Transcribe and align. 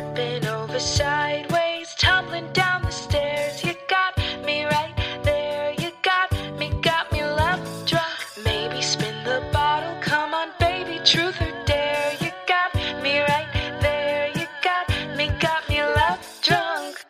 tripping 0.00 0.46
over 0.46 0.80
sideways, 0.80 1.94
tumbling 1.98 2.50
down 2.52 2.80
the 2.82 2.90
stairs. 2.90 3.62
You 3.62 3.74
got 3.88 4.16
me 4.46 4.64
right 4.64 4.94
there. 5.22 5.74
You 5.78 5.90
got 6.02 6.32
me, 6.58 6.70
got 6.80 7.12
me 7.12 7.22
love 7.22 7.60
drunk. 7.86 8.06
Maybe 8.44 8.80
spin 8.80 9.14
the 9.24 9.46
bottle. 9.52 9.94
Come 10.00 10.32
on, 10.32 10.48
baby, 10.58 11.00
truth 11.04 11.38
or 11.40 11.52
dare. 11.66 12.12
You 12.20 12.30
got 12.46 12.74
me 13.02 13.20
right 13.20 13.48
there. 13.82 14.28
You 14.34 14.46
got 14.64 14.88
me, 15.18 15.28
got 15.38 15.68
me 15.68 15.82
love 15.82 16.40
drunk. 16.42 17.04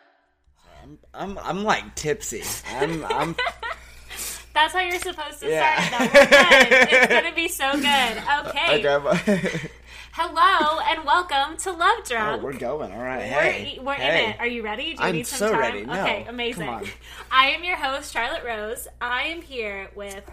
I'm 1.13 1.37
I'm 1.41 1.63
like 1.63 1.95
tipsy. 1.95 2.43
I'm 2.77 3.05
I'm 3.05 3.35
That's 4.53 4.73
how 4.73 4.81
you're 4.81 4.99
supposed 4.99 5.39
to 5.39 5.49
Yeah. 5.49 5.81
start. 5.87 6.11
Though. 6.13 6.19
We're. 6.19 6.87
It's 6.99 7.07
gonna 7.07 7.35
be 7.35 7.47
so 7.47 7.71
good. 7.73 8.17
Okay. 8.47 8.85
okay. 8.85 9.69
Hello 10.23 10.79
and 10.81 11.03
welcome 11.03 11.57
to 11.57 11.71
Love 11.71 12.03
oh, 12.11 12.37
we're 12.43 12.53
going. 12.53 12.91
All 12.91 13.01
right. 13.01 13.21
We're, 13.21 13.41
Hey. 13.41 13.79
we're 13.81 13.93
hey. 13.95 14.25
in 14.25 14.29
it. 14.29 14.39
Are 14.39 14.45
you 14.45 14.61
ready? 14.61 14.83
Do 14.83 14.89
you 14.91 14.97
I'm 14.99 15.15
need 15.15 15.25
some 15.25 15.39
so 15.39 15.51
time? 15.51 15.59
ready. 15.59 15.83
No, 15.83 15.99
okay, 15.99 16.19
come 16.25 16.35
amazing. 16.35 16.69
on. 16.69 16.85
I 17.31 17.47
am 17.47 17.63
your 17.63 17.75
host, 17.75 18.13
Charlotte 18.13 18.43
Rose. 18.45 18.87
I 19.01 19.23
am 19.23 19.41
here 19.41 19.89
with. 19.95 20.23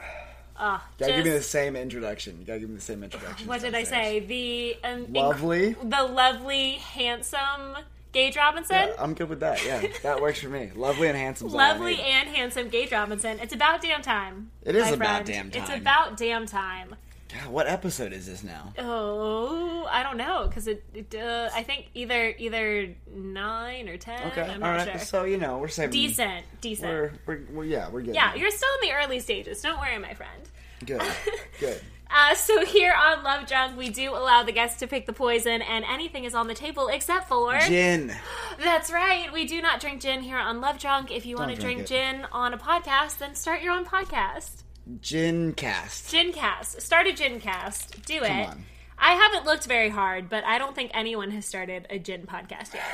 Uh, 0.58 0.78
Gotta 0.98 1.12
give 1.14 1.24
me 1.24 1.30
the 1.30 1.40
same 1.40 1.74
introduction. 1.74 2.36
You 2.38 2.44
gotta 2.44 2.58
give 2.58 2.68
me 2.68 2.74
the 2.76 2.82
same 2.82 3.02
introduction. 3.02 3.46
what 3.46 3.62
did 3.62 3.74
I 3.74 3.84
say? 3.84 4.20
The 4.20 4.76
um, 4.86 5.06
inc- 5.06 5.14
Lovely. 5.16 5.72
the 5.82 6.02
lovely, 6.02 6.72
handsome 6.72 7.78
Gage 8.12 8.36
Robinson. 8.36 8.76
Yeah, 8.76 8.92
I'm 8.98 9.14
good 9.14 9.30
with 9.30 9.40
that. 9.40 9.64
Yeah, 9.64 9.86
that 10.02 10.20
works 10.20 10.40
for 10.40 10.50
me. 10.50 10.70
Lovely 10.76 11.08
and 11.08 11.16
handsome. 11.16 11.48
Lovely 11.48 11.98
and 11.98 12.28
handsome 12.28 12.68
Gage 12.68 12.92
Robinson. 12.92 13.38
It's 13.40 13.54
about 13.54 13.80
damn 13.80 14.02
time. 14.02 14.50
It 14.66 14.76
is 14.76 14.92
about 14.92 15.24
friend. 15.24 15.50
damn 15.50 15.62
It's 15.62 15.70
about 15.70 16.18
damn 16.18 16.44
time. 16.44 16.96
God, 17.28 17.48
what 17.48 17.66
episode 17.66 18.12
is 18.12 18.26
this 18.26 18.42
now? 18.42 18.72
Oh, 18.78 19.86
I 19.90 20.02
don't 20.02 20.16
know 20.16 20.46
because 20.48 20.66
it. 20.66 20.82
it 20.94 21.14
uh, 21.14 21.50
I 21.54 21.62
think 21.62 21.90
either 21.94 22.34
either 22.38 22.94
nine 23.14 23.88
or 23.88 23.98
ten. 23.98 24.28
Okay, 24.28 24.42
I'm 24.42 24.62
all 24.62 24.70
right. 24.70 24.88
sure. 24.88 24.98
So 24.98 25.24
you 25.24 25.36
know, 25.36 25.58
we're 25.58 25.68
saving. 25.68 25.90
decent, 25.90 26.46
decent. 26.60 26.90
We're, 26.90 27.12
we're, 27.26 27.40
we're 27.52 27.64
yeah, 27.64 27.90
we're 27.90 28.02
good. 28.02 28.14
yeah, 28.14 28.34
you're 28.34 28.50
still 28.50 28.70
in 28.82 28.88
the 28.88 28.94
early 28.94 29.20
stages. 29.20 29.60
Don't 29.60 29.78
worry, 29.78 29.98
my 29.98 30.14
friend. 30.14 30.42
good. 30.84 31.02
Good. 31.60 31.80
Uh, 32.10 32.34
so 32.34 32.64
here 32.64 32.94
on 32.94 33.22
Love 33.22 33.46
Drunk, 33.46 33.76
we 33.76 33.90
do 33.90 34.14
allow 34.14 34.42
the 34.42 34.52
guests 34.52 34.78
to 34.80 34.86
pick 34.86 35.04
the 35.04 35.12
poison, 35.12 35.60
and 35.60 35.84
anything 35.84 36.24
is 36.24 36.34
on 36.34 36.46
the 36.46 36.54
table 36.54 36.88
except 36.88 37.28
for. 37.28 37.58
Gin. 37.60 38.14
That's 38.64 38.90
right. 38.90 39.30
We 39.30 39.44
do 39.44 39.60
not 39.60 39.80
drink 39.80 40.00
gin 40.00 40.22
here 40.22 40.38
on 40.38 40.62
Love 40.62 40.78
Drunk. 40.78 41.10
If 41.10 41.26
you 41.26 41.36
want 41.36 41.54
to 41.54 41.60
drink 41.60 41.86
drink 41.86 41.88
gin 41.88 42.26
on 42.32 42.54
a 42.54 42.58
podcast, 42.58 43.18
then 43.18 43.34
start 43.34 43.60
your 43.60 43.74
own 43.74 43.84
podcast. 43.84 44.62
Gin 45.00 45.52
cast. 45.54 46.10
Gincast. 46.10 46.80
Start 46.80 47.06
a 47.06 47.12
Gincast. 47.12 48.02
Do 48.06 48.22
it. 48.22 48.30
on. 48.30 48.64
I 48.98 49.12
haven't 49.12 49.44
looked 49.44 49.66
very 49.66 49.90
hard, 49.90 50.28
but 50.28 50.44
I 50.44 50.58
don't 50.58 50.74
think 50.74 50.90
anyone 50.94 51.30
has 51.30 51.44
started 51.46 51.86
a 51.90 51.98
gin 51.98 52.22
podcast 52.26 52.74
yet. 52.74 52.84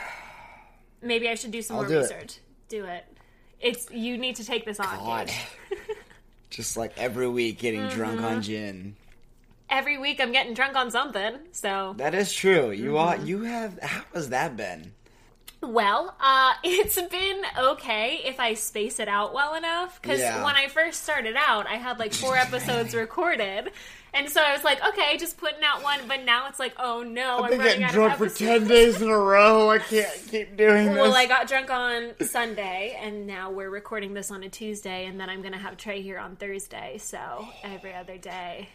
Maybe 1.01 1.29
I 1.29 1.35
should 1.35 1.51
do 1.51 1.63
some 1.63 1.77
I'll 1.77 1.83
more 1.83 1.89
do 1.91 1.99
it. 1.99 2.03
research. 2.03 2.39
Do 2.69 2.85
it. 2.85 3.05
It's 3.61 3.91
you 3.91 4.19
need 4.19 4.37
to 4.37 4.45
take 4.45 4.65
this 4.67 4.81
on. 4.81 4.87
God. 4.99 5.31
Just 6.51 6.77
like 6.77 6.93
every 6.99 7.29
week, 7.29 7.59
getting 7.59 7.89
drunk 7.89 8.17
Mm-hmm. 8.17 8.25
on 8.25 8.43
gin. 8.43 8.97
Every 9.71 9.97
week 9.99 10.21
I'm 10.21 10.33
getting 10.33 10.55
drunk 10.55 10.77
on 10.77 10.91
something. 10.91 11.39
So 11.53 11.95
That 11.97 12.15
is 12.15 12.33
true. 12.33 12.71
You 12.71 12.99
are. 12.99 13.15
Mm-hmm. 13.17 13.27
You 13.27 13.43
have. 13.43 13.79
How 13.83 14.03
has 14.15 14.29
that 14.31 14.57
been? 14.57 14.93
Well, 15.67 16.15
uh, 16.21 16.55
it's 16.65 17.01
been 17.01 17.43
okay 17.59 18.21
if 18.25 18.39
I 18.41 18.55
space 18.55 19.01
it 19.01 19.09
out 19.09 19.33
well 19.35 19.55
enough. 19.55 20.01
Because 20.01 20.21
Yeah. 20.21 20.45
when 20.45 20.55
I 20.57 20.69
first 20.69 21.03
started 21.03 21.37
out, 21.37 21.67
I 21.67 21.75
had 21.77 21.99
like 21.99 22.13
four 22.13 22.37
episodes 22.37 22.95
recorded. 23.05 23.71
And 24.17 24.31
so 24.31 24.41
I 24.41 24.53
was 24.53 24.63
like, 24.63 24.81
okay, 24.87 25.17
just 25.17 25.39
putting 25.39 25.65
out 25.65 25.83
one. 25.83 25.99
But 26.07 26.25
now 26.25 26.47
it's 26.49 26.61
like, 26.61 26.75
oh 26.79 27.03
no, 27.03 27.39
I'm 27.41 27.59
running 27.59 27.83
out 27.83 27.97
of 27.97 28.13
episodes. 28.13 28.69
days 28.69 29.03
in 29.03 29.09
a 29.11 29.19
row. 29.19 29.71
I 29.71 29.79
can't 29.79 30.09
keep 30.31 30.57
doing 30.57 30.87
this. 30.87 30.97
Well, 30.97 31.15
I 31.15 31.27
got 31.27 31.49
drunk 31.49 31.69
on 31.71 32.13
Sunday, 32.21 32.97
and 33.03 33.27
now 33.27 33.51
we're 33.51 33.71
recording 33.71 34.15
this 34.15 34.31
on 34.31 34.45
a 34.45 34.49
Tuesday, 34.49 35.07
and 35.07 35.19
then 35.19 35.29
I'm 35.29 35.43
gonna 35.43 35.59
have 35.59 35.77
Trey 35.77 36.01
here 36.01 36.19
on 36.19 36.37
Thursday. 36.37 36.99
So 36.99 37.49
every 37.65 37.93
other 37.93 38.17
day, 38.17 38.69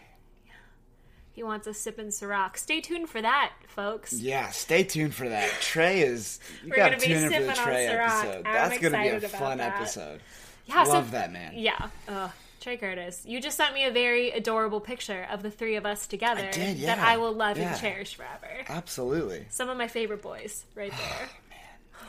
he 1.39 1.43
wants 1.43 1.67
a 1.67 1.73
sip 1.73 1.97
and 1.99 2.09
Ciroc. 2.09 2.57
Stay 2.57 2.81
tuned 2.81 3.07
for 3.07 3.21
that, 3.21 3.53
folks. 3.69 4.11
yeah, 4.11 4.49
stay 4.49 4.83
tuned 4.83 5.15
for 5.15 5.29
that. 5.29 5.49
Trey 5.61 6.01
is. 6.01 6.37
You 6.65 6.73
gonna 6.73 6.97
be 6.97 7.05
tune 7.05 7.15
in 7.15 7.23
for 7.23 7.29
sipping 7.29 7.47
the 7.47 7.57
on 7.57 7.65
Trey 7.65 7.87
episode. 7.87 8.35
I'm 8.35 8.43
That's 8.43 8.77
gonna 8.79 9.01
be 9.01 9.07
a 9.07 9.29
fun 9.29 9.59
that. 9.59 9.77
episode. 9.77 10.19
Yeah, 10.65 10.83
so- 10.83 10.91
Love 10.91 11.11
that 11.11 11.31
man. 11.31 11.53
Yeah. 11.55 11.87
Ugh. 12.09 12.29
Trey 12.59 12.75
Curtis, 12.75 13.21
you 13.25 13.39
just 13.39 13.55
sent 13.55 13.73
me 13.73 13.85
a 13.85 13.91
very 13.91 14.31
adorable 14.31 14.81
picture 14.81 15.25
of 15.31 15.41
the 15.41 15.49
three 15.49 15.77
of 15.77 15.85
us 15.85 16.07
together 16.07 16.45
I 16.45 16.51
did, 16.51 16.81
that. 16.81 16.99
I 16.99 17.15
will 17.15 17.31
love 17.31 17.57
Yeah. 17.57 17.71
and 17.71 17.79
cherish 17.79 18.15
forever. 18.15 18.65
Absolutely. 18.67 19.45
Some 19.49 19.69
of 19.69 19.77
my 19.77 19.87
favorite 19.87 20.21
boys, 20.21 20.65
right 20.75 20.91
oh, 20.93 21.15
there. 21.19 21.29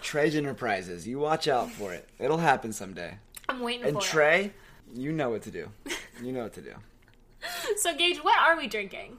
Trey 0.03 0.29
Enterprises. 0.33 1.07
You 1.07 1.21
watch 1.21 1.47
out 1.47 1.71
for 1.71 1.95
it. 1.95 2.09
It'll 2.19 2.39
happen 2.39 2.73
someday. 2.73 3.17
I'm 3.49 3.61
waiting 3.61 3.87
And 3.87 3.97
for 3.97 4.03
Trey, 4.03 4.51
you 4.93 5.13
know 5.13 5.31
what 5.31 5.43
to 5.43 5.53
do. 5.53 5.69
You 6.21 6.33
know 6.33 6.43
what 6.43 6.55
to 6.55 6.63
do. 6.63 6.75
So, 7.77 7.95
Gage, 7.97 8.19
what 8.19 8.39
are 8.39 8.57
we 8.57 8.67
drinking? 8.69 9.19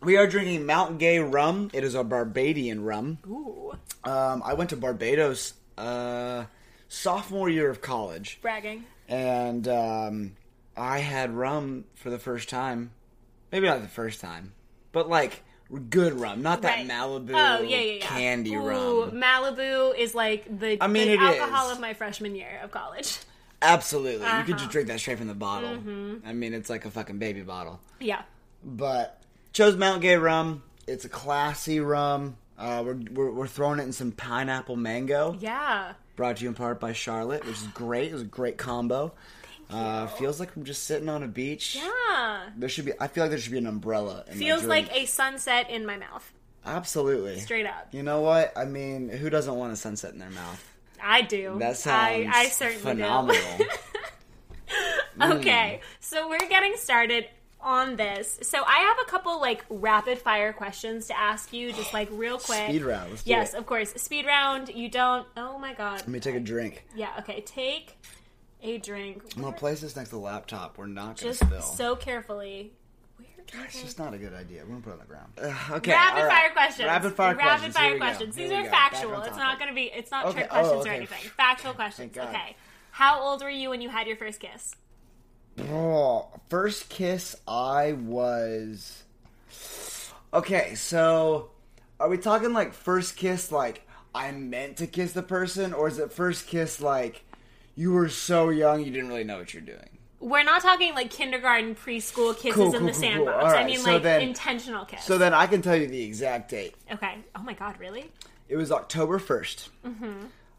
We 0.00 0.16
are 0.16 0.26
drinking 0.26 0.66
Mount 0.66 0.98
Gay 0.98 1.18
rum. 1.18 1.70
It 1.72 1.84
is 1.84 1.94
a 1.94 2.04
Barbadian 2.04 2.84
rum. 2.84 3.18
Ooh, 3.26 3.72
Um, 4.04 4.42
I 4.44 4.52
went 4.54 4.70
to 4.70 4.76
Barbados 4.76 5.54
uh, 5.78 6.44
sophomore 6.88 7.48
year 7.48 7.70
of 7.70 7.80
college, 7.80 8.38
bragging. 8.42 8.84
and 9.08 9.66
um, 9.68 10.32
I 10.76 10.98
had 10.98 11.32
rum 11.32 11.84
for 11.94 12.10
the 12.10 12.18
first 12.18 12.48
time. 12.50 12.90
Maybe 13.50 13.66
not 13.66 13.80
the 13.82 13.88
first 13.88 14.20
time, 14.20 14.52
but 14.92 15.08
like 15.08 15.42
good 15.88 16.12
rum, 16.20 16.42
not 16.42 16.62
that 16.62 16.78
Right. 16.80 16.88
Malibu 16.88 17.30
Oh 17.30 17.62
yeah, 17.62 17.76
yeah, 17.78 17.92
yeah. 17.94 18.00
candy 18.06 18.54
Ooh, 18.56 19.04
rum. 19.04 19.12
Malibu 19.12 19.96
is 19.96 20.14
like 20.14 20.44
the, 20.58 20.76
I 20.82 20.86
mean, 20.88 21.08
the 21.08 21.18
alcohol 21.24 21.68
is. 21.70 21.76
of 21.76 21.80
my 21.80 21.94
freshman 21.94 22.34
year 22.34 22.60
of 22.62 22.70
college. 22.70 23.18
Absolutely, 23.64 24.20
you 24.20 24.26
Uh-huh. 24.32 24.44
could 24.44 24.58
just 24.58 24.70
drink 24.70 24.88
that 24.88 25.00
straight 25.00 25.18
from 25.18 25.26
the 25.28 25.34
bottle. 25.34 25.70
Mm-hmm. 25.70 26.26
I 26.26 26.32
mean, 26.32 26.54
it's 26.54 26.68
like 26.70 26.84
a 26.84 26.90
fucking 26.90 27.18
baby 27.18 27.42
bottle. 27.42 27.80
Yeah. 28.00 28.22
but 28.62 29.20
chose 29.52 29.76
Mount 29.76 30.00
Gay 30.02 30.16
rum. 30.16 30.62
It's 30.86 31.04
a 31.04 31.08
classy 31.08 31.80
rum. 31.80 32.36
Uh, 32.58 32.82
we're, 32.86 32.98
we're 33.12 33.30
we're 33.32 33.46
throwing 33.46 33.78
it 33.80 33.82
in 33.84 33.92
some 33.92 34.12
pineapple 34.12 34.76
mango. 34.76 35.36
Yeah. 35.40 35.94
Brought 36.16 36.36
to 36.36 36.42
you 36.44 36.48
in 36.48 36.54
part 36.54 36.78
by 36.78 36.92
Charlotte, 36.92 37.44
which 37.46 37.56
is 37.56 37.66
great. 37.68 38.10
It 38.10 38.12
was 38.12 38.22
a 38.22 38.26
great 38.26 38.58
combo. 38.58 39.12
Uh, 39.70 40.06
feels 40.06 40.38
like 40.38 40.54
I'm 40.54 40.64
just 40.64 40.84
sitting 40.84 41.08
on 41.08 41.22
a 41.22 41.26
beach. 41.28 41.74
Yeah. 41.76 42.42
There 42.56 42.68
should 42.68 42.84
be. 42.84 42.92
I 43.00 43.08
feel 43.08 43.24
like 43.24 43.30
there 43.30 43.38
should 43.40 43.50
be 43.52 43.58
an 43.58 43.66
umbrella. 43.66 44.24
In 44.30 44.38
Feels 44.38 44.62
like 44.64 44.94
a 44.94 45.06
sunset 45.06 45.70
in 45.70 45.84
my 45.86 45.96
mouth. 45.96 46.30
absolutely 46.66 47.40
Straight 47.40 47.66
up. 47.66 47.88
You 47.92 48.02
know 48.02 48.20
what? 48.20 48.52
I 48.56 48.64
mean, 48.66 49.08
who 49.08 49.30
doesn't 49.30 49.54
want 49.54 49.72
a 49.72 49.76
sunset 49.76 50.12
in 50.12 50.18
their 50.18 50.30
mouth? 50.30 50.62
I 51.04 51.22
do. 51.22 51.56
That 51.58 51.76
sounds 51.76 52.26
I, 52.28 52.30
I 52.32 52.46
certainly 52.48 52.80
phenomenal. 52.80 53.42
do. 53.58 53.64
Mm. 55.20 55.38
okay. 55.38 55.80
So 56.00 56.28
we're 56.28 56.38
getting 56.48 56.74
started 56.76 57.26
on 57.60 57.96
this. 57.96 58.38
So 58.42 58.62
I 58.66 58.78
have 58.78 58.96
a 59.06 59.10
couple 59.10 59.40
like 59.40 59.64
rapid 59.68 60.18
fire 60.18 60.52
questions 60.52 61.06
to 61.08 61.18
ask 61.18 61.52
you, 61.52 61.72
just 61.72 61.92
like 61.94 62.08
real 62.10 62.38
quick. 62.38 62.68
Speed 62.68 62.82
round. 62.82 63.10
Let's 63.10 63.26
Yes, 63.26 63.54
of 63.54 63.66
course. 63.66 63.92
Speed 63.94 64.26
round. 64.26 64.70
You 64.70 64.88
don't. 64.88 65.26
Oh 65.36 65.58
my 65.58 65.74
god. 65.74 66.00
Let 66.00 66.08
me 66.08 66.20
take 66.20 66.34
a 66.34 66.40
drink. 66.40 66.84
Yeah. 66.94 67.10
Okay. 67.20 67.42
Take 67.42 67.96
a 68.62 68.78
drink. 68.78 69.22
I'm 69.36 69.42
gonna 69.42 69.56
place 69.56 69.80
this 69.80 69.94
next 69.96 70.08
to 70.10 70.16
the 70.16 70.20
laptop. 70.22 70.78
We're 70.78 70.86
not 70.86 71.20
gonna 71.20 71.30
Just 71.32 71.40
spill. 71.44 71.60
so 71.60 71.96
carefully. 71.96 72.72
Where 73.56 73.64
it's 73.66 73.82
just 73.82 73.98
not 73.98 74.14
a 74.14 74.18
good 74.18 74.34
idea. 74.34 74.62
We're 74.62 74.70
gonna 74.70 74.80
put 74.80 74.90
it 74.90 74.92
on 74.94 74.98
the 74.98 75.04
ground. 75.04 75.32
Ugh, 75.42 75.72
okay. 75.78 75.92
Rapid 75.92 76.22
all 76.24 76.28
fire 76.30 76.42
right. 76.44 76.52
questions. 76.52 76.86
Rapid 76.86 77.12
fire 77.14 77.34
Rapid 77.34 77.42
questions. 77.42 77.74
fire 77.76 77.88
Here 77.90 77.98
questions. 77.98 78.36
These 78.36 78.50
are 78.50 78.62
go. 78.62 78.68
Factual. 78.70 79.22
It's 79.22 79.36
not 79.36 79.58
going 79.58 79.68
to 79.70 79.74
be. 79.74 79.84
It's 79.94 80.10
not 80.10 80.26
Okay. 80.26 80.40
trick 80.40 80.48
Oh, 80.50 80.54
questions 80.60 80.86
or 80.86 80.90
anything. 80.90 81.30
Factual 81.36 81.72
questions. 81.74 82.12
Thank 82.14 82.32
God. 82.32 82.34
Okay. 82.34 82.56
How 82.92 83.20
old 83.20 83.42
were 83.42 83.50
you 83.50 83.70
when 83.70 83.80
you 83.80 83.88
had 83.88 84.06
your 84.06 84.16
first 84.16 84.40
kiss? 84.40 84.74
Oh, 85.70 86.28
first 86.48 86.88
kiss, 86.88 87.36
I 87.46 87.92
was. 87.92 89.02
Okay, 90.32 90.74
so 90.74 91.50
are 92.00 92.08
we 92.08 92.18
talking 92.18 92.52
like 92.52 92.72
first 92.74 93.16
kiss, 93.16 93.52
like 93.52 93.86
I 94.14 94.32
meant 94.32 94.76
to 94.78 94.86
kiss 94.86 95.12
the 95.12 95.22
person, 95.22 95.72
or 95.72 95.86
is 95.88 95.98
it 95.98 96.12
first 96.12 96.46
kiss 96.48 96.80
like 96.80 97.24
you 97.76 97.92
were 97.92 98.08
so 98.08 98.48
young 98.48 98.80
you 98.84 98.90
didn't 98.90 99.08
really 99.08 99.24
know 99.24 99.38
what 99.38 99.54
you're 99.54 99.62
doing? 99.62 99.98
We're 100.26 100.42
not 100.42 100.62
talking 100.62 100.94
like 100.94 101.10
kindergarten, 101.10 101.74
preschool 101.74 102.34
kisses 102.34 102.54
Cool, 102.54 102.66
in 102.66 102.72
cool, 102.72 102.80
the 102.80 102.92
cool, 102.92 102.94
sandbox. 102.94 103.44
All 103.44 103.50
I 103.50 103.64
mean, 103.64 103.78
so 103.78 103.92
like 103.92 104.02
then- 104.02 104.22
intentional 104.22 104.84
kiss. 104.86 105.04
So 105.04 105.18
then 105.18 105.34
I 105.34 105.46
can 105.46 105.60
tell 105.62 105.76
you 105.76 105.86
the 105.86 106.02
exact 106.02 106.50
date. 106.50 106.74
okay. 106.90 107.16
Oh 107.36 107.42
my 107.42 107.52
god, 107.52 107.78
really? 107.78 108.10
It 108.48 108.56
was 108.56 108.72
October 108.72 109.18
1st 109.18 109.68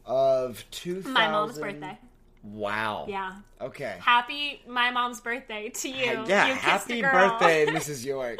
of 0.06 0.64
2000. 0.70 1.02
Mm-hmm. 1.02 1.12
My 1.12 1.28
mom's 1.30 1.58
birthday. 1.58 1.98
Wow. 2.44 3.06
Yeah. 3.08 3.36
Okay. 3.60 3.96
Happy 4.00 4.62
my 4.68 4.90
mom's 4.92 5.20
birthday 5.20 5.68
to 5.70 5.88
you. 5.88 6.24
yeah, 6.26 6.46
You 6.48 6.54
happy 6.54 7.02
birthday, 7.02 7.66
Mrs. 7.70 8.04
York. 8.04 8.38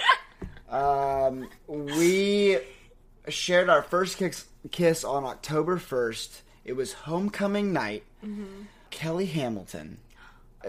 um, 0.70 1.48
we 1.68 2.58
shared 3.28 3.68
our 3.68 3.82
first 3.82 4.16
kiss, 4.18 4.46
kiss 4.70 5.02
on 5.04 5.24
October 5.24 5.76
1st. 5.78 6.40
It 6.64 6.74
was 6.74 6.92
homecoming 6.92 7.72
night. 7.72 8.04
Mm-hmm. 8.24 8.62
Kelly 8.90 9.26
Hamilton. 9.26 9.98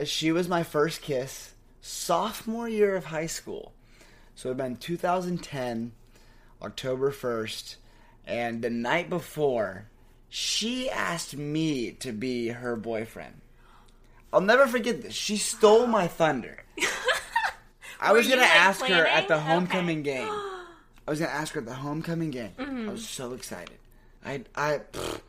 She 0.05 0.31
was 0.31 0.47
my 0.47 0.63
first 0.63 1.01
kiss 1.01 1.53
sophomore 1.81 2.67
year 2.69 2.95
of 2.95 3.05
high 3.05 3.27
school. 3.27 3.73
So 4.35 4.49
it 4.49 4.51
had 4.51 4.57
been 4.57 4.75
2010, 4.77 5.91
October 6.61 7.11
1st. 7.11 7.75
And 8.25 8.61
the 8.61 8.69
night 8.69 9.09
before, 9.09 9.85
she 10.29 10.89
asked 10.89 11.35
me 11.37 11.91
to 11.93 12.11
be 12.11 12.49
her 12.49 12.75
boyfriend. 12.75 13.41
I'll 14.33 14.41
never 14.41 14.67
forget 14.67 15.01
this. 15.01 15.13
She 15.13 15.37
stole 15.37 15.87
my 15.87 16.07
thunder. 16.07 16.63
I 17.99 18.11
was 18.11 18.27
gonna 18.27 18.41
like, 18.41 18.51
ask 18.51 18.85
her 18.85 19.05
at 19.07 19.27
the 19.27 19.39
homecoming 19.39 20.01
Okay. 20.01 20.17
game. 20.19 20.27
I 21.07 21.11
was 21.11 21.19
gonna 21.19 21.31
ask 21.31 21.53
her 21.53 21.61
at 21.61 21.65
the 21.65 21.73
homecoming 21.73 22.29
game. 22.31 22.51
I 22.59 22.91
was 22.91 23.07
so 23.07 23.33
excited. 23.33 23.77
I 24.25 24.43
I 24.55 24.81
pfft, 24.91 25.21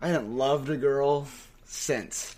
I 0.00 0.08
hadn't 0.08 0.34
loved 0.36 0.70
a 0.70 0.76
girl 0.78 1.28
since. 1.66 2.34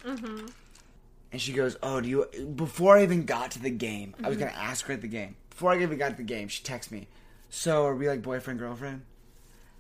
And 1.33 1.41
she 1.41 1.53
goes, 1.53 1.77
"Oh, 1.83 2.01
do 2.01 2.09
you?" 2.09 2.27
Before 2.55 2.99
I 2.99 3.03
even 3.03 3.25
got 3.25 3.53
to 3.53 3.59
the 3.59 3.71
game, 3.71 4.15
I 4.23 4.29
was 4.29 4.37
gonna 4.37 4.51
ask 4.53 4.85
her 4.87 4.93
at 4.93 5.01
the 5.01 5.09
game. 5.09 5.37
Before 5.51 5.73
I 5.73 5.81
even 5.83 5.97
got 5.99 6.11
to 6.11 6.17
the 6.17 6.23
game, 6.23 6.49
she 6.49 6.63
texts 6.63 6.93
me. 6.93 7.09
So, 7.49 7.85
are 7.87 7.95
we 7.95 8.09
like 8.09 8.23
boyfriend 8.23 8.59
girlfriend? 8.61 9.03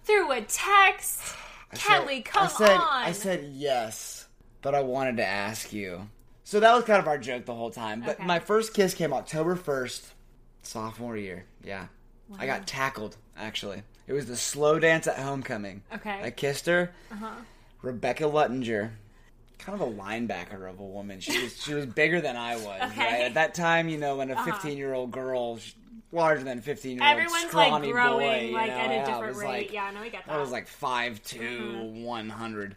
Through 0.05 0.33
a 0.33 0.41
text. 0.43 1.35
Kelly, 1.75 2.17
said- 2.17 2.25
come 2.25 2.45
I 2.45 2.49
said, 2.49 2.71
on. 2.77 2.81
I 3.05 3.13
said 3.13 3.45
yes, 3.55 4.27
but 4.63 4.75
I 4.75 4.81
wanted 4.83 5.17
to 5.19 5.25
ask 5.27 5.73
you. 5.73 6.09
So 6.45 6.61
that 6.61 6.75
was 6.75 6.85
kind 6.85 6.99
of 7.01 7.07
our 7.09 7.17
joke 7.19 7.47
the 7.47 7.55
whole 7.55 7.71
time. 7.71 8.01
But 8.01 8.17
Okay. 8.17 8.25
my 8.27 8.39
first 8.41 8.75
kiss 8.75 8.93
came 8.95 9.13
October 9.15 9.55
first, 9.57 10.13
sophomore 10.63 11.17
year. 11.17 11.45
Yeah, 11.65 11.87
I 12.39 12.47
got 12.47 12.67
tackled. 12.67 13.17
Actually, 13.37 13.83
it 14.07 14.13
was 14.13 14.27
the 14.27 14.37
slow 14.37 14.79
dance 14.79 15.07
at 15.07 15.19
homecoming. 15.19 15.83
Okay. 15.95 16.21
I 16.23 16.31
kissed 16.31 16.67
her. 16.67 16.93
Uh-huh. 17.11 17.31
Rebecca 17.81 18.25
Luttinger, 18.25 18.91
kind 19.65 19.81
of 19.81 19.89
a 19.89 19.91
linebacker 19.91 20.69
of 20.69 20.81
a 20.81 20.85
woman. 20.85 21.21
She 21.21 21.41
was 21.43 21.63
she 21.63 21.75
was 21.75 21.87
bigger 21.87 22.21
than 22.21 22.37
I 22.37 22.57
was. 22.57 22.65
Okay. 22.65 22.83
Uh-huh. 22.85 23.01
Right? 23.01 23.21
At 23.23 23.35
that 23.35 23.55
time, 23.55 23.89
you 23.89 23.99
know, 23.99 24.17
when 24.17 24.31
a 24.31 24.45
fifteen 24.45 24.77
year 24.77 24.93
old 24.95 25.11
girl. 25.11 25.59
Larger 26.15 26.45
than 26.45 26.61
fifteen 26.61 26.99
year 26.99 27.03
old 27.09 27.11
Everyone's 27.13 27.45
scrawny 27.47 27.87
like 27.87 27.93
growing 27.95 28.19
boy, 28.43 28.47
you 28.49 28.53
like 28.53 28.67
know? 28.69 28.77
at 28.77 28.91
a 28.91 29.07
different 29.07 29.29
was 29.29 29.37
rate. 29.39 29.49
like- 29.49 29.73
yeah, 29.73 29.91
no, 29.95 30.03
we 30.03 30.11
get 30.11 30.27
that. 30.27 30.35
I 30.35 30.39
was 30.43 30.51
like 30.51 30.69
5'2", 30.69 31.39
Mm-hmm. 31.41 32.05
100. 32.05 32.77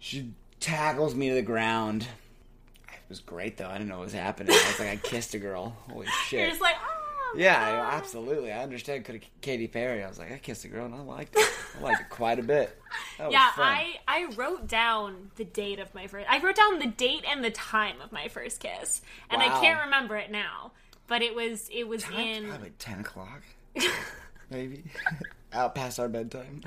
She 0.00 0.30
tackles 0.58 1.14
me 1.14 1.28
to 1.28 1.36
the 1.36 1.42
ground. 1.42 2.02
It 2.02 3.08
was 3.08 3.20
great 3.20 3.56
though. 3.56 3.68
I 3.68 3.74
didn't 3.74 3.88
know 3.88 3.98
what 3.98 4.04
was 4.06 4.14
happening. 4.14 4.52
I 4.52 4.66
was 4.66 4.80
like, 4.80 4.88
I 4.88 4.96
kissed 4.96 5.34
a 5.34 5.38
girl. 5.38 5.76
Holy 5.90 6.06
shit! 6.26 6.40
You're 6.40 6.48
just 6.48 6.60
like, 6.60 6.74
oh, 6.82 6.97
yeah, 7.36 7.58
God. 7.72 7.92
I- 7.92 7.96
absolutely. 7.96 8.52
I 8.52 8.62
understand. 8.62 9.04
Could 9.04 9.22
Katy 9.40 9.68
Perry? 9.68 10.02
I 10.04 10.08
was 10.08 10.18
like, 10.18 10.32
I 10.32 10.38
kissed 10.38 10.64
a 10.64 10.68
girl 10.68 10.86
and 10.86 10.94
I 10.94 11.00
liked 11.00 11.34
it. 11.36 11.48
I 11.78 11.82
liked 11.82 12.00
it 12.00 12.08
quite 12.08 12.38
a 12.38 12.42
bit. 12.42 12.76
That 13.18 13.30
Yeah. 13.32 13.50
I 13.56 13.96
I 14.08 14.26
wrote 14.36 14.66
down 14.66 15.30
the 15.36 15.44
date 15.44 15.78
of 15.78 15.94
my 15.94 16.06
first. 16.06 16.26
I 16.30 16.38
wrote 16.40 16.56
down 16.56 16.78
the 16.78 16.86
date 16.86 17.24
and 17.30 17.44
the 17.44 17.50
time 17.50 18.00
of 18.00 18.12
my 18.12 18.28
first 18.28 18.60
kiss, 18.60 19.02
and 19.30 19.40
I 19.42 19.48
can't 19.60 19.84
remember 19.84 20.16
it 20.16 20.30
now. 20.30 20.72
But 21.06 21.22
it 21.22 21.34
was 21.34 21.68
it 21.72 21.88
was 21.88 22.02
Time's 22.02 22.36
in. 22.38 22.48
probably 22.48 22.72
ten 22.78 23.00
o'clock, 23.00 23.42
maybe. 24.50 24.84
Out 25.52 25.74
past 25.74 25.98
our 25.98 26.08
bedtime. 26.08 26.62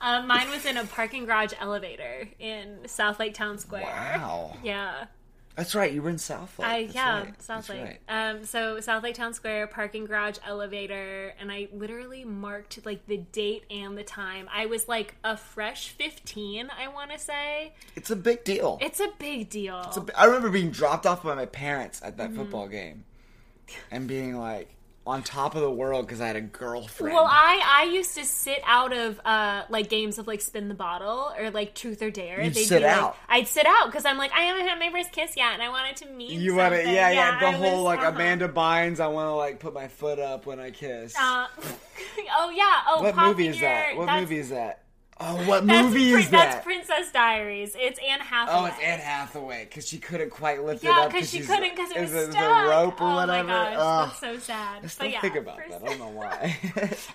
Um, 0.00 0.28
mine 0.28 0.48
was 0.50 0.64
in 0.64 0.76
a 0.76 0.84
parking 0.84 1.24
garage 1.24 1.52
elevator 1.58 2.28
in 2.38 2.78
Southlake 2.84 3.34
Town 3.34 3.58
Square. 3.58 3.82
wow, 3.82 4.56
Yeah, 4.62 5.06
that's 5.56 5.74
right. 5.74 5.90
You 5.92 6.02
were 6.02 6.10
in 6.10 6.16
Southlake. 6.16 6.64
I 6.64 6.82
That's 6.84 6.94
yeah 6.94 7.18
right. 7.20 7.42
South 7.42 7.66
That's 7.66 7.68
Lake. 7.70 8.00
right. 8.08 8.30
Um, 8.30 8.44
so 8.44 8.76
Southlake 8.76 9.14
Town 9.14 9.32
Square 9.34 9.68
parking 9.68 10.04
garage 10.04 10.36
elevator, 10.46 11.32
and 11.40 11.50
I 11.50 11.68
literally 11.72 12.24
marked 12.24 12.84
like 12.84 13.06
the 13.06 13.16
date 13.16 13.64
and 13.70 13.96
the 13.96 14.02
time. 14.04 14.48
I 14.54 14.66
was 14.66 14.86
like 14.86 15.14
a 15.24 15.36
fresh 15.36 15.88
fifteen, 15.88 16.68
I 16.78 16.88
want 16.88 17.10
to 17.12 17.18
say. 17.18 17.72
It's 17.94 18.10
a 18.10 18.16
big 18.16 18.44
deal. 18.44 18.78
It's 18.82 19.00
a 19.00 19.08
big 19.18 19.48
deal. 19.48 19.82
It's 19.86 19.96
a- 19.96 20.18
I 20.20 20.26
remember 20.26 20.50
being 20.50 20.70
dropped 20.70 21.06
off 21.06 21.22
by 21.22 21.34
my 21.34 21.46
parents 21.46 22.02
at 22.02 22.16
Mm-hmm. 22.16 22.34
that 22.34 22.38
football 22.38 22.68
game, 22.68 23.04
and 23.90 24.06
being 24.06 24.36
like 24.38 24.68
on 25.06 25.22
top 25.22 25.54
of 25.54 25.60
the 25.62 25.70
world 25.70 26.04
because 26.04 26.20
I 26.20 26.26
had 26.26 26.34
a 26.36 26.40
girlfriend. 26.40 27.14
Well, 27.14 27.28
I 27.30 27.62
I 27.64 27.84
used 27.92 28.14
to 28.16 28.24
sit 28.24 28.60
out 28.66 28.92
of 28.92 29.20
uh 29.24 29.62
like 29.68 29.88
games 29.88 30.18
of 30.18 30.26
like 30.26 30.40
spin 30.40 30.68
the 30.68 30.74
bottle 30.74 31.32
or 31.38 31.50
like 31.50 31.74
truth 31.74 32.02
or 32.02 32.10
dare. 32.10 32.42
You'd 32.42 32.54
They'd 32.54 32.64
sit 32.64 32.78
be, 32.80 32.84
like- 32.84 32.96
out. 32.96 33.16
I'd 33.28 33.46
sit 33.46 33.66
out 33.66 33.86
because 33.86 34.04
I'm 34.04 34.18
like 34.18 34.32
I 34.32 34.40
haven't 34.40 34.66
had 34.66 34.78
my 34.80 34.90
first 34.90 35.12
kiss 35.12 35.36
yet, 35.36 35.52
and 35.54 35.62
I 35.62 35.68
wanted 35.68 35.96
to 35.96 36.06
meet. 36.10 36.32
you 36.32 36.56
want 36.56 36.72
to, 36.72 36.78
something. 36.78 36.94
yeah, 36.94 37.10
yeah, 37.10 37.38
the 37.38 37.46
I 37.46 37.52
whole 37.52 37.76
was- 37.76 37.84
like 37.84 38.00
uh-huh. 38.00 38.08
Amanda 38.14 38.48
Bynes. 38.48 38.98
I 39.00 39.06
want 39.06 39.28
to 39.28 39.34
like 39.34 39.60
put 39.60 39.72
my 39.72 39.88
foot 39.88 40.18
up 40.18 40.44
when 40.46 40.58
I 40.58 40.70
kiss. 40.72 41.14
Uh, 41.16 41.46
oh 42.38 42.50
yeah. 42.50 42.82
Oh, 42.88 43.02
what 43.02 43.16
movie 43.16 43.48
is 43.48 43.60
that? 43.60 43.96
What 43.96 44.20
movie 44.20 44.38
is 44.38 44.50
that? 44.50 44.82
Oh, 45.18 45.34
what 45.48 45.64
movie 45.64 46.10
Prin- 46.12 46.22
is 46.24 46.30
that? 46.30 46.52
That's 46.52 46.64
Princess 46.64 47.10
Diaries. 47.10 47.74
It's 47.78 47.98
Anne 48.06 48.20
Hathaway. 48.20 48.58
Oh, 48.58 48.64
it's 48.66 48.78
Anne 48.82 48.98
Hathaway 48.98 49.64
because 49.64 49.88
she 49.88 49.96
couldn't 49.96 50.28
quite 50.28 50.62
lift 50.62 50.84
it 50.84 50.88
Yeah, 50.88 51.00
up 51.00 51.10
because 51.12 51.30
she 51.30 51.40
couldn't 51.40 51.70
because 51.74 51.90
it 51.90 52.00
was 52.02 52.12
it's 52.12 52.28
a- 52.28 52.32
stuck. 52.32 52.66
a 52.66 52.68
rope 52.68 53.00
or 53.00 53.04
oh 53.10 53.14
whatever. 53.14 53.48
my 53.48 53.54
gosh, 53.72 53.76
Ugh. 53.78 54.08
that's 54.08 54.20
so 54.20 54.38
sad. 54.38 54.84
I 54.84 54.86
still 54.88 55.06
but 55.06 55.12
yeah, 55.12 55.20
think 55.22 55.36
about 55.36 55.56
that. 55.68 55.82
I 55.82 55.86
don't 55.86 55.98
know 55.98 56.08
why. 56.08 56.56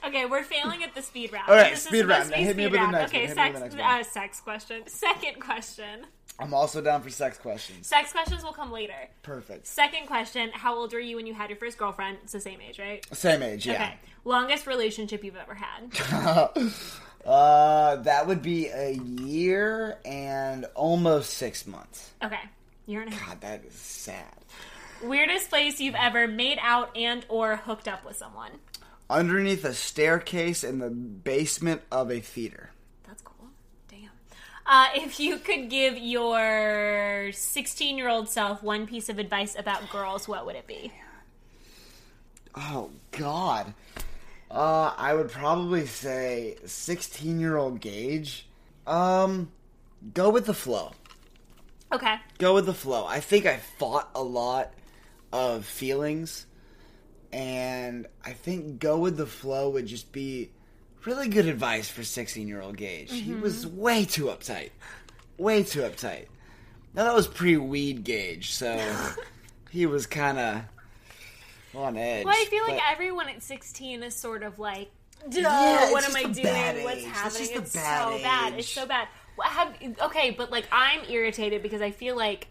Okay, 0.08 0.26
we're 0.26 0.42
failing 0.44 0.84
at 0.84 0.96
the 0.96 1.02
speed 1.04 1.32
round. 1.32 1.48
All 1.48 1.56
right, 1.56 1.72
This 1.74 1.84
speed 1.84 2.06
round. 2.06 2.34
Hit 2.34 2.58
me 2.58 2.64
with 2.68 2.80
the 2.82 2.88
next 2.88 3.12
Okay, 3.14 3.28
one. 3.34 3.54
With 3.54 3.72
sex, 3.74 3.76
uh, 3.80 4.04
sex 4.04 4.40
question. 4.42 4.82
Second 4.88 5.40
question. 5.40 6.06
I'm 6.40 6.56
also 6.56 6.82
down 6.82 7.04
for 7.04 7.12
sex 7.12 7.38
questions. 7.38 7.86
Sex 7.86 8.12
questions 8.14 8.44
will 8.44 8.52
come 8.54 8.72
later. 8.72 8.96
Perfect. 9.22 9.68
Second 9.68 10.08
question: 10.08 10.50
How 10.54 10.76
old 10.76 10.92
were 10.92 11.00
you 11.00 11.18
when 11.18 11.28
you 11.28 11.36
had 11.36 11.52
your 11.52 11.58
first 11.60 11.78
girlfriend? 11.78 12.18
It's 12.24 12.32
the 12.34 12.42
same 12.42 12.62
age, 12.62 12.80
right? 12.80 13.06
Same 13.16 13.44
age, 13.44 13.68
yeah. 13.68 13.74
Okay. 13.74 13.94
Longest 14.26 14.66
relationship 14.66 15.24
you've 15.24 15.36
ever 15.36 15.54
had? 15.54 15.92
uh, 17.26 17.98
that 17.98 18.28
would 18.28 18.42
be 18.42 18.68
a 18.68 18.92
year 18.92 19.98
and 20.06 20.66
almost 20.76 21.34
six 21.34 21.68
months. 21.68 22.12
Okay. 22.24 22.40
Year 22.86 23.02
and 23.02 23.12
a 23.12 23.16
half. 23.16 23.30
God, 23.30 23.42
that 23.42 23.66
is 23.66 23.74
sad. 23.74 24.34
Weirdest 25.04 25.50
place 25.50 25.80
you've 25.80 25.96
ever 25.96 26.28
made 26.28 26.58
out 26.62 26.96
and 26.96 27.26
or 27.30 27.58
hooked 27.58 27.88
up 27.88 28.06
with 28.06 28.18
someone? 28.18 28.52
Underneath 29.10 29.66
a 29.66 29.74
staircase 29.74 30.64
in 30.64 30.80
the 30.80 30.90
basement 30.90 31.82
of 31.92 32.12
a 32.12 32.20
theater. 32.20 32.72
That's 33.08 33.22
cool. 33.22 33.48
Damn. 33.88 34.10
Uh, 34.66 34.88
if 34.96 35.20
you 35.20 35.38
could 35.38 35.70
give 35.70 35.98
your 35.98 37.32
16 37.32 37.98
year 37.98 38.10
old 38.10 38.30
self 38.30 38.64
one 38.64 38.88
piece 38.88 39.10
of 39.10 39.20
advice 39.20 39.56
about 39.58 39.90
girls, 39.90 40.28
what 40.28 40.46
would 40.46 40.56
it 40.56 40.68
be? 40.68 40.92
Oh 42.56 42.90
God. 43.12 43.74
Uh, 44.52 44.94
I 44.98 45.14
would 45.14 45.32
probably 45.32 45.86
say 45.86 46.58
sixteen-year-old 46.66 47.80
Gage. 47.80 48.48
Um, 48.86 49.52
go 50.14 50.30
with 50.30 50.46
the 50.46 50.54
flow. 50.54 50.92
Okay. 51.92 52.16
Go 52.38 52.54
with 52.56 52.66
the 52.66 52.74
flow. 52.74 53.06
I 53.06 53.22
think 53.22 53.46
I 53.46 53.58
fought 53.58 54.10
a 54.14 54.22
lot 54.22 54.74
of 55.32 55.66
feelings, 55.66 56.46
and 57.32 58.08
I 58.26 58.34
think 58.34 58.80
go 58.80 58.98
with 58.98 59.16
the 59.16 59.26
flow 59.26 59.70
would 59.70 59.88
just 59.88 60.12
be 60.12 60.52
really 61.06 61.30
good 61.30 61.48
advice 61.48 61.90
for 61.90 62.04
sixteen-year-old 62.04 62.76
Gage. 62.76 63.12
He 63.12 63.34
was 63.34 63.66
way 63.66 64.04
too 64.04 64.26
uptight, 64.26 64.72
way 65.38 65.64
too 65.64 65.82
uptight. 65.82 66.26
Now 66.94 67.06
that 67.06 67.16
was 67.16 67.28
pre-weed 67.28 68.04
Gage, 68.04 68.52
so 68.52 68.78
he 69.70 69.86
was 69.86 70.08
kind 70.08 70.38
of 70.38 70.62
on 71.76 71.98
edge. 71.98 72.26
Well, 72.26 72.36
I 72.36 72.46
feel 72.46 72.64
like 72.64 72.78
but- 72.78 72.92
everyone 72.92 73.30
at 73.30 73.42
16 73.44 74.04
is 74.04 74.16
sort 74.16 74.44
of 74.44 74.60
like, 74.60 74.90
Duh, 75.30 75.40
Yeah, 75.42 75.92
what 75.92 76.04
am 76.04 76.16
I 76.16 76.24
doing? 76.24 76.84
What's 76.84 76.98
age. 77.02 77.06
Happening? 77.06 77.50
It's 77.54 77.74
bad 77.74 78.04
so 78.18 78.24
bad. 78.24 78.54
It's 78.58 78.68
so 78.68 78.86
bad. 78.88 79.08
Well, 79.38 79.48
have, 79.48 79.76
okay, 80.04 80.32
but 80.32 80.52
like 80.52 80.68
I'm 80.72 81.02
irritated 81.10 81.62
because 81.62 81.82
I 81.82 81.92
feel 81.92 82.16
like, 82.18 82.48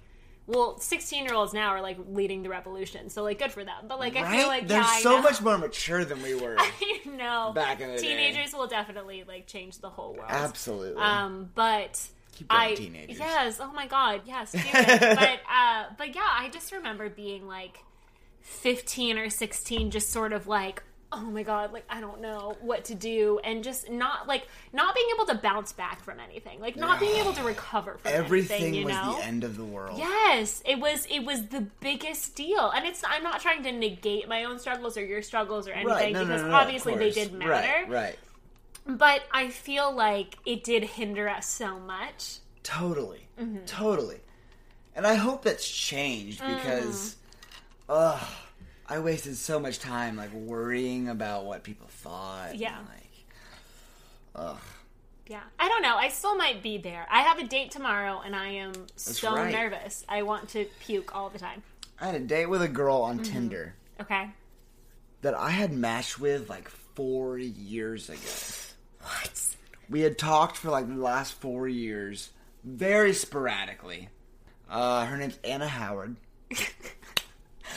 well, 0.47 0.79
16 0.79 1.25
year 1.25 1.35
olds 1.35 1.53
now 1.53 1.71
are 1.71 1.81
like 1.83 1.99
leading 2.09 2.43
the 2.45 2.49
revolution, 2.49 3.11
so 3.11 3.25
like 3.25 3.39
good 3.41 3.50
for 3.53 3.65
them. 3.65 3.87
But 3.89 3.99
like 3.99 4.15
I 4.17 4.37
feel 4.37 4.47
like 4.47 4.69
They're 4.69 4.81
yeah, 4.83 4.99
so 4.99 5.21
much 5.21 5.41
more 5.43 5.59
mature 5.67 6.05
than 6.05 6.23
we 6.23 6.35
were. 6.37 6.55
I 6.59 7.00
know. 7.07 7.53
back 7.55 7.81
in 7.81 7.91
the 7.91 7.97
day. 7.97 8.03
Teenagers 8.09 8.53
will 8.53 8.69
definitely 8.69 9.25
like 9.27 9.47
change 9.49 9.79
the 9.79 9.91
whole 9.91 10.15
world. 10.15 10.27
Absolutely. 10.29 11.03
Um, 11.03 11.50
but 11.55 12.00
I 12.49 12.75
teenagers. 12.75 13.19
yes, 13.19 13.59
oh 13.61 13.73
my 13.73 13.87
god, 13.89 14.23
yes, 14.27 14.53
but 14.73 15.41
uh, 15.53 15.85
but 15.99 16.15
yeah, 16.15 16.23
I 16.25 16.49
just 16.53 16.73
remember 16.73 17.09
being 17.11 17.47
like 17.47 17.79
fifteen 18.50 19.16
or 19.16 19.30
sixteen, 19.30 19.90
just 19.90 20.11
sort 20.11 20.33
of 20.33 20.47
like. 20.47 20.83
Oh 21.12 21.23
my 21.23 21.42
god, 21.42 21.73
like 21.73 21.83
I 21.90 22.00
don't 22.00 22.21
know 22.21 22.57
what 22.61 22.85
to 22.85 22.95
do 22.95 23.40
and 23.42 23.64
just 23.64 23.90
not 23.90 24.28
like 24.28 24.47
not 24.73 24.95
being 24.95 25.09
able 25.12 25.26
to 25.26 25.35
bounce 25.35 25.73
back 25.73 26.04
from 26.04 26.21
anything. 26.21 26.61
Like 26.61 26.76
not 26.76 27.00
being 27.00 27.16
able 27.16 27.33
to 27.33 27.42
recover 27.42 27.99
from 27.99 28.12
Everything 28.12 28.62
anything, 28.62 28.75
you 28.75 28.85
was 28.85 28.95
know? 28.95 29.16
the 29.16 29.25
end 29.25 29.42
of 29.42 29.57
the 29.57 29.64
world. 29.64 29.99
Yes, 29.99 30.62
it 30.64 30.78
was. 30.78 31.07
It 31.11 31.25
was 31.25 31.49
the 31.49 31.62
biggest 31.80 32.37
deal, 32.37 32.71
and 32.71 32.87
it's. 32.87 33.02
I'm 33.04 33.25
not 33.25 33.40
trying 33.40 33.64
to 33.64 33.73
negate 33.73 34.28
my 34.28 34.45
own 34.45 34.61
struggles 34.61 34.97
or 34.97 35.04
your 35.04 35.21
struggles 35.23 35.66
or 35.66 35.73
anything 35.73 35.90
Right, 35.90 36.12
no, 36.12 36.25
because 36.25 36.42
no, 36.42 36.49
no, 36.49 36.54
obviously 36.54 36.95
they 36.95 37.11
did 37.11 37.33
matter. 37.33 37.50
Right, 37.50 37.88
right. 37.88 38.19
But 38.87 39.23
I 39.33 39.49
feel 39.49 39.92
like 39.92 40.37
it 40.47 40.62
did 40.62 40.85
hinder 40.85 41.28
us 41.28 41.49
so 41.49 41.80
much. 41.80 42.38
Totally. 42.62 43.26
Mm-hmm. 43.37 43.64
Totally. 43.64 44.21
And 44.95 45.04
I 45.04 45.14
hope 45.14 45.42
that's 45.42 45.69
changed 45.69 46.40
because, 46.40 47.16
ugh, 47.90 48.20
I 48.87 48.99
wasted 49.00 49.37
so 49.37 49.59
much 49.59 49.78
time 49.80 50.16
like 50.16 50.32
worrying 50.32 51.09
about 51.09 51.44
what 51.44 51.62
people 51.64 51.88
thought. 51.88 52.56
Yeah. 52.56 52.78
and, 52.78 52.88
like, 52.88 53.26
ugh. 54.35 54.59
Yeah, 55.26 55.42
I 55.61 55.68
don't 55.68 55.82
know. 55.82 55.97
I 55.97 56.09
still 56.09 56.35
might 56.37 56.61
be 56.62 56.78
there. 56.78 57.06
I 57.11 57.20
have 57.23 57.38
a 57.38 57.44
date 57.44 57.70
tomorrow, 57.70 58.20
and 58.25 58.35
I 58.35 58.49
am 58.49 58.73
so 58.97 59.32
right. 59.37 59.52
nervous. 59.52 60.04
I 60.09 60.23
want 60.23 60.49
to 60.50 60.64
puke 60.80 61.14
all 61.14 61.28
the 61.30 61.38
time. 61.38 61.62
I 62.00 62.06
had 62.06 62.14
a 62.16 62.20
date 62.25 62.47
with 62.47 62.62
a 62.62 62.68
girl 62.68 62.97
on 63.02 63.20
Mm-hmm. 63.20 63.32
Tinder 63.32 63.75
Okay. 64.00 64.30
that 65.23 65.35
I 65.35 65.50
had 65.50 65.73
matched 65.73 66.18
with 66.18 66.49
like 66.49 66.68
four 66.68 67.38
years 67.38 68.09
ago. 68.09 68.18
What? 69.02 69.40
We 69.88 70.00
had 70.00 70.18
talked 70.18 70.56
for 70.56 70.70
like 70.70 70.88
the 70.88 71.00
last 71.00 71.35
four 71.35 71.68
years, 71.68 72.30
very 72.64 73.12
sporadically. 73.12 74.09
Uh, 74.68 75.04
her 75.06 75.16
name's 75.16 75.38
Anna 75.44 75.68
Howard. 75.68 76.16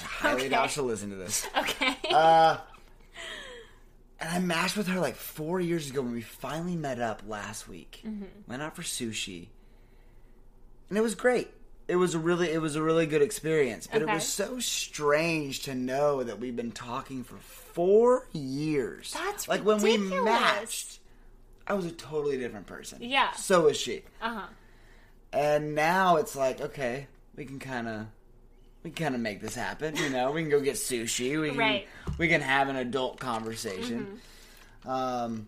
Highly 0.03 0.41
Okay. 0.41 0.49
doubt 0.49 0.71
she'll 0.71 0.83
listen 0.85 1.09
to 1.11 1.15
this. 1.15 1.45
Okay. 1.57 1.95
Uh, 2.09 2.57
and 4.19 4.29
I 4.29 4.39
matched 4.39 4.77
with 4.77 4.87
her 4.87 4.99
like 4.99 5.15
four 5.15 5.59
years 5.59 5.89
ago 5.89 6.01
when 6.01 6.13
we 6.13 6.21
finally 6.21 6.75
met 6.75 6.99
up 6.99 7.23
last 7.27 7.67
week. 7.67 8.01
Mm-hmm. 8.05 8.25
Went 8.47 8.61
out 8.61 8.75
for 8.75 8.81
sushi, 8.81 9.47
and 10.89 10.97
it 10.97 11.01
was 11.01 11.15
great. 11.15 11.49
It 11.87 11.97
was 11.97 12.13
a 12.15 12.19
really, 12.19 12.49
it 12.49 12.61
was 12.61 12.77
a 12.77 12.81
really 12.81 13.05
good 13.05 13.21
experience. 13.21 13.87
But 13.91 14.01
it 14.01 14.07
was 14.07 14.25
so 14.25 14.59
strange 14.59 15.63
to 15.63 15.75
know 15.75 16.23
that 16.23 16.39
we've 16.39 16.55
been 16.55 16.71
talking 16.71 17.25
for 17.25 17.35
four 17.35 18.27
years. 18.31 19.11
That's 19.13 19.49
like 19.49 19.65
when 19.65 19.81
we 19.81 19.97
matched. 19.97 20.99
I 21.67 21.73
was 21.73 21.85
a 21.85 21.91
totally 21.91 22.37
different 22.37 22.67
person. 22.67 22.99
Yeah. 23.01 23.31
So 23.33 23.63
was 23.65 23.77
she. 23.77 24.03
uh 24.21 24.33
huh. 24.33 24.47
And 25.33 25.75
now 25.75 26.17
it's 26.17 26.35
like, 26.35 26.61
okay, 26.61 27.07
we 27.35 27.43
can 27.45 27.57
kind 27.59 27.87
of, 27.87 28.05
we 28.83 28.91
can 28.91 29.05
kind 29.05 29.15
of 29.15 29.21
make 29.21 29.41
this 29.41 29.55
happen. 29.55 29.95
You 29.95 30.09
know, 30.09 30.31
we 30.31 30.41
can 30.41 30.49
go 30.51 30.59
get 30.59 30.75
sushi. 30.75 31.39
We 31.39 31.49
can, 31.49 31.57
Right. 31.57 31.87
we 32.17 32.27
can 32.27 32.41
have 32.41 32.67
an 32.69 32.75
adult 32.75 33.19
conversation. 33.19 34.19
Um, 34.85 35.47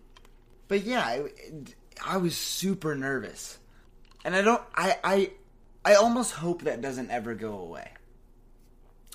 but 0.68 0.84
yeah, 0.84 1.00
I, 1.02 1.24
I 2.04 2.16
was 2.16 2.36
super 2.36 2.94
nervous, 2.94 3.58
and 4.24 4.34
I 4.34 4.42
don't, 4.42 4.62
I, 4.74 4.96
I, 5.04 5.30
I 5.84 5.94
almost 5.96 6.32
hope 6.32 6.62
that 6.62 6.80
doesn't 6.80 7.10
ever 7.10 7.34
go 7.34 7.58
away. 7.58 7.90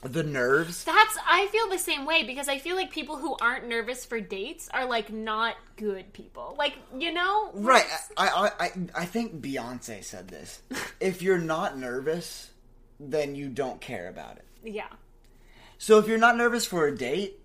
The 0.04 0.24
nerves. 0.24 0.84
That's 0.84 1.18
I 1.28 1.48
feel 1.52 1.70
the 1.70 1.78
same 1.78 2.06
way 2.06 2.24
because 2.24 2.48
I 2.50 2.58
feel 2.58 2.76
like 2.76 2.90
people 2.92 3.18
who 3.18 3.36
aren't 3.40 3.68
nervous 3.68 4.04
for 4.04 4.20
dates 4.20 4.68
are 4.74 4.86
like 4.86 5.12
not 5.12 5.56
good 5.76 6.12
people. 6.14 6.56
Like, 6.58 6.76
you 6.98 7.12
know? 7.14 7.52
Right. 7.54 7.86
I, 8.18 8.28
I, 8.60 8.66
I, 8.66 8.72
I 8.96 9.06
think 9.06 9.42
Beyonce 9.42 10.04
said 10.04 10.28
this. 10.28 10.60
if 11.00 11.22
you're 11.22 11.38
not 11.38 11.78
nervous, 11.78 12.50
then 13.10 13.36
you 13.36 13.50
don't 13.50 13.82
care 13.82 14.08
about 14.08 14.38
it. 14.38 14.46
Yeah. 14.64 14.88
So 15.78 15.98
if 15.98 16.08
you're 16.08 16.18
not 16.20 16.38
nervous 16.38 16.66
for 16.66 16.88
a 16.88 16.96
date, 16.96 17.40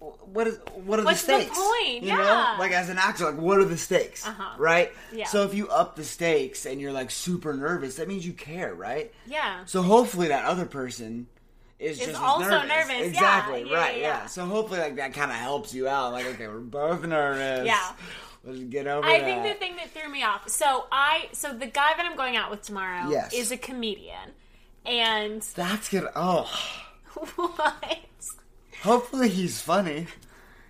what 0.00 0.46
is 0.46 0.58
what 0.74 0.98
are 0.98 1.04
What's 1.04 1.22
the 1.22 1.32
the 1.32 1.40
stakes? 1.42 1.58
point? 1.58 2.02
You 2.02 2.08
Yeah. 2.08 2.16
know, 2.16 2.56
like 2.58 2.72
as 2.72 2.88
an 2.88 2.98
actor, 2.98 3.24
like 3.24 3.36
what 3.38 3.58
are 3.58 3.64
the 3.64 3.76
stakes? 3.78 4.26
Uh-huh. 4.26 4.54
Right. 4.58 4.92
Yeah. 5.12 5.26
So 5.26 5.44
if 5.44 5.54
you 5.54 5.68
up 5.68 5.96
the 5.96 6.04
stakes 6.04 6.66
and 6.66 6.80
you're 6.80 6.92
like 6.92 7.10
super 7.10 7.54
nervous, 7.54 7.96
that 7.96 8.08
means 8.08 8.26
you 8.26 8.32
care, 8.32 8.74
right? 8.74 9.12
Yeah. 9.26 9.64
So 9.66 9.82
hopefully 9.82 10.28
that 10.28 10.44
other 10.44 10.66
person 10.66 11.26
is, 11.78 12.00
Is 12.00 12.06
just 12.08 12.20
also 12.20 12.48
nervous. 12.48 12.68
nervous. 12.68 13.06
Exactly. 13.08 13.64
yeah, 13.70 13.74
right. 13.76 13.96
yeah, 13.96 14.00
Yeah, 14.02 14.18
yeah. 14.20 14.26
So 14.26 14.44
hopefully 14.44 14.80
like 14.80 14.96
that 14.96 15.12
kind 15.14 15.30
of 15.30 15.36
helps 15.38 15.74
you 15.74 15.88
out. 15.88 16.12
Like 16.12 16.26
okay, 16.26 16.48
we're 16.48 16.58
both 16.60 17.02
nervous. 17.04 17.66
Yeah. 17.66 17.92
Let's 18.44 18.60
get 18.60 18.86
over 18.86 19.06
it. 19.08 19.10
I 19.10 19.18
that. 19.20 19.24
think 19.24 19.42
the 19.42 19.58
thing 19.58 19.76
that 19.76 19.90
threw 19.90 20.10
me 20.10 20.22
off. 20.22 20.48
So 20.50 20.86
I 20.92 21.28
so 21.32 21.52
the 21.52 21.66
guy 21.66 21.92
that 21.96 22.04
I'm 22.04 22.16
going 22.16 22.36
out 22.36 22.50
with 22.50 22.60
tomorrow 22.62 23.10
Yes. 23.10 23.32
is 23.32 23.50
a 23.52 23.56
comedian. 23.56 24.32
And 24.86 25.42
That's 25.54 25.88
good. 25.88 26.08
Oh, 26.14 26.50
what? 27.36 28.06
hopefully 28.82 29.28
he's 29.28 29.60
funny. 29.60 30.06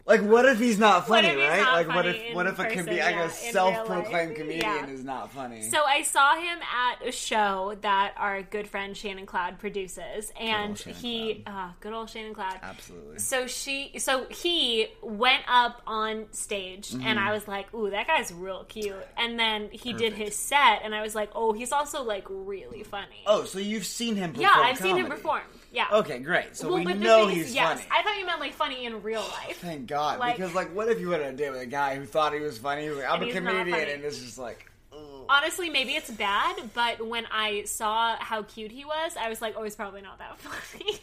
Like, 0.07 0.21
what 0.21 0.45
if 0.45 0.59
he's 0.59 0.79
not 0.79 1.09
funny, 1.09 1.29
he's 1.29 1.37
right? 1.39 1.61
not 1.63 1.73
like, 1.73 1.89
what 1.89 2.05
if 2.05 2.35
what 2.35 2.47
if 2.47 2.59
a 2.59 2.65
person, 2.65 2.79
comedian, 2.81 2.97
yeah, 2.99 3.23
like 3.23 3.31
a 3.31 3.33
self-proclaimed 3.33 4.37
comedian, 4.37 4.61
Yeah. 4.61 4.87
is 4.87 5.03
not 5.03 5.33
funny? 5.33 5.63
So 5.63 5.83
I 5.83 6.03
saw 6.03 6.37
him 6.37 6.59
at 6.61 7.07
a 7.09 7.11
show 7.11 7.75
that 7.81 8.13
our 8.19 8.43
good 8.43 8.69
friend 8.69 8.95
Shannon 8.95 9.25
Cloud 9.25 9.59
produces, 9.59 10.31
and 10.39 10.77
Shannon 10.79 10.99
he, 11.01 11.43
uh, 11.47 11.71
good 11.81 11.95
old 11.95 12.11
Shannon 12.11 12.35
Cloud. 12.35 12.59
Absolutely. 12.63 13.19
So 13.19 13.47
she, 13.47 13.93
so 13.99 14.27
he 14.29 14.89
went 15.03 15.43
up 15.49 15.81
on 15.87 16.27
stage, 16.33 16.91
Mm-hmm. 16.91 17.07
and 17.07 17.19
I 17.19 17.33
was 17.33 17.49
like, 17.49 17.73
"Ooh, 17.73 17.89
that 17.89 18.07
guy's 18.07 18.31
real 18.31 18.65
cute." 18.65 18.95
And 19.17 19.39
then 19.41 19.71
he 19.73 19.95
did 19.95 20.13
his 20.13 20.37
set, 20.37 20.81
and 20.85 20.95
I 20.95 21.01
was 21.01 21.15
like, 21.15 21.31
"Oh, 21.35 21.53
he's 21.55 21.73
also 21.73 22.03
like 22.03 22.27
really 22.29 22.83
funny." 22.83 23.23
Oh, 23.27 23.45
so 23.45 23.59
you've 23.59 23.87
seen 23.87 24.17
him? 24.17 24.33
Perform 24.35 24.43
yeah, 24.55 24.63
I've 24.63 24.77
seen 24.77 24.97
him 24.97 25.05
comedy. 25.07 25.23
perform. 25.23 25.43
Yeah. 25.75 25.87
Okay, 25.93 26.21
great. 26.21 26.57
So 26.57 26.69
Well, 26.73 26.85
we 26.85 26.95
know 26.95 27.27
he's 27.27 27.49
is, 27.49 27.55
yes, 27.55 27.81
funny. 27.81 27.89
I 27.91 28.03
thought 28.05 28.17
you 28.17 28.25
meant 28.27 28.39
like 28.41 28.53
funny 28.55 28.87
in 28.87 29.03
real 29.03 29.21
life. 29.21 29.57
Thank 29.61 29.87
God, 29.89 30.21
like- 30.21 30.37
because 30.37 30.55
like, 30.55 30.75
what 30.75 30.89
if 30.89 31.01
you 31.01 31.09
went 31.11 31.23
on 31.23 31.31
a 31.31 31.33
date 31.37 31.51
with 31.51 31.61
a 31.63 31.67
guy 31.67 31.97
who 31.97 32.07
thought 32.07 32.33
he 32.33 32.41
was 32.41 32.59
funny? 32.59 32.83
He 32.85 32.89
was 32.91 32.99
like, 32.99 33.11
I'm 33.11 33.23
a 33.23 33.33
comedian, 33.33 33.89
and 33.89 34.05
it's 34.05 34.21
just 34.21 34.39
like, 34.39 34.71
ugh. 34.93 34.99
Honestly, 35.29 35.71
maybe 35.71 35.93
it's 35.93 36.11
bad, 36.11 36.57
but 36.75 37.05
when 37.07 37.27
I 37.31 37.65
saw 37.65 38.17
how 38.21 38.43
cute 38.45 38.71
he 38.71 38.85
was, 38.85 39.17
I 39.19 39.29
was 39.29 39.43
like, 39.43 39.55
"Oh, 39.57 39.65
he's 39.65 39.75
probably 39.75 40.01
not 40.03 40.19
that 40.19 40.39
funny." 40.39 40.99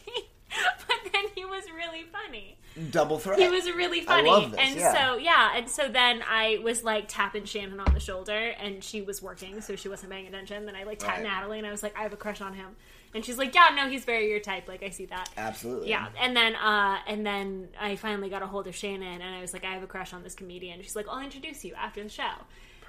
but 0.87 1.11
then 1.11 1.23
he 1.35 1.43
was 1.45 1.63
really 1.75 2.03
funny. 2.11 2.57
double 2.91 3.19
threat. 3.19 3.39
He 3.39 3.47
was 3.49 3.65
really 3.71 4.01
funny. 4.01 4.29
love 4.29 4.51
this, 4.51 4.59
and 4.59 4.79
yeah. 4.79 4.93
so 4.93 5.17
yeah, 5.17 5.51
and 5.55 5.69
so 5.69 5.87
then 5.89 6.23
I 6.29 6.59
was 6.63 6.83
like 6.83 7.05
tapping 7.07 7.45
Shannon 7.45 7.79
on 7.79 7.93
the 7.93 7.99
shoulder 7.99 8.33
and 8.59 8.83
she 8.83 9.01
was 9.01 9.21
working, 9.21 9.61
so 9.61 9.75
she 9.75 9.89
wasn't 9.89 10.11
paying 10.11 10.27
attention. 10.27 10.65
Then 10.65 10.75
I 10.75 10.83
like 10.83 10.99
tapped 10.99 11.19
Right. 11.19 11.27
Natalie 11.27 11.57
and 11.57 11.67
I 11.67 11.71
was 11.71 11.83
like, 11.83 11.97
I 11.97 12.03
have 12.03 12.13
a 12.13 12.17
crush 12.17 12.41
on 12.41 12.53
him. 12.53 12.75
And 13.13 13.25
she's 13.25 13.37
like, 13.37 13.53
Yeah, 13.53 13.69
no, 13.75 13.89
he's 13.89 14.05
very 14.05 14.29
your 14.29 14.39
type, 14.39 14.67
like 14.67 14.83
I 14.83 14.89
see 14.89 15.05
that. 15.07 15.29
Absolutely. 15.37 15.89
Yeah, 15.89 16.07
and 16.19 16.35
then 16.35 16.55
uh, 16.55 16.97
and 17.07 17.25
then 17.25 17.69
I 17.79 17.95
finally 17.95 18.29
got 18.29 18.41
a 18.41 18.47
hold 18.47 18.67
of 18.67 18.75
Shannon, 18.75 19.21
and 19.21 19.35
I 19.35 19.41
was 19.41 19.53
like, 19.53 19.65
I 19.65 19.73
have 19.73 19.83
a 19.83 19.87
crush 19.87 20.13
on 20.13 20.23
this 20.23 20.35
comedian. 20.35 20.81
She's 20.81 20.95
like, 20.95 21.07
I'll 21.09 21.23
introduce 21.23 21.63
you 21.65 21.73
after 21.75 22.03
the 22.03 22.09
show. 22.09 22.31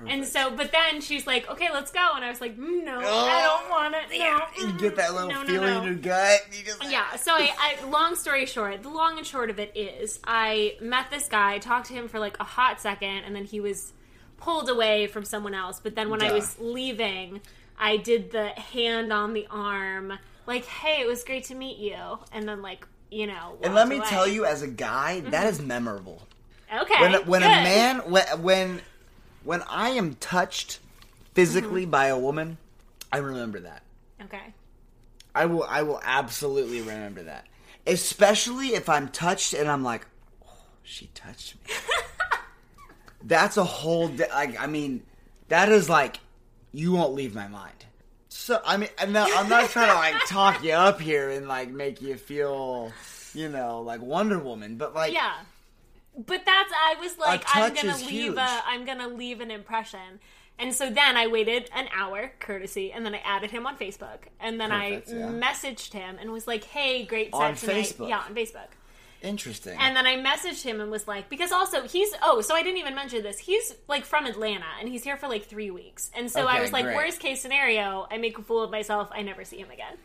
And 0.09 0.27
so, 0.27 0.51
but 0.51 0.73
then 0.73 1.01
she's 1.01 1.27
like, 1.27 1.49
okay, 1.49 1.69
let's 1.73 1.91
go. 1.91 2.13
And 2.15 2.25
I 2.25 2.31
was 2.31 2.41
like, 2.41 2.57
mm, 2.57 2.85
no, 2.85 2.99
I 2.99 3.43
don't 3.43 3.71
want 3.71 3.95
it. 3.95 4.19
No, 4.19 4.67
You 4.67 4.73
get 4.79 4.97
that 4.97 5.13
little 5.15 5.29
no, 5.29 5.43
no, 5.43 5.47
feeling 5.47 5.71
no. 5.71 5.79
in 5.79 5.85
your 5.85 5.95
gut. 5.95 6.41
You 6.51 6.65
just 6.65 6.91
Yeah, 6.91 7.17
so 7.17 7.33
I, 7.33 7.53
I, 7.57 7.85
long 7.89 8.17
story 8.17 8.47
short, 8.47 8.83
the 8.83 8.89
long 8.89 9.19
and 9.19 9.27
short 9.27 9.51
of 9.51 9.59
it 9.59 9.77
is, 9.77 10.19
I 10.25 10.77
met 10.81 11.11
this 11.11 11.29
guy, 11.29 11.59
talked 11.59 11.87
to 11.89 11.95
him 11.95 12.09
for 12.09 12.19
like 12.19 12.39
a 12.41 12.45
hot 12.45 12.81
second, 12.81 13.25
and 13.25 13.37
then 13.37 13.45
he 13.45 13.61
was 13.61 13.93
pulled 14.39 14.69
away 14.69 15.07
from 15.07 15.25
someone 15.25 15.55
else. 15.55 15.79
But 15.81 15.95
then 15.95 16.11
when 16.11 16.23
I 16.23 16.33
was 16.33 16.57
leaving, 16.59 17.41
I 17.83 17.97
did 17.97 18.31
the 18.31 18.51
hand 18.51 19.13
on 19.13 19.33
the 19.33 19.49
arm, 19.51 20.17
like, 20.47 20.65
hey, 20.67 21.03
it 21.03 21.07
was 21.09 21.25
great 21.25 21.45
to 21.47 21.57
meet 21.57 21.79
you. 21.79 21.97
And 22.31 22.49
then, 22.49 22.63
like, 22.63 22.87
you 23.11 23.27
know, 23.27 23.59
And 23.61 23.75
let 23.75 23.89
me 23.89 23.97
away. 23.97 24.07
tell 24.07 24.29
you, 24.29 24.45
as 24.45 24.63
a 24.63 24.69
guy, 24.69 25.19
that 25.21 25.33
mm-hmm. 25.33 25.47
is 25.49 25.61
memorable. 25.61 26.23
okay, 26.73 27.01
when 27.01 27.27
when 27.27 27.43
a 27.43 27.49
man 27.49 27.99
when 28.11 28.25
when 28.41 28.81
when 29.43 29.63
I 29.69 29.91
am 29.91 30.15
touched 30.15 30.79
physically 31.35 31.83
mm-hmm. 31.83 31.91
by 31.91 32.07
a 32.07 32.19
woman, 32.19 32.57
I 33.13 33.19
remember 33.19 33.59
that. 33.61 33.83
okay, 34.23 34.55
I 35.35 35.47
will 35.47 35.65
I 35.65 35.83
will 35.83 36.01
absolutely 36.05 36.81
remember 36.83 37.25
that. 37.25 37.47
Especially 37.85 38.69
if 38.69 38.89
I'm 38.89 39.09
touched 39.09 39.55
and 39.55 39.69
I'm 39.69 39.83
like, 39.83 40.07
oh, 40.47 40.67
she 40.85 41.09
touched 41.15 41.57
me. 41.57 41.75
That's 43.25 43.57
a 43.57 43.65
whole 43.65 44.07
di- 44.07 44.31
like 44.31 44.59
I 44.59 44.69
mean, 44.69 45.03
that 45.49 45.69
is 45.69 45.89
like 45.91 46.21
you 46.73 46.93
won't 46.93 47.15
leave 47.15 47.35
my 47.35 47.49
mind. 47.49 47.85
So 48.29 48.61
I 48.65 48.77
mean, 48.77 48.89
I'm 48.99 49.13
not, 49.13 49.31
I'm 49.35 49.49
not 49.49 49.71
trying 49.71 49.89
to 49.89 49.95
like 49.95 50.25
talk 50.27 50.65
you 50.65 50.73
up 50.73 51.01
here 51.01 51.31
and 51.31 51.47
like 51.49 51.71
make 51.71 52.01
you 52.01 52.17
feel, 52.17 52.93
you 53.35 53.49
know, 53.49 53.83
like 53.83 54.01
Wonder 54.01 54.39
Woman, 54.39 54.77
but 54.77 54.95
like 54.95 55.13
yeah. 55.13 55.35
But 56.17 56.45
that's 56.45 56.73
I 56.73 56.97
was 57.01 57.19
like 57.19 57.45
I'm 57.47 57.75
gonna 57.75 57.97
leave 57.97 58.09
huge. 58.09 58.37
a 58.37 58.63
I'm 58.67 58.85
gonna 58.85 59.09
leave 59.09 59.41
an 59.41 59.51
impression. 59.51 60.21
And 60.59 60.75
so 60.75 60.91
then 60.91 61.17
I 61.17 61.27
waited 61.27 61.71
an 61.75 61.89
hour, 61.97 62.33
courtesy, 62.39 62.93
and 62.93 63.05
then 63.05 63.15
I 63.15 63.23
added 63.25 63.51
him 63.51 63.67
on 63.67 63.77
Facebook. 63.77 64.19
And 64.39 64.61
then 64.61 64.71
Perfect, 64.71 65.11
I 65.11 65.13
yeah. 65.13 65.27
messaged 65.29 65.93
him 65.93 66.19
and 66.21 66.31
was 66.31 66.47
like, 66.47 66.65
"Hey, 66.65 67.05
great 67.05 67.35
set 67.35 67.41
On 67.43 67.55
tonight." 67.55 67.85
Facebook? 67.85 68.09
Yeah, 68.09 68.19
on 68.19 68.35
Facebook. 68.35 68.69
Interesting. 69.23 69.77
And 69.81 69.97
then 69.97 70.07
I 70.07 70.17
messaged 70.17 70.63
him 70.63 70.81
and 70.81 70.91
was 70.91 71.07
like, 71.09 71.29
because 71.29 71.53
also 71.53 71.83
he's 71.83 72.13
oh, 72.23 72.41
so 72.41 72.55
I 72.55 72.63
didn't 72.63 72.79
even 72.79 72.95
mention 72.95 73.23
this. 73.23 73.39
He's 73.39 73.75
like 73.89 74.05
from 74.05 74.27
Atlanta 74.27 74.67
and 74.81 74.89
he's 74.89 75.05
here 75.05 75.17
for 75.17 75.29
like 75.29 75.45
three 75.45 75.71
weeks. 75.71 76.11
And 76.15 76.31
so 76.31 76.47
I 76.47 76.61
was 76.61 76.73
like, 76.73 76.85
great. 76.85 76.97
worst 76.97 77.21
case 77.21 77.41
scenario, 77.41 78.07
I 78.11 78.19
make 78.19 78.39
a 78.39 78.43
fool 78.43 78.63
of 78.63 78.71
myself. 78.71 79.09
I 79.13 79.23
never 79.23 79.45
see 79.45 79.59
him 79.59 79.71
again. 79.71 79.97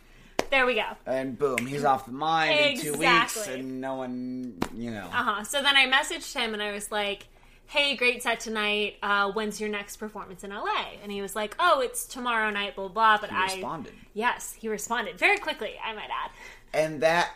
There 0.50 0.66
we 0.66 0.76
go. 0.76 0.86
and 1.06 1.38
boom, 1.38 1.66
he's 1.66 1.84
off 1.84 2.06
the 2.06 2.14
mind 2.14 2.58
in 2.58 2.80
two 2.80 2.94
weeks, 2.94 3.48
and 3.48 3.82
no 3.82 3.96
one, 3.96 4.58
you 4.74 4.92
know. 4.92 5.08
Uh 5.08 5.24
huh. 5.24 5.44
So 5.44 5.62
then 5.62 5.76
I 5.76 5.88
messaged 5.92 6.34
him 6.34 6.54
and 6.54 6.64
I 6.64 6.72
was 6.72 6.90
like, 6.90 7.28
"Hey, 7.66 7.98
great 7.98 8.24
set 8.24 8.40
tonight. 8.40 8.96
Uh, 9.04 9.30
when's 9.34 9.60
your 9.60 9.70
next 9.70 9.98
performance 9.98 10.46
in 10.46 10.52
LA?" 10.52 10.94
And 11.04 11.12
he 11.12 11.22
was 11.22 11.36
like, 11.36 11.56
"Oh, 11.60 11.82
it's 11.82 12.06
tomorrow 12.06 12.50
night." 12.50 12.76
Blah 12.78 12.88
blah. 12.88 13.18
But 13.20 13.30
He 13.32 13.36
I 13.36 13.44
responded. 13.44 13.94
Yes, 14.14 14.54
he 14.58 14.70
responded 14.70 15.18
very 15.18 15.38
quickly. 15.38 15.74
I 15.84 15.94
might 15.94 16.10
add. 16.10 16.32
And 16.74 17.02
that, 17.02 17.30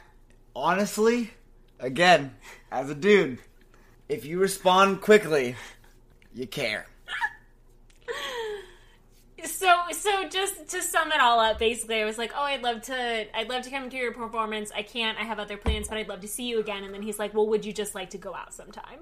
honestly, 0.56 1.32
again, 1.82 2.36
as 2.72 2.90
a 2.90 2.96
dude, 2.96 3.40
if 4.08 4.26
you 4.26 4.40
respond 4.40 5.02
quickly, 5.02 5.56
you 6.34 6.48
care. 6.48 6.88
So 9.44 9.76
so 9.92 10.30
just 10.30 10.70
to 10.70 10.82
sum 10.82 11.12
it 11.12 11.20
all 11.20 11.40
up, 11.40 11.58
basically, 11.58 12.02
I 12.02 12.06
was 12.06 12.18
like, 12.18 12.32
"Oh, 12.36 12.44
I'd 12.44 12.62
love 12.62 12.84
to. 12.84 13.38
I'd 13.38 13.50
love 13.50 13.64
to 13.64 13.72
come 13.72 13.90
to 13.90 13.98
your 13.98 14.12
performance. 14.12 14.72
I 14.76 14.84
can't. 14.84 15.18
I 15.18 15.24
have 15.24 15.40
other 15.40 15.58
plans, 15.58 15.88
but 15.88 15.98
I'd 15.98 16.08
love 16.08 16.22
to 16.22 16.28
see 16.28 16.48
you 16.48 16.60
again." 16.60 16.84
And 16.84 16.94
then 16.94 17.02
he's 17.02 17.18
like, 17.18 17.34
"Well, 17.34 17.48
would 17.48 17.66
you 17.66 17.74
just 17.74 17.96
like 17.96 18.12
to 18.12 18.18
go 18.20 18.36
out 18.36 18.54
sometime?" 18.54 19.00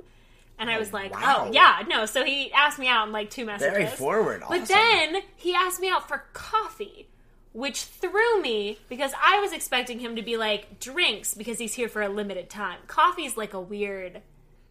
And 0.58 0.70
I 0.70 0.80
was 0.80 0.90
oh, 0.90 0.98
like, 0.98 1.14
wow. 1.14 1.46
"Oh, 1.48 1.52
yeah, 1.52 1.84
no." 1.88 2.06
So 2.06 2.24
he 2.24 2.54
asked 2.54 2.80
me 2.80 2.88
out 2.88 3.08
in 3.08 3.14
like 3.14 3.30
two 3.30 3.46
messages. 3.46 3.74
Very 3.74 3.88
forward. 3.88 4.44
But 4.48 4.66
then 4.66 5.18
he 5.36 5.54
asked 5.54 5.82
me 5.82 5.90
out 5.90 6.08
for 6.08 6.26
coffee, 6.34 7.09
which 7.54 7.84
threw 7.84 8.42
me 8.42 8.78
because 8.90 9.12
I 9.24 9.40
was 9.40 9.52
expecting 9.54 10.00
him 10.00 10.16
to 10.16 10.22
be 10.22 10.38
like 10.38 10.80
drinks 10.80 11.34
because 11.34 11.58
he's 11.60 11.74
here 11.74 11.90
for 11.90 12.02
a 12.02 12.10
limited 12.10 12.50
time. 12.50 12.80
Coffee's 12.88 13.36
like 13.38 13.54
a 13.54 13.60
weird 13.62 14.22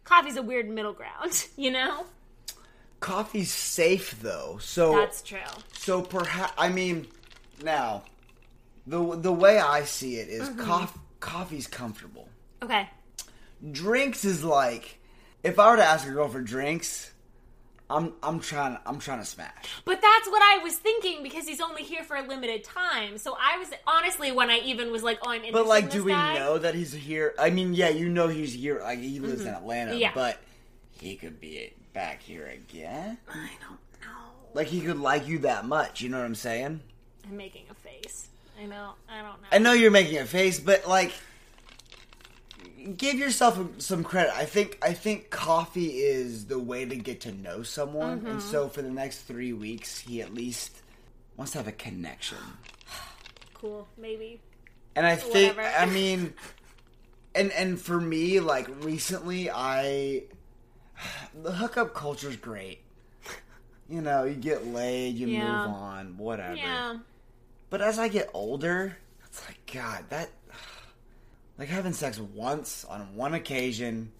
coffee's 0.05 0.37
a 0.37 0.41
weird 0.41 0.69
middle 0.69 0.93
ground, 0.93 1.47
you 1.57 1.71
know? 1.71 2.05
Coffee's 2.99 3.51
safe 3.51 4.19
though, 4.21 4.57
so 4.61 4.93
That's 4.97 5.21
true. 5.21 5.39
so 5.73 6.01
perhaps 6.01 6.53
I 6.57 6.69
mean 6.69 7.07
now 7.63 8.03
the 8.87 9.15
the 9.15 9.31
way 9.33 9.59
I 9.59 9.83
see 9.83 10.15
it 10.17 10.27
is 10.29 10.49
Mm-hmm. 10.49 10.59
coff- 10.65 10.99
coffee's 11.19 11.67
comfortable. 11.67 12.27
Okay. 12.61 12.89
Drinks 13.71 14.25
is 14.25 14.43
like 14.43 14.99
if 15.43 15.59
I 15.59 15.71
were 15.71 15.77
to 15.77 15.83
ask 15.83 16.07
a 16.07 16.11
girl 16.11 16.27
for 16.27 16.41
drinks, 16.41 17.08
I'm 17.89 18.13
I'm 18.21 18.39
trying 18.39 18.77
I'm 18.85 18.99
trying 18.99 19.19
to 19.19 19.25
smash. 19.25 19.51
But 19.85 19.99
that's 20.01 20.27
what 20.29 20.41
I 20.43 20.59
was 20.63 20.75
thinking 20.75 21.23
because 21.23 21.47
he's 21.47 21.59
only 21.61 21.83
here 21.83 22.03
for 22.03 22.15
a 22.15 22.21
limited 22.21 22.63
time. 22.63 23.17
So 23.17 23.35
I 23.39 23.57
was 23.57 23.69
honestly 23.87 24.31
when 24.31 24.49
I 24.49 24.59
even 24.59 24.91
was 24.91 25.01
like, 25.03 25.19
"Oh, 25.23 25.31
I'm 25.31 25.41
But 25.51 25.65
like, 25.65 25.89
do 25.89 26.03
we 26.03 26.11
guy, 26.11 26.37
know 26.37 26.57
that 26.59 26.75
he's 26.75 26.93
here? 26.93 27.33
I 27.39 27.49
mean, 27.49 27.73
yeah, 27.73 27.89
you 27.89 28.07
know 28.09 28.27
he's 28.27 28.53
here. 28.53 28.79
Like 28.81 28.99
he 28.99 29.19
lives 29.19 29.41
in 29.41 29.47
Atlanta, 29.53 29.91
Mm-hmm. 29.91 30.01
Yeah. 30.01 30.11
but 30.13 30.37
he 30.99 31.15
could 31.15 31.39
be 31.41 31.73
back 31.93 32.21
here 32.21 32.45
again. 32.45 33.17
I 33.27 33.49
don't 33.61 33.79
know. 34.01 34.31
Like 34.53 34.67
he 34.67 34.81
could 34.81 34.99
like 34.99 35.27
you 35.27 35.39
that 35.39 35.65
much. 35.65 36.01
You 36.01 36.09
know 36.09 36.19
what 36.19 36.25
I'm 36.25 36.35
saying? 36.35 36.81
I'm 37.27 37.37
making 37.37 37.63
a 37.71 37.73
face. 37.73 38.27
I 38.61 38.65
know. 38.65 38.91
I 39.09 39.17
don't 39.21 39.41
know. 39.41 39.47
I 39.51 39.57
know 39.57 39.71
you're 39.73 39.89
making 39.91 40.17
a 40.19 40.25
face, 40.25 40.59
but 40.59 40.87
like, 40.87 41.11
give 42.97 43.15
yourself 43.19 43.59
some 43.79 44.03
credit. 44.03 44.33
I 44.35 44.45
think 44.45 44.77
I 44.81 44.93
think 44.93 45.29
coffee 45.29 45.99
is 46.01 46.45
the 46.47 46.59
way 46.59 46.85
to 46.85 46.95
get 46.95 47.21
to 47.21 47.31
know 47.31 47.63
someone, 47.63 48.19
Mm-hmm. 48.19 48.27
and 48.27 48.41
so 48.41 48.67
for 48.69 48.81
the 48.81 48.89
next 48.91 49.19
three 49.21 49.53
weeks, 49.53 49.99
he 49.99 50.21
at 50.21 50.33
least 50.33 50.71
wants 51.37 51.51
to 51.53 51.57
have 51.59 51.67
a 51.67 51.71
connection. 51.73 52.37
Cool. 53.53 53.87
Maybe. 53.97 54.39
And 54.95 55.05
I 55.05 55.17
think, 55.17 55.57
Whatever. 55.57 55.77
I 55.77 55.85
mean, 55.93 56.33
and 57.35 57.51
and 57.51 57.79
for 57.79 57.99
me, 57.99 58.39
like 58.39 58.67
recently, 58.83 59.49
I 59.51 60.23
the 61.43 61.51
hookup 61.51 61.93
culture's 61.93 62.35
great. 62.37 62.79
You 63.89 64.01
know, 64.01 64.23
you 64.23 64.35
get 64.35 64.67
laid, 64.67 65.15
you 65.15 65.27
Yeah. 65.27 65.45
move 65.65 65.75
on, 65.75 66.17
whatever. 66.17 66.55
Yeah. 66.55 66.97
But 67.71 67.81
as 67.81 67.97
I 67.97 68.07
get 68.07 68.29
older, 68.35 68.95
it's 69.25 69.43
like 69.47 69.57
God, 69.73 70.05
that 70.09 70.29
like 71.59 71.67
having 71.67 71.93
sex 71.93 72.19
once 72.19 72.85
on 72.85 73.15
one 73.15 73.33
occasion. 73.35 74.11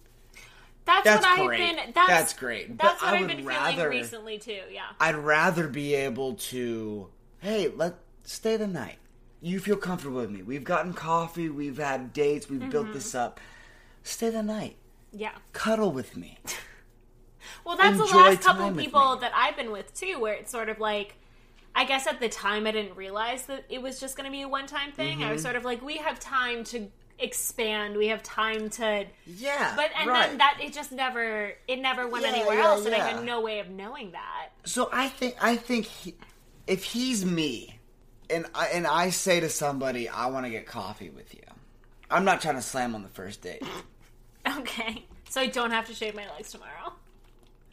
That's, 0.84 1.04
That's 1.04 1.24
what 1.26 1.46
great. 1.46 1.60
I've 1.60 1.76
been. 1.76 1.92
That's, 1.94 2.08
That's 2.08 2.32
great. 2.34 2.76
But 2.76 2.82
That's 2.84 3.02
what 3.02 3.14
I 3.14 3.16
have 3.18 3.28
been 3.28 3.44
rather- 3.46 3.72
feeling 3.76 3.88
recently 3.90 4.38
too. 4.38 4.60
Yeah. 4.72 4.82
I'd 5.00 5.16
rather 5.16 5.66
be 5.68 5.94
able 5.94 6.34
to, 6.34 7.08
hey, 7.40 7.68
let 7.68 7.94
stay 8.24 8.56
the 8.56 8.66
night. 8.66 8.96
You 9.40 9.58
feel 9.60 9.76
comfortable 9.76 10.18
with 10.18 10.30
me. 10.30 10.42
We've 10.42 10.64
gotten 10.64 10.92
coffee. 10.92 11.48
We've 11.48 11.78
had 11.78 12.12
dates. 12.12 12.48
We've 12.50 12.60
Mm-hmm. 12.60 12.70
built 12.70 12.92
this 12.92 13.14
up. 13.14 13.40
Stay 14.02 14.30
the 14.30 14.42
night. 14.42 14.76
Yeah. 15.12 15.32
Cuddle 15.52 15.92
with 15.92 16.16
me. 16.16 16.38
Well, 17.64 17.76
that's 17.76 17.96
the 17.96 18.04
last 18.16 18.42
couple 18.42 18.70
people 18.72 19.16
that 19.16 19.32
I've 19.34 19.56
been 19.56 19.70
with 19.70 19.92
too, 19.94 20.18
where 20.18 20.32
it's 20.34 20.50
sort 20.50 20.68
of 20.68 20.78
like, 20.78 21.16
I 21.74 21.84
guess 21.84 22.06
at 22.06 22.20
the 22.20 22.28
time 22.28 22.66
I 22.66 22.70
didn't 22.70 22.96
realize 22.96 23.42
that 23.46 23.64
it 23.68 23.82
was 23.82 23.98
just 24.00 24.16
going 24.16 24.24
to 24.26 24.30
be 24.30 24.42
a 24.42 24.48
one 24.48 24.66
time 24.66 24.92
thing. 24.92 25.18
I 25.18 25.24
Mm-hmm. 25.24 25.32
was 25.32 25.42
sort 25.42 25.56
of 25.56 25.64
like, 25.64 25.82
we 25.82 25.96
have 25.98 26.18
time 26.20 26.64
to 26.64 26.88
expand. 27.22 27.96
We 27.96 28.08
have 28.08 28.22
time 28.22 28.70
to, 28.70 29.06
Yeah. 29.26 29.74
but 29.76 29.90
and 29.98 30.08
right. 30.08 30.28
then 30.28 30.38
that 30.38 30.58
it 30.62 30.72
just 30.72 30.92
never, 30.92 31.52
it 31.68 31.76
never 31.80 32.08
went 32.08 32.24
Yeah, 32.24 32.32
anywhere 32.32 32.58
yeah, 32.58 32.66
else, 32.66 32.86
and 32.86 32.94
I 32.94 32.98
had 32.98 33.24
no 33.24 33.40
way 33.40 33.58
of 33.60 33.68
knowing 33.70 34.12
that. 34.12 34.48
So 34.64 34.88
I 34.92 35.08
think 35.08 35.36
I 35.40 35.56
think 35.56 35.86
he, 35.86 36.14
if 36.66 36.84
he's 36.84 37.24
me, 37.24 37.78
and 38.28 38.46
I 38.54 38.66
and 38.68 38.86
I 38.86 39.10
say 39.10 39.40
to 39.40 39.48
somebody, 39.48 40.08
I 40.08 40.26
want 40.26 40.46
to 40.46 40.50
get 40.50 40.66
coffee 40.66 41.10
with 41.10 41.34
you. 41.34 41.42
I'm 42.10 42.24
not 42.24 42.40
trying 42.40 42.56
to 42.56 42.62
slam 42.62 42.94
on 42.94 43.02
the 43.02 43.08
first 43.08 43.42
date. 43.42 43.62
Okay, 44.58 45.04
so 45.28 45.42
I 45.42 45.48
don't 45.48 45.70
have 45.70 45.86
to 45.88 45.94
shave 45.94 46.14
my 46.14 46.26
legs 46.30 46.50
tomorrow. 46.50 46.94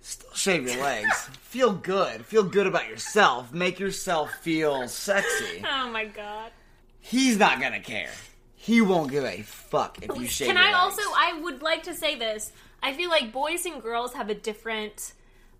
Still 0.01 0.33
shave 0.33 0.67
your 0.67 0.81
legs. 0.83 1.29
feel 1.41 1.71
good. 1.71 2.25
Feel 2.25 2.43
good 2.43 2.67
about 2.67 2.89
yourself. 2.89 3.53
Make 3.53 3.79
yourself 3.79 4.31
feel 4.41 4.87
sexy. 4.89 5.63
Oh 5.65 5.89
my 5.89 6.05
god. 6.05 6.51
He's 6.99 7.37
not 7.37 7.61
gonna 7.61 7.79
care. 7.79 8.11
He 8.67 8.81
won't 8.81 9.09
give 9.09 9.23
a 9.23 9.43
fuck 9.43 9.97
if 10.01 10.13
you 10.17 10.27
shave. 10.27 10.49
Can 10.49 10.57
I 10.57 10.73
also? 10.73 11.01
I 11.15 11.39
would 11.41 11.61
like 11.61 11.83
to 11.83 11.93
say 11.93 12.15
this. 12.15 12.51
I 12.83 12.91
feel 12.91 13.09
like 13.09 13.31
boys 13.31 13.65
and 13.65 13.81
girls 13.81 14.13
have 14.13 14.29
a 14.29 14.35
different 14.35 15.13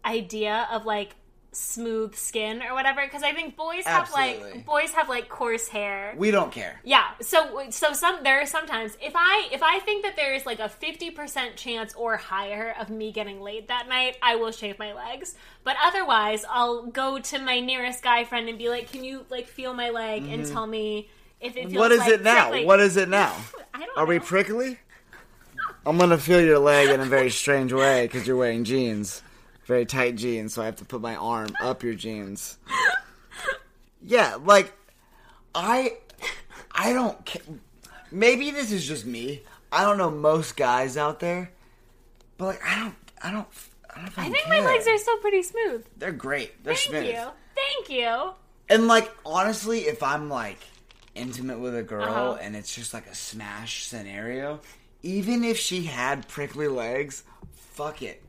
idea 0.04 0.68
of 0.70 0.86
like 0.86 1.16
smooth 1.54 2.16
skin 2.16 2.62
or 2.62 2.74
whatever. 2.74 3.02
Because 3.06 3.24
I 3.24 3.32
think 3.32 3.56
boys 3.56 3.86
have 3.86 4.10
Absolutely. 4.10 4.52
like 4.52 4.66
boys 4.66 4.92
have 4.92 5.08
like 5.08 5.30
coarse 5.30 5.70
hair. 5.70 6.16
We 6.18 6.32
don't 6.32 6.52
care. 6.52 6.82
yeah. 6.84 7.12
So 7.22 7.70
so 7.70 7.94
some 7.94 8.26
there 8.26 8.42
are 8.42 8.46
sometimes 8.46 8.98
if 9.02 9.14
I 9.16 9.48
if 9.54 9.64
I 9.64 9.80
think 9.80 10.04
that 10.04 10.18
there 10.18 10.34
is 10.34 10.46
like 10.46 10.60
a 10.60 10.68
fifty 10.68 11.10
percent 11.10 11.56
chance 11.56 11.94
or 11.96 12.18
higher 12.18 12.76
of 12.78 12.90
me 12.90 13.14
getting 13.14 13.40
laid 13.40 13.70
that 13.70 13.88
night, 13.88 14.18
I 14.22 14.36
will 14.36 14.52
shave 14.52 14.78
my 14.80 14.92
legs. 14.94 15.36
But 15.64 15.78
otherwise, 15.82 16.44
I'll 16.50 16.88
go 16.88 17.20
to 17.20 17.40
my 17.40 17.62
nearest 17.62 18.04
guy 18.04 18.26
friend 18.26 18.50
and 18.50 18.58
be 18.58 18.68
like, 18.68 18.92
"Can 18.92 19.06
you 19.06 19.26
like 19.30 19.48
feel 19.48 19.74
my 19.74 19.92
leg 19.92 20.24
and 20.24 20.44
mm-hmm. 20.44 20.54
tell 20.54 20.68
me 20.68 21.08
if 21.42 21.56
it 21.56 21.70
feels. 21.70 21.74
What 21.78 21.92
is 21.92 22.00
like 22.00 22.10
it 22.14 22.24
now? 22.24 22.50
prickly?" 22.50 22.66
What 22.66 22.80
is 22.80 22.98
it 22.98 23.10
now? 23.10 23.36
Are 23.98 24.06
we 24.06 24.20
prickly? 24.20 24.80
I'm 25.86 25.98
gonna 25.98 26.18
feel 26.18 26.42
your 26.42 26.60
leg 26.60 26.90
in 26.90 27.00
a 27.00 27.06
very 27.06 27.30
strange 27.30 27.72
way 27.72 28.06
because 28.08 28.28
you're 28.28 28.36
wearing 28.36 28.64
jeans, 28.64 29.22
very 29.66 29.86
tight 29.86 30.16
jeans. 30.16 30.54
So 30.54 30.62
I 30.62 30.66
have 30.66 30.76
to 30.78 30.86
put 30.86 31.02
my 31.02 31.16
arm 31.16 31.50
up 31.62 31.82
your 31.84 31.94
jeans. 31.94 32.58
Yeah, 34.02 34.38
like 34.44 34.74
I, 35.56 35.98
I 36.72 36.94
don't. 36.94 37.26
ca- 37.26 37.42
Maybe 38.12 38.52
this 38.52 38.72
is 38.72 38.88
just 38.88 39.06
me. 39.06 39.42
I 39.72 39.84
don't 39.84 39.98
know 39.98 40.10
most 40.12 40.56
guys 40.56 40.96
out 40.98 41.20
there, 41.20 41.52
but 42.38 42.46
like 42.46 42.62
I 42.66 42.80
don't, 42.80 42.96
I 43.22 43.32
don't, 43.32 43.48
I 43.96 44.02
don't. 44.02 44.18
I 44.18 44.30
think 44.30 44.48
my 44.48 44.60
legs 44.62 44.88
are 44.88 44.98
still 44.98 45.18
pretty 45.18 45.44
smooth. 45.44 45.86
They're 45.98 46.12
great. 46.12 46.64
They're 46.64 46.76
Thank 46.76 46.90
smooth. 46.90 47.04
Thank 47.04 47.16
you. 47.16 47.32
Thank 47.56 47.90
you. 47.90 48.32
And 48.70 48.88
like 48.88 49.12
honestly, 49.26 49.80
if 49.88 50.04
I'm 50.04 50.30
like 50.30 50.60
intimate 51.18 51.60
with 51.60 51.76
a 51.76 51.84
girl 51.84 52.04
Uh-huh. 52.04 52.38
and 52.42 52.56
it's 52.56 52.74
just 52.74 52.94
like 52.94 53.08
a 53.08 53.16
smash 53.16 53.86
scenario, 53.86 54.62
even 55.04 55.44
if 55.44 55.58
she 55.58 55.84
had 55.84 56.28
prickly 56.28 56.68
legs, 56.68 57.24
fuck 57.74 58.02
it. 58.02 58.24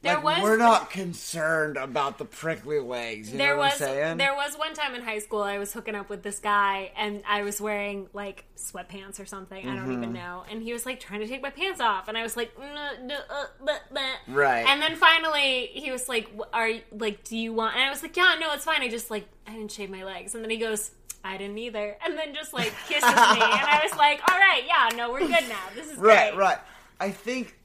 There 0.00 0.14
like 0.14 0.22
was- 0.24 0.42
we're 0.44 0.56
not 0.58 0.90
concerned 0.90 1.76
about 1.76 2.18
the 2.18 2.24
prickly 2.24 2.78
legs. 2.78 3.32
You 3.32 3.38
There 3.38 3.54
know 3.54 3.58
what 3.58 3.72
was 3.72 3.82
I'm 3.82 3.88
saying? 3.88 4.16
there 4.18 4.32
was 4.32 4.56
one 4.56 4.72
time 4.72 4.94
in 4.94 5.02
high 5.02 5.18
school 5.18 5.42
I 5.42 5.58
was 5.58 5.72
hooking 5.72 5.96
up 5.96 6.08
with 6.08 6.22
this 6.22 6.38
guy 6.38 6.92
and 6.96 7.20
I 7.26 7.42
was 7.42 7.60
wearing 7.60 8.06
like 8.12 8.44
sweatpants 8.56 9.18
or 9.18 9.26
something 9.26 9.58
I 9.68 9.74
don't 9.74 9.88
Mm-hmm. 9.88 9.92
even 10.04 10.12
know 10.12 10.44
and 10.48 10.62
he 10.62 10.72
was 10.72 10.86
like 10.86 11.00
trying 11.00 11.18
to 11.18 11.26
take 11.26 11.42
my 11.42 11.50
pants 11.50 11.80
off 11.80 12.06
and 12.06 12.16
I 12.16 12.22
was 12.22 12.36
like 12.36 12.54
"Mm, 12.56 13.06
no, 13.06 13.16
uh, 13.28 13.46
bleh, 13.60 13.78
bleh." 13.92 14.12
Right. 14.28 14.64
and 14.68 14.80
then 14.80 14.94
finally 14.94 15.66
he 15.72 15.90
was 15.90 16.08
like 16.08 16.28
"Wh- 16.38 16.46
are 16.52 16.68
you, 16.68 16.82
like 16.92 17.24
do 17.24 17.36
you 17.36 17.52
want 17.52 17.74
and 17.74 17.82
I 17.82 17.90
was 17.90 18.00
like 18.00 18.16
yeah 18.16 18.36
no 18.38 18.52
it's 18.52 18.64
fine 18.64 18.82
I 18.82 18.88
just 18.88 19.10
like 19.10 19.26
I 19.48 19.52
didn't 19.54 19.72
shave 19.72 19.90
my 19.90 20.04
legs 20.04 20.32
and 20.36 20.44
then 20.44 20.50
he 20.50 20.58
goes 20.58 20.92
I 21.28 21.36
didn't 21.36 21.58
either 21.58 21.96
and 22.04 22.16
then 22.16 22.34
just 22.34 22.52
like 22.52 22.72
kisses 22.88 23.02
me 23.02 23.10
and 23.10 23.42
I 23.42 23.80
was 23.84 23.96
like 23.98 24.20
all 24.30 24.38
right 24.38 24.62
yeah 24.66 24.96
no 24.96 25.12
we're 25.12 25.20
good 25.20 25.48
now 25.48 25.62
this 25.74 25.90
is 25.90 25.98
right, 25.98 26.32
great. 26.32 26.40
right. 26.40 26.58
I 27.00 27.10
think 27.10 27.56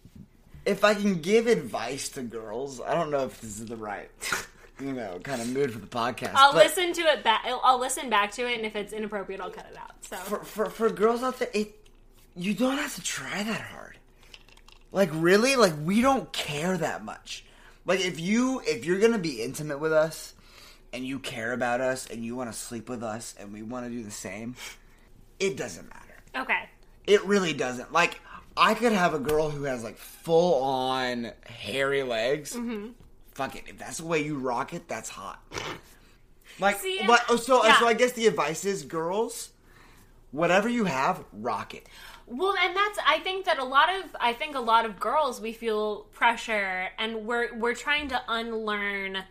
if 0.66 0.84
I 0.84 0.94
can 0.94 1.22
give 1.22 1.48
advice 1.48 2.10
to 2.10 2.22
girls, 2.22 2.80
I 2.80 2.94
don't 2.94 3.10
know 3.12 3.26
if 3.26 3.42
this 3.42 3.60
is 3.60 3.66
the 3.66 3.76
right, 3.76 4.10
you 4.80 4.94
know, 4.94 5.20
kind 5.24 5.42
of 5.42 5.52
mood 5.52 5.74
for 5.74 5.80
the 5.80 5.88
podcast. 5.88 6.32
I'll 6.36 6.54
but 6.54 6.66
listen 6.66 6.94
to 6.94 7.02
it 7.02 7.24
back 7.24 7.44
I'll, 7.46 7.62
I'll 7.64 7.80
listen 7.80 8.10
back 8.10 8.32
to 8.34 8.48
it 8.48 8.58
and 8.58 8.66
if 8.66 8.76
it's 8.76 8.94
inappropriate 8.94 9.42
I'll 9.42 9.50
cut 9.50 9.68
it 9.72 9.78
out 9.78 9.92
so 10.02 10.18
for, 10.18 10.44
for 10.44 10.70
for 10.70 10.90
girls 10.90 11.24
out 11.24 11.40
there, 11.40 11.50
it 11.54 11.76
you 12.36 12.54
don't 12.54 12.78
have 12.78 12.96
to 12.96 13.02
try 13.02 13.44
that 13.44 13.62
hard. 13.62 13.98
Like 14.92 15.10
really, 15.14 15.56
like 15.56 15.74
we 15.84 16.02
don't 16.02 16.32
care 16.32 16.78
that 16.78 17.04
much. 17.04 17.46
Like 17.86 18.00
if 18.00 18.20
you 18.20 18.62
if 18.66 18.86
you're 18.86 19.00
gonna 19.00 19.18
be 19.18 19.42
intimate 19.42 19.80
with 19.80 19.94
us, 19.94 20.34
and 20.94 21.06
you 21.06 21.20
care 21.20 21.52
about 21.52 21.82
us, 21.82 22.08
and 22.08 22.24
you 22.24 22.36
want 22.36 22.52
to 22.52 22.58
sleep 22.58 22.88
with 22.88 23.04
us, 23.04 23.36
and 23.40 23.52
we 23.52 23.62
want 23.64 23.86
to 23.86 23.92
do 23.92 24.04
the 24.04 24.12
same, 24.12 24.56
it 25.40 25.58
doesn't 25.58 25.90
matter. 25.90 26.24
okay 26.38 26.70
It 27.06 27.26
really 27.26 27.54
doesn't. 27.54 27.92
Like 27.92 28.22
I 28.56 28.76
could 28.76 28.94
have 28.94 29.14
a 29.14 29.20
girl 29.20 29.50
who 29.50 29.64
has 29.64 29.84
like 29.84 29.98
full 29.98 30.64
on 30.64 31.32
hairy 31.46 32.04
legs. 32.04 32.56
Mm-hmm. 32.56 32.90
Fuck 33.32 33.56
it, 33.56 33.64
if 33.68 33.78
that's 33.78 33.98
the 33.98 34.06
way 34.06 34.24
you 34.24 34.38
rock 34.38 34.74
it, 34.74 34.88
that's 34.88 35.10
hot. 35.10 35.42
Like, 36.60 36.80
See, 36.80 37.02
but 37.08 37.24
oh, 37.30 37.36
so 37.36 37.66
yeah. 37.66 37.80
so 37.80 37.88
I 37.88 37.94
guess 37.94 38.12
the 38.12 38.28
advice 38.28 38.64
is, 38.64 38.84
girls, 38.84 39.50
whatever 40.32 40.70
you 40.70 40.86
have, 40.86 41.24
rock 41.34 41.74
it. 41.74 41.88
Well, 42.28 42.56
and 42.62 42.76
that's 42.76 43.00
I 43.06 43.20
think 43.20 43.46
that 43.46 43.58
a 43.58 43.64
lot 43.64 43.90
of 43.90 44.16
I 44.20 44.34
think 44.34 44.56
a 44.56 44.60
lot 44.60 44.86
of 44.86 45.00
girls 45.00 45.42
we 45.42 45.52
feel 45.52 46.02
pressure 46.14 46.90
and 46.98 47.26
we're 47.26 47.56
we're 47.58 47.74
trying 47.76 48.08
to 48.10 48.22
unlearn 48.28 49.24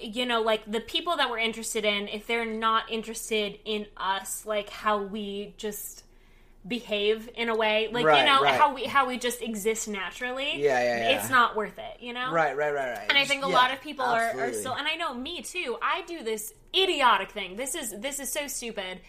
you 0.00 0.26
know 0.26 0.40
like 0.42 0.70
the 0.70 0.80
people 0.80 1.16
that 1.16 1.30
we're 1.30 1.38
interested 1.38 1.84
in 1.84 2.08
if 2.08 2.26
they're 2.26 2.44
not 2.46 2.90
interested 2.90 3.58
in 3.64 3.86
us 3.96 4.44
like 4.46 4.70
how 4.70 5.02
we 5.02 5.54
just 5.56 6.04
behave 6.68 7.28
in 7.36 7.48
a 7.48 7.56
way 7.56 7.88
like 7.90 8.04
Right, 8.04 8.20
you 8.20 8.26
know 8.26 8.42
right. 8.42 8.54
how 8.60 8.74
we 8.74 8.84
how 8.84 9.06
we 9.08 9.18
just 9.18 9.40
exist 9.40 9.88
naturally 9.88 10.62
Yeah, 10.62 10.78
yeah, 10.82 10.96
yeah. 11.10 11.16
it's 11.18 11.30
not 11.30 11.56
worth 11.56 11.78
it 11.78 12.00
you 12.00 12.12
know 12.12 12.30
Right, 12.32 12.54
right, 12.56 12.74
right, 12.74 12.90
right. 12.98 13.06
and 13.08 13.16
I 13.16 13.24
think 13.24 13.44
a 13.44 13.48
Yeah, 13.48 13.54
lot 13.54 13.72
of 13.72 13.80
people 13.80 14.04
are, 14.04 14.38
are 14.38 14.52
still, 14.52 14.74
and 14.74 14.86
I 14.86 14.94
know 14.96 15.14
me 15.14 15.40
too. 15.40 15.78
I 15.80 16.02
do 16.06 16.22
this 16.22 16.52
idiotic 16.76 17.30
thing. 17.30 17.56
This 17.56 17.74
is 17.74 17.94
this 17.98 18.20
is 18.20 18.30
so 18.30 18.46
stupid. 18.46 19.00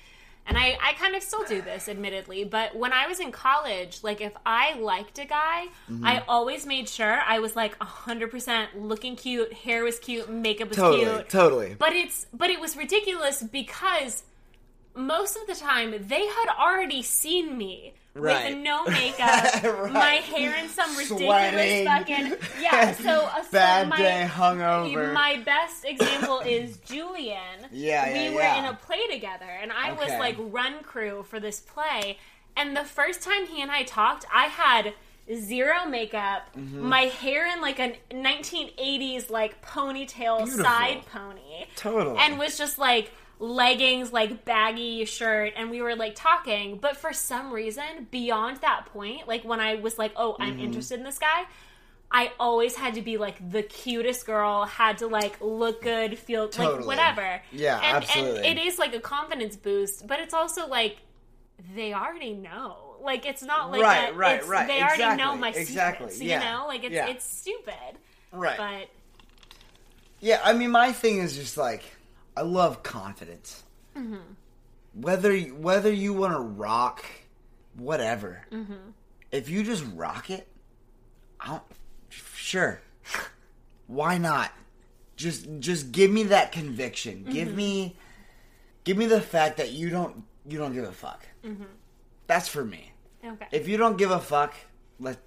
And 0.48 0.58
I, 0.58 0.78
I 0.82 0.94
kind 0.94 1.16
of 1.16 1.24
still 1.24 1.44
do 1.46 1.62
this, 1.62 1.88
admittedly, 1.88 2.44
but 2.44 2.76
when 2.76 2.92
I 2.94 3.08
was 3.08 3.20
in 3.20 3.32
college, 3.32 4.00
like 4.04 4.22
if 4.22 4.34
I 4.46 4.74
liked 4.80 5.20
a 5.20 5.26
guy, 5.26 5.68
Mm-hmm. 5.90 6.06
I 6.06 6.24
always 6.28 6.66
made 6.66 6.88
sure 6.90 7.20
I 7.26 7.40
was 7.40 7.56
like 7.56 7.78
100% 7.80 8.68
looking 8.76 9.16
cute, 9.16 9.54
hair 9.54 9.84
was 9.84 10.00
cute, 10.00 10.30
makeup 10.30 10.70
was 10.70 10.78
Totally, 10.78 11.06
cute. 11.06 11.30
totally. 11.30 11.76
But 11.78 11.94
it's 11.94 12.26
but 12.34 12.50
it 12.50 12.60
was 12.60 12.76
ridiculous 12.78 13.44
because 13.44 14.24
most 14.96 15.38
of 15.38 15.48
the 15.48 15.56
time 15.56 15.92
they 16.08 16.26
had 16.26 16.48
already 16.60 17.02
seen 17.02 17.58
me 17.58 17.94
Right. 18.14 18.54
with 18.56 18.64
no 18.64 18.84
makeup, 18.88 19.64
Right. 19.64 19.92
my 19.94 20.16
hair 20.16 20.56
in 20.62 20.68
some 20.70 20.98
ridiculous 20.98 21.24
Sweating. 21.26 21.86
fucking 21.86 22.34
yeah. 22.62 22.92
So 22.98 23.26
a 23.26 23.44
so 23.44 23.52
Bad 23.52 23.88
my, 23.90 23.98
day, 23.98 24.28
hungover. 24.30 25.14
My 25.14 25.38
best 25.46 25.86
example 25.86 26.40
is 26.42 26.78
Julian. 26.80 27.38
Yeah, 27.72 28.12
we 28.30 28.36
were 28.36 28.42
yeah. 28.42 28.60
in 28.60 28.66
a 28.66 28.74
play 28.74 29.08
together, 29.10 29.46
and 29.46 29.72
I 29.72 29.94
was 29.94 30.10
like 30.20 30.36
run 30.38 30.84
crew 30.84 31.24
for 31.30 31.40
this 31.40 31.62
play. 31.62 32.18
And 32.58 32.76
the 32.76 32.84
first 32.84 33.22
time 33.22 33.46
he 33.48 33.62
and 33.62 33.72
I 33.72 33.84
talked, 33.84 34.26
I 34.34 34.48
had 34.48 34.94
zero 35.34 35.86
makeup, 35.88 36.50
Mm-hmm. 36.58 36.82
my 36.86 37.04
hair 37.04 37.48
in 37.54 37.62
like 37.62 37.80
a 37.80 37.96
1980s 38.14 39.30
like 39.30 39.62
ponytail 39.66 40.40
Beautiful. 40.40 40.64
side 40.66 41.06
pony, 41.12 41.66
Totally. 41.78 42.18
and 42.20 42.38
was 42.38 42.58
just 42.58 42.78
like 42.78 43.12
leggings, 43.42 44.14
like 44.14 44.46
baggy 44.46 45.04
shirt, 45.06 45.54
and 45.58 45.70
we 45.72 45.82
were 45.82 45.96
like 45.96 46.14
talking. 46.16 46.78
But 46.78 46.96
for 46.96 47.12
some 47.12 47.52
reason, 47.52 48.08
beyond 48.12 48.58
that 48.58 48.86
point, 48.94 49.28
like 49.28 49.44
when 49.44 49.60
I 49.60 49.76
was 49.76 49.98
like, 49.98 50.14
"Oh, 50.16 50.36
I'm 50.40 50.54
Mm-hmm. 50.54 50.60
interested 50.66 51.00
in 51.00 51.04
this 51.04 51.20
guy," 51.20 51.44
I 52.12 52.32
always 52.40 52.76
had 52.76 52.94
to 52.96 53.02
be 53.02 53.18
like 53.18 53.52
the 53.52 53.64
cutest 53.64 54.26
girl, 54.26 54.66
had 54.66 55.00
to 55.00 55.08
like 55.08 55.38
look 55.42 55.82
good, 55.82 56.18
feel 56.20 56.48
Totally. 56.50 56.78
like 56.80 56.86
whatever. 56.88 57.42
Yeah, 57.52 57.80
and, 57.82 57.98
absolutely. 58.04 58.46
And 58.48 58.60
it 58.60 58.66
is 58.66 58.78
like 58.78 58.94
a 58.94 59.00
confidence 59.00 59.56
boost, 59.58 60.06
but 60.08 60.20
it's 60.20 60.34
also 60.34 60.68
like 60.68 60.98
they 61.76 61.94
already 61.94 62.34
know. 62.34 62.98
Like 63.02 63.26
it's 63.26 63.42
not 63.42 63.72
like 63.72 63.82
Right, 63.82 64.10
a- 64.12 64.14
right, 64.14 64.36
it's- 64.36 64.48
right. 64.48 64.68
They 64.68 64.82
already 64.84 65.18
know 65.18 65.36
my 65.36 65.50
exactly, 65.50 66.10
secrets. 66.12 66.22
yeah, 66.22 66.40
You 66.40 66.46
know, 66.60 66.68
like 66.68 66.84
it's 66.84 66.94
yeah. 66.94 67.08
it's 67.08 67.26
stupid. 67.26 67.98
right. 68.32 68.58
But 68.58 68.90
Yeah, 70.20 70.40
I 70.44 70.54
mean, 70.54 70.70
my 70.70 70.92
thing 70.92 71.18
is 71.18 71.36
just 71.36 71.58
like 71.58 71.84
I 72.36 72.42
love 72.42 72.84
confidence. 72.84 73.64
Mm-hmm. 73.96 74.16
Whether 74.94 75.38
whether 75.40 75.92
you 75.92 76.14
want 76.14 76.34
to 76.34 76.40
rock, 76.40 77.06
whatever. 77.76 78.46
Mm-hmm. 78.52 78.92
If 79.32 79.50
you 79.50 79.64
just 79.64 79.86
rock 79.96 80.30
it, 80.30 80.48
I 81.40 81.48
don't. 81.50 81.64
Sure, 82.10 82.82
why 83.88 84.18
not? 84.18 84.52
Just 85.16 85.48
just 85.60 85.92
give 85.92 86.12
me 86.12 86.24
that 86.24 86.52
conviction. 86.52 87.20
Mm-hmm. 87.20 87.32
Give 87.32 87.56
me, 87.56 87.96
give 88.84 88.98
me 88.98 89.06
the 89.06 89.22
fact 89.22 89.58
that 89.58 89.72
you 89.72 89.90
don't 89.90 90.24
you 90.46 90.58
don't 90.58 90.74
give 90.74 90.84
a 90.84 90.92
fuck. 90.92 91.26
Mm-hmm. 91.46 91.64
That's 92.28 92.48
for 92.48 92.64
me. 92.64 92.92
okay. 93.26 93.48
If 93.52 93.68
you 93.68 93.78
don't 93.78 93.98
give 93.98 94.12
a 94.12 94.20
fuck, 94.20 94.54
let 95.00 95.18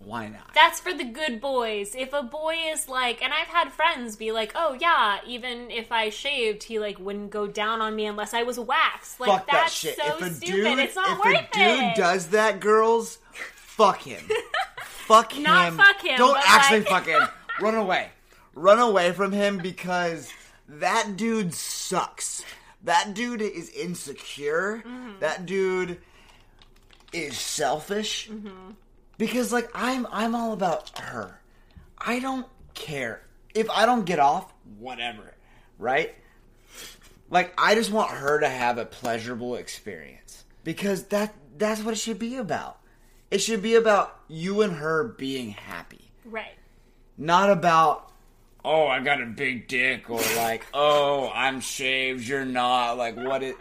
why 0.00 0.28
not? 0.28 0.54
That's 0.54 0.80
for 0.80 0.92
the 0.94 1.04
good 1.04 1.40
boys. 1.40 1.94
If 1.94 2.12
a 2.12 2.22
boy 2.22 2.56
is 2.68 2.88
like, 2.88 3.22
and 3.22 3.32
I've 3.32 3.48
had 3.48 3.72
friends 3.72 4.16
be 4.16 4.32
like, 4.32 4.52
"Oh 4.54 4.76
yeah, 4.80 5.18
even 5.26 5.70
if 5.70 5.90
I 5.92 6.08
shaved, 6.10 6.62
he 6.62 6.78
like 6.78 6.98
wouldn't 6.98 7.30
go 7.30 7.46
down 7.46 7.80
on 7.80 7.94
me 7.96 8.06
unless 8.06 8.32
I 8.32 8.42
was 8.44 8.58
waxed." 8.58 9.20
Like 9.20 9.30
fuck 9.30 9.46
that 9.46 9.52
that's 9.52 9.74
shit. 9.74 9.96
so 9.96 10.06
if 10.06 10.22
a 10.22 10.34
stupid. 10.34 10.54
dude, 10.54 10.78
it's 10.78 10.96
not 10.96 11.10
if 11.12 11.18
worth 11.18 11.36
a 11.36 11.48
dude 11.52 11.84
it. 11.84 11.96
does 11.96 12.28
that, 12.28 12.60
girls, 12.60 13.18
fuck 13.54 14.00
him. 14.02 14.22
fuck 14.84 15.32
him. 15.32 15.42
Not 15.42 15.74
fuck 15.74 16.00
him, 16.02 16.16
Don't 16.16 16.38
actually 16.46 16.80
like- 16.80 16.88
fuck 16.88 17.06
him. 17.06 17.28
Run 17.60 17.74
away. 17.74 18.10
Run 18.54 18.78
away 18.78 19.12
from 19.12 19.32
him 19.32 19.58
because 19.58 20.30
that 20.68 21.16
dude 21.16 21.52
sucks. 21.54 22.44
That 22.84 23.14
dude 23.14 23.42
is 23.42 23.68
insecure. 23.70 24.82
Mm-hmm. 24.86 25.18
That 25.20 25.44
dude 25.46 25.98
is 27.12 27.36
selfish. 27.36 28.28
Mm-hmm. 28.30 28.70
Because 29.18 29.52
like 29.52 29.68
I'm 29.74 30.06
I'm 30.10 30.34
all 30.34 30.52
about 30.52 30.96
her. 31.00 31.40
I 31.98 32.20
don't 32.20 32.46
care. 32.74 33.22
If 33.54 33.68
I 33.70 33.84
don't 33.86 34.04
get 34.04 34.18
off, 34.20 34.52
whatever. 34.78 35.34
Right? 35.78 36.14
Like 37.30 37.52
I 37.58 37.74
just 37.74 37.90
want 37.90 38.10
her 38.10 38.40
to 38.40 38.48
have 38.48 38.78
a 38.78 38.84
pleasurable 38.84 39.56
experience. 39.56 40.44
Because 40.64 41.04
that 41.04 41.34
that's 41.56 41.82
what 41.82 41.92
it 41.92 41.98
should 41.98 42.18
be 42.18 42.36
about. 42.36 42.78
It 43.30 43.38
should 43.38 43.60
be 43.62 43.74
about 43.74 44.18
you 44.28 44.62
and 44.62 44.74
her 44.74 45.04
being 45.04 45.50
happy. 45.50 46.10
right. 46.24 46.54
Not 47.20 47.50
about 47.50 48.12
oh, 48.64 48.86
I 48.86 49.00
got 49.00 49.20
a 49.22 49.26
big 49.26 49.66
dick 49.66 50.08
or 50.10 50.20
like, 50.36 50.64
oh, 50.74 51.30
I'm 51.34 51.60
shaved, 51.60 52.26
you're 52.28 52.44
not. 52.44 52.96
Like 52.96 53.16
what 53.16 53.42
it 53.42 53.56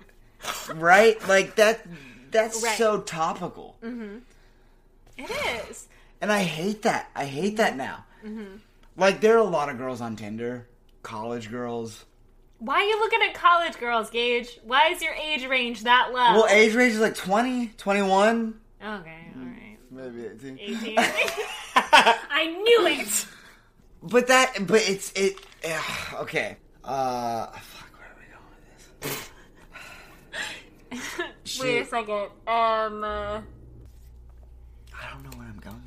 Right? 0.76 1.18
Like 1.28 1.56
that 1.56 1.82
that's 2.30 2.64
Right. 2.64 2.78
so 2.78 3.02
topical. 3.02 3.78
Mm-hmm. 3.84 4.18
It 5.18 5.30
is. 5.70 5.88
And 6.22 6.32
I 6.32 6.44
hate 6.44 6.84
that. 6.84 7.10
I 7.16 7.26
hate 7.26 7.58
that 7.58 7.76
now. 7.76 8.06
Mm-hmm. 8.26 8.58
Like 8.96 9.22
there 9.22 9.36
are 9.36 9.40
a 9.40 9.44
lot 9.44 9.70
of 9.70 9.78
girls 9.78 10.02
on 10.02 10.16
Tinder, 10.16 10.68
college 11.04 11.52
girls. 11.52 12.06
Why 12.60 12.76
are 12.78 12.84
you 12.84 13.00
looking 13.00 13.20
at 13.22 13.36
college 13.36 13.78
girls, 13.78 14.10
Gage? 14.10 14.60
Why 14.64 14.90
is 14.90 15.02
your 15.02 15.14
age 15.14 15.46
range 15.46 15.84
that 15.84 16.10
low? 16.12 16.34
Well, 16.34 16.48
age 16.48 16.74
range 16.74 16.94
is 16.94 17.00
like 17.00 17.14
20, 17.14 17.68
21, 17.78 18.60
okay, 18.82 18.88
all 18.88 18.96
right. 18.96 19.78
maybe 19.92 20.26
18. 20.26 20.60
18. 20.60 20.96
I 21.76 22.48
knew 22.48 22.88
it. 22.88 23.28
But 24.02 24.28
that, 24.28 24.66
but 24.66 24.82
it's 24.90 25.12
it. 25.14 25.38
ugh, 25.64 26.16
okay. 26.22 26.58
Uh, 26.84 27.48
fuck. 27.48 27.90
Where 28.00 28.08
are 28.08 28.16
we 28.20 28.26
going 28.32 29.22
with 30.92 31.22
this? 31.42 31.60
Wait 31.62 31.82
a 31.82 31.86
second. 31.86 32.30
Um. 32.48 33.04
Uh, 33.04 33.42
I 35.02 35.10
don't 35.12 35.24
know 35.24 35.38
where 35.38 35.48
I'm 35.48 35.60
going. 35.60 35.82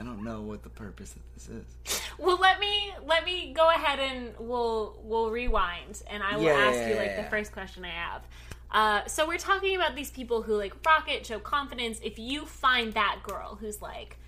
I 0.00 0.04
don't 0.04 0.22
know 0.22 0.42
what 0.42 0.62
the 0.62 0.68
purpose 0.68 1.16
of 1.16 1.22
this 1.34 1.48
is. 1.48 2.00
well, 2.18 2.38
let 2.40 2.60
me 2.60 2.92
let 3.04 3.24
me 3.24 3.52
go 3.52 3.68
ahead 3.70 3.98
and 3.98 4.32
we'll 4.38 4.98
we'll 5.02 5.30
rewind, 5.30 6.02
and 6.08 6.22
I 6.22 6.36
will 6.36 6.44
Yeah, 6.44 6.52
ask 6.52 6.78
you 6.88 6.94
like 6.94 7.06
yeah. 7.16 7.22
the 7.22 7.30
first 7.30 7.52
question 7.52 7.84
I 7.84 7.88
have. 7.88 8.22
Uh, 8.70 9.06
so 9.06 9.26
we're 9.26 9.38
talking 9.38 9.74
about 9.76 9.96
these 9.96 10.10
people 10.10 10.42
who 10.42 10.54
like 10.56 10.74
rock 10.86 11.10
it, 11.10 11.26
show 11.26 11.38
confidence. 11.40 11.98
If 12.02 12.18
you 12.18 12.44
find 12.46 12.92
that 12.94 13.20
girl 13.24 13.56
who's 13.60 13.80
like, 13.82 14.18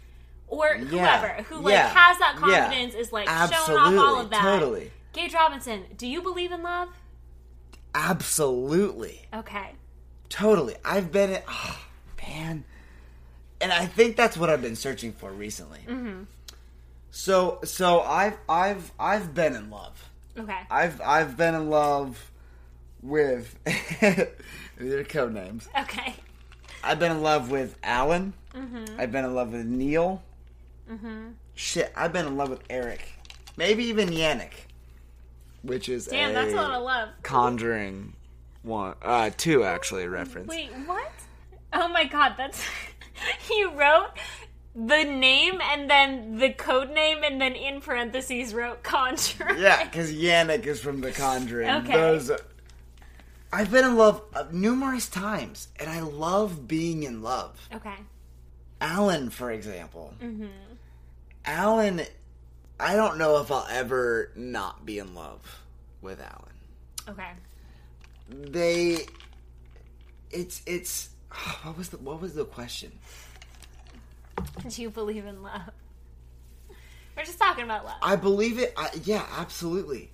or 0.48 0.74
Yeah, 0.76 1.20
whoever 1.20 1.42
who 1.44 1.60
like 1.60 1.74
has 1.74 2.18
that 2.18 2.36
confidence 2.36 2.94
is 2.94 3.12
like 3.12 3.28
showing 3.28 3.78
off 3.78 3.94
all 3.98 4.20
of 4.20 4.30
that. 4.30 4.42
totally. 4.42 4.90
Gage 5.12 5.34
Robinson, 5.34 5.84
do 5.96 6.06
you 6.06 6.22
believe 6.22 6.52
in 6.52 6.62
love? 6.62 6.88
Absolutely. 7.94 9.26
Okay. 9.34 9.72
Totally. 10.28 10.76
I've 10.84 11.10
been 11.12 11.30
in. 11.30 11.42
Oh, 11.48 11.78
man. 12.26 12.64
And 13.60 13.72
I 13.72 13.86
think 13.86 14.16
that's 14.16 14.36
what 14.36 14.48
I've 14.50 14.62
been 14.62 14.76
searching 14.76 15.12
for 15.12 15.30
recently. 15.30 15.80
Mm-hmm. 15.86 16.22
So, 17.10 17.58
so 17.64 18.00
I've 18.00 18.38
I've 18.48 18.92
I've 18.98 19.34
been 19.34 19.54
in 19.54 19.70
love. 19.70 20.10
Okay. 20.38 20.58
I've 20.70 21.00
I've 21.00 21.36
been 21.36 21.54
in 21.54 21.70
love 21.70 22.30
with. 23.02 23.56
their 24.80 25.04
code 25.04 25.34
names. 25.34 25.68
Okay. 25.78 26.14
I've 26.82 26.98
been 26.98 27.12
in 27.12 27.22
love 27.22 27.50
with 27.50 27.76
Alan. 27.82 28.32
Mm-hmm. 28.54 28.98
I've 29.00 29.12
been 29.12 29.24
in 29.24 29.34
love 29.34 29.52
with 29.52 29.66
Neil. 29.66 30.22
Mhm. 30.90 31.34
Shit, 31.54 31.92
I've 31.94 32.12
been 32.12 32.26
in 32.26 32.36
love 32.36 32.50
with 32.50 32.62
Eric. 32.70 33.02
Maybe 33.56 33.84
even 33.84 34.08
Yannick. 34.08 34.52
Which 35.62 35.88
is 35.88 36.06
Damn, 36.06 36.30
a 36.30 36.32
that's 36.32 36.52
a 36.52 36.56
lot 36.56 36.72
of 36.72 36.82
love. 36.82 37.10
Conjuring 37.22 38.14
one, 38.62 38.94
uh, 39.02 39.30
two 39.36 39.62
actually 39.62 40.08
reference. 40.08 40.48
Wait, 40.48 40.70
what? 40.86 41.12
Oh 41.72 41.88
my 41.88 42.04
god, 42.04 42.34
that's 42.38 42.64
you 43.50 43.72
wrote 43.72 44.10
the 44.74 45.04
name 45.04 45.60
and 45.60 45.90
then 45.90 46.38
the 46.38 46.52
code 46.52 46.90
name 46.90 47.22
and 47.24 47.40
then 47.40 47.54
in 47.54 47.80
parentheses 47.80 48.54
wrote 48.54 48.82
Conjuring. 48.82 49.58
Yeah, 49.58 49.84
because 49.84 50.12
Yannick 50.12 50.66
is 50.66 50.80
from 50.80 51.00
The 51.00 51.12
Conjuring. 51.12 51.68
Okay. 51.68 51.92
Those. 51.92 52.30
I've 53.52 53.70
been 53.70 53.84
in 53.84 53.96
love 53.96 54.22
uh, 54.32 54.44
numerous 54.52 55.08
times, 55.08 55.68
and 55.80 55.90
I 55.90 56.00
love 56.00 56.68
being 56.68 57.02
in 57.02 57.20
love. 57.22 57.68
Okay. 57.74 57.96
Alan, 58.80 59.30
for 59.30 59.50
example. 59.50 60.14
Mm-hmm. 60.22 60.46
Alan, 61.44 62.02
I 62.78 62.94
don't 62.94 63.18
know 63.18 63.38
if 63.38 63.50
I'll 63.50 63.66
ever 63.68 64.30
not 64.36 64.86
be 64.86 64.98
in 64.98 65.14
love 65.14 65.62
with 66.00 66.20
Alan. 66.20 66.52
Okay. 67.08 67.30
They, 68.28 69.06
it's 70.30 70.62
it's. 70.64 71.10
Ah, 71.32 71.60
what 71.64 71.78
was 71.78 71.88
the 71.90 71.98
what 71.98 72.20
was 72.20 72.34
the 72.34 72.44
question? 72.44 72.92
Do 74.68 74.82
you 74.82 74.90
believe 74.90 75.26
in 75.26 75.42
love? 75.42 75.70
We're 77.16 77.24
just 77.24 77.38
talking 77.38 77.64
about 77.64 77.84
love. 77.84 77.98
I 78.02 78.16
believe 78.16 78.58
it. 78.58 78.72
I, 78.76 78.90
yeah, 79.04 79.26
absolutely. 79.36 80.10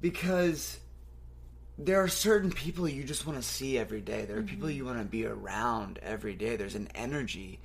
Because 0.00 0.78
there 1.78 2.02
are 2.02 2.08
certain 2.08 2.50
people 2.50 2.88
you 2.88 3.04
just 3.04 3.26
want 3.26 3.40
to 3.40 3.46
see 3.46 3.78
every 3.78 4.00
day. 4.00 4.24
There 4.24 4.36
are 4.36 4.40
mm-hmm. 4.40 4.48
people 4.48 4.70
you 4.70 4.84
want 4.84 4.98
to 4.98 5.04
be 5.04 5.26
around 5.26 5.98
every 6.02 6.34
day. 6.34 6.56
There's 6.56 6.74
an 6.74 6.88
energy 6.94 7.58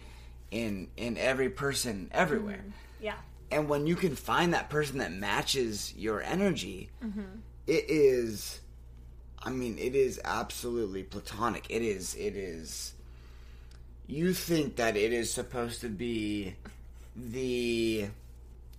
in 0.50 0.90
in 0.98 1.18
every 1.18 1.50
person 1.50 2.10
everywhere. 2.12 2.58
Mm-hmm. 2.58 3.06
yeah. 3.06 3.18
And 3.52 3.68
when 3.68 3.86
you 3.86 3.96
can 3.96 4.16
find 4.16 4.54
that 4.54 4.70
person 4.70 5.00
that 5.00 5.12
matches 5.12 5.94
your 5.96 6.22
energy, 6.22 6.90
mm-hmm. 7.04 7.40
it 7.68 7.86
is 7.90 8.62
I 9.44 9.50
mean, 9.50 9.78
it 9.80 9.96
is 9.96 10.20
absolutely 10.24 11.04
platonic. 11.04 11.66
It 11.70 11.82
is. 11.82 12.16
It 12.16 12.36
is. 12.36 12.94
You 14.08 14.34
think 14.34 14.76
that 14.76 14.96
it 14.96 15.14
is 15.14 15.34
supposed 15.34 15.82
to 15.82 15.90
be 15.90 16.56
the 17.16 18.08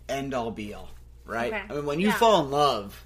end 0.08 0.34
all 0.34 0.50
be 0.50 0.74
all, 0.74 0.90
right? 1.24 1.52
Okay. 1.52 1.62
I 1.68 1.74
mean, 1.74 1.86
when 1.86 2.00
you 2.00 2.08
Yeah. 2.08 2.16
fall 2.18 2.44
in 2.44 2.50
love, 2.50 3.04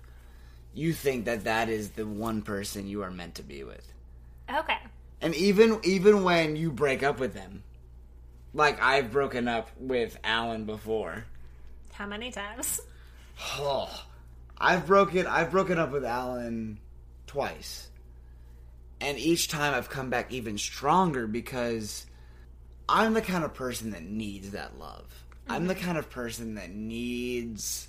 you 0.74 0.92
think 0.92 1.24
that 1.24 1.44
that 1.44 1.68
is 1.68 1.90
the 1.90 2.06
one 2.06 2.42
person 2.42 2.86
you 2.88 3.02
are 3.02 3.10
meant 3.10 3.36
to 3.36 3.42
be 3.42 3.64
with. 3.64 3.90
Okay. 4.52 4.78
And 5.22 5.34
even 5.34 5.80
even 5.82 6.24
when 6.24 6.56
you 6.56 6.70
break 6.70 7.02
up 7.02 7.18
with 7.18 7.32
them, 7.32 7.62
like 8.52 8.80
I've 8.82 9.10
broken 9.10 9.48
up 9.48 9.70
with 9.78 10.18
Alan 10.22 10.64
before. 10.64 11.24
How 11.92 12.06
many 12.06 12.30
times? 12.30 12.80
Oh, 13.58 13.90
I've 14.58 14.86
broken 14.86 15.26
I've 15.26 15.50
broken 15.50 15.78
up 15.78 15.90
with 15.92 16.04
Alan 16.06 16.78
twice. 17.36 17.90
And 18.98 19.18
each 19.18 19.48
time 19.48 19.74
I've 19.74 19.90
come 19.90 20.08
back 20.08 20.32
even 20.32 20.56
stronger 20.56 21.26
because 21.26 22.06
I'm 22.88 23.12
the 23.12 23.20
kind 23.20 23.44
of 23.44 23.52
person 23.52 23.90
that 23.90 24.04
needs 24.04 24.52
that 24.52 24.78
love. 24.78 25.04
I'm 25.46 25.66
the 25.66 25.74
mm-hmm. 25.74 25.84
kind 25.84 25.98
of 25.98 26.08
person 26.08 26.54
that 26.54 26.70
needs 26.70 27.88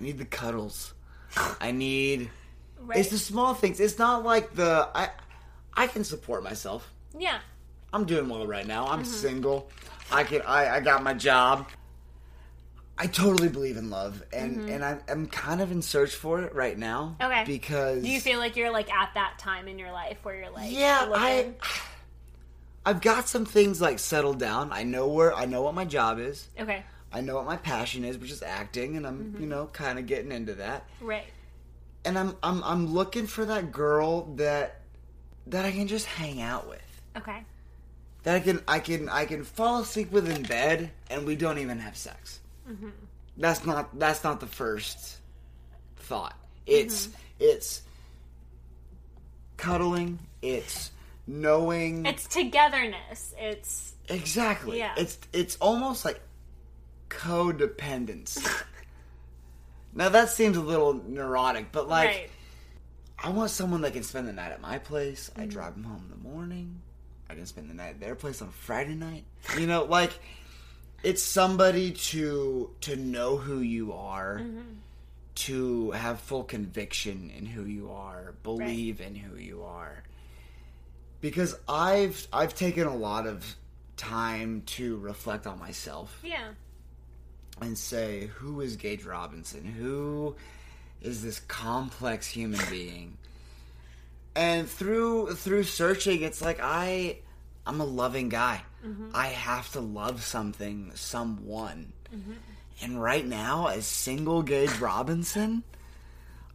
I 0.00 0.04
need 0.04 0.18
the 0.18 0.24
cuddles. 0.24 0.94
I 1.60 1.72
need 1.72 2.30
Right. 2.78 2.98
it's 3.00 3.10
the 3.10 3.18
small 3.18 3.52
things. 3.52 3.80
It's 3.80 3.98
not 3.98 4.24
like 4.24 4.54
the 4.54 4.88
I 4.94 5.10
I 5.74 5.88
can 5.88 6.04
support 6.04 6.44
myself. 6.44 6.88
yeah. 7.18 7.40
I'm 7.92 8.04
doing 8.04 8.28
well 8.28 8.46
right 8.46 8.66
now. 8.66 8.86
I'm 8.86 9.02
mm-hmm. 9.02 9.10
single. 9.10 9.68
I 10.12 10.22
can. 10.22 10.42
I, 10.42 10.76
I 10.76 10.80
got 10.80 11.02
my 11.02 11.14
job. 11.14 11.66
I 13.02 13.06
totally 13.06 13.48
believe 13.48 13.78
in 13.78 13.88
love, 13.88 14.22
and 14.30 14.68
and 14.68 14.84
I'm, 14.84 15.00
I'm 15.08 15.26
kind 15.26 15.62
of 15.62 15.72
in 15.72 15.80
search 15.80 16.14
for 16.14 16.42
it 16.42 16.54
right 16.54 16.76
now. 16.76 17.16
Okay. 17.20 17.44
Because 17.46 18.02
Do 18.02 18.10
you 18.10 18.20
feel 18.20 18.38
like 18.38 18.56
you're 18.56 18.70
like 18.70 18.92
at 18.92 19.14
that 19.14 19.38
time 19.38 19.68
in 19.68 19.78
your 19.78 19.90
life 19.90 20.18
where 20.22 20.36
you're 20.36 20.50
like 20.50 20.70
yeah, 20.70 21.08
I, 21.10 21.52
I've 22.84 23.00
got 23.00 23.26
some 23.26 23.46
things 23.46 23.80
like 23.80 23.98
settled 23.98 24.38
down. 24.38 24.70
I 24.70 24.82
know 24.84 25.08
where 25.08 25.34
I 25.34 25.46
know 25.46 25.62
what 25.62 25.74
my 25.74 25.86
job 25.86 26.18
is. 26.18 26.48
Okay. 26.58 26.84
I 27.12 27.22
know 27.22 27.36
what 27.36 27.46
my 27.46 27.56
passion 27.56 28.04
is, 28.04 28.18
which 28.18 28.30
is 28.30 28.42
acting, 28.42 28.96
and 28.96 29.06
I'm 29.06 29.18
Mm-hmm. 29.32 29.40
you 29.42 29.48
know 29.48 29.66
kind 29.72 29.98
of 29.98 30.06
getting 30.06 30.30
into 30.30 30.54
that. 30.56 30.86
Right. 31.00 31.24
And 32.04 32.18
I'm 32.18 32.36
I'm 32.42 32.62
I'm 32.64 32.92
looking 32.92 33.26
for 33.26 33.46
that 33.46 33.72
girl 33.72 34.26
that 34.36 34.80
that 35.46 35.64
I 35.64 35.70
can 35.72 35.88
just 35.88 36.04
hang 36.06 36.42
out 36.42 36.68
with. 36.68 36.82
Okay. 37.16 37.44
that 38.24 38.36
I 38.36 38.40
can 38.40 38.62
I 38.68 38.78
can 38.78 39.08
I 39.08 39.24
can 39.24 39.42
fall 39.42 39.80
asleep 39.80 40.12
with 40.12 40.28
in 40.30 40.42
bed 40.42 40.90
and 41.08 41.26
we 41.26 41.34
don't 41.34 41.58
even 41.58 41.78
have 41.78 41.96
sex. 41.96 42.40
That's 43.36 43.64
not 43.64 43.98
that's 43.98 44.24
not 44.24 44.40
the 44.40 44.46
first 44.46 45.18
thought. 45.96 46.36
It's 46.66 47.08
it's 47.38 47.82
cuddling. 49.56 50.18
It's 50.42 50.90
knowing 51.26 52.06
It's 52.06 52.26
togetherness. 52.26 53.34
It's 53.38 53.94
exactly. 54.08 54.78
Yeah. 54.78 54.92
It's 54.96 55.18
it's 55.32 55.56
almost 55.56 56.04
like 56.04 56.20
codependence. 57.08 58.46
now 59.94 60.08
that 60.08 60.30
seems 60.30 60.56
a 60.56 60.60
little 60.62 60.94
neurotic, 60.94 61.72
but 61.72 61.88
like 61.88 62.08
right. 62.08 62.30
I 63.18 63.30
want 63.30 63.50
someone 63.50 63.82
that 63.82 63.92
can 63.92 64.02
spend 64.02 64.28
the 64.28 64.32
night 64.32 64.52
at 64.52 64.60
my 64.60 64.78
place. 64.78 65.30
Mm-hmm. 65.30 65.42
I 65.42 65.46
drive 65.46 65.74
them 65.74 65.84
home 65.84 66.04
in 66.04 66.22
the 66.22 66.28
morning. 66.28 66.80
I 67.28 67.34
can 67.34 67.46
spend 67.46 67.70
the 67.70 67.74
night 67.74 67.90
at 67.90 68.00
their 68.00 68.16
place 68.16 68.42
on 68.42 68.50
Friday 68.50 68.94
night. 68.94 69.24
You 69.58 69.66
know, 69.66 69.84
like 69.84 70.12
it's 71.02 71.22
somebody 71.22 71.92
to 71.92 72.70
to 72.82 72.96
know 72.96 73.36
who 73.36 73.60
you 73.60 73.92
are, 73.92 74.38
Mm-hmm. 74.40 74.60
to 75.36 75.90
have 75.92 76.20
full 76.20 76.44
conviction 76.44 77.30
in 77.36 77.46
who 77.46 77.64
you 77.64 77.90
are, 77.90 78.34
believe 78.42 79.00
in 79.00 79.14
who 79.14 79.36
you 79.36 79.62
are. 79.62 80.02
Because 81.20 81.54
I've 81.68 82.26
I've 82.32 82.54
taken 82.54 82.86
a 82.86 82.94
lot 82.96 83.26
of 83.26 83.56
time 83.96 84.62
to 84.66 84.96
reflect 84.98 85.46
on 85.46 85.58
myself 85.58 86.18
Yeah. 86.22 86.48
and 87.60 87.76
say, 87.76 88.26
who 88.36 88.60
is 88.62 88.76
Gage 88.76 89.04
Robinson? 89.04 89.64
Who 89.64 90.36
is 91.02 91.22
this 91.22 91.40
complex 91.40 92.26
human 92.26 92.60
being? 92.70 93.16
And 94.34 94.68
through 94.68 95.34
through 95.34 95.64
searching, 95.64 96.22
it's 96.22 96.40
like 96.40 96.58
I 96.62 97.18
I'm 97.70 97.80
a 97.80 97.84
loving 97.84 98.28
guy. 98.28 98.62
I 99.14 99.28
have 99.28 99.70
to 99.72 99.80
love 99.80 100.24
something, 100.24 100.90
someone. 100.96 101.92
And 102.82 103.00
right 103.00 103.24
now, 103.24 103.68
as 103.68 103.86
single 103.86 104.42
Gage 104.42 104.76
Robinson, 104.80 105.62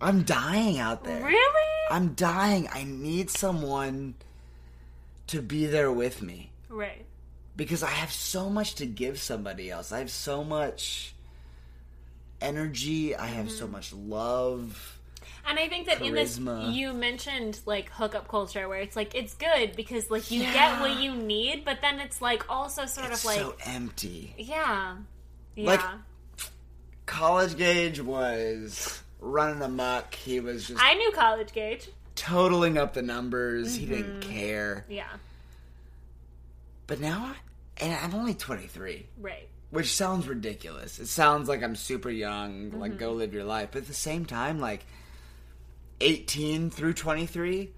I'm 0.01 0.23
dying 0.23 0.77
out 0.77 1.05
there. 1.05 1.23
Really? 1.23 1.71
I'm 1.89 2.15
dying. 2.15 2.67
I 2.73 2.83
need 2.83 3.29
someone 3.29 4.15
to 5.27 5.41
be 5.41 5.67
there 5.67 5.89
with 5.91 6.21
me 6.21 6.51
Right. 6.67 7.05
because 7.55 7.81
I 7.81 7.91
have 7.91 8.11
so 8.11 8.49
much 8.49 8.75
to 8.75 8.85
give 8.85 9.17
somebody 9.21 9.71
else. 9.71 9.93
I 9.93 9.99
have 9.99 10.11
so 10.11 10.43
much 10.43 11.13
energy. 12.41 13.15
I 13.15 13.27
have 13.27 13.45
Mm-hmm. 13.47 13.55
so 13.57 13.67
much 13.67 13.93
love. 13.93 14.94
And 15.47 15.59
I 15.59 15.67
think 15.69 15.85
that 15.87 16.01
in 16.01 16.15
this, 16.15 16.39
you 16.39 16.91
mentioned 16.93 17.59
like 17.67 17.89
hookup 17.91 18.27
culture, 18.27 18.67
where 18.67 18.79
it's 18.79 18.95
like 18.95 19.13
it's 19.13 19.35
good 19.35 19.75
because 19.75 20.09
like 20.09 20.31
you 20.31 20.41
Yeah. 20.41 20.53
get 20.53 20.79
what 20.81 20.99
you 20.99 21.13
need, 21.15 21.63
but 21.63 21.81
then 21.81 21.99
it's 21.99 22.21
like 22.21 22.49
also 22.49 22.85
sort 22.87 23.11
It's 23.11 23.19
of 23.19 23.25
like 23.25 23.39
so 23.39 23.55
empty. 23.65 24.33
yeah, 24.37 24.95
yeah, 25.55 25.65
Like, 25.67 25.81
College 27.05 27.57
Gage 27.57 28.01
was 28.01 29.01
running 29.19 29.61
amok. 29.61 30.15
He 30.15 30.39
was 30.39 30.67
just 30.67 30.81
I 30.83 30.95
knew 30.95 31.11
college 31.11 31.53
Gage. 31.53 31.89
totaling 32.15 32.77
up 32.79 32.93
the 32.93 33.03
numbers. 33.03 33.75
He 33.75 33.85
didn't 33.85 34.21
Mm-hmm. 34.21 34.31
care. 34.33 34.85
Yeah, 34.89 35.05
But 36.87 36.99
now, 36.99 37.33
and 37.77 37.93
I'm 37.93 38.13
only 38.19 38.33
23. 38.33 39.05
right. 39.19 39.47
which 39.71 39.93
sounds 39.93 40.25
ridiculous. 40.27 40.99
It 40.99 41.07
sounds 41.07 41.49
like 41.49 41.61
I'm 41.61 41.75
super 41.75 42.09
young, 42.09 42.71
like 42.79 42.91
Mm-hmm. 42.91 42.99
go 42.99 43.11
live 43.13 43.33
your 43.33 43.43
life. 43.43 43.69
But 43.73 43.83
at 43.83 43.87
the 43.87 43.93
same 43.93 44.25
time, 44.25 44.59
like 44.59 44.85
18 46.01 46.69
through 46.69 46.93
23, 46.93 47.69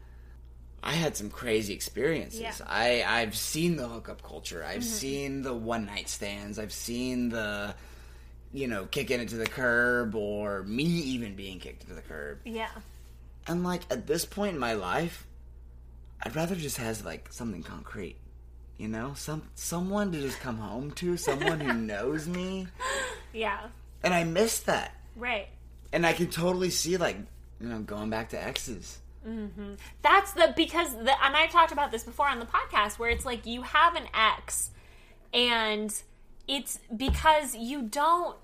I 0.83 0.91
had 0.93 1.15
some 1.17 1.29
crazy 1.29 1.73
experiences. 1.73 2.39
Yeah. 2.41 2.51
Mm-hmm. 2.51 2.63
I 2.67 3.03
I've 3.05 3.35
seen 3.35 3.75
the 3.75 3.87
hookup 3.87 4.21
culture. 4.23 4.63
I've 4.63 4.83
seen 4.83 5.41
the 5.41 5.53
one 5.53 5.85
night 5.85 6.07
stands. 6.09 6.59
I've 6.59 6.71
seen 6.73 7.29
the 7.29 7.75
you 8.53 8.67
know, 8.67 8.85
kicking 8.85 9.19
it 9.19 9.27
to 9.29 9.35
the 9.35 9.45
curb 9.45 10.15
or 10.15 10.63
me 10.63 10.83
even 10.85 11.35
being 11.35 11.59
kicked 11.59 11.85
to 11.87 11.93
the 11.93 12.01
curb. 12.01 12.39
Yeah, 12.45 12.69
And 13.45 13.63
like 13.63 13.81
at 13.91 14.07
this 14.07 14.23
point 14.23 14.53
in 14.53 14.59
my 14.59 14.73
life, 14.73 15.27
I'd 16.23 16.33
rather 16.35 16.55
just 16.55 16.77
have 16.77 17.03
like 17.03 17.27
something 17.31 17.61
concrete. 17.61 18.15
You 18.77 18.87
know, 18.87 19.13
some 19.15 19.43
someone 19.55 20.11
to 20.13 20.21
just 20.21 20.39
come 20.39 20.57
home 20.57 20.91
to, 20.91 21.17
someone 21.17 21.59
who 21.59 21.73
knows 21.93 22.27
me. 22.27 22.67
yeah, 23.33 23.67
And 24.01 24.13
I 24.13 24.23
miss 24.23 24.59
that. 24.61 24.95
right. 25.15 25.47
And 25.91 26.05
I 26.05 26.13
can 26.13 26.27
totally 26.27 26.69
see 26.69 26.95
like, 26.97 27.17
you 27.59 27.67
know, 27.67 27.79
going 27.79 28.09
back 28.09 28.29
to 28.29 28.43
exes. 28.43 28.99
Mm-hmm. 29.27 29.73
That's 30.01 30.31
the 30.33 30.53
because 30.55 30.93
the 30.93 31.13
and 31.23 31.35
I've 31.35 31.51
talked 31.51 31.71
about 31.71 31.91
this 31.91 32.03
before 32.03 32.27
on 32.27 32.39
the 32.39 32.45
podcast 32.45 32.97
where 32.97 33.09
it's 33.09 33.25
like 33.25 33.45
you 33.45 33.63
have 33.63 33.95
an 33.95 34.05
ex 34.13 34.71
and 35.33 35.93
it's 36.47 36.79
because 36.95 37.55
you 37.55 37.81
don't 37.81 38.37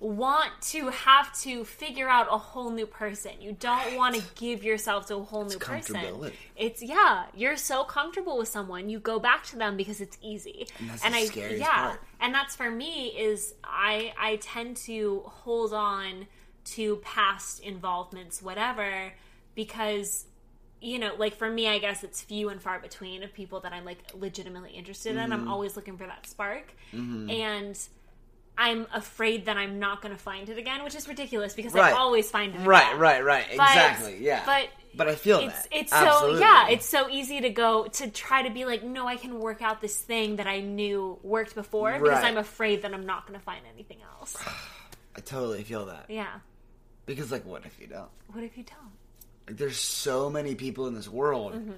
want 0.00 0.50
to 0.62 0.88
have 0.88 1.38
to 1.40 1.62
figure 1.62 2.08
out 2.08 2.26
a 2.30 2.38
whole 2.38 2.70
new 2.70 2.86
person. 2.86 3.32
You 3.38 3.54
don't 3.60 3.96
want 3.96 4.14
to 4.14 4.22
give 4.34 4.64
yourself 4.64 5.06
to 5.06 5.16
a 5.16 5.22
whole 5.22 5.44
new 5.44 5.58
person. 5.58 6.32
It's 6.56 6.82
yeah, 6.82 7.26
you're 7.36 7.58
so 7.58 7.84
comfortable 7.84 8.38
with 8.38 8.48
someone, 8.48 8.88
you 8.88 8.98
go 8.98 9.18
back 9.18 9.44
to 9.48 9.56
them 9.56 9.76
because 9.76 10.00
it's 10.00 10.16
easy. 10.22 10.66
And 10.78 10.90
that's 10.90 11.04
and 11.04 11.14
I 11.14 11.20
yeah, 11.56 11.66
part. 11.66 12.00
and 12.20 12.34
that's 12.34 12.56
for 12.56 12.70
me 12.70 13.08
is 13.08 13.54
I 13.62 14.14
I 14.18 14.36
tend 14.36 14.78
to 14.78 15.22
hold 15.26 15.74
on 15.74 16.26
to 16.74 16.96
past 16.96 17.60
involvements 17.60 18.40
whatever 18.42 19.12
because 19.54 20.26
you 20.80 20.98
know 20.98 21.14
like 21.16 21.34
for 21.36 21.48
me 21.50 21.68
I 21.68 21.78
guess 21.78 22.04
it's 22.04 22.20
few 22.22 22.48
and 22.48 22.60
far 22.62 22.78
between 22.78 23.22
of 23.22 23.32
people 23.34 23.60
that 23.60 23.72
I'm 23.72 23.84
like 23.84 23.98
legitimately 24.14 24.70
interested 24.70 25.12
in. 25.16 25.18
Mm-hmm. 25.18 25.32
I'm 25.32 25.48
always 25.48 25.76
looking 25.76 25.96
for 25.96 26.06
that 26.06 26.26
spark. 26.26 26.72
And 26.92 27.78
I'm 28.58 28.86
afraid 28.92 29.46
that 29.46 29.56
I'm 29.56 29.78
not 29.78 30.02
going 30.02 30.14
to 30.14 30.20
find 30.20 30.48
it 30.50 30.58
again, 30.58 30.84
which 30.84 30.94
is 30.94 31.08
ridiculous 31.08 31.54
because 31.54 31.72
Right. 31.72 31.94
I 31.94 31.96
always 31.96 32.30
find 32.30 32.54
it 32.54 32.58
Right, 32.66 32.88
again. 32.88 32.98
right, 32.98 33.24
right. 33.24 33.46
But- 33.56 33.68
Exactly. 33.68 34.18
Yeah. 34.20 34.42
But 34.44 34.68
But 34.94 35.08
I 35.08 35.14
feel 35.14 35.38
it's 35.38 35.54
that. 35.62 35.68
it's 35.70 35.90
so 35.92 35.96
Absolutely. 35.96 36.40
yeah, 36.40 36.68
it's 36.68 36.84
so 36.86 37.08
easy 37.08 37.40
to 37.40 37.48
go 37.50 37.86
to 37.86 38.10
try 38.10 38.42
to 38.42 38.50
be 38.50 38.64
like, 38.66 38.82
no, 38.82 39.06
I 39.06 39.16
can 39.16 39.38
work 39.38 39.62
out 39.62 39.80
this 39.80 39.96
thing 39.98 40.36
that 40.36 40.46
I 40.46 40.60
knew 40.60 41.18
worked 41.22 41.54
before 41.54 41.92
because 41.98 42.22
I'm 42.22 42.36
afraid 42.36 42.82
that 42.82 42.92
I'm 42.92 43.06
not 43.06 43.26
going 43.26 43.38
to 43.38 43.44
find 43.44 43.64
anything 43.72 43.98
else. 44.18 44.36
I 45.16 45.20
totally 45.20 45.62
feel 45.64 45.86
that. 45.86 46.06
Yeah. 46.08 46.40
Because 47.16 47.32
like 47.32 47.44
what 47.44 47.64
if 47.66 47.78
you 47.80 47.86
don't? 47.86 48.08
What 48.32 48.44
if 48.44 48.56
you 48.56 48.62
don't? 48.64 48.92
Like 49.48 49.56
there's 49.56 49.76
so 49.78 50.30
many 50.30 50.54
people 50.54 50.86
in 50.86 50.94
this 50.94 51.08
world. 51.08 51.54
Mm-hmm. 51.54 51.72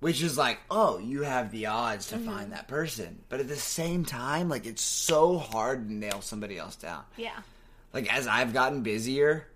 Which 0.00 0.22
is 0.22 0.36
like, 0.36 0.58
oh, 0.70 0.98
you 0.98 1.22
have 1.22 1.50
the 1.50 1.66
odds 1.66 2.10
Mm-hmm. 2.12 2.24
to 2.24 2.30
find 2.30 2.52
that 2.52 2.68
person. 2.68 3.20
But 3.28 3.40
at 3.40 3.48
the 3.48 3.56
same 3.56 4.04
time, 4.04 4.48
like 4.48 4.66
it's 4.66 4.82
so 4.82 5.38
hard 5.38 5.88
to 5.88 5.94
nail 5.94 6.20
somebody 6.20 6.58
else 6.58 6.76
down. 6.76 7.02
Yeah. 7.16 7.38
Like 7.92 8.12
as 8.14 8.26
I've 8.26 8.52
gotten 8.52 8.82
busier, 8.82 9.46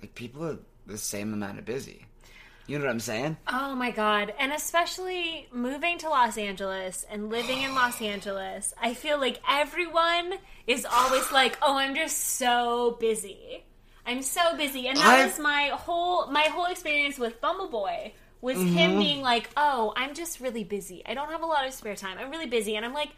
like 0.00 0.14
people 0.14 0.44
are 0.44 0.58
the 0.86 0.98
same 0.98 1.32
amount 1.32 1.58
of 1.58 1.64
busy. 1.64 2.05
You 2.66 2.78
know 2.78 2.84
what 2.86 2.90
I'm 2.90 3.00
saying? 3.00 3.36
Oh 3.46 3.74
my 3.76 3.90
god. 3.92 4.34
And 4.38 4.52
especially 4.52 5.48
moving 5.52 5.98
to 5.98 6.08
Los 6.08 6.36
Angeles 6.36 7.06
and 7.10 7.30
living 7.30 7.62
in 7.62 7.74
Los 7.74 8.00
Angeles, 8.02 8.74
I 8.80 8.94
feel 8.94 9.20
like 9.20 9.40
everyone 9.48 10.34
is 10.66 10.84
always 10.84 11.30
like, 11.30 11.56
"Oh, 11.62 11.76
I'm 11.76 11.94
just 11.94 12.18
so 12.18 12.96
busy. 12.98 13.64
I'm 14.04 14.22
so 14.22 14.56
busy." 14.56 14.88
And 14.88 14.98
that 14.98 15.06
I've- 15.06 15.30
was 15.30 15.38
my 15.38 15.68
whole 15.74 16.26
my 16.28 16.42
whole 16.44 16.66
experience 16.66 17.18
with 17.18 17.40
Bumble 17.40 17.68
Boy 17.68 18.12
was 18.40 18.56
Mm-hmm. 18.58 18.76
him 18.76 18.98
being 18.98 19.22
like, 19.22 19.48
"Oh, 19.56 19.92
I'm 19.96 20.14
just 20.14 20.40
really 20.40 20.64
busy. 20.64 21.02
I 21.06 21.14
don't 21.14 21.30
have 21.30 21.42
a 21.42 21.46
lot 21.46 21.66
of 21.66 21.72
spare 21.72 21.94
time. 21.96 22.18
I'm 22.18 22.30
really 22.30 22.46
busy." 22.46 22.74
And 22.76 22.84
I'm 22.84 22.94
like, 22.94 23.10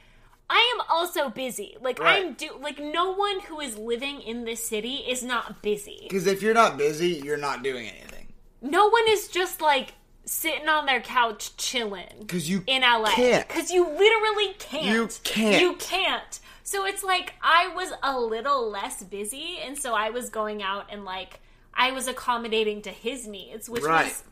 I 0.51 0.75
am 0.77 0.87
also 0.91 1.29
busy. 1.31 1.77
Like 1.81 1.99
Right. 1.99 2.25
I'm 2.25 2.35
do 2.35 2.51
like 2.61 2.79
no 2.79 3.13
one 3.15 3.41
who 3.41 3.61
is 3.61 3.77
living 3.79 4.21
in 4.21 4.45
this 4.45 4.63
city 4.63 4.97
is 5.09 5.23
not 5.23 5.63
busy. 5.63 6.01
Because 6.09 6.27
if 6.27 6.43
you're 6.43 6.55
not 6.55 6.77
busy, 6.79 7.21
you're 7.25 7.37
not 7.39 7.63
doing 7.63 7.87
anything. 7.89 8.18
No 8.61 8.89
one 8.89 9.05
is 9.09 9.29
just 9.29 9.61
like 9.61 9.95
sitting 10.25 10.69
on 10.69 10.87
their 10.87 11.01
couch 11.01 11.57
chilling. 11.57 12.09
Because 12.21 12.49
you 12.51 12.63
in 12.67 12.83
LA 12.83 13.15
because 13.17 13.71
you 13.71 13.85
literally 13.89 14.55
can't. 14.59 14.87
You 14.87 15.09
can't. 15.25 15.61
You 15.63 15.75
can't. 15.77 16.41
So 16.65 16.85
it's 16.85 17.03
like 17.03 17.35
I 17.43 17.69
was 17.75 17.93
a 18.03 18.19
little 18.19 18.69
less 18.71 19.03
busy, 19.03 19.59
and 19.65 19.79
so 19.79 19.95
I 19.95 20.11
was 20.11 20.29
going 20.29 20.63
out 20.63 20.87
and 20.91 21.05
like 21.05 21.41
I 21.73 21.93
was 21.93 22.09
accommodating 22.09 22.83
to 22.83 22.91
his 22.91 23.27
needs, 23.27 23.69
which 23.71 23.83
Right. 23.85 24.05
was. 24.07 24.25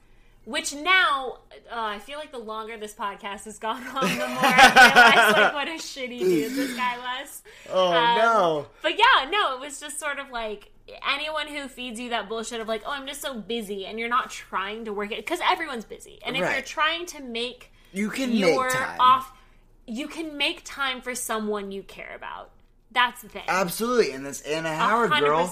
Which 0.45 0.73
now, 0.77 1.39
uh, 1.73 1.75
I 1.75 1.99
feel 1.99 2.21
like 2.21 2.31
the 2.31 2.39
longer 2.39 2.77
this 2.77 2.95
podcast 2.95 3.47
has 3.47 3.59
gone 3.59 3.85
on, 3.89 4.03
the 4.09 4.29
more 4.29 4.39
I 4.45 5.12
realize 5.25 5.33
like 5.37 5.55
what 5.55 5.67
a 5.69 5.73
shitty 5.73 6.19
dude 6.21 6.53
this 6.55 6.77
guy 6.77 6.97
was. 6.99 7.43
Oh 7.73 7.93
Um, 7.93 8.19
no. 8.19 8.67
But 8.83 8.93
yeah, 8.99 9.29
no, 9.29 9.55
it 9.55 9.61
was 9.61 9.81
just 9.81 9.99
sort 9.99 10.19
of 10.21 10.31
like 10.31 10.71
anyone 11.09 11.49
who 11.49 11.68
feeds 11.68 11.99
you 12.01 12.11
that 12.11 12.29
bullshit 12.29 12.61
of 12.61 12.68
like, 12.68 12.83
oh, 12.87 12.90
I'm 12.92 13.07
just 13.07 13.20
so 13.20 13.35
busy, 13.38 13.87
and 13.87 13.99
you're 13.99 14.09
not 14.09 14.31
trying 14.31 14.85
to 14.87 14.92
work 14.92 15.11
it 15.12 15.18
because 15.18 15.40
everyone's 15.49 15.85
busy, 15.85 16.18
and 16.25 16.37
if 16.37 16.42
Right. 16.42 16.53
you're 16.53 16.62
trying 16.62 17.07
to 17.07 17.22
make 17.22 17.72
You 17.92 18.09
can 18.11 18.33
your 18.33 18.64
make 18.64 18.72
time. 18.72 19.01
off, 19.01 19.33
you 19.87 20.09
can 20.09 20.37
make 20.37 20.62
time 20.64 21.01
for 21.01 21.14
someone 21.14 21.72
you 21.72 21.83
care 21.83 22.12
about. 22.14 22.51
That's 22.92 23.22
the 23.22 23.29
thing. 23.29 23.42
Absolutely. 23.49 24.12
And 24.12 24.25
this 24.25 24.40
Anna 24.42 24.75
Howard 24.75 25.11
hundred 25.11 25.27
girl. 25.29 25.51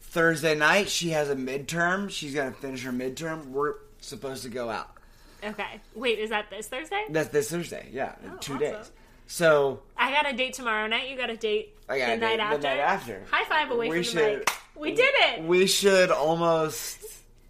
Thursday 0.00 0.54
night, 0.56 0.88
she 0.88 1.10
has 1.10 1.30
a 1.30 1.36
midterm. 1.36 2.10
She's 2.10 2.34
gonna 2.34 2.52
finish 2.52 2.82
her 2.82 2.90
midterm. 2.92 3.46
We're 3.48 3.74
supposed 4.00 4.42
to 4.42 4.48
go 4.48 4.68
out. 4.70 4.90
Okay, 5.44 5.80
wait, 5.94 6.18
is 6.18 6.30
that 6.30 6.50
this 6.50 6.66
Thursday? 6.68 7.04
That's 7.10 7.28
this 7.30 7.50
Thursday. 7.50 7.88
Yeah, 7.92 8.14
in 8.24 8.32
Oh, 8.32 8.36
two 8.38 8.54
awesome. 8.54 8.58
days. 8.58 8.90
So 9.26 9.82
I 9.96 10.10
got 10.10 10.28
a 10.28 10.36
date 10.36 10.54
tomorrow 10.54 10.86
night. 10.88 11.08
You 11.08 11.16
got 11.16 11.30
a 11.30 11.36
date 11.36 11.76
I 11.88 11.98
got 11.98 12.06
the 12.06 12.12
a 12.12 12.16
date 12.16 12.20
night 12.20 12.36
the 12.36 12.42
after. 12.42 12.68
night 12.68 12.78
after. 12.78 13.22
High 13.30 13.44
five 13.44 13.70
away 13.70 13.88
We 13.88 14.02
from 14.02 14.14
the 14.16 14.20
should- 14.20 14.38
mic. 14.40 14.50
We 14.80 14.94
did 14.94 15.14
it. 15.14 15.42
we 15.44 15.66
should 15.66 16.10
almost 16.10 16.98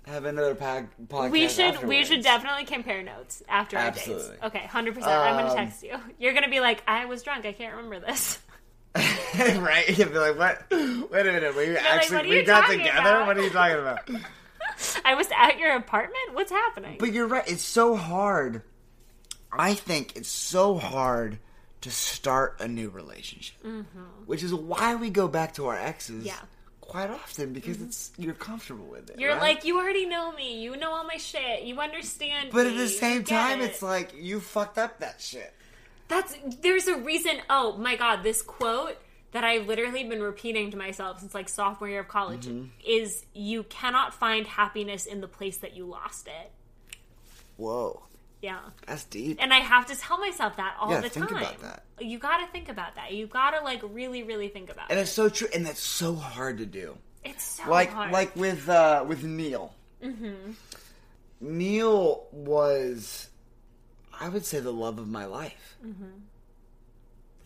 have 0.06 0.24
another 0.24 0.54
pod- 0.54 0.88
podcast. 1.06 1.30
We 1.30 1.48
should 1.48 1.84
we 1.84 2.04
should 2.04 2.22
definitely 2.22 2.64
compare 2.64 3.02
notes 3.02 3.42
after 3.48 3.78
our 3.78 3.90
dates. 3.90 4.08
Absolutely. 4.08 4.36
Okay, 4.44 4.66
hundred 4.66 4.94
percent. 4.94 5.12
I'm 5.12 5.36
gonna 5.36 5.50
Um, 5.50 5.56
text 5.56 5.82
you. 5.82 5.96
You're 6.18 6.32
gonna 6.34 6.48
be 6.50 6.60
like, 6.60 6.82
I 6.88 7.06
was 7.06 7.22
drunk. 7.22 7.46
I 7.46 7.52
can't 7.52 7.74
remember 7.76 8.00
this. 8.06 8.38
right? 8.94 9.86
You'd 9.96 10.12
be 10.12 10.18
like, 10.18 10.36
"What? 10.36 10.64
Wait 10.70 11.26
a 11.26 11.32
minute. 11.32 11.56
We 11.56 11.66
like, 11.74 11.84
actually 11.84 12.16
"What 12.16 12.26
are 12.26 12.28
we 12.28 12.42
got 12.42 12.68
together. 12.68 12.90
about?" 12.98 13.26
What 13.28 13.38
are 13.38 13.42
you 13.42 13.50
talking 13.50 13.78
about?" 13.78 14.08
I 15.04 15.14
was 15.14 15.28
at 15.36 15.58
your 15.58 15.76
apartment. 15.76 16.32
What's 16.32 16.50
happening? 16.50 16.96
But 16.98 17.12
you're 17.12 17.26
right. 17.28 17.44
It's 17.46 17.62
so 17.62 17.94
hard. 17.94 18.62
I 19.52 19.74
think 19.74 20.16
it's 20.16 20.28
so 20.28 20.76
hard 20.78 21.38
to 21.82 21.90
start 21.90 22.56
a 22.60 22.66
new 22.68 22.88
relationship, 22.90 23.56
which 24.26 24.42
is 24.42 24.52
why 24.52 24.96
we 24.96 25.10
go 25.10 25.28
back 25.28 25.54
to 25.54 25.68
our 25.68 25.76
exes. 25.76 26.16
Mm-hmm. 26.18 26.26
Yeah. 26.26 26.34
Mm-hmm. 26.90 27.08
Quite 27.08 27.10
often 27.10 27.52
because 27.52 27.80
it's 27.80 28.10
you're 28.18 28.34
comfortable 28.34 28.86
with 28.86 29.10
it. 29.10 29.18
You're 29.18 29.32
right? 29.32 29.40
like, 29.40 29.64
you 29.64 29.78
already 29.78 30.06
know 30.06 30.32
me. 30.32 30.60
You 30.62 30.76
know 30.76 30.92
all 30.92 31.04
my 31.04 31.16
shit. 31.16 31.62
You 31.62 31.78
understand. 31.80 32.50
but 32.52 32.66
at 32.66 32.76
the 32.76 32.88
same 32.88 33.24
time, 33.24 33.60
it. 33.60 33.64
it's 33.70 33.82
like 33.82 34.12
you 34.16 34.40
fucked 34.40 34.78
up 34.78 34.98
that 35.00 35.20
shit. 35.20 35.52
That's 36.08 36.36
there's 36.62 36.88
a 36.88 36.96
reason. 36.98 37.36
Oh 37.48 37.76
my 37.76 37.96
god, 37.96 38.22
this 38.24 38.42
quote 38.42 38.96
that 39.32 39.44
I've 39.44 39.68
literally 39.68 40.02
been 40.02 40.20
repeating 40.22 40.72
to 40.72 40.76
myself 40.76 41.20
since 41.20 41.34
like 41.34 41.48
sophomore 41.48 41.88
year 41.88 42.00
of 42.00 42.08
college 42.08 42.46
Mm-hmm. 42.46 42.64
is 42.84 43.24
you 43.32 43.62
cannot 43.62 44.12
find 44.12 44.44
happiness 44.46 45.06
in 45.06 45.20
the 45.20 45.28
place 45.28 45.58
that 45.58 45.76
you 45.76 45.86
lost 45.86 46.26
it. 46.26 46.50
Whoa, 47.56 48.02
Yeah. 48.42 48.58
that's 48.86 49.04
deep. 49.04 49.38
And 49.40 49.52
I 49.52 49.58
have 49.58 49.86
to 49.86 49.96
tell 49.96 50.18
myself 50.18 50.56
that 50.56 50.74
all 50.80 50.90
Yeah, 50.90 51.00
the 51.02 51.08
think 51.10 51.28
time. 51.28 51.38
about 51.42 51.60
that. 51.60 51.84
You 52.00 52.18
got 52.18 52.38
to 52.38 52.46
think 52.52 52.68
about 52.70 52.94
that. 52.94 53.12
You 53.12 53.26
got 53.26 53.50
to 53.50 53.62
like 53.62 53.82
really 53.84 54.22
really 54.22 54.48
think 54.48 54.70
about 54.70 54.90
and 54.90 54.98
it. 54.98 55.02
it's 55.02 55.10
so 55.12 55.28
true, 55.28 55.48
and 55.54 55.66
that's 55.66 55.80
so 55.80 56.14
hard 56.14 56.58
to 56.58 56.66
do. 56.66 56.96
It's 57.24 57.44
so 57.44 57.68
like 57.70 57.92
hard. 57.92 58.12
like 58.12 58.34
with 58.36 58.68
uh 58.68 59.04
with 59.06 59.22
Neil. 59.24 59.74
Mm-hmm. 60.02 60.52
Neil 61.40 62.26
was, 62.32 63.28
I 64.18 64.28
would 64.28 64.44
say, 64.44 64.60
the 64.60 64.72
love 64.72 64.98
of 64.98 65.08
my 65.08 65.24
life. 65.26 65.76
Mm-hmm. 65.84 66.04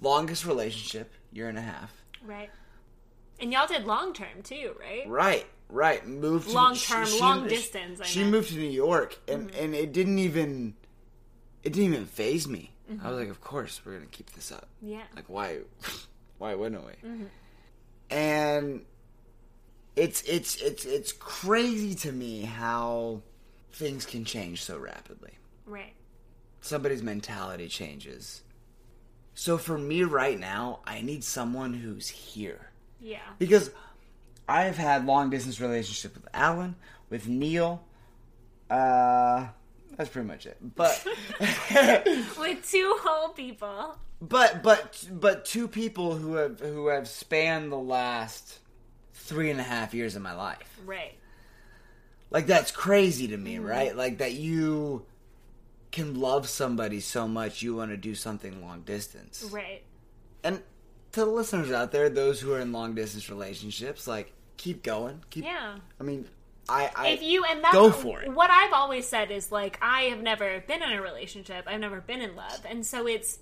Longest 0.01 0.45
relationship, 0.45 1.13
year 1.33 1.49
and 1.49 1.59
a 1.59 1.63
half. 1.63 1.93
right. 2.25 2.51
And 3.41 3.53
y'all 3.53 3.67
did 3.67 3.85
long 3.85 4.13
term 4.13 4.43
too, 4.45 4.77
right? 4.81 5.09
Right, 5.09 5.47
right. 5.69 6.07
Moved 6.07 6.49
Long 6.51 6.77
term, 6.77 7.09
long 7.19 7.43
she- 7.49 7.49
distance, 7.57 8.01
I 8.01 8.05
She 8.05 8.21
meant. 8.21 8.27
Mm-hmm. 8.27 8.37
moved 8.37 8.49
to 8.51 8.55
New 8.59 8.71
York, 8.71 9.19
and 9.27 9.51
and 9.57 9.75
it 9.75 9.93
didn't 9.93 10.21
even, 10.21 10.75
it 11.65 11.73
didn't 11.73 11.93
even 11.95 12.07
phase 12.07 12.47
me. 12.47 12.71
Mm-hmm. 12.91 13.05
I 13.07 13.11
was 13.11 13.19
like, 13.19 13.29
of 13.31 13.41
course 13.41 13.81
we're 13.85 13.95
gonna 13.95 14.07
keep 14.07 14.31
this 14.33 14.53
up. 14.53 14.69
Yeah. 14.83 15.03
Like 15.17 15.29
why, 15.29 15.59
why 16.39 16.55
wouldn't 16.55 16.85
we? 16.85 17.09
Mm-hmm. 17.09 17.25
And 18.11 18.85
it's 19.97 20.23
it's 20.23 20.57
it's 20.57 20.85
it's 20.85 21.13
crazy 21.13 21.95
to 21.95 22.13
me 22.13 22.43
how 22.43 23.23
things 23.73 24.05
can 24.05 24.25
change 24.25 24.63
so 24.63 24.79
rapidly. 24.79 25.33
Right. 25.67 25.95
Somebody's 26.61 27.03
mentality 27.03 27.69
changes. 27.69 28.43
So 29.35 29.59
for 29.59 29.77
me 29.77 30.03
right 30.05 30.39
now, 30.39 30.81
I 30.87 31.01
need 31.01 31.25
someone 31.25 31.75
who's 31.75 32.09
here 32.09 32.71
Yeah. 33.01 33.19
because 33.39 33.71
I've 34.49 34.77
had 34.77 35.07
long 35.07 35.29
distance 35.31 35.61
relationship 35.61 36.15
with 36.15 36.29
Alan, 36.33 36.77
with 37.11 37.27
Neil. 37.27 37.83
Uh, 38.71 39.49
that's 39.97 40.11
pretty 40.11 40.29
much 40.29 40.47
it. 40.47 40.57
But 40.75 41.05
With 42.39 42.69
two 42.71 42.97
whole 43.01 43.31
people. 43.31 43.97
but 44.21 44.63
but 44.63 45.07
but 45.11 45.45
two 45.45 45.69
people 45.69 46.17
who 46.17 46.35
have 46.35 46.61
who 46.61 46.89
have 46.89 47.09
spanned 47.09 47.73
the 47.73 47.77
last 47.77 48.61
three 49.13 49.51
and 49.51 49.61
a 49.61 49.65
half 49.65 49.95
years 49.95 50.17
of 50.17 50.23
my 50.23 50.35
life. 50.35 50.79
Right. 50.85 51.15
Like 52.31 52.47
that's 52.47 52.71
crazy 52.71 53.29
to 53.29 53.37
me, 53.37 53.57
mm-hmm. 53.57 53.67
right? 53.67 53.97
Like 53.97 54.19
that 54.19 54.33
you 54.33 55.07
can 55.93 56.19
love 56.21 56.49
somebody 56.49 56.99
so 57.01 57.29
much 57.29 57.63
you 57.63 57.77
want 57.77 57.91
to 57.93 57.97
do 57.97 58.15
something 58.15 58.61
long 58.61 58.83
distance. 58.83 59.49
Right. 59.53 59.83
And 60.43 60.61
to 61.13 61.21
the 61.21 61.27
listeners 61.27 61.71
out 61.71 61.93
there, 61.93 62.11
those 62.11 62.41
who 62.41 62.53
are 62.53 62.61
in 62.61 62.73
long 62.73 62.95
distance 62.95 63.31
relationships, 63.31 64.09
like 64.09 64.33
keep 64.57 64.83
going. 64.83 65.23
Keep 65.31 65.45
Yeah. 65.45 65.77
I 66.01 66.03
mean, 66.03 66.27
I, 66.69 66.91
I 66.97 67.09
if 67.09 67.23
you 67.23 67.45
and 67.45 67.63
that's 67.63 67.75
go 67.75 67.91
for 67.91 68.23
it. 68.23 68.33
What 68.33 68.51
I've 68.51 68.73
always 68.73 69.07
said 69.07 69.31
is 69.31 69.53
like 69.53 69.79
I 69.83 70.03
have 70.05 70.21
never 70.23 70.63
been 70.67 70.83
in 70.83 70.93
a 70.93 71.03
relationship. 71.03 71.65
I've 71.67 71.81
never 71.81 72.01
been 72.01 72.21
in 72.21 72.35
love, 72.37 72.65
and 72.69 72.85
so 72.87 73.07
it's 73.07 73.39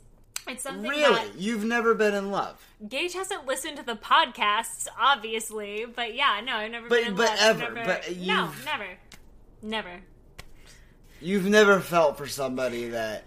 it's 0.49 0.65
something 0.65 0.91
Really? 0.91 1.31
You've 1.39 1.65
never 1.65 1.95
been 1.95 2.15
in 2.15 2.31
love. 2.33 2.65
Gage 2.89 3.15
hasn't 3.15 3.47
listened 3.47 3.77
to 3.77 3.85
the 3.85 3.95
podcasts, 3.95 4.89
obviously. 5.01 5.87
But 5.87 6.15
yeah, 6.15 6.41
no, 6.45 6.57
I've 6.57 6.71
never 6.73 6.89
But- 6.89 6.99
been 7.01 7.09
in 7.09 7.15
but 7.17 7.29
love. 7.29 7.39
Ever, 7.41 7.73
never, 7.73 7.87
but 7.87 8.17
no, 8.17 8.51
never, 8.65 8.87
never. 9.63 10.01
You've 11.21 11.47
never 11.47 11.79
felt 11.79 12.19
for 12.19 12.27
somebody 12.27 12.89
that 12.89 13.23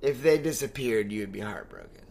if 0.00 0.22
they 0.22 0.38
disappeared, 0.38 1.10
you'd 1.10 1.32
be 1.32 1.40
heartbroken. 1.40 2.02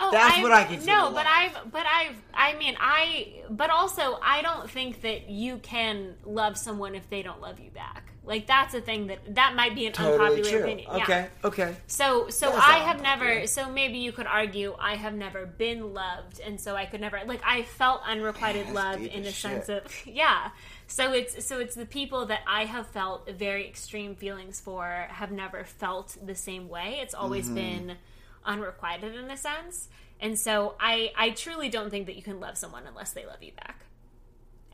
Oh, 0.00 0.10
That's 0.12 0.34
I've- 0.34 0.42
what 0.42 0.52
I 0.52 0.64
consider 0.64 0.92
No, 0.92 1.04
love. 1.04 1.14
but 1.14 1.26
I've, 1.26 1.72
but 1.72 1.84
I've, 1.86 2.16
I 2.32 2.54
mean, 2.54 2.76
I, 2.78 3.42
but 3.50 3.70
also, 3.70 4.18
I 4.22 4.42
don't 4.42 4.70
think 4.70 5.00
that 5.02 5.28
you 5.28 5.58
can 5.58 6.14
love 6.24 6.56
someone 6.56 6.94
if 6.94 7.08
they 7.10 7.22
don't 7.22 7.40
love 7.40 7.58
you 7.58 7.70
back. 7.70 8.04
Like 8.24 8.46
that's 8.46 8.74
a 8.74 8.80
thing 8.82 9.06
that 9.06 9.36
that 9.36 9.54
might 9.56 9.74
be 9.74 9.86
an 9.86 9.94
Totally 9.94 10.18
unpopular 10.18 10.50
true. 10.50 10.62
opinion. 10.62 10.88
Yeah. 10.94 11.02
Okay, 11.02 11.26
okay. 11.44 11.76
So 11.86 12.28
so 12.28 12.50
That's 12.50 12.58
I 12.62 12.78
have 12.80 12.98
unpopular. 12.98 13.34
never 13.36 13.46
so 13.46 13.72
maybe 13.72 13.96
you 13.98 14.12
could 14.12 14.26
argue 14.26 14.76
I 14.78 14.96
have 14.96 15.14
never 15.14 15.46
been 15.46 15.94
loved 15.94 16.38
and 16.40 16.60
so 16.60 16.76
I 16.76 16.84
could 16.84 17.00
never 17.00 17.18
like 17.26 17.40
I 17.42 17.62
felt 17.62 18.02
unrequited 18.06 18.66
Man, 18.66 18.74
love 18.74 19.00
in 19.00 19.24
a 19.24 19.32
sense 19.32 19.66
shit. 19.66 19.82
of 19.82 20.06
yeah. 20.06 20.50
So 20.88 21.14
it's 21.14 21.46
so 21.46 21.58
it's 21.58 21.74
the 21.74 21.86
people 21.86 22.26
that 22.26 22.40
I 22.46 22.66
have 22.66 22.86
felt 22.88 23.30
very 23.30 23.66
extreme 23.66 24.14
feelings 24.14 24.60
for 24.60 25.06
have 25.08 25.32
never 25.32 25.64
felt 25.64 26.14
the 26.22 26.34
same 26.34 26.68
way. 26.68 26.98
It's 27.00 27.14
always 27.14 27.46
Mm-hmm. 27.46 27.54
been 27.54 27.96
unrequited 28.44 29.14
in 29.14 29.30
a 29.30 29.36
sense. 29.36 29.88
And 30.20 30.38
so 30.38 30.74
I 30.80 31.12
I 31.16 31.30
truly 31.30 31.68
don't 31.68 31.90
think 31.90 32.06
that 32.06 32.16
you 32.16 32.22
can 32.22 32.40
love 32.40 32.58
someone 32.58 32.84
unless 32.86 33.12
they 33.12 33.24
love 33.26 33.42
you 33.42 33.52
back. 33.52 33.84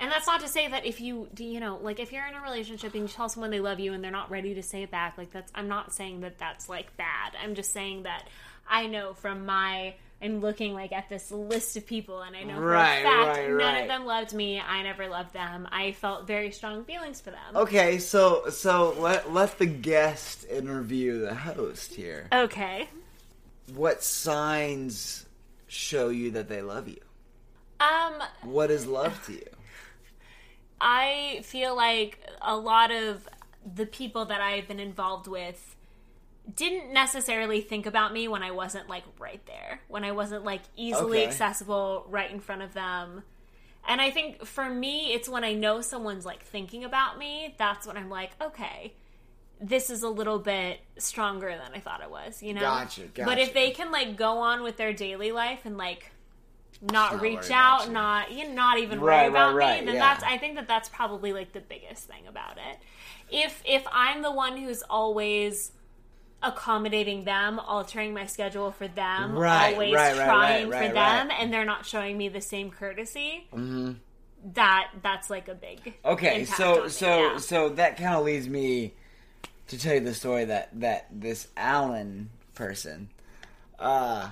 And 0.00 0.10
that's 0.10 0.26
not 0.26 0.40
to 0.40 0.48
say 0.48 0.66
that 0.66 0.84
if 0.84 1.00
you, 1.00 1.28
do 1.32 1.44
you 1.44 1.60
know, 1.60 1.78
like 1.80 2.00
if 2.00 2.12
you're 2.12 2.26
in 2.26 2.34
a 2.34 2.40
relationship 2.40 2.94
and 2.94 3.02
you 3.02 3.08
tell 3.08 3.28
someone 3.28 3.50
they 3.50 3.60
love 3.60 3.78
you 3.78 3.92
and 3.92 4.02
they're 4.02 4.10
not 4.10 4.28
ready 4.28 4.54
to 4.54 4.62
say 4.62 4.82
it 4.82 4.90
back, 4.90 5.16
like 5.16 5.30
that's, 5.30 5.52
I'm 5.54 5.68
not 5.68 5.94
saying 5.94 6.22
that 6.22 6.36
that's 6.36 6.68
like 6.68 6.96
bad. 6.96 7.34
I'm 7.40 7.54
just 7.54 7.72
saying 7.72 8.02
that 8.02 8.26
I 8.68 8.88
know 8.88 9.14
from 9.14 9.46
my 9.46 9.94
I'm 10.22 10.40
looking 10.40 10.72
like 10.72 10.92
at 10.92 11.08
this 11.10 11.30
list 11.30 11.76
of 11.76 11.86
people, 11.86 12.22
and 12.22 12.34
I 12.34 12.44
know 12.44 12.58
Right, 12.58 13.02
for 13.02 13.08
a 13.08 13.10
fact 13.10 13.38
right, 13.38 13.48
none 13.50 13.58
right. 13.58 13.82
of 13.82 13.88
them 13.88 14.06
loved 14.06 14.32
me. 14.32 14.58
I 14.58 14.82
never 14.82 15.06
loved 15.06 15.34
them. 15.34 15.68
I 15.70 15.92
felt 15.92 16.26
very 16.26 16.50
strong 16.50 16.84
feelings 16.84 17.20
for 17.20 17.30
them. 17.30 17.56
Okay, 17.56 17.98
so 17.98 18.48
so 18.48 18.94
let 18.98 19.32
let 19.32 19.58
the 19.58 19.66
guest 19.66 20.46
interview 20.48 21.20
the 21.20 21.34
host 21.34 21.94
here. 21.94 22.28
Okay. 22.32 22.88
What 23.66 24.02
signs 24.02 25.26
show 25.66 26.08
you 26.08 26.30
that 26.32 26.48
they 26.48 26.62
love 26.62 26.88
you? 26.88 27.00
Um, 27.80 28.22
What 28.42 28.70
is 28.70 28.86
love 28.86 29.24
to 29.26 29.32
you? 29.32 29.46
I 30.80 31.40
feel 31.44 31.74
like 31.76 32.18
a 32.42 32.56
lot 32.56 32.90
of 32.90 33.28
the 33.74 33.86
people 33.86 34.26
that 34.26 34.40
I've 34.40 34.68
been 34.68 34.80
involved 34.80 35.26
with 35.26 35.76
didn't 36.54 36.92
necessarily 36.92 37.60
think 37.62 37.86
about 37.86 38.12
me 38.12 38.28
when 38.28 38.42
I 38.42 38.50
wasn't 38.52 38.88
like 38.88 39.04
right 39.18 39.44
there, 39.46 39.80
when 39.88 40.04
I 40.04 40.12
wasn't 40.12 40.44
like 40.44 40.62
easily 40.76 41.18
Okay. 41.18 41.24
accessible 41.24 42.06
right 42.10 42.30
in 42.30 42.40
front 42.40 42.62
of 42.62 42.74
them. 42.74 43.24
And 43.88 44.00
I 44.00 44.10
think 44.10 44.44
for 44.46 44.68
me, 44.68 45.12
it's 45.14 45.28
when 45.28 45.44
I 45.44 45.54
know 45.54 45.80
someone's 45.80 46.26
like 46.26 46.44
thinking 46.44 46.84
about 46.84 47.18
me, 47.18 47.54
that's 47.58 47.86
when 47.86 47.96
I'm 47.96 48.10
like, 48.10 48.32
okay, 48.42 48.94
this 49.68 49.88
is 49.88 50.02
a 50.02 50.08
little 50.08 50.38
bit 50.38 50.80
stronger 50.98 51.48
than 51.48 51.72
I 51.74 51.80
thought 51.80 52.02
it 52.02 52.10
was, 52.10 52.42
you 52.42 52.52
know? 52.52 52.60
Gotcha, 52.60 53.02
But 53.16 53.38
if 53.38 53.54
they 53.54 53.70
can 53.70 53.90
like 53.90 54.16
go 54.16 54.38
on 54.38 54.62
with 54.62 54.76
their 54.76 54.92
daily 54.92 55.32
life 55.32 55.60
and 55.64 55.78
like 55.78 56.10
not, 56.82 57.14
Not 57.14 57.22
reach 57.22 57.50
out, 57.50 57.86
you. 57.86 57.92
not 57.92 58.30
you 58.32 58.48
know, 58.48 58.54
not 58.54 58.78
even 58.78 59.00
Right, 59.00 59.22
worry 59.22 59.28
about 59.28 59.54
right, 59.54 59.66
right, 59.66 59.80
me, 59.80 59.86
then 59.86 59.94
yeah. 59.94 60.00
that's 60.00 60.22
I 60.22 60.36
think 60.36 60.56
that 60.56 60.68
that's 60.68 60.88
probably 60.90 61.32
like 61.32 61.52
the 61.52 61.60
biggest 61.60 62.06
thing 62.08 62.26
about 62.28 62.58
it. 62.58 62.78
If 63.30 63.62
if 63.64 63.84
I'm 63.90 64.20
the 64.20 64.32
one 64.32 64.58
who's 64.58 64.82
always 64.82 65.72
accommodating 66.42 67.24
them, 67.24 67.58
altering 67.58 68.12
my 68.12 68.26
schedule 68.26 68.70
for 68.70 68.86
them, 68.86 69.34
Right, 69.34 69.72
always 69.72 69.94
right, 69.94 70.16
right, 70.16 70.26
trying 70.26 70.68
right, 70.68 70.78
for 70.78 70.84
right, 70.86 70.94
them, 70.94 71.28
right. 71.28 71.40
and 71.40 71.50
they're 71.52 71.64
not 71.64 71.86
showing 71.86 72.18
me 72.18 72.28
the 72.28 72.42
same 72.42 72.70
courtesy, 72.70 73.46
mm-hmm. 73.50 73.92
that 74.52 74.90
that's 75.02 75.30
like 75.30 75.48
a 75.48 75.54
big 75.54 75.94
Okay, 76.04 76.44
so 76.44 76.78
on 76.78 76.82
me, 76.82 76.88
so 76.90 77.32
yeah. 77.32 77.38
so 77.38 77.68
that 77.70 77.96
kind 77.96 78.14
of 78.14 78.24
leads 78.26 78.46
me 78.46 78.92
to 79.68 79.78
tell 79.78 79.94
you 79.94 80.00
the 80.00 80.14
story 80.14 80.46
that 80.46 80.68
that 80.80 81.06
this 81.10 81.48
Alan 81.56 82.30
person, 82.54 83.08
uh, 83.78 84.30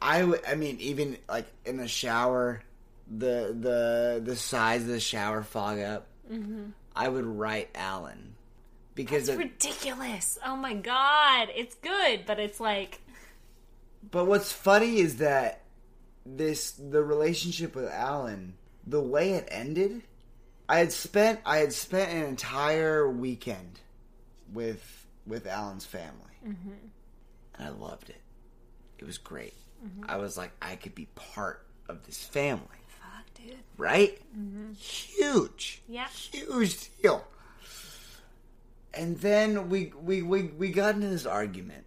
I 0.00 0.24
would 0.24 0.40
I 0.46 0.54
mean 0.54 0.78
even 0.80 1.18
like 1.28 1.46
in 1.64 1.76
the 1.76 1.88
shower, 1.88 2.62
the 3.08 3.56
the 3.58 4.22
the 4.24 4.36
sides 4.36 4.84
of 4.84 4.90
the 4.90 5.00
shower 5.00 5.42
fog 5.42 5.78
up. 5.80 6.06
Mm-hmm. 6.30 6.70
I 6.94 7.08
would 7.08 7.26
write 7.26 7.70
Alan 7.74 8.34
because 8.94 9.28
it's 9.28 9.38
ridiculous. 9.38 10.38
Oh 10.44 10.56
my 10.56 10.74
god, 10.74 11.48
it's 11.54 11.74
good, 11.76 12.24
but 12.26 12.38
it's 12.38 12.60
like 12.60 13.00
But 14.10 14.26
what's 14.26 14.52
funny 14.52 14.98
is 14.98 15.16
that 15.16 15.62
this 16.26 16.72
the 16.72 17.02
relationship 17.02 17.74
with 17.74 17.88
Alan, 17.88 18.54
the 18.86 19.00
way 19.00 19.32
it 19.32 19.48
ended, 19.50 20.02
I 20.68 20.78
had 20.78 20.92
spent 20.92 21.40
I 21.46 21.58
had 21.58 21.72
spent 21.72 22.10
an 22.12 22.24
entire 22.24 23.08
weekend 23.08 23.80
with 24.52 25.06
with 25.26 25.46
Alan's 25.46 25.84
family, 25.84 26.38
mm-hmm. 26.46 26.70
and 27.58 27.66
I 27.66 27.68
loved 27.70 28.08
it. 28.10 28.20
It 28.98 29.04
was 29.04 29.18
great. 29.18 29.54
Mm-hmm. 29.84 30.10
I 30.10 30.16
was 30.16 30.36
like, 30.36 30.50
I 30.62 30.76
could 30.76 30.94
be 30.94 31.06
part 31.14 31.64
of 31.88 32.04
this 32.06 32.22
family, 32.22 32.64
fuck, 32.88 33.24
dude. 33.34 33.56
right? 33.76 34.18
Mm-hmm. 34.36 34.72
Huge, 34.72 35.82
Yeah. 35.88 36.08
huge 36.08 36.90
deal. 37.00 37.24
And 38.94 39.18
then 39.18 39.68
we 39.68 39.92
we 40.02 40.22
we 40.22 40.44
we 40.44 40.70
got 40.70 40.94
into 40.94 41.08
this 41.08 41.26
argument 41.26 41.84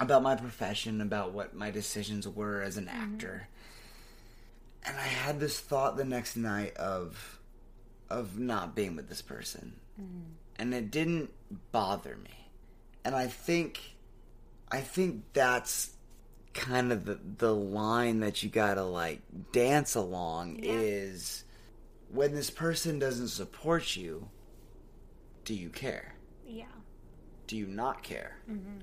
about 0.00 0.22
my 0.22 0.34
profession, 0.34 1.00
about 1.00 1.32
what 1.32 1.54
my 1.54 1.70
decisions 1.70 2.26
were 2.28 2.60
as 2.62 2.76
an 2.76 2.88
actor. 2.88 3.48
And 4.84 4.96
I 4.96 5.02
had 5.02 5.38
this 5.40 5.60
thought 5.60 5.96
the 5.96 6.04
next 6.04 6.36
night 6.36 6.76
of 6.76 7.38
of 8.08 8.38
not 8.38 8.74
being 8.74 8.96
with 8.96 9.08
this 9.08 9.22
person. 9.22 9.74
And 10.56 10.74
it 10.74 10.90
didn't 10.90 11.30
bother 11.72 12.16
me. 12.16 12.48
And 13.04 13.14
I 13.14 13.26
think 13.26 13.80
I 14.70 14.80
think 14.80 15.24
that's 15.32 15.90
kind 16.54 16.92
of 16.92 17.04
the 17.04 17.18
the 17.38 17.54
line 17.54 18.20
that 18.20 18.42
you 18.42 18.48
got 18.50 18.74
to 18.74 18.82
like 18.84 19.20
dance 19.52 19.94
along 19.94 20.60
Yeah. 20.62 20.72
is 20.72 21.44
when 22.12 22.34
this 22.34 22.50
person 22.50 22.98
doesn't 22.98 23.28
support 23.28 23.96
you, 23.96 24.28
do 25.44 25.54
you 25.54 25.68
care? 25.70 26.14
Yeah. 26.46 26.64
do 27.46 27.56
you 27.56 27.66
not 27.66 28.02
care? 28.02 28.36
Mm-hmm. 28.50 28.78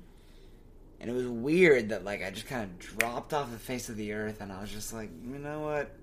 And 1.00 1.10
it 1.10 1.12
was 1.12 1.26
weird 1.26 1.90
that 1.90 2.04
like 2.04 2.24
I 2.24 2.30
just 2.30 2.48
kind 2.48 2.64
of 2.64 2.78
dropped 2.78 3.32
off 3.32 3.50
the 3.52 3.58
face 3.58 3.88
of 3.88 3.96
the 3.96 4.12
earth, 4.12 4.40
and 4.40 4.50
I 4.50 4.60
was 4.60 4.70
just 4.70 4.92
like, 4.92 5.10
you 5.24 5.38
know 5.38 5.60
what? 5.60 5.94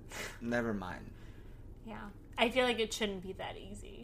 Never 0.41 0.73
mind. 0.73 1.11
Yeah. 1.85 1.97
I 2.37 2.49
feel 2.49 2.65
like 2.65 2.79
it 2.79 2.93
shouldn't 2.93 3.21
be 3.23 3.33
that 3.33 3.55
easy. 3.57 3.94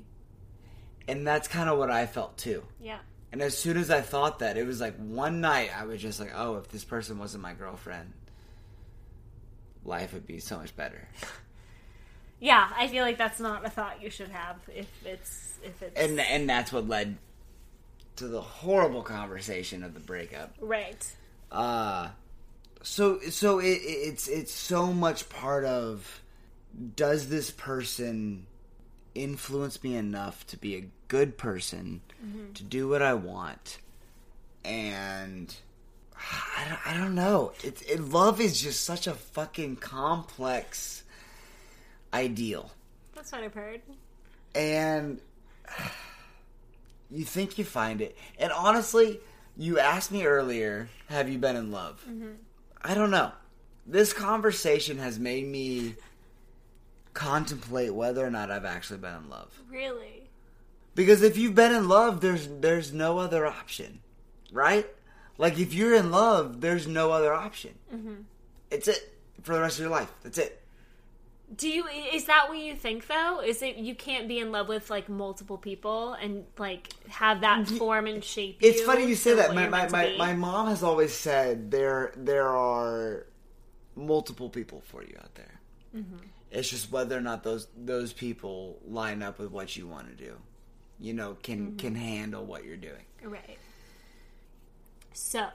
And 1.12 1.28
that's 1.28 1.48
kind 1.48 1.70
of 1.70 1.78
what 1.78 1.92
I 1.92 2.06
felt 2.06 2.38
too. 2.38 2.64
Yeah. 2.82 3.00
And 3.32 3.42
as 3.42 3.58
soon 3.58 3.78
as 3.78 3.90
I 3.90 4.02
thought 4.02 4.40
that, 4.40 4.58
it 4.58 4.66
was 4.66 4.80
like 4.82 4.96
one 4.98 5.42
night 5.42 5.70
I 5.78 5.86
was 5.86 6.02
just 6.02 6.20
like, 6.20 6.32
oh, 6.36 6.58
if 6.58 6.70
this 6.70 6.84
person 6.84 7.18
wasn't 7.20 7.44
my 7.44 7.54
girlfriend, 7.54 8.12
life 9.86 10.14
would 10.14 10.28
be 10.28 10.40
so 10.40 10.58
much 10.58 10.76
better. 10.76 11.08
Yeah, 12.44 12.68
I 12.76 12.88
feel 12.88 13.04
like 13.04 13.20
that's 13.20 13.40
not 13.40 13.64
a 13.68 13.70
thought 13.70 14.02
you 14.02 14.10
should 14.10 14.30
have 14.30 14.56
if 14.76 14.90
it's 15.06 15.60
if 15.64 15.80
it's 15.84 15.96
And 15.96 16.20
and 16.20 16.50
that's 16.50 16.74
what 16.74 16.88
led 16.88 17.18
to 18.16 18.28
the 18.28 18.42
horrible 18.42 19.04
conversation 19.04 19.84
of 19.84 19.94
the 19.94 20.00
breakup. 20.00 20.56
right. 20.60 21.06
Uh 21.52 22.10
so 22.82 23.20
so 23.30 23.60
it, 23.60 23.66
it- 23.66 24.08
it's 24.08 24.28
it's 24.28 24.52
so 24.52 24.92
much 24.92 25.30
part 25.30 25.66
of 25.66 26.20
does 26.96 27.30
this 27.30 27.52
person 27.52 28.48
influence 29.14 29.84
me 29.84 29.96
enough 29.96 30.46
to 30.48 30.58
be 30.58 30.76
a 30.76 30.88
good 31.08 31.38
person 31.38 32.02
mm-hmm. 32.24 32.54
to 32.54 32.64
do 32.64 32.88
what 32.88 33.02
I 33.02 33.14
want 33.14 33.80
and 34.64 35.54
I 36.16 36.68
don't, 36.70 36.88
I 36.88 36.98
don't 36.98 37.16
know 37.16 37.52
it, 37.64 37.82
it 37.90 38.00
love 38.00 38.40
is 38.40 38.62
just 38.62 38.84
such 38.84 39.08
a 39.08 39.14
fucking 39.14 39.78
complex 39.78 41.04
ideal 42.14 42.72
That's 43.16 43.32
what 43.32 43.44
I've 43.44 43.54
heard. 43.54 43.82
and 44.56 45.20
you 47.12 47.26
think 47.26 47.58
you 47.58 47.66
find 47.66 48.02
it. 48.02 48.18
And 48.40 48.52
honestly, 48.52 49.20
you 49.58 49.80
asked 49.80 50.12
me 50.12 50.26
earlier, 50.26 50.90
have 51.08 51.30
you 51.30 51.38
been 51.38 51.56
in 51.56 51.72
love? 51.72 52.04
Mm-hmm. 52.10 52.32
I 52.82 52.94
don't 52.94 53.12
know. 53.12 53.32
This 53.86 54.14
conversation 54.14 54.98
has 54.98 55.20
made 55.20 55.46
me 55.46 55.96
contemplate 57.14 57.94
whether 57.94 58.26
or 58.26 58.30
not 58.30 58.52
I've 58.52 58.66
actually 58.66 59.00
been 59.00 59.16
in 59.16 59.30
love. 59.30 59.62
Really? 59.70 60.30
Because 60.96 61.22
if 61.22 61.38
you've 61.38 61.56
been 61.56 61.74
in 61.74 61.88
love, 61.88 62.22
there's 62.22 62.48
there's 62.48 62.94
no 62.94 63.18
other 63.18 63.46
option, 63.46 64.02
right? 64.52 64.88
Like 65.38 65.58
if 65.58 65.74
you're 65.74 65.96
in 65.96 66.12
love, 66.12 66.62
there's 66.62 66.88
no 66.88 67.12
other 67.12 67.34
option. 67.34 67.72
It's 68.70 68.88
it 68.88 69.18
for 69.42 69.54
the 69.54 69.62
rest 69.62 69.78
of 69.78 69.84
your 69.84 69.90
life. 69.90 70.12
That's 70.24 70.38
it. 70.38 70.62
Do 71.56 71.68
you 71.68 71.86
is 71.88 72.26
that 72.26 72.48
what 72.48 72.58
you 72.58 72.76
think 72.76 73.08
though? 73.08 73.42
Is 73.42 73.62
it 73.62 73.76
you 73.76 73.96
can't 73.96 74.28
be 74.28 74.40
in 74.40 74.52
love 74.52 74.68
with 74.70 74.90
like 74.90 75.10
multiple 75.10 75.58
people 75.58 76.14
and 76.14 76.46
like 76.58 76.90
have 77.10 77.42
that 77.42 77.68
form 77.68 78.08
and 78.08 78.24
shape 78.24 78.60
It's 78.62 78.82
funny 78.82 79.06
you 79.06 79.16
say 79.16 79.36
that. 79.36 79.54
My 79.54 79.68
my, 79.68 79.90
my, 79.90 80.16
my 80.18 80.34
mom 80.34 80.68
has 80.68 80.84
always 80.84 81.14
said 81.14 81.72
there 81.72 82.14
there 82.16 82.48
are 82.48 83.26
multiple 83.96 84.50
people 84.50 84.82
for 84.82 85.04
you 85.04 85.16
out 85.20 85.36
there. 85.36 85.60
Mm-hmm. 85.96 86.28
It's 86.52 86.70
just 86.70 86.92
whether 86.92 87.18
or 87.18 87.22
not 87.22 87.44
those 87.44 87.68
those 87.78 88.12
people 88.14 88.80
line 88.86 89.24
up 89.24 89.40
with 89.40 89.52
what 89.52 89.76
you 89.78 89.88
want 89.88 90.10
to 90.10 90.24
do. 90.24 90.36
You 91.00 91.14
know, 91.14 91.38
can 91.42 91.68
Mm-hmm. 91.68 91.78
can 91.78 91.96
handle 91.96 92.46
what 92.46 92.66
you're 92.66 92.78
doing. 92.78 93.06
Right. 93.24 93.58
So, 95.14 95.48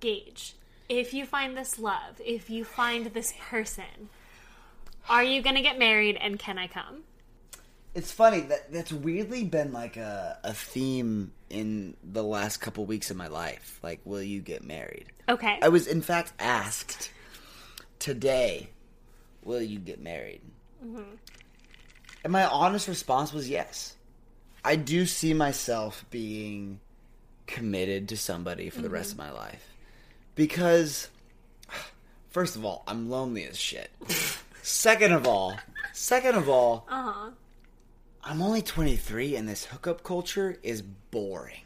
Gage, 0.00 0.54
if 0.88 1.12
you 1.14 1.26
find 1.26 1.56
this 1.56 1.78
love, 1.78 2.20
if 2.24 2.50
you 2.50 2.64
find 2.64 3.06
this 3.06 3.32
person, 3.50 4.08
are 5.08 5.24
you 5.24 5.42
going 5.42 5.56
to 5.56 5.62
get 5.62 5.78
married 5.78 6.16
and 6.20 6.38
can 6.38 6.58
I 6.58 6.66
come? 6.66 7.02
It's 7.94 8.12
funny 8.12 8.40
that 8.40 8.70
that's 8.72 8.92
weirdly 8.92 9.44
been 9.44 9.72
like 9.72 9.96
a 9.96 10.38
a 10.44 10.52
theme 10.52 11.32
in 11.48 11.96
the 12.04 12.22
last 12.22 12.58
couple 12.58 12.84
weeks 12.84 13.10
of 13.10 13.16
my 13.16 13.28
life. 13.28 13.78
Like, 13.82 14.00
will 14.04 14.22
you 14.22 14.40
get 14.40 14.62
married? 14.64 15.06
Okay. 15.28 15.58
I 15.62 15.68
was 15.70 15.86
in 15.86 16.02
fact 16.02 16.32
asked 16.38 17.10
today, 17.98 18.68
"Will 19.46 19.62
you 19.62 19.78
get 19.78 20.00
married?" 20.00 20.40
And 20.82 22.32
my 22.32 22.44
honest 22.44 22.88
response 22.88 23.32
was 23.32 23.48
yes. 23.48 23.94
I 24.64 24.76
do 24.76 25.06
see 25.06 25.32
myself 25.32 26.04
being 26.10 26.80
committed 27.46 28.08
to 28.08 28.16
somebody 28.16 28.68
for 28.70 28.82
the 28.82 28.90
rest 28.90 29.12
of 29.12 29.18
my 29.18 29.30
life 29.30 29.64
because, 30.34 31.08
first 32.30 32.56
of 32.56 32.64
all, 32.64 32.82
I'm 32.88 33.08
lonely 33.08 33.44
as 33.44 33.56
shit. 33.56 33.90
second 34.62 35.12
of 35.12 35.26
all, 35.26 35.56
second 35.92 36.34
of 36.34 36.48
all, 36.48 36.84
Uh-huh. 36.90 37.30
I'm 38.24 38.42
only 38.42 38.60
23 38.62 39.36
and 39.36 39.48
this 39.48 39.66
hookup 39.66 40.02
culture 40.02 40.58
is 40.64 40.82
boring. 40.82 41.60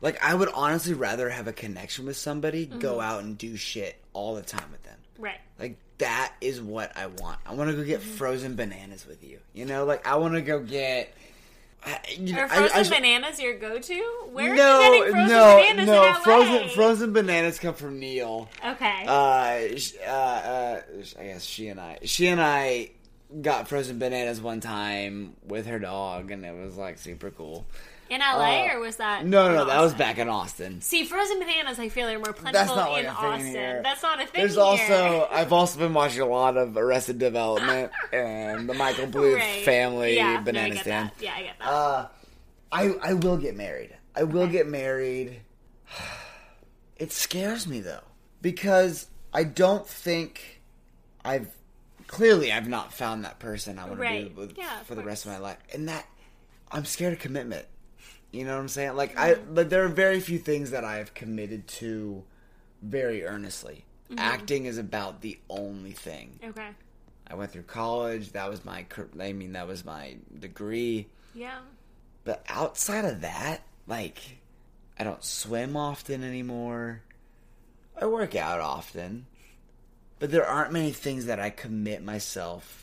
Like 0.00 0.20
I 0.20 0.34
would 0.34 0.48
honestly 0.52 0.94
rather 0.94 1.28
have 1.30 1.46
a 1.46 1.52
connection 1.52 2.06
with 2.06 2.16
somebody, 2.16 2.66
Mm-hmm. 2.66 2.80
go 2.80 3.00
out 3.00 3.22
and 3.22 3.38
do 3.38 3.56
shit 3.56 4.02
all 4.12 4.34
the 4.34 4.42
time 4.42 4.72
with 4.72 4.82
them. 4.82 4.98
Right. 5.18 5.38
Like 5.56 5.76
that 6.00 6.34
is 6.40 6.60
what 6.60 6.96
I 6.96 7.06
want. 7.06 7.38
I 7.46 7.54
want 7.54 7.70
to 7.70 7.76
go 7.76 7.80
Mm-hmm. 7.80 7.88
get 7.88 8.02
frozen 8.02 8.56
bananas 8.56 9.06
with 9.06 9.24
you. 9.24 9.38
You 9.54 9.64
know, 9.64 9.84
like 9.84 10.06
I 10.06 10.16
want 10.16 10.34
to 10.34 10.42
go 10.42 10.60
get. 10.60 11.14
You 12.18 12.34
know, 12.34 12.42
Are 12.42 12.48
frozen 12.48 12.76
I 12.76 12.82
sh- 12.82 12.90
bananas 12.90 13.40
your 13.40 13.58
go-to? 13.58 13.94
Where 14.32 14.54
no, 14.54 14.62
are 14.62 14.82
you 14.96 15.00
getting 15.00 15.12
frozen 15.12 15.28
no, 15.28 15.56
bananas 15.56 15.86
no. 15.86 16.02
in 16.04 16.12
LA? 16.12 16.20
Frozen 16.20 16.68
frozen 16.70 17.12
bananas 17.14 17.58
come 17.58 17.72
from 17.74 17.98
Neil. 17.98 18.50
Okay. 18.66 19.04
Uh, 19.06 19.10
uh, 20.06 20.10
uh, 20.10 20.80
I 21.18 21.24
guess 21.24 21.42
she 21.42 21.68
and 21.68 21.80
I, 21.80 21.98
she 22.04 22.26
and 22.26 22.38
I 22.38 22.90
got 23.40 23.66
frozen 23.68 23.98
bananas 23.98 24.42
one 24.42 24.60
time 24.60 25.36
with 25.46 25.66
her 25.68 25.78
dog, 25.78 26.30
and 26.30 26.44
it 26.44 26.54
was 26.54 26.76
like 26.76 26.98
super 26.98 27.30
cool. 27.30 27.64
In 28.10 28.18
LA, 28.20 28.64
uh, 28.66 28.74
or 28.74 28.80
was 28.80 28.96
that? 28.96 29.24
No, 29.24 29.46
no, 29.48 29.54
no, 29.54 29.64
that 29.66 29.80
was 29.80 29.94
back 29.94 30.18
in 30.18 30.28
Austin. 30.28 30.80
See, 30.80 31.04
frozen 31.04 31.38
bananas, 31.38 31.78
I 31.78 31.88
feel 31.88 32.06
like 32.08 32.16
are 32.16 32.18
more 32.18 32.26
That's 32.32 32.40
plentiful 32.40 32.96
in 32.96 33.06
a 33.06 33.14
thing 33.14 33.24
Austin. 33.24 33.46
here. 33.46 33.80
That's 33.84 34.02
not 34.02 34.20
a 34.20 34.26
thing 34.26 34.40
There's 34.40 34.54
here. 34.54 34.62
also 34.64 35.28
I've 35.30 35.52
also 35.52 35.78
been 35.78 35.94
watching 35.94 36.20
a 36.20 36.26
lot 36.26 36.56
of 36.56 36.76
Arrested 36.76 37.18
Development 37.20 37.92
and 38.12 38.68
the 38.68 38.74
Michael 38.74 39.06
Bluth 39.06 39.36
Right. 39.38 39.64
family 39.64 40.16
yeah, 40.16 40.38
no, 40.38 40.42
banana 40.42 40.66
I 40.66 40.74
get 40.74 40.82
stand. 40.82 41.10
That. 41.16 41.22
Yeah, 41.24 41.34
I 41.36 41.42
get 41.42 41.58
that. 41.60 41.68
Uh, 41.68 42.08
I 42.72 42.94
I 43.00 43.12
will 43.14 43.36
get 43.36 43.56
married. 43.56 43.96
I 44.16 44.24
will 44.24 44.42
Okay. 44.42 44.52
get 44.52 44.66
married. 44.68 45.40
It 46.96 47.12
scares 47.12 47.66
me 47.66 47.80
though 47.80 48.02
because 48.42 49.06
I 49.32 49.44
don't 49.44 49.86
think 49.86 50.60
I've 51.24 51.48
clearly 52.08 52.52
I've 52.52 52.68
not 52.68 52.92
found 52.92 53.24
that 53.24 53.38
person 53.38 53.78
I 53.78 53.86
want 53.86 54.00
to 54.00 54.08
be 54.08 54.24
with 54.34 54.58
Yeah, 54.58 54.80
for 54.80 54.94
the 54.94 55.02
rest 55.02 55.24
of 55.24 55.32
my 55.32 55.38
life, 55.38 55.56
and 55.72 55.88
that 55.88 56.06
I'm 56.70 56.84
scared 56.84 57.12
of 57.14 57.18
commitment. 57.20 57.66
You 58.32 58.44
know 58.44 58.54
what 58.54 58.60
I'm 58.60 58.68
saying? 58.68 58.96
Like 58.96 59.18
I, 59.18 59.34
but 59.34 59.70
there 59.70 59.84
are 59.84 59.88
very 59.88 60.20
few 60.20 60.38
things 60.38 60.70
that 60.70 60.84
I 60.84 60.96
have 60.96 61.14
committed 61.14 61.66
to 61.68 62.22
very 62.82 63.24
earnestly. 63.24 63.84
Mm-hmm. 64.10 64.18
Acting 64.18 64.66
is 64.66 64.78
about 64.78 65.20
the 65.20 65.38
only 65.48 65.92
thing. 65.92 66.38
okay. 66.44 66.70
I 67.26 67.34
went 67.34 67.52
through 67.52 67.62
college. 67.62 68.32
That 68.32 68.50
was 68.50 68.64
my. 68.64 68.84
I 69.20 69.32
mean, 69.32 69.52
that 69.52 69.68
was 69.68 69.84
my 69.84 70.16
degree. 70.36 71.06
Yeah. 71.34 71.58
But 72.24 72.44
outside 72.48 73.04
of 73.04 73.20
that, 73.20 73.62
like, 73.86 74.38
I 74.98 75.04
don't 75.04 75.22
swim 75.22 75.76
often 75.76 76.24
anymore. 76.24 77.02
I 78.00 78.06
work 78.06 78.34
out 78.34 78.60
often. 78.60 79.26
But 80.18 80.30
there 80.30 80.46
aren't 80.46 80.72
many 80.72 80.90
things 80.90 81.26
that 81.26 81.40
I 81.40 81.50
commit 81.50 82.02
myself 82.04 82.79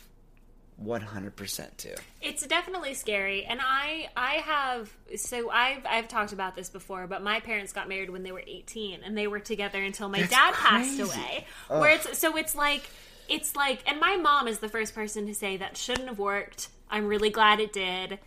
100% 0.84 1.76
to. 1.78 1.96
It's 2.22 2.46
definitely 2.46 2.94
scary, 2.94 3.44
and 3.44 3.60
I 3.62 4.08
I 4.16 4.34
have 4.34 4.90
so 5.16 5.50
I've 5.50 5.84
I've 5.86 6.08
talked 6.08 6.32
about 6.32 6.54
this 6.54 6.70
before, 6.70 7.06
but 7.06 7.22
my 7.22 7.40
parents 7.40 7.72
got 7.72 7.88
married 7.88 8.10
when 8.10 8.22
they 8.22 8.32
were 8.32 8.42
eighteen, 8.46 9.00
and 9.04 9.16
they 9.16 9.26
were 9.26 9.40
together 9.40 9.82
until 9.82 10.08
my 10.08 10.18
That's 10.20 10.30
dad 10.30 10.54
passed 10.54 10.96
crazy. 10.98 11.02
away. 11.02 11.46
Where 11.68 11.90
it's 11.90 12.18
so 12.18 12.36
it's 12.36 12.54
like 12.54 12.88
it's 13.28 13.54
like, 13.56 13.82
and 13.90 14.00
my 14.00 14.16
mom 14.16 14.48
is 14.48 14.60
the 14.60 14.68
first 14.68 14.94
person 14.94 15.26
to 15.26 15.34
say 15.34 15.56
that 15.58 15.76
shouldn't 15.76 16.08
have 16.08 16.18
worked. 16.18 16.68
I'm 16.90 17.06
really 17.06 17.30
glad 17.30 17.60
it 17.60 17.72
did. 17.72 18.18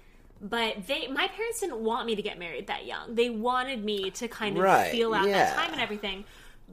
But 0.43 0.87
they, 0.87 1.07
my 1.07 1.27
parents 1.27 1.59
didn't 1.59 1.77
want 1.83 2.07
me 2.07 2.15
to 2.15 2.21
get 2.23 2.37
married 2.39 2.67
that 2.67 2.85
young. 2.85 3.13
They 3.15 3.29
wanted 3.29 3.83
me 3.83 4.09
to 4.11 4.27
kind 4.27 4.57
of 4.57 4.63
Right, 4.63 4.91
feel 4.91 5.13
out 5.13 5.27
yeah. 5.27 5.45
that 5.45 5.55
time 5.55 5.71
and 5.71 5.81
everything. 5.81 6.23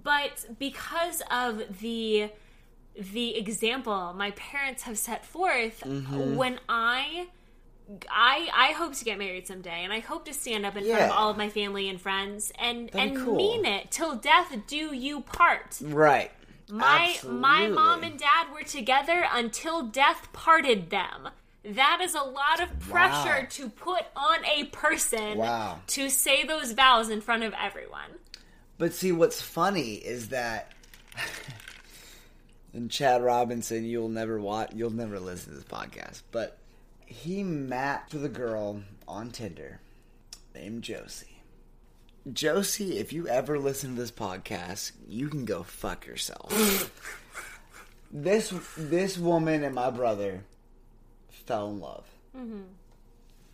But 0.02 0.44
because 0.58 1.22
of 1.30 1.80
the 1.80 2.30
the 3.12 3.36
example 3.36 4.12
my 4.16 4.30
parents 4.32 4.82
have 4.82 4.98
set 4.98 5.24
forth 5.24 5.82
Mm-hmm. 5.84 6.34
when 6.36 6.58
I 6.68 7.28
I 8.10 8.48
I 8.54 8.72
hope 8.72 8.94
to 8.94 9.04
get 9.04 9.18
married 9.18 9.46
someday 9.46 9.82
and 9.84 9.92
I 9.92 10.00
hope 10.00 10.24
to 10.26 10.34
stand 10.34 10.66
up 10.66 10.76
in 10.76 10.84
front 10.84 11.02
of 11.02 11.10
all 11.10 11.30
of 11.30 11.36
my 11.36 11.48
family 11.48 11.88
and 11.88 12.00
friends 12.00 12.52
and 12.58 12.90
That'd 12.90 13.12
and 13.12 13.24
cool. 13.24 13.36
mean 13.36 13.64
it 13.64 13.90
till 13.90 14.14
death 14.16 14.54
do 14.66 14.94
you 14.94 15.20
part. 15.22 15.78
Right. 15.82 16.30
My 16.70 17.16
my 17.24 17.68
mom 17.68 18.02
and 18.02 18.18
dad 18.18 18.48
were 18.52 18.62
together 18.62 19.24
until 19.32 19.82
death 19.84 20.28
parted 20.34 20.90
them. 20.90 21.28
That 21.64 22.00
is 22.02 22.14
a 22.14 22.22
lot 22.22 22.60
of 22.62 22.78
pressure 22.80 23.40
Wow. 23.42 23.46
to 23.50 23.68
put 23.70 24.04
on 24.16 24.44
a 24.44 24.64
person 24.64 25.38
Wow. 25.38 25.80
to 25.88 26.10
say 26.10 26.44
those 26.44 26.72
vows 26.72 27.08
in 27.10 27.20
front 27.22 27.42
of 27.44 27.54
everyone. 27.58 28.10
But 28.76 28.92
see, 28.92 29.12
what's 29.12 29.40
funny 29.40 29.94
is 29.94 30.28
that 30.28 30.72
in 32.72 32.88
Chad 32.88 33.22
Robinson, 33.22 33.84
you'll 33.84 34.08
never 34.08 34.40
watch, 34.40 34.72
you'll 34.74 34.90
never 34.90 35.18
listen 35.18 35.52
to 35.52 35.58
this 35.58 35.68
podcast, 35.68 36.22
but 36.30 36.58
he 37.06 37.42
matched 37.42 38.12
with 38.12 38.24
a 38.24 38.28
girl 38.28 38.82
on 39.06 39.30
Tinder 39.30 39.80
named 40.54 40.82
Josie. 40.82 41.42
Josie, 42.30 42.98
if 42.98 43.12
you 43.12 43.26
ever 43.28 43.58
listen 43.58 43.94
to 43.94 44.00
this 44.00 44.10
podcast, 44.10 44.92
you 45.08 45.28
can 45.28 45.44
go 45.44 45.62
fuck 45.62 46.06
yourself. 46.06 46.52
this 48.12 48.52
this 48.76 49.16
woman 49.16 49.64
and 49.64 49.74
my 49.74 49.90
brother 49.90 50.44
fell 51.30 51.70
in 51.70 51.80
love. 51.80 52.04
Mm-hmm. 52.36 52.62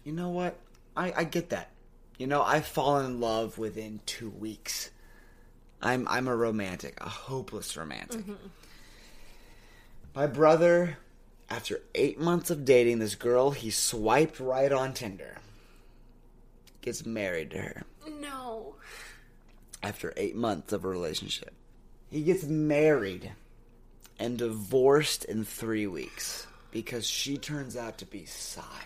You 0.03 0.13
know 0.13 0.31
what? 0.31 0.59
I, 0.97 1.13
I 1.17 1.25
get 1.25 1.51
that. 1.51 1.71
You 2.19 2.27
know, 2.27 2.43
I've 2.43 2.67
fallen 2.67 3.07
in 3.07 3.21
love 3.21 3.59
within 3.59 4.01
two 4.07 4.31
weeks. 4.31 4.91
I'm 5.81 6.07
I'm 6.09 6.27
a 6.27 6.35
romantic, 6.35 6.99
a 7.01 7.09
hopeless 7.09 7.77
romantic. 7.77 8.23
Mm-hmm. 8.23 8.47
My 10.15 10.29
brother, 10.29 10.99
after 11.51 11.83
eight 11.93 12.21
months 12.21 12.49
of 12.49 12.65
dating 12.65 13.01
this 13.01 13.17
girl, 13.17 13.51
he 13.51 13.71
swiped 13.71 14.39
right 14.39 14.71
on 14.71 14.95
Tinder. 14.95 15.39
Gets 16.83 17.05
married 17.05 17.51
to 17.51 17.59
her 17.59 17.83
No. 18.21 18.77
after 19.83 20.13
eight 20.17 20.37
months 20.37 20.73
of 20.73 20.85
a 20.85 20.89
relationship. 20.89 21.53
He 22.11 22.23
gets 22.23 22.45
married 22.45 23.33
and 24.17 24.39
divorced 24.39 25.25
in 25.25 25.45
three 25.45 25.89
weeks 25.89 26.47
because 26.71 27.05
she 27.05 27.37
turns 27.37 27.77
out 27.77 27.99
to 27.99 28.07
be 28.07 28.25
psychotic. 28.25 28.79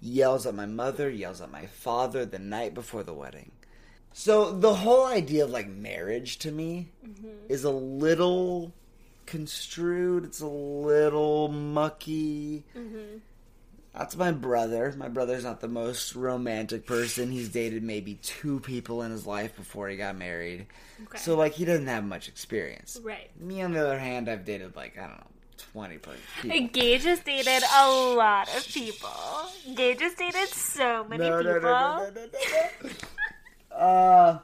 Yells 0.00 0.46
at 0.46 0.54
my 0.54 0.66
mother, 0.66 1.10
yells 1.10 1.40
at 1.40 1.50
my 1.50 1.66
father 1.66 2.24
the 2.24 2.38
night 2.38 2.74
before 2.74 3.02
the 3.02 3.12
wedding. 3.12 3.50
So 4.12 4.52
the 4.52 4.74
whole 4.74 5.06
idea 5.06 5.42
of 5.42 5.50
like 5.50 5.66
marriage 5.66 6.38
to 6.38 6.52
me 6.52 6.90
mm-hmm. 7.04 7.28
is 7.48 7.64
a 7.64 7.70
little 7.70 8.72
construed. 9.26 10.24
It's 10.24 10.40
a 10.40 10.46
little 10.46 11.48
mucky. 11.48 12.64
That's 13.94 14.16
my 14.16 14.32
brother. 14.32 14.92
My 14.96 15.08
brother's 15.08 15.44
not 15.44 15.60
the 15.60 15.68
most 15.68 16.16
romantic 16.16 16.84
person. 16.86 17.30
He's 17.30 17.48
dated 17.48 17.82
maybe 17.84 18.14
two 18.14 18.58
people 18.60 19.02
in 19.02 19.12
his 19.12 19.26
life 19.26 19.54
before 19.56 19.88
he 19.88 19.96
got 19.96 20.16
married. 20.16 20.66
Okay. 21.04 21.18
So 21.18 21.36
like 21.36 21.52
he 21.52 21.64
doesn't 21.64 21.86
have 21.86 22.04
much 22.04 22.26
experience. 22.28 22.98
Right. 23.02 23.30
Me 23.40 23.62
on 23.62 23.72
the 23.72 23.80
other 23.80 23.98
hand, 23.98 24.28
I've 24.28 24.44
dated 24.44 24.74
like 24.74 24.98
I 24.98 25.02
don't 25.02 25.18
know, 25.18 25.26
twenty 25.72 25.98
plus 25.98 26.16
people. 26.42 26.68
Gage 26.72 27.04
has 27.04 27.20
dated 27.20 27.62
a 27.76 27.88
lot 27.90 28.48
of 28.56 28.66
people. 28.66 29.10
Gage 29.76 30.00
has 30.00 30.14
dated 30.14 30.48
so 30.48 31.04
many 31.04 31.22
No, 31.28 31.40
no, 31.40 31.54
people. 31.54 31.70
no, 31.70 31.98
no, 31.98 32.10
no, 32.10 32.26
no, 32.82 32.90
no. 33.70 33.76
uh, 33.76 34.38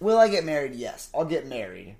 will 0.00 0.18
I 0.18 0.28
get 0.28 0.44
married? 0.44 0.74
Yes, 0.74 1.08
I'll 1.14 1.24
get 1.24 1.46
married. 1.46 1.96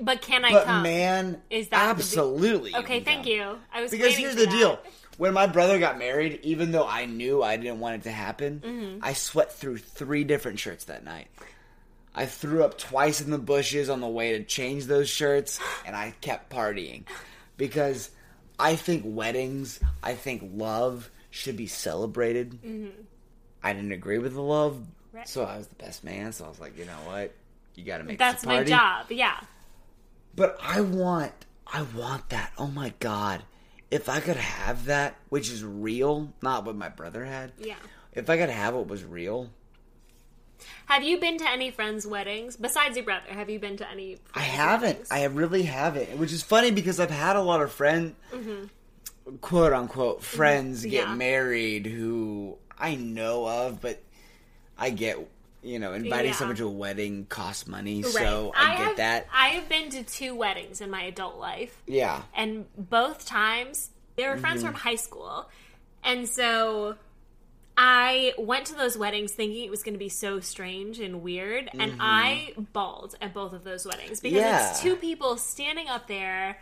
But 0.00 0.20
can 0.22 0.44
I 0.44 0.50
But 0.52 0.64
come? 0.66 0.82
man, 0.82 1.40
Is 1.50 1.68
that 1.68 1.88
absolutely? 1.90 2.70
you 2.72 2.78
okay, 2.78 3.00
thank 3.00 3.24
come. 3.24 3.32
you. 3.32 3.58
I 3.72 3.82
was 3.82 3.90
Because 3.90 4.16
here's 4.16 4.36
the 4.36 4.46
that. 4.46 4.50
deal. 4.50 4.78
When 5.16 5.32
my 5.32 5.46
brother 5.46 5.78
got 5.78 5.98
married, 5.98 6.40
even 6.42 6.72
though 6.72 6.86
I 6.86 7.06
knew 7.06 7.42
I 7.42 7.56
didn't 7.56 7.78
want 7.80 7.96
it 7.96 8.02
to 8.04 8.10
happen, 8.10 8.60
Mm-hmm. 8.64 8.98
I 9.04 9.12
sweat 9.12 9.52
through 9.52 9.78
three 9.78 10.24
different 10.24 10.58
shirts 10.58 10.84
that 10.86 11.04
night. 11.04 11.28
I 12.14 12.26
threw 12.26 12.62
up 12.64 12.78
twice 12.78 13.20
in 13.20 13.30
the 13.30 13.38
bushes 13.38 13.88
on 13.90 14.00
the 14.00 14.08
way 14.08 14.38
to 14.38 14.44
change 14.44 14.86
those 14.86 15.08
shirts, 15.08 15.60
and 15.86 15.94
I 15.96 16.14
kept 16.20 16.50
partying. 16.50 17.04
Because 17.56 18.10
I 18.58 18.74
think 18.76 19.02
weddings, 19.06 19.78
I 20.02 20.14
think 20.14 20.50
love 20.54 21.10
should 21.30 21.56
be 21.56 21.66
celebrated. 21.68 22.58
I 23.62 23.72
didn't 23.72 23.92
agree 23.92 24.18
with 24.18 24.34
the 24.34 24.42
love, 24.42 24.74
Mm-hmm. 24.74 25.16
Right. 25.18 25.28
so 25.28 25.44
I 25.44 25.56
was 25.58 25.68
the 25.68 25.76
best 25.76 26.02
man, 26.02 26.32
so 26.32 26.44
I 26.44 26.48
was 26.48 26.58
like, 26.58 26.76
you 26.76 26.86
know 26.86 26.98
what? 27.06 27.32
You 27.76 27.84
gotta 27.84 28.02
make 28.02 28.18
That's 28.18 28.44
my 28.44 28.64
job. 28.64 29.06
Yeah. 29.10 29.38
But 30.36 30.58
I 30.62 30.80
want, 30.80 31.32
I 31.66 31.82
want 31.82 32.30
that. 32.30 32.52
Oh 32.58 32.66
my 32.66 32.92
god! 32.98 33.44
If 33.90 34.08
I 34.08 34.20
could 34.20 34.36
have 34.36 34.86
that, 34.86 35.16
which 35.28 35.50
is 35.50 35.62
real, 35.64 36.32
not 36.42 36.64
what 36.64 36.76
my 36.76 36.88
brother 36.88 37.24
had. 37.24 37.52
Yeah. 37.58 37.76
If 38.12 38.28
I 38.30 38.36
could 38.36 38.50
have 38.50 38.74
what 38.74 38.86
was 38.88 39.04
real, 39.04 39.50
Have 40.86 41.02
you 41.02 41.18
been 41.18 41.38
to 41.38 41.48
any 41.50 41.70
friends' 41.70 42.06
weddings 42.06 42.56
besides 42.56 42.96
your 42.96 43.04
brother? 43.04 43.26
Have 43.28 43.50
you 43.50 43.58
been 43.58 43.76
to 43.78 43.90
any? 43.90 44.18
I 44.34 44.40
haven't. 44.40 44.88
weddings? 44.88 45.10
I 45.10 45.24
really 45.24 45.62
haven't. 45.64 46.18
Which 46.18 46.32
is 46.32 46.42
funny 46.42 46.70
because 46.70 47.00
I've 47.00 47.10
had 47.10 47.36
a 47.36 47.42
lot 47.42 47.60
of 47.62 47.72
friend, 47.72 48.14
mm-hmm. 48.32 49.36
quote 49.40 49.72
unquote, 49.72 50.22
friends 50.22 50.80
mm-hmm. 50.82 50.90
get 50.90 51.08
Yeah. 51.08 51.14
married 51.14 51.86
who 51.86 52.58
I 52.78 52.94
know 52.96 53.46
of, 53.48 53.80
but 53.80 54.00
I 54.78 54.90
get, 54.90 55.18
you 55.64 55.78
know, 55.78 55.92
inviting 55.94 56.32
Yeah. 56.32 56.36
someone 56.36 56.56
to 56.56 56.66
a 56.66 56.70
wedding 56.70 57.26
costs 57.26 57.66
money, 57.66 58.02
Right. 58.02 58.12
so 58.12 58.52
I, 58.54 58.68
get 58.76 58.78
have, 58.78 58.96
that. 58.98 59.26
I 59.32 59.48
have 59.48 59.68
been 59.68 59.88
to 59.90 60.02
two 60.04 60.34
weddings 60.34 60.80
in 60.80 60.90
my 60.90 61.02
adult 61.04 61.36
life. 61.38 61.82
Yeah. 61.86 62.22
and 62.34 62.66
both 62.76 63.24
times 63.26 63.90
they 64.16 64.28
were 64.28 64.36
friends 64.36 64.58
Mm-hmm. 64.62 64.72
from 64.72 64.80
high 64.80 64.96
school 64.96 65.48
and 66.02 66.28
so 66.28 66.96
I 67.76 68.34
went 68.38 68.66
to 68.66 68.74
those 68.74 68.96
weddings 68.96 69.32
thinking 69.32 69.64
it 69.64 69.70
was 69.70 69.82
going 69.82 69.94
to 69.94 69.98
be 69.98 70.08
so 70.08 70.38
strange 70.38 71.00
and 71.00 71.22
weird, 71.22 71.68
and 71.76 71.96
I 71.98 72.52
bawled 72.72 73.16
at 73.20 73.34
both 73.34 73.52
of 73.52 73.64
those 73.64 73.84
weddings 73.84 74.20
because 74.20 74.38
Yeah. 74.38 74.70
it's 74.70 74.80
two 74.80 74.94
people 74.94 75.36
standing 75.36 75.88
up 75.88 76.06
there 76.06 76.60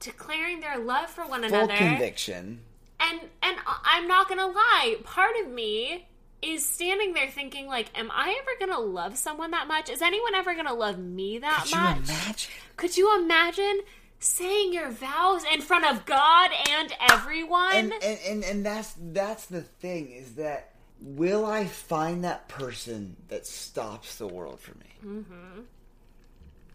declaring 0.00 0.60
their 0.60 0.78
love 0.78 1.10
for 1.10 1.26
one 1.26 1.42
Full 1.42 1.48
another. 1.52 1.76
conviction. 1.76 2.60
And 2.98 3.20
and 3.42 3.58
I'm 3.84 4.08
not 4.08 4.26
going 4.28 4.38
to 4.40 4.46
lie, 4.46 4.96
part 5.04 5.36
of 5.42 5.48
me 5.48 6.06
is 6.44 6.66
standing 6.68 7.12
there 7.14 7.30
thinking 7.30 7.66
like 7.66 7.90
am 7.98 8.10
I 8.10 8.38
ever 8.42 8.72
to 8.72 8.80
love 8.80 9.16
someone 9.16 9.50
that 9.52 9.66
much? 9.68 9.90
Is 9.90 10.02
anyone 10.02 10.34
ever 10.34 10.54
to 10.54 10.72
love 10.72 10.98
me 10.98 11.38
that 11.38 11.62
Could 11.64 11.72
you 11.72 11.78
much? 11.80 11.98
imagine? 12.08 12.50
Could 12.76 12.96
you 12.96 13.22
imagine 13.22 13.80
saying 14.18 14.72
your 14.72 14.90
vows 14.90 15.42
in 15.52 15.60
front 15.60 15.84
of 15.86 16.04
God 16.06 16.50
and 16.70 16.92
everyone? 17.10 17.74
and, 17.74 17.92
and 18.02 18.18
and 18.26 18.44
and 18.44 18.66
that's 18.66 18.94
that's 19.12 19.46
the 19.46 19.62
thing 19.62 20.10
is 20.12 20.34
that 20.34 20.70
will 21.00 21.44
I 21.44 21.66
find 21.66 22.24
that 22.24 22.48
person 22.48 23.16
that 23.28 23.46
stops 23.46 24.16
the 24.16 24.26
world 24.26 24.60
for 24.60 24.72
me? 24.78 24.94
Mm-hmm. 25.04 25.60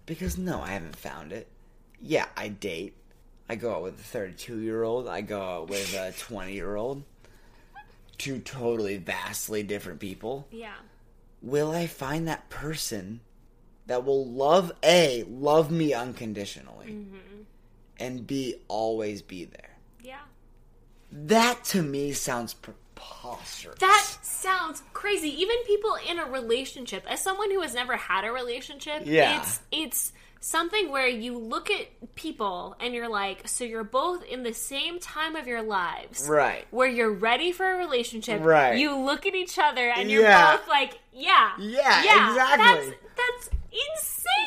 Because 0.06 0.38
no, 0.38 0.62
I 0.62 0.70
haven't 0.70 0.96
found 0.96 1.32
it. 1.32 1.48
Yeah, 2.02 2.26
I 2.36 2.48
date. 2.48 2.96
I 3.48 3.56
go 3.56 3.74
out 3.74 3.84
with 3.84 4.00
a 4.00 4.04
32 4.04 4.60
year 4.60 4.84
old. 4.84 5.08
I 5.08 5.22
go 5.22 5.42
out 5.42 5.70
with 5.70 5.94
a 5.96 6.12
20 6.18 6.54
year 6.54 6.76
old. 6.76 7.04
Two 8.20 8.38
totally 8.40 8.98
vastly 8.98 9.64
different 9.64 10.00
people. 10.00 10.48
yeah. 10.52 10.76
Will 11.42 11.72
I 11.72 11.88
find 11.88 12.28
that 12.28 12.50
person 12.50 13.22
that 13.88 14.04
will 14.06 14.26
love 14.30 14.72
a 14.84 15.24
love 15.24 15.72
me 15.72 15.94
unconditionally, 15.94 16.88
mm-hmm. 16.88 17.42
and 17.98 18.28
b 18.28 18.56
always 18.68 19.22
be 19.22 19.46
there? 19.46 19.78
Yeah. 20.04 20.20
That 21.12 21.64
to 21.66 21.82
me 21.82 22.12
sounds 22.12 22.54
preposterous. 22.54 23.80
That 23.80 24.06
sounds 24.22 24.84
crazy. 24.94 25.30
Even 25.42 25.56
people 25.66 25.96
in 26.10 26.20
a 26.20 26.26
relationship, 26.26 27.06
as 27.10 27.22
someone 27.22 27.52
who 27.52 27.62
has 27.62 27.74
never 27.74 27.96
had 27.96 28.26
a 28.26 28.32
relationship, 28.32 29.04
Yeah. 29.06 29.40
it's 29.42 29.60
it's 29.72 30.14
something 30.40 30.92
where 30.92 31.08
you 31.08 31.38
look 31.38 31.70
at 31.70 31.88
people 32.16 32.76
and 32.80 32.94
you're 32.94 33.10
like, 33.10 33.48
so 33.48 33.64
you're 33.64 33.84
both 33.84 34.24
in 34.24 34.44
the 34.44 34.54
same 34.54 35.00
time 35.00 35.36
of 35.36 35.48
your 35.48 35.62
lives. 35.62 36.28
Right. 36.30 36.66
Where 36.72 36.88
you're 36.88 37.12
ready 37.14 37.52
for 37.52 37.70
a 37.72 37.78
relationship. 37.78 38.42
Right. 38.42 38.78
You 38.78 38.96
look 38.98 39.26
at 39.26 39.36
each 39.36 39.58
other 39.60 39.90
and 39.90 40.10
you're 40.10 40.24
Yeah. 40.24 40.58
both 40.58 40.68
like, 40.68 41.00
yeah. 41.14 41.52
Yeah, 41.60 42.04
yeah, 42.04 42.30
exactly. 42.30 42.66
That's 42.66 43.50
that's 43.50 43.50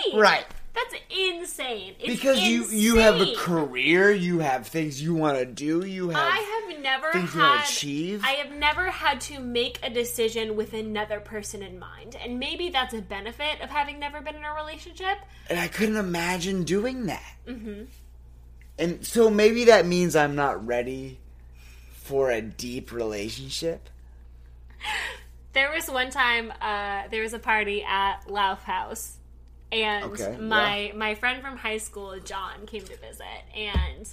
insane. 0.06 0.20
Right. 0.20 0.44
That's 0.74 0.94
insane. 1.10 1.94
It's 1.98 2.08
because 2.08 2.40
you 2.40 2.64
you 2.66 2.96
have 2.96 3.20
a 3.20 3.34
career, 3.36 4.10
you 4.10 4.38
have 4.38 4.66
things 4.66 5.02
you 5.02 5.14
want 5.14 5.36
to 5.38 5.44
do, 5.44 5.84
you 5.84 6.08
have 6.08 6.16
I 6.16 6.62
have 6.70 6.80
never 6.80 7.12
things 7.12 7.34
you 7.34 7.40
wanna 7.40 7.58
had. 7.58 7.68
achieve. 7.68 8.22
I 8.24 8.30
have 8.32 8.52
never 8.52 8.86
had 8.86 9.20
to 9.22 9.38
make 9.38 9.78
a 9.82 9.90
decision 9.90 10.56
with 10.56 10.72
another 10.72 11.20
person 11.20 11.62
in 11.62 11.78
mind, 11.78 12.16
and 12.16 12.38
maybe 12.38 12.70
that's 12.70 12.94
a 12.94 13.02
benefit 13.02 13.60
of 13.60 13.68
having 13.68 13.98
never 13.98 14.20
been 14.22 14.34
in 14.34 14.44
a 14.44 14.54
relationship. 14.54 15.18
and 15.50 15.58
I 15.58 15.68
couldn't 15.68 15.96
imagine 15.96 16.64
doing 16.64 17.04
that. 17.06 17.34
Mm-hmm. 17.46 17.84
And 18.78 19.06
so 19.06 19.28
maybe 19.28 19.66
that 19.66 19.84
means 19.84 20.16
I'm 20.16 20.34
not 20.34 20.66
ready 20.66 21.18
for 21.92 22.30
a 22.30 22.40
deep 22.40 22.92
relationship. 22.92 23.88
There 25.54 25.70
was 25.70 25.86
one 25.90 26.08
time 26.08 26.50
uh, 26.62 27.08
there 27.10 27.20
was 27.20 27.34
a 27.34 27.38
party 27.38 27.84
at 27.86 28.22
Lauf 28.26 28.60
House, 28.60 29.18
and 29.72 30.04
Okay, 30.04 30.36
my 30.40 30.92
my 30.94 31.14
friend 31.14 31.42
from 31.42 31.56
high 31.56 31.78
school, 31.78 32.14
John, 32.24 32.66
came 32.66 32.82
to 32.82 32.96
visit, 32.98 33.26
and 33.56 34.08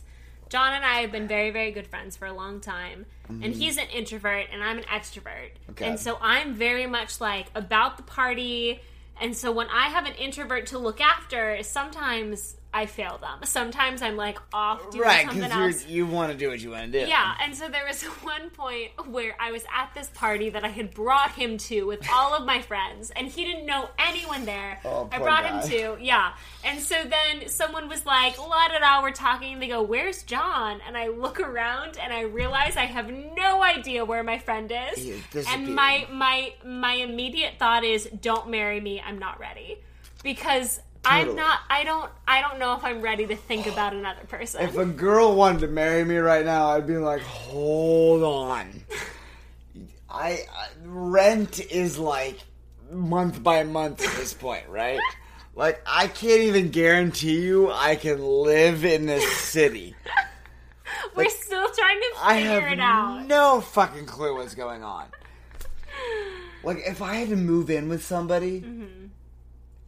John 0.50 0.74
and 0.74 0.84
I 0.84 1.02
have 1.02 1.12
been 1.12 1.28
very 1.28 1.52
very 1.52 1.72
good 1.72 1.86
friends 1.88 2.18
for 2.18 2.26
a 2.26 2.34
long 2.34 2.60
time, 2.62 3.06
and 3.30 3.54
he's 3.54 3.78
an 3.78 3.88
introvert 3.94 4.48
and 4.52 4.64
I'm 4.64 4.78
an 4.80 4.86
extrovert, 4.86 5.52
Mm-hmm. 5.52 5.72
Okay. 5.72 5.88
and 5.90 6.00
so 6.00 6.18
I'm 6.22 6.54
very 6.56 6.88
much 6.88 7.22
like 7.22 7.48
about 7.56 7.98
the 7.98 8.04
party. 8.04 8.80
And 9.22 9.36
so 9.36 9.52
when 9.52 9.68
I 9.68 9.90
have 9.90 10.06
an 10.06 10.14
introvert 10.14 10.68
to 10.68 10.80
look 10.80 11.02
after, 11.02 11.62
sometimes 11.62 12.56
I 12.72 12.86
fail 12.86 13.18
them. 13.18 13.40
Sometimes 13.46 14.04
I'm 14.04 14.16
like 14.16 14.38
off 14.54 14.92
doing 14.92 15.04
right, 15.04 15.26
something 15.26 15.42
because 15.42 15.82
else. 15.82 15.88
you 15.88 16.06
want 16.06 16.32
to 16.32 16.38
do 16.38 16.50
what 16.50 16.60
you 16.60 16.70
want 16.70 16.92
to 16.92 17.02
do. 17.04 17.08
Yeah, 17.08 17.34
and 17.42 17.56
so 17.56 17.68
there 17.68 17.86
was 17.88 18.04
one 18.22 18.52
point 18.52 18.92
where 19.08 19.36
I 19.40 19.52
was 19.52 19.64
at 19.76 19.92
this 19.96 20.10
party 20.10 20.52
that 20.52 20.64
I 20.64 20.68
had 20.68 20.94
brought 20.94 21.32
him 21.32 21.58
to 21.58 21.84
with 21.84 22.08
all 22.14 22.36
of 22.36 22.46
my 22.46 22.62
friends, 22.62 23.10
and 23.16 23.28
he 23.28 23.44
didn't 23.44 23.66
know 23.66 23.90
anyone 23.98 24.46
there. 24.46 24.80
Oh, 24.86 25.10
I 25.12 25.18
brought 25.18 25.44
guy. 25.44 25.62
him 25.62 25.70
to, 25.70 26.04
yeah. 26.04 26.34
And 26.64 26.80
so 26.80 26.96
then 27.04 27.50
someone 27.50 27.90
was 27.90 28.06
like, 28.06 28.38
la 28.38 28.68
da 28.68 28.80
da, 28.80 29.02
we're 29.02 29.12
talking, 29.12 29.54
and 29.54 29.62
they 29.62 29.68
go, 29.68 29.82
Where's 29.82 30.22
John? 30.24 30.80
And 30.88 30.96
I 30.96 31.08
look 31.08 31.40
around 31.40 31.98
and 31.98 32.14
I 32.14 32.22
realize 32.22 32.78
I 32.78 32.86
have 32.86 33.10
no 33.12 33.64
idea 33.64 34.06
where 34.06 34.24
my 34.24 34.38
friend 34.38 34.72
is. 34.94 35.04
Disappeared. 35.06 35.46
and 35.48 35.76
my 35.76 36.08
my 36.12 36.54
my 36.64 36.94
immediate 36.94 37.56
thought 37.58 37.84
is, 37.84 38.08
Don't 38.22 38.50
marry 38.50 38.80
me, 38.80 39.02
I'm 39.02 39.18
not 39.18 39.40
ready. 39.40 39.80
Because 40.22 40.82
I'm 41.06 41.36
not 41.36 41.60
I 41.70 41.84
don't 41.84 42.12
I 42.28 42.42
don't 42.42 42.60
know 42.60 42.74
if 42.76 42.84
I'm 42.84 43.02
ready 43.02 43.26
to 43.28 43.36
think 43.36 43.68
about 43.68 43.94
another 43.94 44.26
person. 44.28 44.62
If 44.62 44.78
a 44.78 44.86
girl 44.86 45.36
wanted 45.36 45.62
to 45.62 45.68
marry 45.68 46.04
me 46.04 46.18
right 46.18 46.46
now, 46.46 46.70
I'd 46.70 46.86
be 46.88 46.98
like, 46.98 47.22
hold 47.22 48.24
on. 48.24 48.84
I, 50.10 50.40
I 50.52 50.68
rent 50.84 51.60
is 51.60 51.98
like 51.98 52.40
month 52.92 53.42
by 53.44 53.64
month 53.64 54.02
at 54.06 54.16
this 54.18 54.34
point, 54.34 54.68
right? 54.68 55.00
Like 55.56 55.82
I 55.86 56.08
can't 56.08 56.42
even 56.42 56.70
guarantee 56.72 57.42
you 57.42 57.72
I 57.72 57.96
can 57.96 58.24
live 58.24 58.84
in 58.86 59.06
this 59.06 59.26
city. 59.38 59.96
We're 61.16 61.30
still 61.30 61.70
trying 61.70 62.00
to 62.00 62.08
I 62.22 62.36
figure 62.38 62.62
have 62.62 62.72
it 62.74 62.80
out. 62.80 63.26
no 63.28 63.62
fucking 63.62 64.06
clue 64.06 64.36
what's 64.36 64.56
going 64.56 64.84
on. 64.84 65.06
Like 66.62 66.80
if 66.86 67.02
I 67.02 67.16
had 67.16 67.30
to 67.30 67.38
move 67.38 67.70
in 67.70 67.88
with 67.88 68.04
somebody, 68.04 68.60
Mm-hmm. 68.62 68.99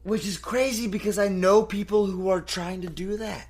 Which 0.04 0.26
is 0.26 0.38
crazy 0.38 0.88
because 0.88 1.18
I 1.20 1.28
know 1.28 1.64
people 1.64 2.06
who 2.08 2.30
are 2.30 2.42
trying 2.42 2.82
to 2.82 2.90
do 2.90 3.18
that. 3.18 3.48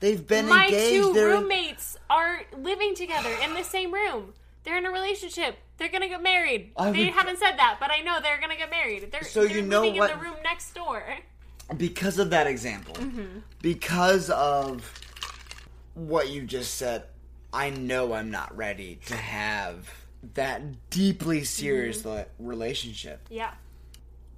They've 0.00 0.26
been 0.26 0.46
My 0.48 0.64
engaged. 0.66 0.90
two 1.04 1.12
they're- 1.12 1.28
roommates 1.28 1.96
are 2.08 2.42
living 2.56 2.94
together 2.94 3.30
in 3.44 3.54
the 3.54 3.62
same 3.64 3.92
room. 3.92 4.34
They're 4.64 4.78
in 4.78 4.86
a 4.86 4.90
relationship. 4.90 5.56
They're 5.78 5.88
gonna 5.88 6.08
get 6.08 6.22
married. 6.22 6.72
I 6.76 6.90
they 6.90 7.04
would- 7.06 7.14
haven't 7.14 7.38
said 7.38 7.56
that, 7.58 7.78
but 7.80 7.90
I 7.90 8.00
know 8.02 8.18
they're 8.20 8.40
gonna 8.40 8.56
get 8.56 8.70
married. 8.70 9.10
They're, 9.10 9.24
So 9.24 9.46
they're 9.46 9.56
you 9.58 9.62
know 9.62 9.82
living 9.82 9.98
what- 9.98 10.10
in 10.10 10.18
the 10.18 10.24
room 10.24 10.36
next 10.42 10.74
door. 10.74 11.02
because 11.76 12.18
of 12.18 12.30
that 12.30 12.46
example, 12.46 12.94
mm-hmm. 12.94 13.38
because 13.62 14.28
of 14.30 14.92
what 15.94 16.28
you 16.28 16.42
just 16.42 16.74
said, 16.74 17.04
I 17.52 17.70
know 17.70 18.12
I'm 18.12 18.30
not 18.30 18.54
ready 18.56 19.00
to 19.06 19.16
have 19.16 19.88
that 20.34 20.90
deeply 20.90 21.44
serious 21.44 22.00
mm-hmm. 22.02 22.10
li- 22.18 22.24
relationship, 22.38 23.26
Yeah, 23.30 23.52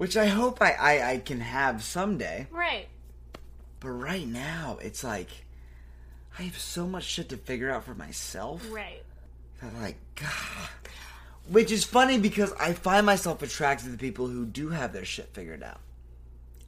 which 0.02 0.16
I 0.16 0.26
hope 0.26 0.60
I, 0.60 0.72
I, 0.72 1.10
I 1.12 1.18
can 1.18 1.38
have 1.38 1.80
someday. 1.80 2.48
right. 2.50 2.88
But 3.78 3.90
right 3.90 4.26
now, 4.26 4.78
it's 4.82 5.04
like 5.04 5.28
I 6.36 6.42
have 6.42 6.58
so 6.58 6.88
much 6.88 7.04
shit 7.04 7.28
to 7.28 7.36
figure 7.36 7.70
out 7.70 7.84
for 7.84 7.94
myself. 7.94 8.66
Right. 8.68 9.04
that, 9.60 9.72
like, 9.80 9.98
God. 10.16 10.68
Which 11.48 11.70
is 11.70 11.84
funny 11.84 12.18
because 12.18 12.52
I 12.58 12.72
find 12.72 13.06
myself 13.06 13.42
attracted 13.42 13.92
to 13.92 13.96
people 13.96 14.26
who 14.26 14.44
do 14.44 14.70
have 14.70 14.92
their 14.92 15.04
shit 15.04 15.28
figured 15.34 15.62
out. 15.62 15.78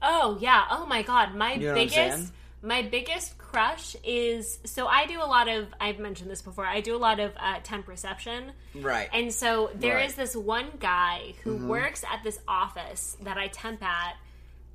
Oh 0.01 0.39
yeah. 0.41 0.67
Oh 0.71 0.87
my 0.87 1.03
god. 1.03 1.35
My 1.35 1.55
You 1.55 1.69
know 1.69 1.75
biggest? 1.75 2.33
My 2.65 2.83
biggest 2.83 3.37
crush 3.39 3.95
is 4.03 4.59
so 4.65 4.87
I 4.87 5.07
do 5.07 5.21
a 5.21 5.27
lot 5.27 5.49
of 5.49 5.69
I've 5.81 5.99
mentioned 5.99 6.31
this 6.31 6.43
before. 6.43 6.65
I 6.67 6.81
do 6.81 6.97
a 6.97 6.99
lot 6.99 7.21
of 7.21 7.33
uh, 7.39 7.61
temp 7.63 7.87
reception. 7.87 8.53
Right. 8.75 9.09
And 9.13 9.33
so 9.33 9.71
there 9.75 9.99
is 9.99 10.13
Right. 10.13 10.17
this 10.17 10.35
one 10.35 10.67
guy 10.81 11.35
who 11.45 11.57
Mm-hmm. 11.57 11.69
works 11.69 12.05
at 12.05 12.25
this 12.25 12.39
office 12.49 13.17
that 13.23 13.37
I 13.37 13.49
temp 13.49 13.83
at 13.83 14.17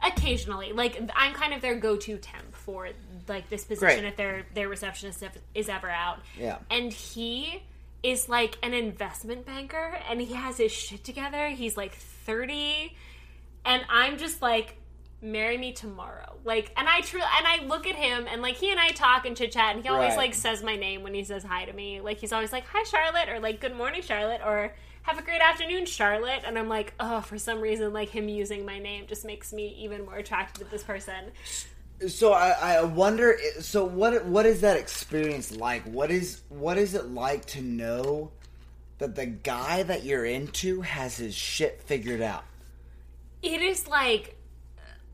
occasionally. 0.06 0.72
Like 0.72 1.02
I'm 1.16 1.34
kind 1.34 1.54
of 1.54 1.62
their 1.62 1.76
go-to 1.76 2.18
temp 2.18 2.56
for 2.56 2.90
like 3.28 3.50
this 3.50 3.64
position 3.66 4.02
Great. 4.02 4.06
if 4.10 4.16
their 4.18 4.46
their 4.54 4.70
receptionist 4.70 5.24
is 5.56 5.68
ever 5.70 5.90
out. 5.90 6.20
Yeah. 6.38 6.60
And 6.70 6.94
he 6.94 7.62
is 8.02 8.30
like 8.30 8.58
an 8.64 8.74
investment 8.74 9.46
banker 9.46 10.00
and 10.10 10.22
he 10.22 10.34
has 10.34 10.58
his 10.58 10.72
shit 10.72 11.04
together. 11.04 11.50
He's 11.50 11.76
like 11.76 11.94
30 11.96 12.96
and 13.66 13.84
I'm 13.90 14.18
just 14.18 14.42
like 14.42 14.78
marry 15.22 15.58
me 15.58 15.74
tomorrow. 15.74 16.38
Like 16.46 16.72
and 16.78 16.88
I 16.88 17.02
truly 17.02 17.26
and 17.38 17.46
I 17.48 17.66
look 17.66 17.86
at 17.88 17.96
him 17.96 18.28
and 18.32 18.42
like 18.42 18.56
he 18.56 18.72
and 18.72 18.80
I 18.80 18.90
talk 18.90 19.26
and 19.26 19.36
chit 19.36 19.52
chat 19.52 19.76
and 19.76 19.84
he 19.84 19.90
always 19.90 20.10
Right. 20.12 20.18
like 20.18 20.34
says 20.34 20.64
my 20.64 20.76
name 20.76 21.04
when 21.04 21.14
he 21.14 21.24
says 21.24 21.44
hi 21.44 21.66
to 21.66 21.74
me. 21.74 22.00
Like 22.02 22.18
he's 22.20 22.32
always 22.32 22.52
like 22.52 22.66
hi 22.66 22.84
Charlotte 22.84 23.30
or 23.30 23.40
like 23.40 23.60
good 23.60 23.76
morning 23.76 24.02
Charlotte 24.02 24.42
or 24.46 24.74
have 25.04 25.18
a 25.20 25.22
great 25.22 25.42
afternoon 25.42 25.86
Charlotte 25.86 26.44
and 26.46 26.58
I'm 26.58 26.70
like 26.70 26.94
oh 27.00 27.22
for 27.22 27.38
some 27.38 27.60
reason 27.60 27.92
like 27.94 28.10
him 28.10 28.30
using 28.30 28.66
my 28.66 28.80
name 28.80 29.06
just 29.08 29.26
makes 29.26 29.52
me 29.52 29.76
even 29.80 30.06
more 30.06 30.16
attracted 30.18 30.64
to 30.66 30.72
this 30.72 30.84
person. 30.84 31.32
So 32.08 32.32
I, 32.32 32.52
I 32.78 32.84
wonder. 32.84 33.38
So 33.60 33.84
what 33.84 34.24
what 34.24 34.46
is 34.46 34.62
that 34.62 34.78
experience 34.78 35.52
like? 35.52 35.84
What 35.84 36.12
is 36.12 36.44
what 36.48 36.78
is 36.78 36.94
it 36.96 37.08
like 37.08 37.44
to 37.48 37.62
know 37.62 38.32
that 39.00 39.16
the 39.16 39.26
guy 39.26 39.84
that 39.84 40.06
you're 40.06 40.24
into 40.24 40.80
has 40.80 41.18
his 41.18 41.36
shit 41.36 41.82
figured 41.82 42.22
out? 42.22 42.46
It 43.42 43.62
is 43.62 43.86
like 43.88 44.38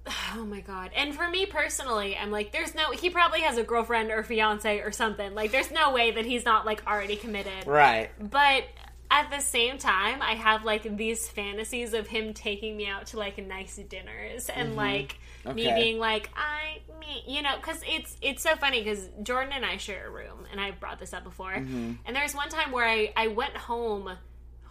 oh 0.36 0.46
my 0.46 0.62
god. 0.62 0.92
And 0.96 1.14
for 1.14 1.30
me 1.30 1.46
personally, 1.46 2.16
I'm 2.16 2.32
like 2.32 2.52
there's 2.52 2.76
no 2.76 2.92
he 2.92 3.10
probably 3.10 3.42
has 3.42 3.58
a 3.58 3.64
girlfriend 3.64 4.12
or 4.12 4.24
fiance 4.24 4.80
or 4.80 4.92
something. 4.92 5.34
Like 5.34 5.52
there's 5.52 5.72
no 5.72 5.92
way 5.92 6.12
that 6.12 6.26
he's 6.26 6.46
not 6.46 6.66
like 6.66 6.86
already 6.88 7.16
committed. 7.16 7.66
Right. 7.66 8.10
But 8.20 8.66
at 9.12 9.30
the 9.30 9.40
same 9.40 9.78
time, 9.78 10.22
I 10.22 10.34
have 10.34 10.66
like 10.66 10.98
these 10.98 11.28
fantasies 11.28 11.94
of 11.94 12.08
him 12.08 12.34
taking 12.34 12.76
me 12.76 12.88
out 12.88 13.08
to 13.08 13.18
like 13.18 13.38
nice 13.46 13.76
dinners 13.76 14.50
and 14.50 14.70
mm-hmm. 14.70 14.78
like 14.78 15.20
me 15.54 15.72
being 15.76 16.00
like, 16.00 16.30
I, 16.36 16.80
me, 17.00 17.24
you 17.28 17.42
know, 17.42 17.56
because 17.56 17.82
it's 17.86 18.18
it's 18.22 18.42
so 18.42 18.56
funny 18.56 18.84
because 18.84 19.10
Jordan 19.22 19.54
and 19.54 19.66
I 19.66 19.78
share 19.78 20.08
a 20.08 20.10
room, 20.10 20.46
and 20.52 20.60
I 20.60 20.72
brought 20.72 21.00
this 21.00 21.14
up 21.14 21.24
before. 21.24 21.54
Mm-hmm. 21.54 21.94
And 22.06 22.16
there's 22.16 22.34
one 22.34 22.50
time 22.50 22.72
where 22.72 22.88
I 22.88 23.14
I 23.16 23.28
went 23.28 23.56
home, 23.56 24.10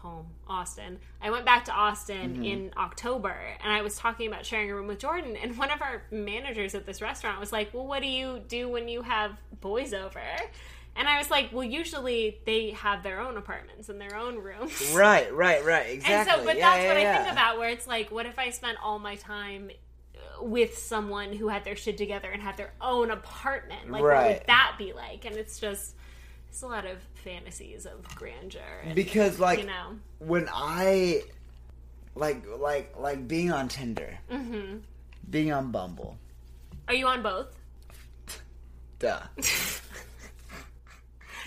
home 0.05 0.26
Austin. 0.46 0.98
I 1.22 1.30
went 1.30 1.46
back 1.46 1.64
to 1.64 1.72
Austin 1.72 2.34
mm-hmm. 2.34 2.44
in 2.44 2.70
October, 2.76 3.34
and 3.62 3.72
I 3.72 3.80
was 3.80 3.96
talking 3.96 4.28
about 4.28 4.44
sharing 4.44 4.70
a 4.70 4.74
room 4.74 4.86
with 4.86 4.98
Jordan, 4.98 5.34
and 5.36 5.57
one 5.64 5.70
of 5.70 5.80
our 5.80 6.02
managers 6.11 6.74
at 6.74 6.86
this 6.86 7.00
restaurant 7.00 7.40
was 7.40 7.50
like, 7.52 7.72
"Well, 7.72 7.86
what 7.86 8.02
do 8.02 8.09
you 8.09 8.42
do 8.46 8.68
when 8.68 8.86
you 8.86 9.02
have 9.02 9.32
boys 9.61 9.94
over?" 9.94 10.20
And 10.96 11.09
I 11.09 11.18
was 11.18 11.28
like, 11.28 11.50
well, 11.52 11.64
usually 11.64 12.38
they 12.46 12.70
have 12.70 13.02
their 13.02 13.20
own 13.20 13.36
apartments 13.36 13.88
and 13.88 14.00
their 14.00 14.16
own 14.16 14.36
rooms. 14.38 14.80
Right, 14.94 15.34
right, 15.34 15.64
right. 15.64 15.90
Exactly. 15.90 16.14
And 16.14 16.28
so, 16.28 16.44
but 16.44 16.57
Yeah, 16.57 16.70
that's 16.70 16.82
yeah, 16.84 16.88
what 16.88 16.96
I 16.96 17.16
think 17.16 17.32
about 17.32 17.59
where 17.59 17.68
it's 17.68 17.88
like, 17.88 18.12
what 18.12 18.26
if 18.26 18.38
I 18.38 18.50
spent 18.50 18.78
all 18.80 19.00
my 19.00 19.16
time 19.16 19.72
with 20.40 20.78
someone 20.78 21.32
who 21.32 21.48
had 21.48 21.64
their 21.64 21.74
shit 21.74 21.98
together 21.98 22.30
and 22.30 22.40
had 22.40 22.57
their 22.57 22.72
own 22.80 23.11
apartment? 23.11 23.90
Like, 23.90 24.05
what 24.05 24.24
would 24.24 24.42
that 24.46 24.76
be 24.78 24.92
like? 24.92 25.24
And 25.24 25.34
it's 25.34 25.59
just, 25.59 25.96
it's 26.55 26.62
a 26.62 26.68
lot 26.68 26.86
of 26.86 26.98
fantasies 27.24 27.84
of 27.84 28.05
grandeur. 28.14 28.61
And, 28.84 28.94
Because 28.94 29.40
like 29.40 29.59
you 29.59 29.66
know, 29.66 29.96
when 30.20 30.48
I 30.52 31.22
like 32.14 32.44
like 32.61 32.94
like 32.96 33.26
being 33.26 33.50
on 33.50 33.66
Tinder, 33.66 34.16
Mm-hmm. 34.30 34.76
being 35.28 35.50
on 35.50 35.72
Bumble, 35.72 36.16
are 36.86 36.94
you 36.94 37.09
on 37.09 37.24
both? 37.24 37.48
duh. 39.00 39.18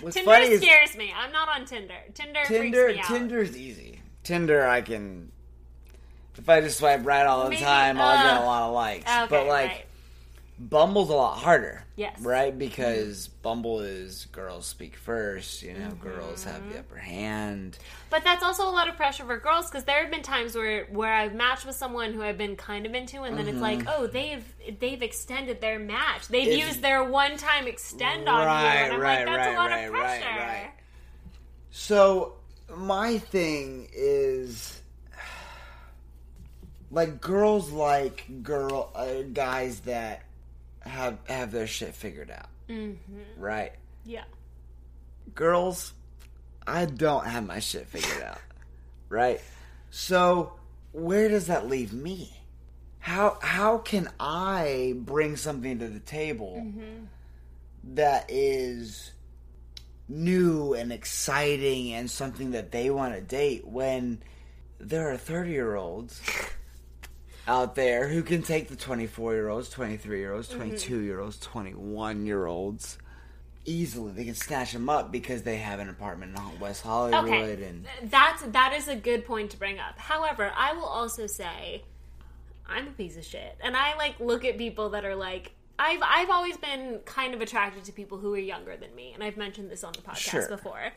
What's 0.02 0.14
Tinder 0.14 0.58
scares 0.58 0.94
me. 0.94 1.10
I'm 1.16 1.32
not 1.32 1.48
on 1.48 1.64
Tinder. 1.64 1.94
Tinder, 2.12 2.40
Tinder. 2.44 2.84
freaks 2.88 2.96
me 2.96 3.00
out. 3.00 3.18
Tinder's 3.18 3.56
easy. 3.56 4.00
Tinder, 4.24 4.66
I 4.66 4.82
can. 4.82 5.32
If 6.36 6.50
I 6.50 6.60
just 6.60 6.78
swipe 6.78 7.06
right 7.06 7.24
all 7.26 7.44
the 7.44 7.50
Maybe, 7.50 7.62
time, 7.62 7.98
I'll 7.98 8.16
get 8.22 8.36
uh, 8.36 8.44
a 8.44 8.44
lot 8.44 8.62
of 8.68 8.74
likes. 8.74 9.10
Okay, 9.10 9.26
but 9.30 9.46
like 9.46 9.68
right. 9.70 9.84
Bumble's 10.60 11.08
a 11.08 11.14
lot 11.14 11.38
harder. 11.38 11.84
Yes. 11.94 12.20
Right? 12.20 12.56
Because 12.56 13.28
Bumble 13.28 13.80
is 13.80 14.26
girls 14.32 14.66
speak 14.66 14.96
first, 14.96 15.62
you 15.62 15.72
know, 15.74 15.90
girls 15.90 16.44
have 16.44 16.60
Mm-hmm. 16.62 16.72
the 16.72 16.78
upper 16.80 16.96
hand. 16.96 17.78
But 18.10 18.24
that's 18.24 18.42
also 18.42 18.68
a 18.68 18.70
lot 18.70 18.88
of 18.88 18.96
pressure 18.96 19.24
for 19.24 19.38
girls 19.38 19.68
because 19.70 19.84
there 19.84 20.02
have 20.02 20.10
been 20.10 20.22
times 20.22 20.54
where 20.56 20.86
where 20.86 21.12
I've 21.12 21.34
matched 21.34 21.64
with 21.64 21.76
someone 21.76 22.12
who 22.12 22.22
I've 22.22 22.38
been 22.38 22.56
kind 22.56 22.86
of 22.86 22.94
into, 22.94 23.22
and 23.22 23.36
then 23.38 23.46
it's 23.48 23.60
like, 23.60 23.82
oh, 23.88 24.06
they've 24.08 24.44
they've 24.80 25.02
extended 25.02 25.60
their 25.60 25.78
match. 25.78 26.26
They've 26.28 26.48
Mm-hmm. 26.48 26.66
Used 26.68 26.82
their 26.82 27.04
one 27.04 27.36
time 27.36 27.66
extend 27.68 28.28
on 28.28 28.40
you, 28.42 28.48
and 28.48 28.92
I'm 28.94 29.00
right, 29.00 29.18
like, 29.18 29.26
that's 29.26 29.46
right, 29.46 29.54
a 29.54 29.58
lot 29.58 29.70
right, 29.70 29.84
of 29.84 29.92
right, 29.92 30.20
pressure. 30.22 30.38
right. 30.40 30.72
So 31.70 32.34
my 32.76 33.18
thing 33.18 33.88
is 33.92 34.80
like 36.90 37.20
girls 37.20 37.70
like 37.70 38.24
girl 38.42 38.90
uh, 38.94 39.22
guys 39.32 39.80
that 39.80 40.22
have 40.88 41.18
have 41.28 41.52
their 41.52 41.66
shit 41.66 41.94
figured 41.94 42.30
out. 42.30 42.48
Mm-hmm. 42.68 43.20
Right? 43.36 43.72
Yeah. 44.04 44.24
Girls, 45.34 45.92
I 46.66 46.86
don't 46.86 47.26
have 47.26 47.46
my 47.46 47.60
shit 47.60 47.86
figured 47.86 48.22
out. 48.22 48.38
Right? 49.10 49.40
So 49.88 50.52
where 50.92 51.30
does 51.30 51.46
that 51.46 51.66
leave 51.66 51.94
me? 51.94 52.30
How 52.98 53.38
how 53.40 53.78
can 53.78 54.10
I 54.20 54.94
bring 54.98 55.36
something 55.36 55.78
to 55.78 55.88
the 55.88 56.00
table 56.00 56.62
that 57.94 58.26
is 58.28 59.12
new 60.08 60.74
and 60.74 60.92
exciting 60.92 61.94
and 61.94 62.10
something 62.10 62.50
that 62.50 62.70
they 62.70 62.90
want 62.90 63.14
to 63.14 63.20
date 63.22 63.66
when 63.66 64.20
there 64.78 65.10
are 65.10 65.16
30 65.16 65.50
year 65.50 65.74
olds 65.74 66.20
out 67.48 67.74
there 67.74 68.08
who 68.08 68.22
can 68.22 68.42
take 68.42 68.68
the 68.68 68.76
24 68.76 69.34
year 69.34 69.48
olds, 69.48 69.70
23 69.70 70.18
year 70.18 70.34
olds, 70.34 70.48
mm-hmm. 70.48 70.58
22 70.58 70.98
year 71.00 71.18
olds, 71.20 71.38
21 71.40 72.26
year 72.26 72.46
olds 72.46 72.98
easily. 73.64 74.12
They 74.12 74.24
can 74.24 74.34
snatch 74.34 74.72
them 74.72 74.88
up 74.88 75.10
because 75.10 75.42
they 75.42 75.56
have 75.56 75.80
an 75.80 75.88
apartment 75.88 76.36
in 76.36 76.60
West 76.60 76.82
Hollywood 76.82 77.24
Okay, 77.24 77.64
and 77.64 77.86
that's 78.04 78.42
that 78.42 78.74
is 78.74 78.88
a 78.88 78.96
good 78.96 79.26
point 79.26 79.50
to 79.50 79.56
bring 79.56 79.78
up. 79.78 79.98
However, 79.98 80.52
I 80.56 80.74
will 80.74 80.84
also 80.84 81.26
say 81.26 81.82
I'm 82.66 82.88
a 82.88 82.90
piece 82.90 83.16
of 83.16 83.24
shit, 83.24 83.56
and 83.62 83.76
I 83.76 83.96
like 83.96 84.20
look 84.20 84.44
at 84.44 84.58
people 84.58 84.90
that 84.90 85.04
are 85.04 85.16
like. 85.16 85.52
I've 85.80 86.00
I've 86.02 86.28
always 86.28 86.56
been 86.56 86.98
kind 87.04 87.34
of 87.34 87.40
attracted 87.40 87.84
to 87.84 87.92
people 87.92 88.18
who 88.18 88.34
are 88.34 88.38
younger 88.38 88.76
than 88.76 88.92
me, 88.96 89.12
and 89.14 89.22
I've 89.22 89.36
mentioned 89.36 89.70
this 89.70 89.84
on 89.84 89.92
the 89.92 90.00
podcast 90.00 90.16
Sure. 90.16 90.48
before. 90.48 90.92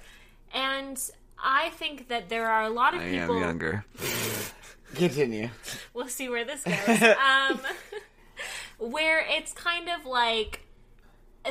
And 0.56 0.99
I 1.38 1.70
think 1.70 2.08
that 2.08 2.30
there 2.30 2.47
are 2.47 2.64
a 2.64 2.70
lot 2.70 2.95
of 2.95 3.02
people. 3.02 3.39
Continue. 4.96 5.50
we'll 5.94 6.08
see 6.08 6.30
where 6.30 6.46
this 6.46 6.64
goes. 6.64 7.02
um, 7.18 7.60
where 8.92 9.24
it's 9.28 9.54
kind 9.54 9.89
of 9.89 10.06
like 10.06 10.62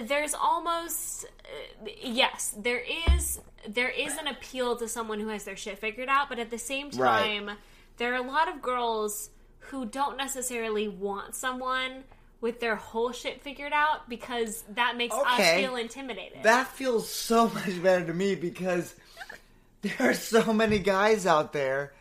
there's 0.03 0.34
almost 0.34 1.24
uh, 1.24 1.88
yes, 2.03 2.55
there 2.59 2.82
is 3.14 3.41
there 3.68 3.91
is 3.91 4.16
an 4.16 4.26
appeal 4.26 4.76
to 4.76 4.88
someone 4.88 5.20
who 5.20 5.28
has 5.28 5.45
their 5.45 5.57
shit 5.57 5.78
figured 5.78 6.09
out, 6.09 6.28
but 6.28 6.38
at 6.38 6.51
the 6.51 6.59
same 6.59 6.91
Right. 6.91 7.22
time, 7.45 7.51
there 7.99 8.12
are 8.12 8.16
a 8.16 8.22
lot 8.26 8.49
of 8.49 8.62
girls 8.62 9.30
who 9.59 9.84
don't 9.84 10.16
necessarily 10.16 10.88
want 10.88 11.34
someone 11.34 12.05
with 12.41 12.59
their 12.61 12.74
whole 12.76 13.12
shit 13.12 13.43
figured 13.43 13.72
out 13.72 14.09
because 14.09 14.64
that 14.70 14.97
makes 14.97 15.14
us 15.14 15.57
feel 15.57 15.76
intimidated. 15.76 16.43
That 16.43 16.68
feels 16.68 17.09
so 17.09 17.49
much 17.55 17.82
better 17.82 18.07
to 18.07 18.14
me 18.14 18.34
because 18.34 18.95
there 19.82 19.95
are 20.01 20.14
so 20.14 20.53
many 20.53 20.78
guys 20.78 21.26
out 21.26 21.53
there 21.53 21.93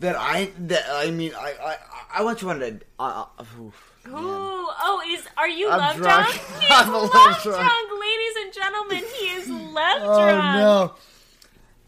that 0.00 0.16
I 0.16 0.50
that 0.66 0.84
I 0.90 1.10
mean 1.10 1.32
I 1.36 1.54
I, 1.62 1.76
I 2.20 2.22
went 2.24 2.38
to 2.40 2.46
one 2.46 2.60
to 2.60 2.80
uh, 2.98 3.24
uh, 3.38 3.42
oof, 3.60 3.94
Ooh, 4.06 4.12
oh, 4.14 5.02
is 5.10 5.26
are 5.36 5.48
you 5.48 5.68
I'm 5.70 5.78
love 5.78 5.96
drunk. 5.96 6.26
drunk? 6.26 6.40
He 6.60 6.66
is 6.66 6.70
I'm 6.72 6.92
love 6.92 7.10
drunk. 7.12 7.42
drunk. 7.42 7.90
ladies 8.00 8.36
and 8.44 8.52
gentlemen. 8.54 9.04
He 9.18 9.26
is 9.26 9.48
love 9.74 10.02
Oh 10.02 10.20
drunk. 10.30 10.56
no! 10.56 10.94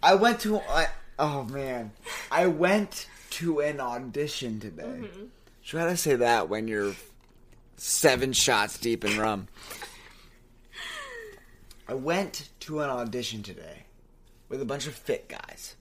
I 0.03 0.15
went 0.15 0.41
to 0.41 0.61
I, 0.61 0.89
oh 1.19 1.45
man, 1.45 1.93
I 2.31 2.47
went 2.47 3.07
to 3.31 3.61
an 3.61 3.81
audition 3.81 4.59
today. 4.61 4.83
Mm-hmm. 4.83 5.25
Try 5.65 5.85
to 5.87 5.97
say 5.97 6.17
that 6.17 6.49
when 6.49 6.67
you're 6.69 6.95
seven 7.77 8.33
shots 8.33 8.77
deep 8.79 9.05
in 9.05 9.19
rum. 9.19 9.47
I 11.89 11.95
went 11.95 12.49
to 12.61 12.81
an 12.81 12.91
audition 12.91 13.43
today 13.43 13.85
with 14.49 14.61
a 14.63 14.65
bunch 14.65 14.87
of 14.87 14.95
fit 14.95 15.29
guys. 15.29 15.75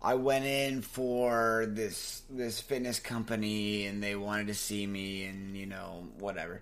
I 0.00 0.14
went 0.14 0.44
in 0.44 0.82
for 0.82 1.66
this 1.68 2.22
this 2.30 2.60
fitness 2.60 3.00
company 3.00 3.86
and 3.86 4.02
they 4.02 4.14
wanted 4.14 4.46
to 4.48 4.54
see 4.54 4.86
me 4.86 5.24
and 5.24 5.56
you 5.56 5.66
know 5.66 6.06
whatever. 6.18 6.60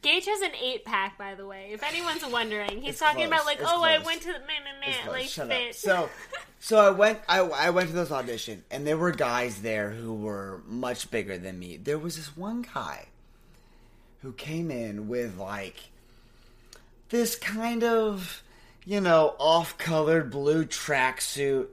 Gage 0.00 0.24
has 0.26 0.40
an 0.42 0.52
eight 0.62 0.84
pack, 0.84 1.18
by 1.18 1.34
the 1.34 1.44
way. 1.44 1.70
If 1.72 1.82
anyone's 1.82 2.24
wondering, 2.24 2.80
he's 2.80 2.90
It's 2.90 3.00
talking 3.00 3.26
close. 3.26 3.28
about 3.28 3.44
like, 3.44 3.58
It's 3.58 3.68
oh, 3.68 3.82
I 3.82 3.98
went 3.98 4.22
to 4.22 4.28
the 4.28 4.38
man, 4.38 4.62
man, 4.64 4.80
man, 4.80 5.08
like 5.08 5.28
fit. 5.28 5.74
So, 5.74 6.08
so 6.60 6.78
I 6.78 6.90
went. 6.90 7.18
I, 7.28 7.40
I 7.40 7.70
went 7.70 7.88
to 7.88 7.94
this 7.94 8.12
audition, 8.12 8.62
and 8.70 8.86
there 8.86 8.96
were 8.96 9.10
guys 9.10 9.62
there 9.62 9.90
who 9.90 10.14
were 10.14 10.62
much 10.66 11.10
bigger 11.10 11.38
than 11.38 11.58
me. 11.58 11.76
There 11.76 11.98
was 11.98 12.16
this 12.16 12.36
one 12.36 12.62
guy 12.72 13.06
who 14.22 14.32
came 14.32 14.70
in 14.70 15.08
with 15.08 15.36
like 15.38 15.90
this 17.08 17.34
kind 17.34 17.82
of, 17.82 18.44
you 18.84 19.00
know, 19.00 19.34
off-colored 19.40 20.30
blue 20.30 20.66
tracksuit, 20.66 21.66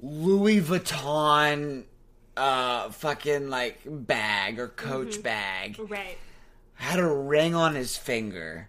Louis 0.00 0.60
Vuitton, 0.60 1.84
uh, 2.36 2.90
fucking 2.90 3.48
like 3.48 3.80
bag 3.86 4.58
or 4.58 4.68
Coach 4.68 5.22
bag 5.22 5.78
right. 5.88 6.18
had 6.74 6.98
a 6.98 7.06
ring 7.06 7.54
on 7.54 7.74
his 7.74 7.96
finger, 7.96 8.68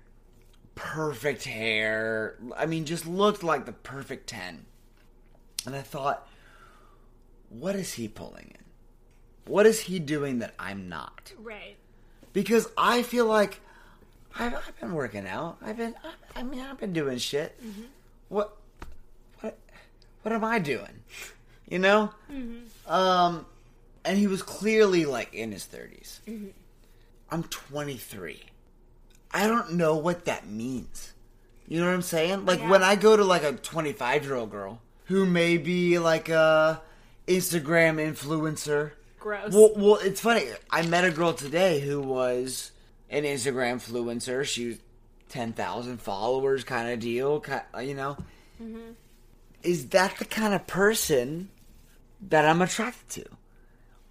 perfect 0.76 1.44
hair. 1.46 2.38
I 2.56 2.66
mean, 2.66 2.86
just 2.86 3.06
looked 3.06 3.44
like 3.44 3.66
the 3.66 3.74
perfect 3.74 4.28
10. 4.28 4.66
And 5.66 5.76
I 5.76 5.82
thought, 5.82 6.28
what 7.50 7.76
is 7.76 7.94
he 7.94 8.08
pulling 8.08 8.54
in? 8.56 9.52
What 9.52 9.66
is 9.66 9.82
he 9.82 10.00
doing 10.00 10.40
that 10.40 10.54
I'm 10.60 10.90
not? 10.90 11.34
Right. 11.38 11.78
Because 12.34 12.68
I 12.78 13.04
feel 13.04 13.26
like 13.26 13.62
I've, 14.38 14.54
I've 14.54 14.80
been 14.80 14.94
working 14.94 15.28
out. 15.28 15.58
I've 15.62 15.78
been, 15.78 15.96
I, 16.04 16.40
I 16.40 16.44
mean, 16.44 16.60
I've 16.60 16.80
been 16.80 16.94
doing 16.94 17.18
shit. 17.18 17.60
What, 17.62 17.86
what, 18.30 18.58
what 20.26 20.34
am 20.34 20.44
I 20.44 20.58
doing? 20.58 21.04
You 21.70 21.78
know? 21.78 22.10
Mm-hmm. 22.32 22.92
Um, 22.92 23.46
and 24.04 24.18
he 24.18 24.26
was 24.26 24.42
clearly 24.42 25.06
like 25.06 25.36
in 25.36 25.52
his 25.52 25.66
30s. 25.68 26.20
Mm-hmm. 26.28 26.48
I'm 27.30 27.44
23. 27.44 28.42
I 29.30 29.46
don't 29.46 29.74
know 29.74 29.96
what 29.98 30.26
that 30.26 30.48
means. 30.48 31.14
You 31.68 31.80
know 31.80 31.86
what 31.86 31.94
I'm 31.94 32.02
saying? 32.02 32.44
Like 32.48 32.60
Yeah. 32.60 32.70
when 32.72 32.82
I 32.82 32.96
go 32.96 33.16
to 33.16 33.24
like 33.24 33.44
a 33.44 33.52
25 33.52 34.24
year 34.26 34.34
old 34.34 34.50
girl 34.50 34.82
who 35.06 35.28
may 35.28 35.58
be 35.58 36.00
like 36.00 36.30
a 36.30 36.82
Instagram 37.28 37.98
influencer. 38.02 38.94
Gross. 39.20 39.54
Well, 39.54 39.74
well, 39.76 40.00
it's 40.02 40.22
funny. 40.22 40.48
I 40.72 40.88
met 40.88 41.06
a 41.06 41.12
girl 41.12 41.34
today 41.34 41.82
who 41.82 42.02
was 42.02 42.72
an 43.12 43.26
Instagram 43.26 43.76
influencer. 43.76 44.44
She 44.44 44.68
was 44.70 44.78
10,000 45.30 46.02
followers 46.02 46.64
kind 46.64 46.90
of 46.90 47.00
deal, 47.00 47.44
you 47.80 47.94
know. 47.94 48.18
Mm-hmm. 48.60 48.94
Is 49.66 49.88
that 49.90 50.18
the 50.18 50.26
kind 50.26 50.54
of 50.54 50.68
person 50.68 51.50
that 52.22 52.46
I'm 52.46 52.62
attracted 52.62 53.24
to? 53.24 53.30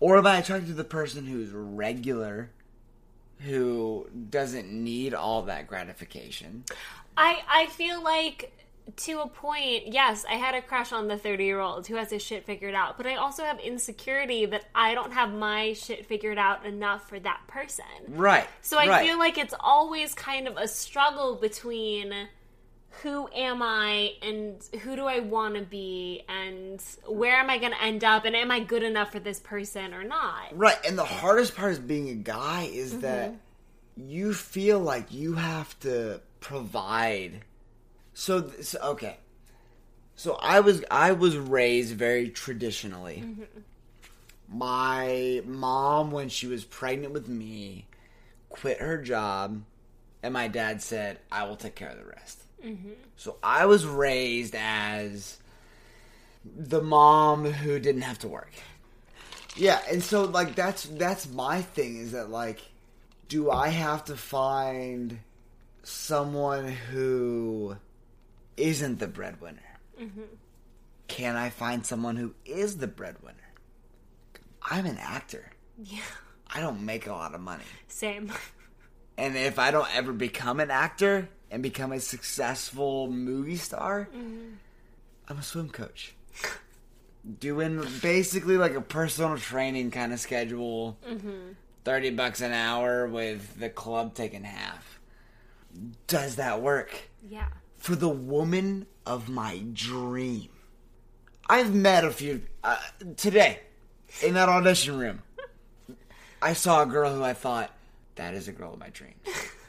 Or 0.00 0.18
am 0.18 0.26
I 0.26 0.38
attracted 0.38 0.68
to 0.68 0.74
the 0.74 0.84
person 0.84 1.24
who's 1.24 1.50
regular, 1.52 2.50
who 3.38 4.08
doesn't 4.30 4.70
need 4.70 5.14
all 5.14 5.42
that 5.42 5.66
gratification? 5.66 6.64
I 7.16 7.42
I 7.48 7.66
feel 7.66 8.02
like 8.02 8.52
to 8.96 9.20
a 9.20 9.28
point, 9.28 9.86
yes, 9.86 10.26
I 10.28 10.34
had 10.34 10.54
a 10.54 10.60
crush 10.60 10.92
on 10.92 11.08
the 11.08 11.16
30 11.16 11.44
year 11.44 11.60
old 11.60 11.86
who 11.86 11.94
has 11.94 12.10
his 12.10 12.22
shit 12.22 12.44
figured 12.44 12.74
out, 12.74 12.98
but 12.98 13.06
I 13.06 13.14
also 13.14 13.44
have 13.44 13.58
insecurity 13.60 14.44
that 14.46 14.66
I 14.74 14.94
don't 14.94 15.12
have 15.12 15.32
my 15.32 15.72
shit 15.72 16.04
figured 16.04 16.38
out 16.38 16.66
enough 16.66 17.08
for 17.08 17.18
that 17.20 17.40
person. 17.46 17.84
Right. 18.08 18.46
So 18.60 18.78
I 18.78 18.88
right. 18.88 19.06
feel 19.06 19.18
like 19.18 19.38
it's 19.38 19.54
always 19.58 20.14
kind 20.14 20.46
of 20.46 20.56
a 20.58 20.68
struggle 20.68 21.36
between 21.36 22.12
who 23.02 23.28
am 23.34 23.62
I 23.62 24.12
and 24.22 24.62
who 24.82 24.96
do 24.96 25.06
I 25.06 25.20
want 25.20 25.56
to 25.56 25.62
be 25.62 26.22
and 26.28 26.82
where 27.06 27.36
am 27.36 27.50
I 27.50 27.58
going 27.58 27.72
to 27.72 27.82
end 27.82 28.04
up 28.04 28.24
and 28.24 28.34
am 28.34 28.50
I 28.50 28.60
good 28.60 28.82
enough 28.82 29.12
for 29.12 29.20
this 29.20 29.40
person 29.40 29.92
or 29.92 30.04
not? 30.04 30.56
Right, 30.56 30.76
and 30.86 30.96
the 30.96 31.04
hardest 31.04 31.54
part 31.56 31.72
of 31.72 31.86
being 31.86 32.08
a 32.08 32.14
guy 32.14 32.68
is 32.72 32.92
Mm-hmm. 32.92 33.00
that 33.02 33.34
you 33.96 34.34
feel 34.34 34.80
like 34.80 35.12
you 35.12 35.34
have 35.34 35.78
to 35.80 36.20
provide. 36.40 37.42
So, 38.12 38.42
th- 38.42 38.64
so 38.64 38.78
okay. 38.82 39.18
So 40.16 40.34
I 40.40 40.60
was 40.60 40.84
I 40.90 41.12
was 41.12 41.36
raised 41.36 41.94
very 41.94 42.28
traditionally. 42.28 43.22
Mm-hmm. 43.26 43.60
My 44.48 45.42
mom 45.44 46.10
when 46.10 46.28
she 46.28 46.46
was 46.46 46.64
pregnant 46.64 47.12
with 47.12 47.28
me 47.28 47.86
quit 48.48 48.78
her 48.78 48.98
job 48.98 49.62
and 50.22 50.32
my 50.32 50.46
dad 50.48 50.80
said, 50.82 51.18
"I 51.32 51.44
will 51.44 51.56
take 51.56 51.74
care 51.74 51.88
of 51.90 51.98
the 51.98 52.04
rest." 52.04 52.43
Mm-hmm. 52.64 52.92
So 53.16 53.36
I 53.42 53.66
was 53.66 53.86
raised 53.86 54.54
as 54.54 55.38
the 56.44 56.82
mom 56.82 57.44
who 57.44 57.78
didn't 57.78 58.02
have 58.02 58.18
to 58.20 58.28
work. 58.28 58.52
Yeah, 59.56 59.80
and 59.90 60.02
so 60.02 60.24
like 60.24 60.54
that's 60.54 60.84
that's 60.84 61.28
my 61.28 61.62
thing 61.62 61.96
is 61.98 62.12
that 62.12 62.30
like 62.30 62.60
do 63.28 63.50
I 63.50 63.68
have 63.68 64.04
to 64.06 64.16
find 64.16 65.18
someone 65.82 66.68
who 66.68 67.76
isn't 68.56 68.98
the 68.98 69.06
breadwinner? 69.06 69.60
Mm-hmm. 70.00 70.22
Can 71.08 71.36
I 71.36 71.50
find 71.50 71.84
someone 71.84 72.16
who 72.16 72.34
is 72.44 72.78
the 72.78 72.86
breadwinner? 72.86 73.38
I'm 74.62 74.86
an 74.86 74.98
actor. 74.98 75.52
Yeah. 75.82 75.98
I 76.52 76.60
don't 76.60 76.82
make 76.82 77.06
a 77.06 77.12
lot 77.12 77.34
of 77.34 77.40
money. 77.40 77.64
Same. 77.88 78.32
And 79.16 79.36
if 79.36 79.58
I 79.58 79.70
don't 79.70 79.94
ever 79.94 80.12
become 80.12 80.60
an 80.60 80.70
actor 80.70 81.28
and 81.54 81.62
become 81.62 81.92
a 81.92 82.00
successful 82.00 83.08
movie 83.08 83.54
star, 83.56 84.08
I'm 84.12 85.38
a 85.38 85.42
swim 85.42 85.68
coach. 85.68 86.16
Doing 87.38 87.86
basically 88.02 88.56
like 88.56 88.74
a 88.74 88.80
personal 88.80 89.38
training 89.38 89.92
kind 89.92 90.12
of 90.12 90.18
schedule. 90.18 90.98
30 91.84 92.10
bucks 92.10 92.40
an 92.40 92.50
hour 92.50 93.06
with 93.06 93.60
the 93.60 93.68
club 93.70 94.14
taking 94.14 94.42
half. 94.42 94.98
Does 96.08 96.34
that 96.36 96.60
work? 96.60 96.92
Yeah. 97.24 97.46
For 97.78 97.94
the 97.94 98.08
woman 98.08 98.86
of 99.06 99.28
my 99.28 99.62
dream. 99.72 100.48
I've 101.48 101.72
met 101.72 102.04
a 102.04 102.10
few. 102.10 102.42
Uh, 102.64 102.78
today, 103.16 103.60
in 104.24 104.34
that 104.34 104.48
audition 104.48 104.98
room, 104.98 105.22
I 106.42 106.54
saw 106.54 106.82
a 106.82 106.86
girl 106.86 107.14
who 107.14 107.22
I 107.22 107.32
thought, 107.32 107.70
that 108.16 108.34
is 108.34 108.48
a 108.48 108.52
girl 108.52 108.72
of 108.72 108.80
my 108.80 108.88
dreams. 108.88 109.14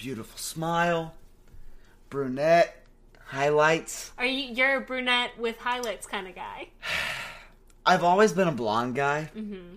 Beautiful 0.00 0.38
smile, 0.38 1.12
brunette, 2.08 2.86
highlights. 3.26 4.12
Are 4.16 4.24
you 4.24 4.54
you're 4.54 4.76
a 4.76 4.80
brunette 4.80 5.38
with 5.38 5.58
highlights 5.58 6.06
kind 6.06 6.26
of 6.26 6.34
guy? 6.34 6.68
I've 7.84 8.02
always 8.02 8.32
been 8.32 8.48
a 8.48 8.52
blonde 8.52 8.94
guy, 8.94 9.30
mm-hmm. 9.36 9.76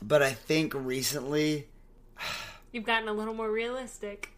but 0.00 0.22
I 0.22 0.30
think 0.30 0.72
recently 0.72 1.66
You've 2.72 2.84
gotten 2.84 3.08
a 3.08 3.12
little 3.12 3.34
more 3.34 3.50
realistic. 3.50 4.30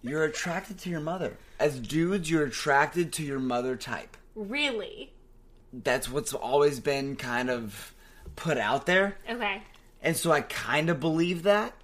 you're 0.00 0.24
attracted 0.24 0.78
to 0.78 0.88
your 0.88 1.00
mother. 1.00 1.36
As 1.60 1.78
dudes, 1.78 2.30
you're 2.30 2.46
attracted 2.46 3.12
to 3.14 3.22
your 3.22 3.38
mother 3.38 3.76
type. 3.76 4.16
Really? 4.34 5.12
That's 5.70 6.08
what's 6.10 6.32
always 6.32 6.80
been 6.80 7.16
kind 7.16 7.50
of 7.50 7.92
put 8.36 8.56
out 8.56 8.86
there. 8.86 9.18
Okay. 9.28 9.62
And 10.00 10.16
so 10.16 10.32
I 10.32 10.40
kind 10.40 10.88
of 10.88 10.98
believe 10.98 11.42
that. 11.42 11.74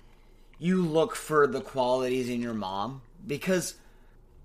You 0.60 0.84
look 0.84 1.16
for 1.16 1.46
the 1.48 1.60
qualities 1.62 2.28
in 2.28 2.40
your 2.40 2.54
mom 2.54 3.00
because 3.26 3.74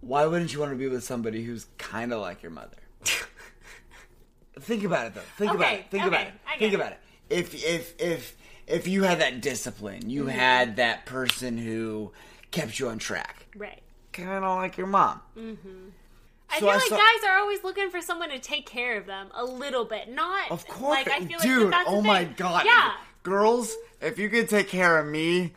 why 0.01 0.25
wouldn't 0.25 0.51
you 0.53 0.59
want 0.61 0.71
to 0.71 0.77
be 0.77 0.87
with 0.87 1.03
somebody 1.03 1.43
who's 1.43 1.67
kind 1.77 2.11
of 2.13 2.21
like 2.21 2.41
your 2.41 2.51
mother? 2.53 2.77
Think 4.59 4.83
about 4.83 5.07
it 5.07 5.15
though. 5.15 5.21
Think 5.37 5.53
about 5.53 5.73
it. 5.73 5.85
Think 5.91 6.05
about 6.05 6.21
it. 6.27 6.33
I 6.47 6.57
Think 6.57 6.73
it. 6.73 6.75
about 6.75 6.91
it. 6.93 6.99
If 7.29 7.53
if 7.65 7.99
if 7.99 8.35
if 8.67 8.87
you 8.87 9.03
had 9.03 9.19
that 9.19 9.41
discipline, 9.41 9.99
Mm-hmm. 10.01 10.09
you 10.09 10.25
had 10.27 10.77
that 10.77 11.05
person 11.05 11.57
who 11.57 12.13
kept 12.51 12.79
you 12.79 12.87
on 12.87 12.97
track, 12.97 13.47
Right. 13.55 13.81
kind 14.13 14.43
of 14.45 14.55
like 14.57 14.77
your 14.77 14.87
mom. 14.87 15.19
I 15.37 16.59
So 16.59 16.59
feel 16.61 16.69
I 16.69 16.73
like 16.75 16.81
saw- 16.83 16.97
guys 16.97 17.23
are 17.27 17.37
always 17.39 17.63
looking 17.63 17.89
for 17.89 17.99
someone 18.01 18.29
to 18.29 18.39
take 18.39 18.65
care 18.65 18.97
of 18.97 19.05
them 19.05 19.27
a 19.33 19.43
little 19.43 19.83
bit, 19.83 20.09
not 20.09 20.49
Of 20.51 20.65
course, 20.67 21.05
Like 21.05 21.09
I 21.09 21.25
feel 21.25 21.39
dude. 21.39 21.63
like 21.63 21.71
that's 21.71 21.89
the 21.89 21.95
oh 21.95 22.01
my 22.01 22.23
god, 22.23 22.65
Yeah. 22.65 22.93
girls, 23.23 23.75
if 24.01 24.17
you 24.17 24.29
could 24.29 24.47
take 24.47 24.69
care 24.69 24.97
of 24.99 25.05
me, 25.07 25.53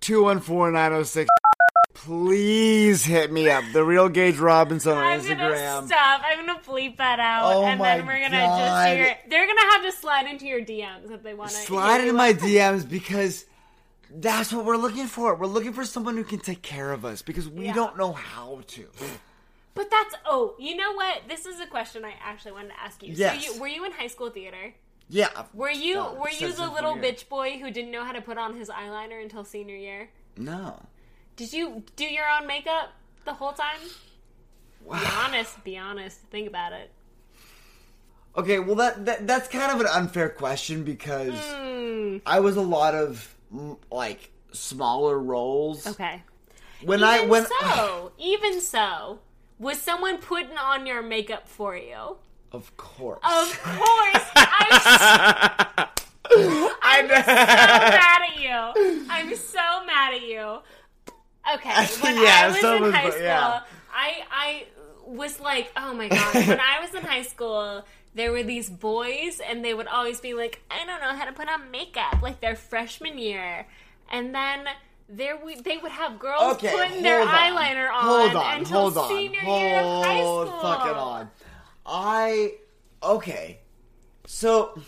two 0.00 0.22
one 0.22 0.40
four 0.40 0.70
nine 0.70 0.90
zero 0.90 1.02
six. 1.04 1.28
Please 1.94 3.04
hit 3.04 3.30
me 3.30 3.50
up. 3.50 3.62
The 3.72 3.84
real 3.84 4.08
Gage 4.08 4.38
Robinson 4.38 4.92
on 4.92 4.98
I'm 5.04 5.20
Instagram. 5.20 5.38
gonna 5.38 5.86
stop. 5.86 6.22
I'm 6.24 6.46
gonna 6.46 6.60
bleep 6.60 6.96
that 6.96 7.20
out, 7.20 7.44
Oh 7.54 7.64
and 7.64 7.80
then 7.80 8.06
we're 8.06 8.20
gonna 8.20 8.38
God. 8.38 8.86
just 8.86 8.96
your. 8.98 9.14
They're 9.28 9.46
gonna 9.46 9.70
have 9.72 9.82
to 9.82 9.92
slide 9.92 10.26
into 10.26 10.46
your 10.46 10.60
DMs 10.60 11.10
if 11.10 11.22
they 11.22 11.34
want 11.34 11.50
to 11.50 11.56
Slide 11.56 12.00
into 12.00 12.14
my 12.14 12.32
DMs 12.34 12.88
because 12.88 13.44
that's 14.10 14.52
what 14.52 14.64
we're 14.64 14.76
looking 14.78 15.06
for. 15.06 15.34
We're 15.34 15.46
looking 15.46 15.72
for 15.74 15.84
someone 15.84 16.16
who 16.16 16.24
can 16.24 16.38
take 16.38 16.62
care 16.62 16.90
of 16.92 17.04
us 17.04 17.20
because 17.22 17.48
we 17.48 17.66
Yeah. 17.66 17.74
don't 17.74 17.98
know 17.98 18.12
how 18.12 18.60
to. 18.66 18.86
But 19.74 19.90
that's 19.90 20.14
oh, 20.26 20.54
you 20.58 20.76
know 20.76 20.92
what? 20.94 21.22
This 21.28 21.44
is 21.46 21.60
a 21.60 21.66
question 21.66 22.04
I 22.04 22.14
actually 22.22 22.52
wanted 22.52 22.68
to 22.70 22.80
ask 22.80 23.02
you. 23.02 23.12
Yes. 23.14 23.44
So 23.46 23.54
you, 23.54 23.60
were 23.60 23.68
you 23.68 23.84
in 23.84 23.92
high 23.92 24.08
school 24.08 24.30
theater? 24.30 24.74
Yeah. 25.10 25.28
Were 25.52 25.70
you 25.70 25.98
Oh, 25.98 26.14
were 26.14 26.30
you 26.30 26.52
the 26.52 26.70
little 26.70 26.94
bitch 26.96 27.28
boy 27.28 27.58
who 27.58 27.70
didn't 27.70 27.90
know 27.90 28.04
how 28.04 28.12
to 28.12 28.20
put 28.22 28.38
on 28.38 28.56
his 28.56 28.68
eyeliner 28.68 29.20
until 29.20 29.44
senior 29.44 29.76
year? 29.76 30.08
No. 30.36 30.80
Did 31.36 31.52
you 31.52 31.82
do 31.96 32.04
your 32.04 32.24
own 32.28 32.46
makeup 32.46 32.92
the 33.24 33.34
whole 33.34 33.52
time? 33.52 33.80
Be 34.88 35.06
honest. 35.18 35.64
Be 35.64 35.76
honest. 35.76 36.18
Think 36.30 36.46
about 36.48 36.72
it. 36.72 36.90
Okay, 38.36 38.60
well 38.60 38.76
that, 38.76 39.04
that 39.06 39.26
that's 39.26 39.48
kind 39.48 39.72
of 39.72 39.80
an 39.80 39.88
unfair 39.88 40.28
question 40.28 40.84
because 40.84 41.34
Hmm. 41.34 42.18
I 42.24 42.38
was 42.40 42.56
a 42.56 42.62
lot 42.62 42.94
of 42.94 43.34
mm, 43.52 43.76
like 43.90 44.30
smaller 44.52 45.18
roles. 45.18 45.86
Okay. 45.86 46.22
When 46.84 47.00
even 47.00 47.08
I 47.08 47.26
when 47.26 47.46
so, 47.46 48.12
even 48.18 48.60
so, 48.60 49.18
was 49.58 49.80
someone 49.80 50.18
putting 50.18 50.56
on 50.56 50.86
your 50.86 51.02
makeup 51.02 51.48
for 51.48 51.76
you? 51.76 52.16
Of 52.52 52.76
course. 52.76 53.20
Of 53.22 53.62
course. 53.62 54.26
I'm, 54.36 55.88
I'm 56.82 57.08
so 57.08 57.34
mad 57.34 58.22
at 58.28 58.40
you. 58.40 59.06
I'm 59.10 59.34
so 59.36 59.84
mad 59.86 60.14
at 60.14 60.22
you. 60.22 60.58
Okay, 61.54 61.86
when 62.00 62.16
Yeah, 62.16 62.40
I 62.44 62.48
was 62.48 62.60
so 62.60 62.76
in 62.76 62.82
was- 62.82 62.94
high 62.94 63.10
school, 63.10 63.22
yeah. 63.22 63.60
I 63.92 64.22
I 64.30 64.66
was 65.06 65.40
like, 65.40 65.72
oh 65.76 65.94
my 65.94 66.08
god. 66.08 66.34
When 66.34 66.60
I 66.60 66.80
was 66.80 66.94
in 66.94 67.02
high 67.02 67.22
school, 67.22 67.84
there 68.14 68.30
were 68.32 68.42
these 68.42 68.70
boys, 68.70 69.40
and 69.40 69.64
they 69.64 69.74
would 69.74 69.88
always 69.88 70.20
be 70.20 70.34
like, 70.34 70.60
I 70.70 70.84
don't 70.86 71.00
know 71.00 71.14
how 71.16 71.24
to 71.24 71.32
put 71.32 71.48
on 71.48 71.70
makeup, 71.70 72.22
like 72.22 72.40
their 72.40 72.56
freshman 72.56 73.18
year, 73.18 73.66
and 74.10 74.34
then. 74.34 74.66
There 75.12 75.36
we, 75.44 75.56
they 75.60 75.76
would 75.76 75.90
have 75.90 76.20
girls 76.20 76.54
Okay, 76.54 76.70
putting 76.70 77.02
their 77.02 77.26
hold 77.26 77.30
on. 77.30 77.34
eyeliner 77.34 77.90
on 77.92 78.00
Hold 78.04 78.36
on, 78.36 78.58
until 78.58 78.78
hold 78.82 78.96
on, 78.96 79.08
senior 79.08 79.40
hold 79.40 79.60
year 79.60 79.80
of 79.80 80.04
high 80.04 80.20
school. 80.20 80.46
fucking 80.62 80.94
on. 80.94 81.30
I 81.84 82.54
okay, 83.02 83.58
so 84.26 84.80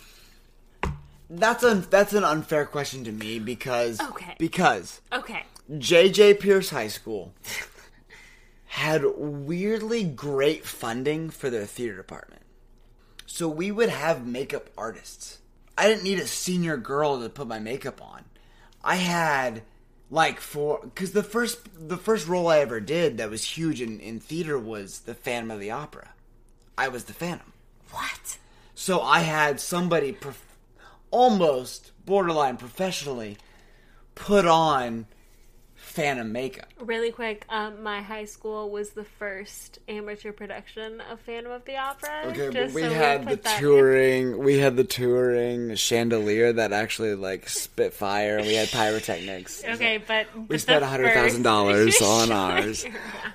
that's 1.31 1.63
a 1.63 1.75
that's 1.77 2.13
an 2.13 2.25
unfair 2.25 2.67
question 2.67 3.05
to 3.05 3.13
me 3.13 3.39
because 3.39 4.01
Okay. 4.01 4.35
because 4.39 5.01
Okay. 5.13 5.45
JJ 5.71 6.41
Pearce 6.41 6.71
High 6.71 6.89
School 6.89 7.33
had 8.67 9.05
weirdly 9.17 10.05
great 10.05 10.65
funding 10.67 11.31
for 11.31 11.51
their 11.51 11.67
theater 11.67 11.97
department. 11.97 12.43
So 13.27 13.49
we 13.49 13.71
would 13.71 13.89
have 13.89 14.27
makeup 14.27 14.69
artists. 14.77 15.39
I 15.79 15.89
didn't 15.89 16.05
need 16.05 16.19
a 16.19 16.27
senior 16.27 16.77
girl 16.77 17.21
to 17.21 17.29
put 17.29 17.47
my 17.49 17.59
makeup 17.59 18.03
on. 18.03 18.25
I 18.85 18.97
had 18.97 19.63
like 20.11 20.41
for 20.41 20.81
because 20.83 21.13
the 21.13 21.23
first 21.23 21.61
the 21.89 21.97
first 21.97 22.29
role 22.29 22.49
I 22.49 22.59
ever 22.59 22.81
did 22.81 23.17
that 23.19 23.31
was 23.31 23.43
huge 23.45 23.81
in, 23.81 24.01
in 24.01 24.21
theater 24.21 24.59
was 24.59 25.01
the 25.01 25.15
Phantom 25.15 25.51
of 25.51 25.61
the 25.61 25.71
Opera. 25.71 26.11
I 26.77 26.89
was 26.89 27.05
the 27.05 27.13
Phantom. 27.13 27.53
What? 27.91 28.39
So 28.75 29.01
I 29.01 29.21
had 29.21 29.61
somebody 29.61 30.13
prof- 30.13 30.57
almost 31.11 31.93
borderline 32.05 32.57
professionally 32.57 33.37
put 34.15 34.47
on 34.47 35.07
Phantom 35.77 36.33
makeup. 36.33 36.69
Really 36.81 37.13
quick, 37.13 37.45
um, 37.51 37.83
my 37.83 38.01
high 38.01 38.25
school 38.25 38.71
was 38.71 38.91
the 38.91 39.05
first 39.05 39.79
amateur 39.89 40.33
production 40.33 41.03
of 41.03 41.21
Phantom 41.21 41.53
of 41.53 41.65
the 41.67 41.77
Opera. 41.77 42.23
Okay, 42.29 42.49
but 42.49 42.73
we 42.73 42.81
so 42.81 42.91
had 42.91 43.27
the 43.29 43.37
that 43.37 43.55
in- 43.57 43.61
touring. 43.61 44.39
We 44.39 44.57
had 44.59 44.77
the 44.77 44.85
touring 44.85 45.75
chandelier 45.75 46.55
that 46.55 46.73
actually 46.73 47.15
like 47.15 47.47
spit 47.49 47.93
fire. 47.93 48.39
And 48.39 48.47
we 48.47 48.55
had 48.55 48.69
pyrotechnics. 48.71 49.65
Okay, 49.69 49.99
but 49.99 50.27
We 50.49 50.57
spent 50.57 50.83
hundred 50.83 51.13
thousand 51.13 51.43
dollars 51.43 52.01
on 52.01 52.33
ours. 52.33 52.87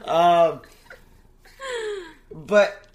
Um, 0.04 0.62
but 2.34 2.87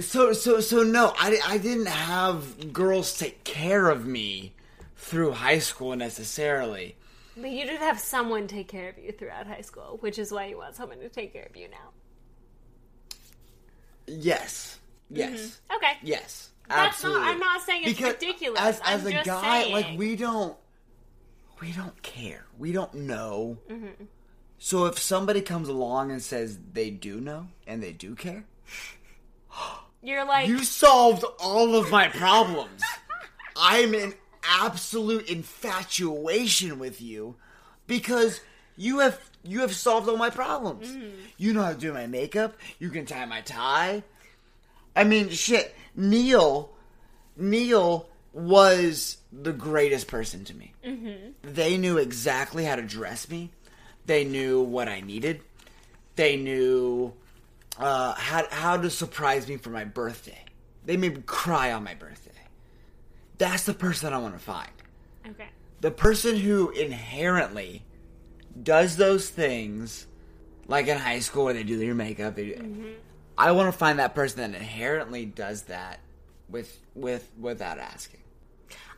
so 0.00 0.32
so 0.32 0.60
so 0.60 0.82
no, 0.82 1.12
I 1.18 1.38
I 1.46 1.58
didn't 1.58 1.86
have 1.86 2.72
girls 2.72 3.16
take 3.16 3.44
care 3.44 3.88
of 3.88 4.06
me 4.06 4.54
through 4.96 5.32
high 5.32 5.58
school 5.58 5.96
necessarily. 5.96 6.96
But 7.36 7.50
you 7.50 7.66
did 7.66 7.78
have 7.78 7.98
someone 8.00 8.48
take 8.48 8.68
care 8.68 8.88
of 8.88 8.98
you 8.98 9.12
throughout 9.12 9.46
high 9.46 9.60
school, 9.60 9.98
which 10.00 10.18
is 10.18 10.32
why 10.32 10.46
you 10.46 10.58
want 10.58 10.74
someone 10.74 10.98
to 10.98 11.08
take 11.08 11.32
care 11.32 11.46
of 11.48 11.56
you 11.56 11.68
now. 11.68 11.90
Yes, 14.06 14.78
yes, 15.10 15.60
Okay. 15.74 15.92
yes. 16.02 16.50
That's 16.68 16.96
absolutely. 16.96 17.20
not. 17.22 17.30
I'm 17.32 17.38
not 17.38 17.62
saying 17.62 17.82
it's 17.84 17.96
because 17.96 18.14
ridiculous. 18.14 18.60
As, 18.60 18.80
as 18.84 19.06
a 19.06 19.12
just 19.12 19.24
guy, 19.26 19.62
saying. 19.62 19.72
like 19.72 19.98
we 19.98 20.16
don't, 20.16 20.56
we 21.60 21.72
don't 21.72 22.02
care. 22.02 22.44
We 22.58 22.72
don't 22.72 22.92
know. 22.94 23.58
Mm-hmm. 23.70 24.04
So 24.58 24.86
if 24.86 24.98
somebody 24.98 25.40
comes 25.40 25.68
along 25.68 26.10
and 26.10 26.20
says 26.20 26.58
they 26.72 26.90
do 26.90 27.20
know 27.20 27.48
and 27.66 27.82
they 27.82 27.92
do 27.92 28.14
care, 28.14 28.44
You're 30.02 30.24
like, 30.24 30.48
you 30.48 30.62
solved 30.64 31.24
all 31.40 31.74
of 31.74 31.90
my 31.90 32.08
problems. 32.08 32.82
I'm 33.56 33.94
in 33.94 34.14
absolute 34.44 35.28
infatuation 35.28 36.78
with 36.78 37.00
you 37.00 37.36
because 37.86 38.40
you 38.76 39.00
have 39.00 39.18
you 39.42 39.60
have 39.60 39.74
solved 39.74 40.08
all 40.08 40.16
my 40.16 40.30
problems. 40.30 40.88
Mm. 40.88 41.12
You 41.36 41.52
know 41.52 41.62
how 41.62 41.72
to 41.72 41.78
do 41.78 41.92
my 41.92 42.06
makeup. 42.06 42.56
You 42.78 42.90
can 42.90 43.06
tie 43.06 43.24
my 43.26 43.40
tie. 43.40 44.04
I 44.94 45.04
mean, 45.04 45.30
shit. 45.30 45.74
Neil, 45.96 46.70
Neil 47.36 48.08
was 48.32 49.18
the 49.32 49.52
greatest 49.52 50.06
person 50.06 50.44
to 50.44 50.54
me. 50.54 50.74
Mm-hmm. 50.84 51.30
They 51.42 51.76
knew 51.76 51.98
exactly 51.98 52.64
how 52.64 52.76
to 52.76 52.82
dress 52.82 53.28
me. 53.28 53.50
They 54.06 54.24
knew 54.24 54.62
what 54.62 54.88
I 54.88 55.00
needed. 55.00 55.40
They 56.16 56.36
knew 56.36 57.12
uh, 57.78 58.14
how 58.14 58.44
how 58.50 58.76
to 58.76 58.90
surprise 58.90 59.48
me 59.48 59.56
for 59.56 59.70
my 59.70 59.84
birthday. 59.84 60.44
They 60.84 60.96
made 60.96 61.14
me 61.16 61.22
cry 61.26 61.72
on 61.72 61.84
my 61.84 61.94
birthday. 61.94 62.32
That's 63.38 63.64
the 63.64 63.74
person 63.74 64.12
I 64.12 64.18
want 64.18 64.34
to 64.34 64.40
find. 64.40 64.70
okay. 65.28 65.48
The 65.80 65.92
person 65.92 66.36
who 66.36 66.70
inherently 66.70 67.84
does 68.60 68.96
those 68.96 69.30
things, 69.30 70.06
like 70.66 70.88
in 70.88 70.98
high 70.98 71.20
school 71.20 71.44
where 71.44 71.54
they 71.54 71.62
do 71.62 71.78
their 71.78 71.94
makeup. 71.94 72.34
They 72.34 72.46
do, 72.46 72.94
I 73.36 73.52
want 73.52 73.72
to 73.72 73.78
find 73.78 74.00
that 74.00 74.14
person 74.14 74.38
that 74.40 74.58
inherently 74.58 75.24
does 75.24 75.62
that 75.64 76.00
with 76.48 76.80
with 76.94 77.30
without 77.38 77.78
asking. 77.78 78.20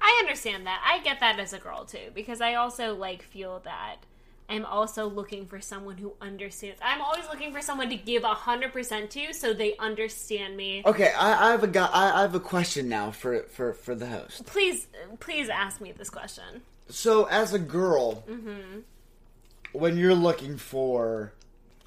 I 0.01 0.17
understand 0.25 0.67
that. 0.67 0.83
I 0.87 1.03
get 1.05 1.21
that 1.21 1.39
as 1.39 1.53
a 1.53 1.59
girl 1.59 1.85
too, 1.85 2.11
because 2.15 2.41
I 2.41 2.55
also 2.55 2.95
like 2.95 3.23
feel 3.23 3.61
that 3.65 3.97
I'm 4.51 4.65
also 4.65 5.07
looking 5.07 5.47
for 5.47 5.61
someone 5.61 5.97
who 5.97 6.13
understands. 6.21 6.81
I'm 6.83 7.01
always 7.01 7.25
looking 7.31 7.53
for 7.53 7.63
someone 7.63 7.89
to 7.91 7.97
give 7.97 8.25
hundred 8.25 8.73
percent 8.73 9.11
to, 9.13 9.33
so 9.33 9.55
they 9.55 9.77
understand 9.77 10.57
me. 10.57 10.83
Okay, 10.85 11.13
I, 11.17 11.49
I 11.49 11.51
have 11.53 11.63
a 11.63 11.69
guy. 11.69 11.87
I, 11.87 12.19
I 12.19 12.23
have 12.23 12.35
a 12.35 12.41
question 12.41 12.89
now 12.89 13.13
for 13.13 13.45
for 13.45 13.73
for 13.73 13.95
the 13.95 14.07
host. 14.07 14.45
Please, 14.47 14.89
please 15.21 15.49
ask 15.49 15.81
me 15.81 15.93
this 15.93 16.11
question. 16.11 16.63
So, 16.89 17.27
as 17.27 17.55
a 17.55 17.59
girl, 17.61 18.25
mm-hmm. 18.29 18.81
when 19.73 19.97
you're 19.97 20.15
looking 20.15 20.57
for, 20.57 21.33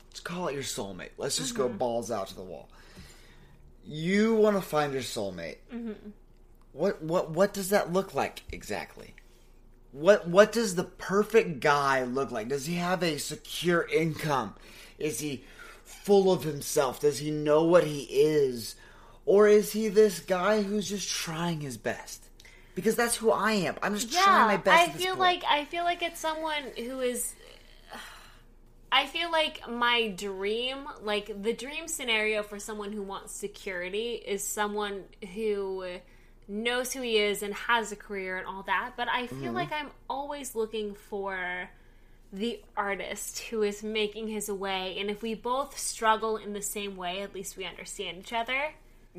let's 0.07 0.21
call 0.21 0.47
it 0.47 0.53
your 0.53 0.63
soulmate. 0.63 1.09
Let's 1.17 1.35
just 1.35 1.55
go 1.55 1.67
mm-hmm. 1.67 1.77
balls 1.77 2.09
out 2.09 2.29
to 2.29 2.35
the 2.35 2.43
wall. 2.43 2.69
You 3.85 4.35
want 4.35 4.55
to 4.55 4.61
find 4.61 4.93
your 4.93 5.01
soulmate. 5.01 5.57
Mm-hmm. 5.73 6.11
What 6.71 7.03
what 7.03 7.31
what 7.31 7.53
does 7.53 7.69
that 7.69 7.91
look 7.91 8.13
like 8.13 8.43
exactly? 8.53 9.15
What 9.93 10.27
what 10.27 10.51
does 10.51 10.73
the 10.75 10.83
perfect 10.83 11.59
guy 11.59 12.03
look 12.03 12.31
like? 12.31 12.49
Does 12.49 12.65
he 12.65 12.75
have 12.75 13.03
a 13.03 13.19
secure 13.19 13.83
income? 13.83 14.55
Is 14.97 15.19
he 15.19 15.43
full 15.83 16.31
of 16.31 16.43
himself? 16.43 16.99
Does 16.99 17.19
he 17.19 17.29
know 17.29 17.63
what 17.63 17.83
he 17.83 18.01
is? 18.09 18.75
Or 19.25 19.47
is 19.47 19.71
he 19.71 19.87
this 19.87 20.19
guy 20.19 20.63
who's 20.63 20.89
just 20.89 21.07
trying 21.09 21.61
his 21.61 21.77
best? 21.77 22.25
Because 22.75 22.95
that's 22.95 23.15
who 23.15 23.31
I 23.31 23.51
am. 23.53 23.75
I'm 23.83 23.93
just 23.93 24.11
trying 24.11 24.47
my 24.47 24.57
best. 24.57 24.89
I 24.89 24.91
feel 24.93 25.15
like 25.15 25.43
I 25.47 25.65
feel 25.65 25.83
like 25.83 26.01
it's 26.01 26.19
someone 26.19 26.63
who 26.75 26.99
is. 26.99 27.35
I 28.91 29.05
feel 29.05 29.31
like 29.31 29.61
my 29.69 30.09
dream, 30.09 30.87
like 31.03 31.41
the 31.41 31.53
dream 31.53 31.87
scenario 31.87 32.43
for 32.43 32.59
someone 32.59 32.91
who 32.91 33.03
wants 33.03 33.33
security, 33.33 34.13
is 34.13 34.45
someone 34.45 35.03
who 35.33 35.85
knows 36.47 36.93
who 36.93 37.01
he 37.01 37.17
is 37.17 37.43
and 37.43 37.53
has 37.53 37.91
a 37.91 37.95
career 37.95 38.37
and 38.37 38.47
all 38.47 38.63
that. 38.63 38.93
But 38.97 39.07
I 39.09 39.27
feel 39.27 39.37
Mm-hmm. 39.39 39.55
like 39.55 39.71
I'm 39.71 39.91
always 40.09 40.55
looking 40.55 40.93
for 40.95 41.69
the 42.31 42.59
artist 42.75 43.39
who 43.49 43.61
is 43.61 43.83
making 43.83 44.27
his 44.27 44.49
way, 44.49 44.97
and 44.99 45.09
if 45.11 45.21
we 45.21 45.35
both 45.35 45.77
struggle 45.77 46.37
in 46.37 46.53
the 46.53 46.61
same 46.63 46.95
way, 46.95 47.21
at 47.21 47.33
least 47.33 47.57
we 47.57 47.65
understand 47.65 48.17
each 48.19 48.33
other. 48.33 48.73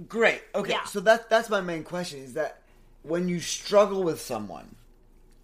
Great. 0.08 0.42
Okay. 0.54 0.72
Yeah. 0.72 0.84
So 0.84 1.00
that 1.00 1.30
that's 1.30 1.48
my 1.48 1.60
main 1.60 1.84
question 1.84 2.20
is 2.20 2.34
that 2.34 2.62
when 3.02 3.28
you 3.28 3.38
struggle 3.40 4.02
with 4.02 4.20
someone, 4.20 4.74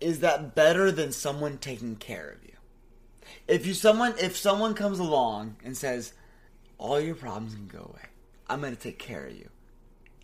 is 0.01 0.21
that 0.21 0.55
better 0.57 0.91
than 0.91 1.13
someone 1.13 1.59
taking 1.59 1.95
care 1.97 2.29
of 2.31 2.43
you? 2.45 2.57
If 3.47 3.67
you 3.67 3.75
someone 3.75 4.15
if 4.19 4.37
someone 4.37 4.75
comes 4.75 4.99
along 4.99 5.57
and 5.65 5.77
says, 5.77 6.13
"All 6.79 6.99
your 7.01 7.15
problems 7.15 7.55
can 7.55 7.69
go 7.69 7.79
away. 7.93 8.07
I'm 8.49 8.61
going 8.61 8.75
to 8.75 8.83
take 8.83 8.99
care 8.99 9.27
of 9.27 9.37
you." 9.37 9.49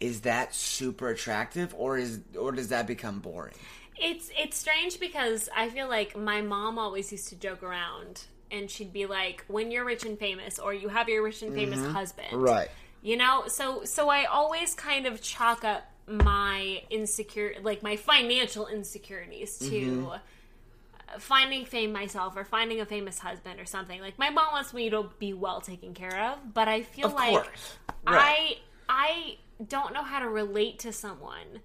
Is 0.00 0.22
that 0.22 0.54
super 0.54 1.08
attractive 1.08 1.74
or 1.76 1.96
is 1.98 2.20
or 2.38 2.52
does 2.52 2.68
that 2.68 2.86
become 2.86 3.20
boring? 3.20 3.54
It's 3.98 4.30
it's 4.36 4.58
strange 4.58 5.00
because 5.00 5.48
I 5.54 5.70
feel 5.70 5.88
like 5.88 6.16
my 6.16 6.42
mom 6.42 6.78
always 6.78 7.10
used 7.12 7.28
to 7.30 7.36
joke 7.36 7.62
around 7.62 8.24
and 8.50 8.70
she'd 8.70 8.92
be 8.92 9.06
like, 9.06 9.44
"When 9.48 9.70
you're 9.70 9.84
rich 9.84 10.04
and 10.04 10.18
famous, 10.18 10.58
or 10.58 10.74
you 10.74 10.88
have 10.88 11.08
your 11.08 11.22
rich 11.22 11.42
and 11.42 11.54
famous 11.54 11.84
husband, 11.84 12.28
Right. 12.30 12.70
You 13.02 13.16
know, 13.16 13.44
so 13.48 13.84
so 13.84 14.08
I 14.10 14.24
always 14.26 14.74
kind 14.74 15.06
of 15.06 15.22
chalk 15.22 15.64
up 15.64 15.84
my 16.08 16.82
insecure, 16.90 17.54
like 17.62 17.82
my 17.82 17.96
financial 17.96 18.66
insecurities 18.68 19.58
to 19.70 19.72
Mm-hmm. 19.72 21.18
finding 21.18 21.64
fame 21.64 21.92
myself 21.92 22.36
or 22.36 22.44
finding 22.44 22.80
a 22.80 22.86
famous 22.86 23.18
husband 23.18 23.60
or 23.60 23.64
something. 23.64 24.00
Like 24.00 24.18
my 24.18 24.30
mom 24.30 24.48
wants 24.52 24.74
me 24.74 24.90
to 24.90 25.10
be 25.18 25.32
well 25.32 25.60
taken 25.60 25.94
care 25.94 26.32
of, 26.32 26.52
but 26.54 26.68
I 26.68 26.82
feel 26.82 27.08
Of 27.08 27.14
like 27.14 27.30
course. 27.30 27.78
Right. 28.06 28.36
I 28.36 28.56
I 28.88 29.36
don't 29.64 29.92
know 29.94 30.02
how 30.02 30.18
to 30.20 30.28
relate 30.28 30.78
to 30.80 30.92
someone 30.92 31.60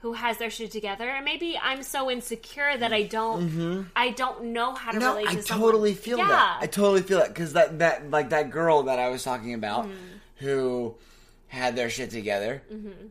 who 0.00 0.12
has 0.12 0.38
their 0.38 0.50
shit 0.50 0.70
together. 0.70 1.08
And 1.08 1.24
maybe 1.24 1.58
I'm 1.60 1.82
so 1.82 2.10
insecure 2.10 2.76
that 2.76 2.92
I 2.92 3.02
don't 3.04 3.86
I 3.96 4.10
don't 4.10 4.46
know 4.52 4.74
how 4.74 4.92
to 4.92 4.98
Mm-hmm. 4.98 5.06
No, 5.06 5.16
relate 5.16 5.28
I 5.28 5.34
to 5.36 5.42
someone. 5.42 5.68
I 5.68 5.72
totally 5.72 5.94
feel 5.94 6.18
yeah. 6.18 6.26
that. 6.28 6.58
I 6.62 6.66
totally 6.66 7.02
feel 7.02 7.18
that 7.18 7.28
because 7.28 7.52
that 7.54 7.78
that 7.78 8.10
like 8.10 8.30
that 8.30 8.50
girl 8.50 8.84
that 8.84 8.98
I 8.98 9.08
was 9.08 9.22
talking 9.22 9.54
about 9.54 9.86
Mm-hmm. 9.86 10.44
who 10.46 10.94
had 11.48 11.76
their 11.76 11.88
shit 11.88 12.10
together. 12.10 12.62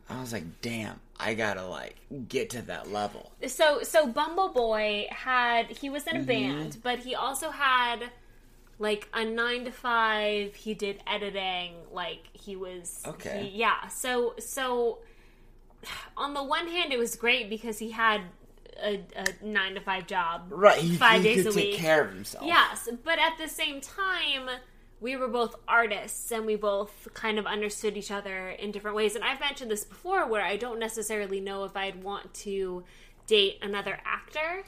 I 0.10 0.20
was 0.22 0.32
like, 0.34 0.44
damn, 0.62 1.00
I 1.20 1.34
gotta 1.34 1.66
like 1.66 1.96
get 2.28 2.52
to 2.52 2.62
that 2.64 2.92
level. 2.92 3.32
so 3.48 3.82
so 3.84 4.06
Bumble 4.08 4.50
Boy 4.50 5.08
had 5.10 5.68
he 5.68 5.90
was 5.90 6.04
Mm-hmm. 6.04 6.16
in 6.18 6.22
a 6.22 6.26
band, 6.26 6.78
but 6.84 7.00
he 7.00 7.16
also 7.16 7.50
had 7.50 8.04
like 8.80 9.08
a 9.14 9.24
nine 9.26 9.66
to 9.66 9.72
five. 9.72 10.56
He 10.56 10.74
did 10.74 11.02
editing. 11.08 11.74
Like 11.92 12.28
he 12.34 12.56
was 12.56 13.02
Okay. 13.06 13.50
he- 13.52 13.60
yeah. 13.60 13.88
So 13.88 14.36
so 14.40 15.00
on 16.18 16.34
the 16.34 16.44
one 16.44 16.68
hand, 16.68 16.92
it 16.92 17.00
was 17.00 17.16
great 17.16 17.50
because 17.50 17.78
he 17.80 17.92
had 17.92 18.22
a, 18.84 19.02
a 19.16 19.46
nine 19.46 19.76
to 19.76 19.82
five 19.82 20.08
job. 20.08 20.48
Right, 20.50 20.80
he, 20.80 20.98
Five 20.98 21.22
he 21.22 21.36
days 21.36 21.44
could 21.44 21.54
a 21.54 21.56
take 21.56 21.72
week. 21.72 21.80
care 21.80 22.04
of 22.04 22.12
himself. 22.14 22.46
Yes, 22.46 22.90
but 23.04 23.20
at 23.20 23.38
the 23.38 23.48
same 23.48 23.80
time, 23.82 24.50
we 25.00 25.16
were 25.16 25.28
both 25.28 25.56
artists 25.68 26.32
and 26.32 26.46
we 26.46 26.56
both 26.56 27.08
kind 27.14 27.38
of 27.40 27.46
understood 27.46 27.96
each 27.96 28.12
other 28.12 28.50
in 28.50 28.72
different 28.72 28.98
ways. 28.98 29.16
And 29.16 29.24
I've 29.24 29.40
mentioned 29.40 29.70
this 29.72 29.86
before 29.86 30.28
where 30.28 30.42
I 30.42 30.58
don't 30.58 30.80
necessarily 30.80 31.40
know 31.40 31.64
if 31.66 31.78
I'd 31.78 32.04
want 32.04 32.34
to 32.46 32.84
date 33.28 33.60
another 33.62 34.00
actor 34.06 34.64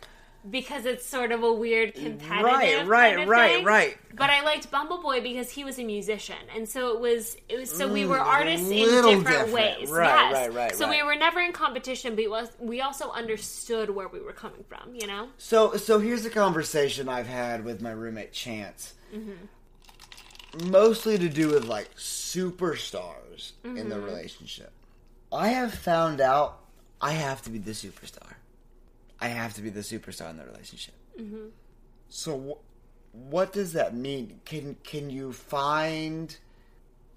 because 0.50 0.86
it's 0.86 1.06
sort 1.06 1.32
of 1.32 1.44
a 1.44 1.52
weird 1.52 1.94
competitive 1.96 2.44
Right, 2.44 2.88
right, 2.88 3.10
kind 3.12 3.22
of 3.24 3.28
right, 3.30 3.56
thing. 3.58 3.66
right. 3.66 3.98
But 4.14 4.30
I 4.30 4.42
liked 4.44 4.72
Bumble 4.72 5.02
Boy 5.02 5.22
because 5.22 5.50
he 5.52 5.64
was 5.64 5.78
a 5.80 5.84
musician, 5.84 6.38
and 6.56 6.68
so 6.68 6.94
it 6.96 7.00
was 7.00 7.36
it 7.50 7.58
was 7.60 7.70
so 7.70 7.92
we 7.92 8.06
were 8.06 8.18
Mm, 8.18 8.26
artists 8.26 8.70
in 8.70 8.78
different, 8.78 9.26
different. 9.26 9.52
ways. 9.52 9.90
Right, 9.90 10.06
yes. 10.08 10.34
right, 10.34 10.54
right, 10.54 10.76
So 10.76 10.90
we 10.90 11.04
were 11.04 11.16
never 11.16 11.40
in 11.40 11.52
competition, 11.52 12.16
but 12.16 12.30
was, 12.30 12.50
we 12.60 12.82
also 12.82 13.12
understood 13.12 13.90
where 13.90 14.08
we 14.08 14.20
were 14.22 14.34
coming 14.34 14.64
from. 14.68 14.96
You 14.96 15.08
know. 15.08 15.30
So 15.38 15.76
so 15.76 16.00
here's 16.00 16.26
a 16.26 16.30
conversation 16.30 17.10
I've 17.10 17.28
had 17.28 17.64
with 17.66 17.82
my 17.82 17.92
roommate 17.92 18.34
Chance. 18.34 18.94
Mostly 20.64 21.18
to 21.20 21.30
do 21.30 21.50
with 21.50 21.66
like 21.66 21.94
superstars 21.96 23.52
in 23.64 23.90
the 23.90 24.00
relationship. 24.00 24.72
I 25.32 25.50
have 25.50 25.74
found 25.74 26.22
out 26.22 26.60
I 27.02 27.12
have 27.12 27.42
to 27.44 27.50
be 27.50 27.60
the 27.60 27.72
superstar. 27.72 28.36
I 29.20 29.30
have 29.30 29.54
to 29.56 29.62
be 29.62 29.70
the 29.70 29.80
superstar 29.82 30.30
in 30.30 30.38
the 30.38 30.46
relationship. 30.46 30.94
So 32.10 32.40
wh- 32.40 33.16
what 33.32 33.52
does 33.54 33.74
that 33.74 33.96
mean? 33.96 34.40
Can 34.46 34.76
can 34.84 35.10
you 35.10 35.34
find 35.34 36.36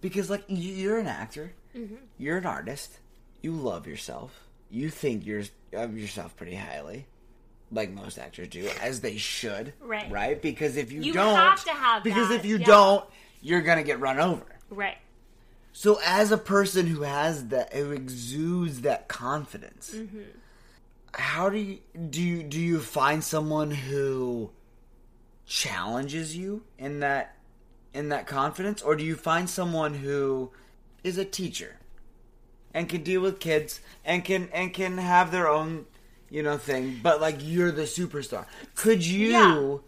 because 0.01 0.31
like 0.31 0.45
you- 0.49 0.75
you're 0.75 0.99
an 0.99 1.07
actor, 1.07 1.53
you're 2.19 2.39
an 2.39 2.47
artist, 2.47 2.99
you 3.43 3.53
love 3.53 3.87
yourself, 3.87 4.49
you 4.71 4.91
think 4.91 5.27
you're 5.27 5.43
of 5.73 5.97
yourself 5.97 6.37
pretty 6.37 6.57
highly, 6.57 7.07
like 7.71 7.91
most 7.91 8.19
actors 8.19 8.49
do, 8.49 8.69
as 8.81 9.01
they 9.03 9.17
should, 9.17 9.73
Right. 9.81 10.11
Right? 10.11 10.41
Because 10.41 10.77
if 10.77 10.91
you, 10.91 11.03
You 11.03 11.13
don't, 11.13 11.37
have 11.37 11.63
to 11.65 11.71
have 11.71 12.03
because 12.03 12.29
that, 12.31 12.37
if 12.37 12.45
you 12.45 12.57
yeah. 12.59 12.67
don't, 12.67 13.05
you're 13.43 13.61
gonna 13.63 13.85
get 13.85 14.01
run 14.01 14.19
over. 14.19 14.45
Right. 14.71 14.99
So, 15.73 16.01
as 16.05 16.33
a 16.33 16.39
person 16.39 16.89
who 16.89 17.03
has 17.03 17.49
that, 17.49 17.73
who 17.73 17.93
exudes 17.93 18.81
that 18.81 19.07
confidence, 19.07 19.93
Mm-hmm. 19.95 20.19
How 21.15 21.51
do 21.51 21.59
you 21.59 21.79
do? 22.11 22.21
You, 22.23 22.43
do 22.43 22.61
you 22.61 22.81
find 22.81 23.23
someone 23.23 23.71
who 23.71 24.51
challenges 25.47 26.37
you 26.37 26.63
in 26.79 27.01
that 27.01 27.37
in 27.93 28.09
that 28.11 28.27
confidence, 28.27 28.83
or 28.83 28.95
do 28.97 29.05
you 29.05 29.17
find 29.17 29.49
someone 29.51 29.95
who 29.95 30.51
is 31.03 31.19
a 31.19 31.25
teacher 31.25 31.77
and 32.73 32.89
can 32.89 33.03
deal 33.03 33.21
with 33.21 33.41
kids 33.41 33.81
and 34.05 34.25
can 34.25 34.49
and 34.53 34.73
can 34.73 34.99
have 34.99 35.31
their 35.33 35.49
own 35.49 35.87
you 36.29 36.43
know 36.43 36.57
thing, 36.57 37.01
but 37.03 37.21
like 37.21 37.37
you're 37.41 37.73
the 37.73 37.83
superstar? 37.83 38.47
Could 38.77 39.05
you 39.05 39.31
Yeah. 39.31 39.79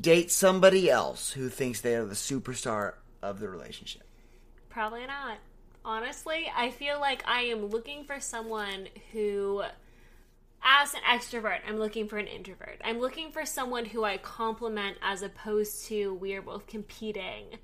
date 0.00 0.30
somebody 0.30 0.90
else 0.90 1.32
who 1.32 1.48
thinks 1.48 1.80
they 1.80 1.94
are 1.96 2.04
the 2.04 2.14
superstar 2.14 2.94
of 3.22 3.40
the 3.40 3.48
relationship? 3.48 4.02
Probably 4.68 5.06
not. 5.06 5.38
Honestly, 5.84 6.50
I 6.54 6.70
feel 6.70 7.00
like 7.00 7.22
I 7.26 7.42
am 7.42 7.66
looking 7.66 8.04
for 8.04 8.20
someone 8.20 8.88
who, 9.12 9.62
as 10.66 10.94
an 10.94 11.00
extrovert, 11.08 11.60
I'm 11.66 11.78
looking 11.78 12.08
for 12.08 12.18
an 12.18 12.26
introvert. 12.26 12.80
I'm 12.84 12.98
looking 12.98 13.30
for 13.30 13.46
someone 13.46 13.84
who 13.84 14.02
I 14.02 14.16
compliment 14.16 14.98
as 15.00 15.22
opposed 15.22 15.86
to 15.86 16.14
we 16.14 16.34
are 16.34 16.42
both 16.42 16.66
competing 16.66 17.58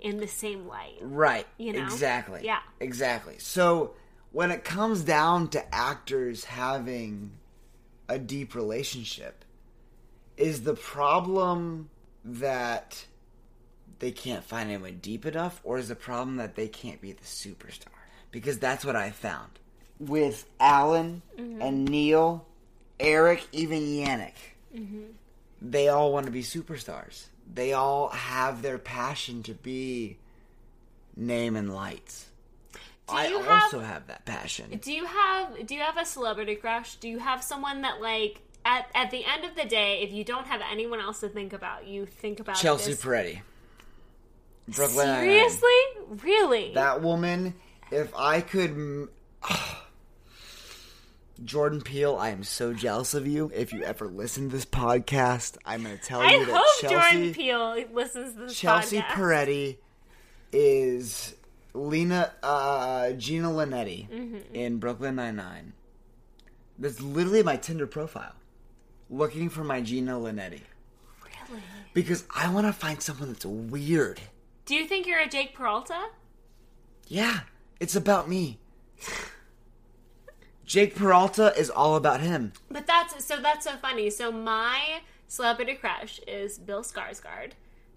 in 0.00 0.18
the 0.18 0.26
same 0.26 0.66
light. 0.66 0.98
Right. 1.00 1.46
You 1.56 1.72
know? 1.72 1.84
Exactly. 1.84 2.40
Yeah. 2.42 2.58
Exactly. 2.80 3.36
So 3.38 3.94
when 4.32 4.50
it 4.50 4.64
comes 4.64 5.02
down 5.02 5.48
to 5.48 5.74
actors 5.74 6.44
having 6.44 7.30
a 8.08 8.18
deep 8.18 8.56
relationship, 8.56 9.44
is 10.36 10.64
the 10.64 10.74
problem 10.74 11.90
that 12.24 13.06
they 14.00 14.10
can't 14.10 14.42
find 14.42 14.68
anyone 14.68 14.98
deep 15.00 15.24
enough, 15.26 15.60
or 15.62 15.78
is 15.78 15.88
the 15.88 15.94
problem 15.94 16.38
that 16.38 16.56
they 16.56 16.66
can't 16.66 17.00
be 17.00 17.12
the 17.12 17.22
superstar? 17.22 17.86
Because 18.32 18.58
that's 18.58 18.84
what 18.84 18.96
I 18.96 19.10
found 19.10 19.60
with 20.08 20.46
Alan 20.60 21.22
mm-hmm. 21.38 21.62
and 21.62 21.84
Neil, 21.84 22.46
Eric, 22.98 23.46
even 23.52 23.80
Yannick. 23.80 24.34
Mm-hmm. 24.74 25.02
They 25.60 25.88
all 25.88 26.12
want 26.12 26.26
to 26.26 26.32
be 26.32 26.42
superstars. 26.42 27.26
They 27.52 27.72
all 27.72 28.08
have 28.08 28.62
their 28.62 28.78
passion 28.78 29.42
to 29.44 29.54
be 29.54 30.16
name 31.16 31.56
and 31.56 31.72
lights. 31.72 32.26
I 33.08 33.24
have- 33.24 33.48
also 33.48 33.80
have 33.80 34.06
that 34.06 34.24
passion. 34.24 34.78
Do 34.82 34.92
you 34.92 35.04
have 35.04 35.66
do 35.66 35.74
you 35.74 35.80
have 35.80 35.96
a 35.96 36.06
celebrity 36.06 36.54
crush? 36.54 36.96
Do 36.96 37.08
you 37.08 37.18
have 37.18 37.42
someone 37.42 37.82
that 37.82 38.00
like 38.00 38.40
at 38.64 38.90
at 38.94 39.10
the 39.10 39.24
end 39.24 39.44
of 39.44 39.54
the 39.54 39.64
day, 39.64 40.00
if 40.02 40.12
you 40.12 40.24
don't 40.24 40.46
have 40.46 40.60
anyone 40.70 41.00
else 41.00 41.20
to 41.20 41.28
think 41.28 41.52
about, 41.52 41.86
you 41.86 42.06
think 42.06 42.40
about 42.40 42.56
Chelsea 42.56 42.92
this. 42.92 43.02
Peretti. 43.02 43.40
Brooklyn 44.68 45.06
Seriously? 45.06 45.68
Really? 46.08 46.72
That 46.74 47.02
woman, 47.02 47.54
if 47.90 48.14
I 48.16 48.40
could. 48.40 48.70
m- 48.70 49.10
oh, 49.50 49.81
Jordan 51.44 51.80
Peele, 51.80 52.16
I 52.16 52.28
am 52.30 52.44
so 52.44 52.72
jealous 52.72 53.14
of 53.14 53.26
you. 53.26 53.50
If 53.54 53.72
you 53.72 53.82
ever 53.82 54.06
listen 54.06 54.48
to 54.50 54.56
this 54.56 54.64
podcast, 54.66 55.56
I'm 55.64 55.82
going 55.82 55.96
to 55.96 56.02
tell 56.02 56.20
I 56.20 56.32
you 56.32 56.44
that 56.46 56.52
hope 56.54 56.64
Chelsea, 56.80 56.94
Jordan 56.94 57.34
Peele 57.34 57.84
listens 57.92 58.34
to 58.34 58.40
this 58.40 58.58
Chelsea 58.58 58.98
podcast. 58.98 59.06
Peretti 59.08 59.76
is 60.52 61.34
Lena 61.74 62.32
uh, 62.42 63.12
Gina 63.12 63.48
Linetti 63.48 64.08
Mm-hmm. 64.08 64.54
in 64.54 64.78
Brooklyn 64.78 65.16
Nine 65.16 65.36
Nine. 65.36 65.72
That's 66.78 67.00
literally 67.00 67.42
my 67.42 67.56
Tinder 67.56 67.86
profile. 67.86 68.34
Looking 69.10 69.48
for 69.48 69.62
my 69.64 69.80
Gina 69.80 70.12
Linetti 70.18 70.60
Really? 71.48 71.62
because 71.94 72.24
I 72.34 72.52
want 72.52 72.66
to 72.66 72.72
find 72.72 73.02
someone 73.02 73.32
that's 73.32 73.44
weird. 73.46 74.20
Do 74.64 74.74
you 74.74 74.86
think 74.86 75.06
you're 75.06 75.18
a 75.20 75.28
Jake 75.28 75.54
Peralta? 75.54 76.08
Yeah, 77.08 77.40
it's 77.80 77.96
about 77.96 78.28
me. 78.28 78.58
Jake 80.64 80.94
Peralta 80.94 81.52
is 81.56 81.70
all 81.70 81.96
about 81.96 82.20
him. 82.20 82.52
But 82.70 82.86
that's 82.86 83.24
so 83.24 83.40
that's 83.40 83.64
so 83.64 83.72
funny. 83.76 84.10
So 84.10 84.30
my 84.32 85.00
celebrity 85.28 85.74
crush 85.74 86.20
is 86.26 86.58
Bill 86.58 86.82
Skarsgård. 86.82 87.52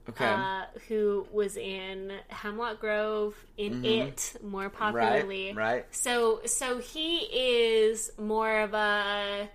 Okay. 0.07 0.26
Uh, 0.26 0.66
who 0.88 1.26
was 1.32 1.57
in 1.57 2.11
Hemlock 2.28 2.80
Grove 2.80 3.36
in 3.57 3.84
It 3.84 4.36
more 4.43 4.70
popularly. 4.70 5.47
Mm-hmm. 5.49 5.57
right. 5.57 5.86
So 5.89 6.41
so 6.45 6.78
he 6.78 7.18
is 7.32 8.11
more 8.20 8.59
of 8.59 8.74
a 8.76 9.49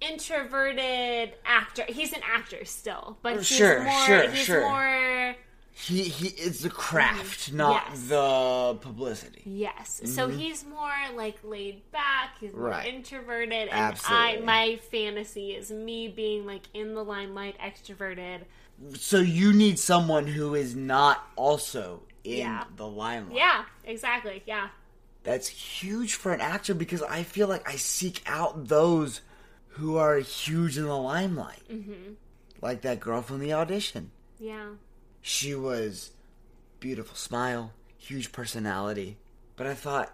introverted 0.00 1.32
actor. 1.44 1.84
He's 1.88 2.12
an 2.12 2.20
actor 2.22 2.64
still, 2.64 3.18
but 3.22 3.38
he's 3.38 3.46
Sure, 3.46 3.82
more 3.82 4.06
sure, 4.06 4.30
he's 4.30 4.44
sure. 4.44 4.60
more 4.62 5.34
he 5.76 6.04
he 6.04 6.28
it's 6.28 6.60
the 6.60 6.70
craft, 6.70 7.52
not 7.52 7.82
Mm-hmm. 7.86 7.92
Yes. 7.94 8.08
the 8.08 8.78
publicity. 8.80 9.42
Yes. 9.44 10.00
So 10.04 10.28
he's 10.28 10.64
more 10.64 10.92
like 11.16 11.36
laid 11.42 11.90
back, 11.90 12.36
he's 12.40 12.52
more 12.52 12.62
Mm-hmm. 12.62 12.70
Right. 12.70 12.94
introverted 12.94 13.68
and 13.68 13.70
Absolutely. 13.70 14.38
I 14.38 14.40
my 14.40 14.76
fantasy 14.90 15.50
is 15.50 15.70
me 15.72 16.08
being 16.08 16.46
like 16.46 16.62
in 16.74 16.94
the 16.94 17.02
limelight 17.04 17.56
extroverted. 17.58 18.40
So 18.94 19.18
you 19.18 19.52
need 19.52 19.78
someone 19.78 20.26
who 20.26 20.54
is 20.54 20.74
not 20.76 21.26
also 21.36 22.02
in 22.22 22.38
Yeah. 22.38 22.64
the 22.76 22.86
limelight. 22.86 23.36
Yeah, 23.36 23.64
exactly. 23.84 24.42
Yeah. 24.46 24.68
That's 25.24 25.48
huge 25.48 26.14
for 26.14 26.32
an 26.32 26.40
actor 26.40 26.74
because 26.74 27.02
I 27.02 27.22
feel 27.24 27.48
like 27.48 27.68
I 27.68 27.76
seek 27.76 28.22
out 28.26 28.68
those 28.68 29.22
who 29.70 29.96
are 29.96 30.18
huge 30.18 30.76
in 30.78 30.84
the 30.84 30.96
limelight. 30.96 31.62
Mm-hmm. 31.70 32.12
Like 32.60 32.82
that 32.82 33.00
girl 33.00 33.22
from 33.22 33.40
the 33.40 33.52
audition. 33.52 34.10
Yeah. 34.38 34.66
She 35.26 35.54
was 35.54 36.10
beautiful 36.80 37.16
smile, 37.16 37.72
huge 37.96 38.30
personality. 38.30 39.16
But 39.56 39.66
I 39.66 39.72
thought, 39.72 40.12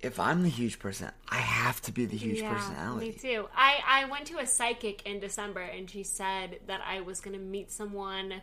if 0.00 0.20
I'm 0.20 0.44
the 0.44 0.48
huge 0.48 0.78
person, 0.78 1.10
I 1.28 1.38
have 1.38 1.80
to 1.82 1.90
be 1.92 2.06
the 2.06 2.16
huge 2.16 2.38
yeah, 2.40 2.54
personality. 2.54 3.06
Me 3.08 3.12
too. 3.12 3.48
I, 3.56 3.80
I 3.84 4.04
went 4.04 4.26
to 4.26 4.38
a 4.38 4.46
psychic 4.46 5.04
in 5.04 5.18
December 5.18 5.62
and 5.62 5.90
she 5.90 6.04
said 6.04 6.60
that 6.68 6.80
I 6.86 7.00
was 7.00 7.20
going 7.20 7.36
to 7.36 7.42
meet 7.42 7.72
someone 7.72 8.40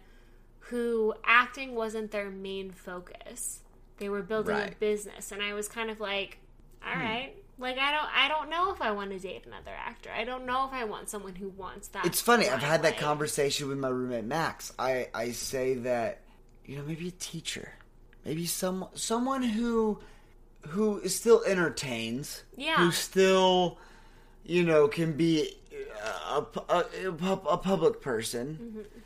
who 0.59 1.13
acting 1.23 1.73
wasn't 1.73 2.11
their 2.11 2.29
main 2.29 2.71
focus. 2.71 3.61
They 3.97 4.09
were 4.09 4.21
building 4.21 4.55
a 4.55 4.59
Right. 4.59 4.73
Hmm. 4.73 4.79
business 4.79 5.31
and 5.31 5.41
I 5.41 5.53
was 5.53 5.69
kind 5.69 5.89
of 5.89 6.01
like, 6.01 6.39
all 6.85 6.95
right. 6.95 7.33
Like 7.59 7.77
I 7.77 7.91
don't 7.91 8.09
I 8.15 8.27
don't 8.29 8.49
know 8.49 8.71
if 8.71 8.81
I 8.81 8.91
want 8.91 9.11
to 9.11 9.19
date 9.19 9.43
another 9.45 9.71
actor. 9.77 10.09
I 10.15 10.23
don't 10.23 10.45
know 10.45 10.65
if 10.65 10.73
I 10.73 10.85
want 10.85 11.09
someone 11.09 11.35
who 11.35 11.49
wants 11.49 11.89
that. 11.89 12.05
It's 12.05 12.21
funny. 12.21 12.47
I've 12.47 12.63
had 12.63 12.83
that 12.83 12.97
conversation 12.97 13.67
with 13.67 13.77
my 13.77 13.89
roommate 13.89 14.23
Max. 14.25 14.71
I 14.79 15.09
I 15.13 15.31
say 15.31 15.73
that 15.75 16.21
you 16.65 16.77
know 16.77 16.83
maybe 16.83 17.09
a 17.09 17.11
teacher, 17.11 17.73
maybe 18.25 18.45
some 18.45 18.87
someone 18.93 19.43
who 19.43 19.99
who 20.69 21.05
still 21.09 21.43
entertains, 21.45 22.43
Yeah. 22.55 22.77
who 22.77 22.91
still 22.91 23.77
you 24.45 24.63
know 24.63 24.87
can 24.87 25.13
be 25.13 25.55
a, 26.29 26.43
a, 26.69 26.85
a, 27.03 27.33
a 27.33 27.57
public 27.57 28.01
person, 28.01 28.57
Mm-hmm. 28.61 28.99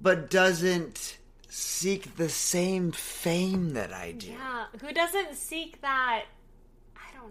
but 0.00 0.30
doesn't 0.30 1.18
seek 1.50 2.16
the 2.16 2.28
same 2.28 2.92
fame 2.92 3.70
that 3.70 3.92
I 3.92 4.12
do. 4.12 4.28
Yeah, 4.32 4.66
who 4.80 4.92
doesn't 4.92 5.34
seek 5.34 5.80
that 5.82 6.24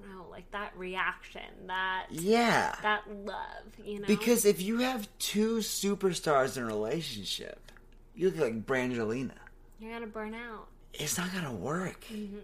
don't 0.02 0.15
know, 0.15 0.26
like 0.30 0.49
that 0.52 0.72
reaction, 0.78 1.41
that 1.68 2.07
Yeah. 2.11 2.76
that 2.82 3.03
love, 3.26 3.38
you 3.84 3.99
know? 3.99 4.07
Because 4.07 4.45
if 4.45 4.61
you 4.61 4.80
have 4.80 5.07
two 5.19 5.57
superstars 5.57 6.57
in 6.57 6.64
a 6.64 6.65
relationship, 6.68 7.72
you 8.15 8.30
look 8.30 8.40
like 8.40 8.65
Brangelina. 8.65 9.32
you're 9.80 9.99
to 9.99 10.07
burn 10.07 10.34
out. 10.34 10.68
it's 10.94 11.18
not 11.18 11.32
gonna 11.34 11.53
work. 11.53 12.06
Mm-hmm. 12.11 12.38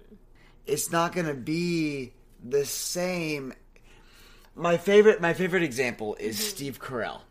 It's 0.67 0.91
not 0.91 1.13
gonna 1.13 1.33
be 1.33 2.13
the 2.43 2.65
same. 2.65 3.53
My 4.55 4.77
favorite, 4.77 5.19
my 5.21 5.33
favorite 5.33 5.63
example 5.63 6.15
is 6.19 6.37
Mm-hmm. 6.37 6.45
Steve 6.49 6.79
Carell. 6.79 7.21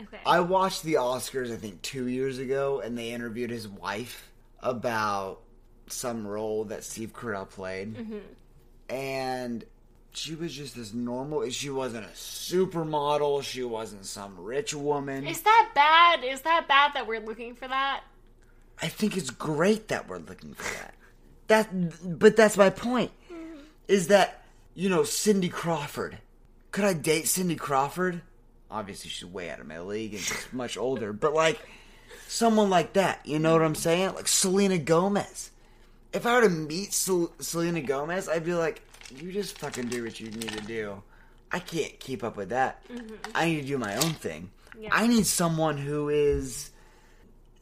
Okay. 0.00 0.20
I 0.26 0.40
watched 0.40 0.82
the 0.82 0.94
Oscars, 0.94 1.50
I 1.52 1.56
think, 1.56 1.80
two 1.82 2.06
years 2.06 2.38
ago, 2.38 2.80
and 2.80 2.96
they 2.98 3.10
interviewed 3.12 3.50
his 3.50 3.66
wife 3.66 4.30
about 4.60 5.40
some 5.88 6.26
role 6.26 6.64
that 6.66 6.84
Steve 6.84 7.12
Carell 7.12 7.48
played, 7.48 7.94
Mm-hmm. 7.96 8.18
And 8.88 9.64
she 10.12 10.34
was 10.34 10.54
just 10.54 10.76
this 10.76 10.94
normal. 10.94 11.48
She 11.50 11.70
wasn't 11.70 12.06
a 12.06 12.10
supermodel. 12.10 13.42
She 13.42 13.62
wasn't 13.62 14.06
some 14.06 14.34
rich 14.38 14.74
woman. 14.74 15.26
Is 15.26 15.42
that 15.42 15.70
bad? 15.74 16.24
Is 16.24 16.40
that 16.42 16.66
bad 16.66 16.92
that 16.94 17.06
we're 17.06 17.20
looking 17.20 17.54
for 17.54 17.68
that? 17.68 18.02
I 18.80 18.88
think 18.88 19.16
it's 19.16 19.30
great 19.30 19.88
that 19.88 20.08
we're 20.08 20.18
looking 20.18 20.54
for 20.54 20.74
that. 20.74 20.94
That, 21.48 22.18
but 22.18 22.36
that's 22.36 22.56
my 22.56 22.70
point. 22.70 23.12
Is 23.88 24.08
that 24.08 24.42
you 24.74 24.88
know 24.88 25.04
Cindy 25.04 25.48
Crawford? 25.48 26.18
Could 26.72 26.84
I 26.84 26.92
date 26.92 27.28
Cindy 27.28 27.56
Crawford? 27.56 28.20
Obviously, 28.70 29.10
she's 29.10 29.24
way 29.24 29.50
out 29.50 29.60
of 29.60 29.66
my 29.66 29.80
league 29.80 30.14
and 30.14 30.22
she's 30.22 30.46
much 30.52 30.76
older. 30.76 31.12
But 31.12 31.34
like, 31.34 31.60
someone 32.26 32.68
like 32.70 32.94
that. 32.94 33.24
You 33.24 33.38
know 33.38 33.52
what 33.52 33.62
I'm 33.62 33.74
saying? 33.74 34.14
Like 34.14 34.28
Selena 34.28 34.78
Gomez. 34.78 35.50
If 36.12 36.26
I 36.26 36.34
were 36.36 36.42
to 36.42 36.48
meet 36.48 36.92
Sel- 36.92 37.32
Selena 37.40 37.80
Gomez, 37.80 38.28
I'd 38.28 38.44
be 38.44 38.54
like, 38.54 38.82
"You 39.14 39.32
just 39.32 39.58
fucking 39.58 39.88
do 39.88 40.02
what 40.04 40.18
you 40.20 40.30
need 40.30 40.50
to 40.50 40.60
do. 40.62 41.02
I 41.52 41.58
can't 41.58 41.98
keep 42.00 42.24
up 42.24 42.36
with 42.36 42.48
that. 42.50 42.86
Mm-hmm. 42.88 43.14
I 43.34 43.46
need 43.46 43.62
to 43.62 43.66
do 43.66 43.78
my 43.78 43.94
own 43.96 44.12
thing. 44.14 44.50
Yeah. 44.78 44.90
I 44.92 45.06
need 45.06 45.26
someone 45.26 45.76
who 45.78 46.08
is 46.08 46.70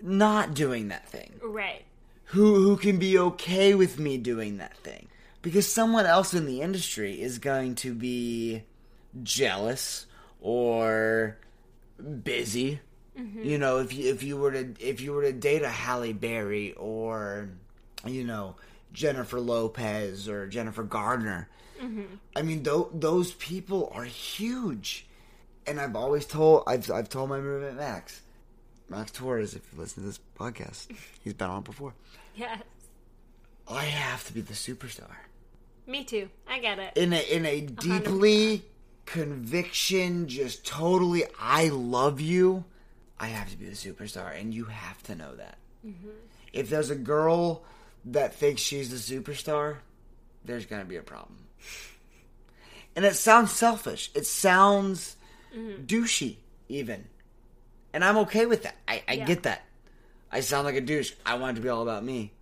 not 0.00 0.54
doing 0.54 0.88
that 0.88 1.08
thing." 1.08 1.40
Right. 1.42 1.84
who 2.26 2.62
who 2.62 2.76
can 2.76 2.98
be 2.98 3.18
okay 3.18 3.74
with 3.74 3.98
me 3.98 4.16
doing 4.18 4.56
that 4.58 4.76
thing 4.78 5.08
because 5.42 5.70
someone 5.70 6.06
else 6.06 6.32
in 6.34 6.46
the 6.46 6.62
industry 6.62 7.20
is 7.20 7.38
going 7.38 7.74
to 7.74 7.94
be 7.94 8.62
jealous 9.22 10.06
or 10.40 11.36
busy 12.22 12.80
mm-hmm. 13.16 13.42
you 13.44 13.58
know 13.58 13.78
if 13.78 13.92
you 13.94 14.10
if 14.10 14.22
you 14.22 14.36
were 14.36 14.50
to 14.50 14.74
if 14.80 15.00
you 15.00 15.12
were 15.12 15.22
to 15.22 15.32
date 15.32 15.62
a 15.62 15.68
Halle 15.68 16.12
Berry 16.14 16.72
or 16.72 17.50
you 18.06 18.24
know 18.24 18.56
Jennifer 18.92 19.40
Lopez 19.40 20.28
or 20.28 20.46
Jennifer 20.46 20.82
Gardner 20.82 21.48
mm-hmm. 21.80 22.02
I 22.36 22.42
mean 22.42 22.62
th- 22.64 22.88
those 22.92 23.32
people 23.32 23.90
are 23.94 24.04
huge 24.04 25.06
and 25.66 25.80
I've 25.80 25.96
always 25.96 26.26
told 26.26 26.64
I've 26.66 26.90
I've 26.90 27.08
told 27.08 27.28
my 27.30 27.38
roommate 27.38 27.76
Max 27.76 28.22
Max 28.88 29.10
Torres 29.10 29.54
if 29.54 29.62
you 29.72 29.80
listen 29.80 30.02
to 30.02 30.08
this 30.08 30.20
podcast 30.38 30.88
he's 31.22 31.34
been 31.34 31.50
on 31.50 31.58
it 31.58 31.64
before 31.64 31.94
Yes. 32.34 32.62
I 33.68 33.84
have 33.84 34.26
to 34.26 34.34
be 34.34 34.40
the 34.40 34.54
superstar. 34.54 35.14
Me 35.86 36.04
too. 36.04 36.28
I 36.48 36.58
get 36.58 36.78
it. 36.78 36.96
In 36.96 37.12
a 37.12 37.20
in 37.20 37.46
a 37.46 37.60
deeply 37.60 38.64
conviction, 39.06 40.28
just 40.28 40.66
totally 40.66 41.24
I 41.38 41.68
love 41.68 42.20
you, 42.20 42.64
I 43.18 43.26
have 43.26 43.50
to 43.50 43.56
be 43.56 43.66
the 43.66 43.72
superstar 43.72 44.38
and 44.38 44.52
you 44.52 44.64
have 44.64 45.02
to 45.04 45.14
know 45.14 45.34
that. 45.36 45.58
Mm-hmm. 45.86 46.08
If 46.52 46.70
there's 46.70 46.90
a 46.90 46.96
girl 46.96 47.64
that 48.06 48.34
thinks 48.34 48.60
she's 48.60 48.90
the 48.90 48.96
superstar, 49.20 49.78
there's 50.44 50.66
going 50.66 50.82
to 50.82 50.88
be 50.88 50.96
a 50.96 51.02
problem. 51.02 51.46
And 52.96 53.04
it 53.04 53.16
sounds 53.16 53.50
selfish. 53.52 54.10
It 54.14 54.26
sounds 54.26 55.16
mm-hmm. 55.54 55.84
douchey 55.84 56.36
even. 56.68 57.06
And 57.92 58.04
I'm 58.04 58.16
okay 58.18 58.46
with 58.46 58.62
that. 58.64 58.76
I, 58.86 59.02
I 59.08 59.12
Yeah. 59.14 59.24
get 59.24 59.42
that. 59.44 59.64
I 60.30 60.40
sound 60.40 60.64
like 60.64 60.74
a 60.74 60.80
douche. 60.80 61.12
I 61.24 61.34
want 61.36 61.56
it 61.56 61.60
to 61.60 61.62
be 61.62 61.68
all 61.68 61.82
about 61.82 62.04
me. 62.04 62.32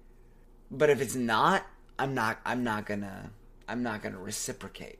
But 0.71 0.89
if 0.91 1.01
it's 1.01 1.15
not, 1.15 1.67
I'm 1.99 2.15
not 2.15 2.39
I'm 2.47 2.65
not 2.65 2.87
gonna 2.87 3.31
I'm 3.69 3.83
not 3.83 4.03
gonna 4.03 4.19
reciprocate. 4.19 4.99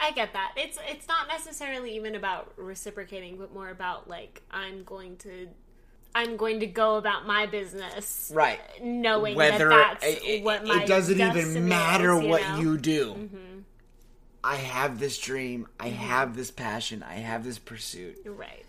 I 0.00 0.10
get 0.12 0.32
that. 0.32 0.54
It's 0.56 0.78
it's 0.88 1.06
not 1.06 1.28
necessarily 1.28 1.94
even 1.96 2.14
about 2.14 2.52
reciprocating, 2.56 3.36
but 3.36 3.52
more 3.52 3.68
about 3.68 4.08
like 4.08 4.42
I'm 4.50 4.84
going 4.84 5.16
to 5.18 5.48
I'm 6.14 6.36
going 6.36 6.60
to 6.60 6.66
go 6.66 6.96
about 6.96 7.26
my 7.26 7.46
business 7.46 8.30
Right. 8.32 8.60
knowing 8.80 9.34
Whether 9.34 9.68
that 9.70 9.98
that's 10.00 10.04
it, 10.04 10.22
it- 10.24 10.44
what 10.44 10.64
my 10.64 10.82
it 10.82 10.86
doesn't 10.86 11.20
even 11.20 11.68
matter 11.68 12.16
is, 12.16 12.22
you 12.22 12.28
what 12.28 12.42
know? 12.42 12.60
you 12.60 12.78
do. 12.78 13.14
Mm-hmm. 13.14 13.58
I 14.44 14.56
have 14.56 14.98
this 14.98 15.18
dream, 15.18 15.66
I 15.80 15.88
mm-hmm. 15.88 15.96
have 15.96 16.36
this 16.36 16.50
passion, 16.50 17.02
I 17.02 17.14
have 17.14 17.44
this 17.44 17.58
pursuit. 17.58 18.18
Right. 18.26 18.64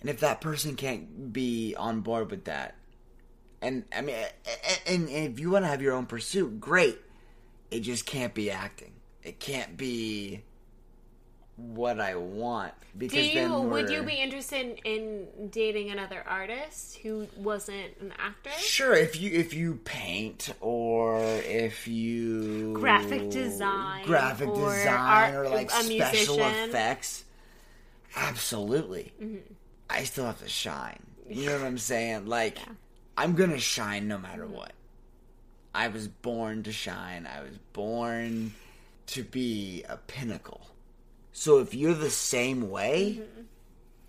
And 0.00 0.10
if 0.10 0.20
that 0.20 0.40
person 0.40 0.76
can't 0.76 1.32
be 1.32 1.74
on 1.74 2.00
board 2.00 2.30
with 2.30 2.44
that, 2.44 2.76
and 3.62 3.84
I 3.94 4.00
mean, 4.00 4.16
and, 4.86 5.08
and 5.08 5.32
if 5.32 5.40
you 5.40 5.50
want 5.50 5.64
to 5.64 5.68
have 5.68 5.82
your 5.82 5.94
own 5.94 6.06
pursuit, 6.06 6.60
great. 6.60 6.98
It 7.70 7.80
just 7.80 8.06
can't 8.06 8.34
be 8.34 8.50
acting. 8.50 8.92
It 9.22 9.38
can't 9.38 9.76
be 9.76 10.42
what 11.74 12.00
I 12.00 12.14
want 12.16 12.72
because 12.98 13.18
Do 13.18 13.24
you 13.24 13.34
then 13.48 13.70
would 13.70 13.90
you 13.90 14.02
be 14.02 14.14
interested 14.14 14.80
in 14.84 15.26
dating 15.50 15.90
another 15.90 16.24
artist 16.26 16.96
who 16.96 17.26
wasn't 17.36 17.96
an 18.00 18.12
actor? 18.18 18.50
Sure, 18.58 18.94
if 18.94 19.20
you 19.20 19.30
if 19.30 19.54
you 19.54 19.74
paint 19.84 20.50
or 20.60 21.20
if 21.22 21.86
you 21.86 22.72
Graphic 22.74 23.30
design 23.30 24.04
graphic 24.06 24.48
or 24.48 24.74
design 24.74 25.34
art- 25.34 25.34
or 25.46 25.48
like 25.50 25.70
special 25.70 26.36
musician. 26.36 26.68
effects, 26.70 27.24
absolutely. 28.16 29.12
Mm-hmm. 29.20 29.52
I 29.88 30.04
still 30.04 30.24
have 30.26 30.40
to 30.42 30.48
shine. 30.48 30.98
You 31.28 31.46
know 31.46 31.52
what 31.58 31.62
I'm 31.66 31.78
saying? 31.78 32.26
Like 32.26 32.58
I'm 33.16 33.34
gonna 33.34 33.58
shine 33.58 34.08
no 34.08 34.18
matter 34.18 34.44
Mm-hmm. 34.44 34.54
what. 34.54 34.72
I 35.72 35.86
was 35.88 36.08
born 36.08 36.64
to 36.64 36.72
shine. 36.72 37.28
I 37.32 37.42
was 37.42 37.56
born 37.72 38.52
to 39.06 39.22
be 39.22 39.84
a 39.88 39.96
pinnacle. 39.96 40.66
So 41.32 41.58
if 41.60 41.74
you're 41.74 41.94
the 41.94 42.10
same 42.10 42.70
way, 42.70 43.20
Mm-hmm. 43.22 43.42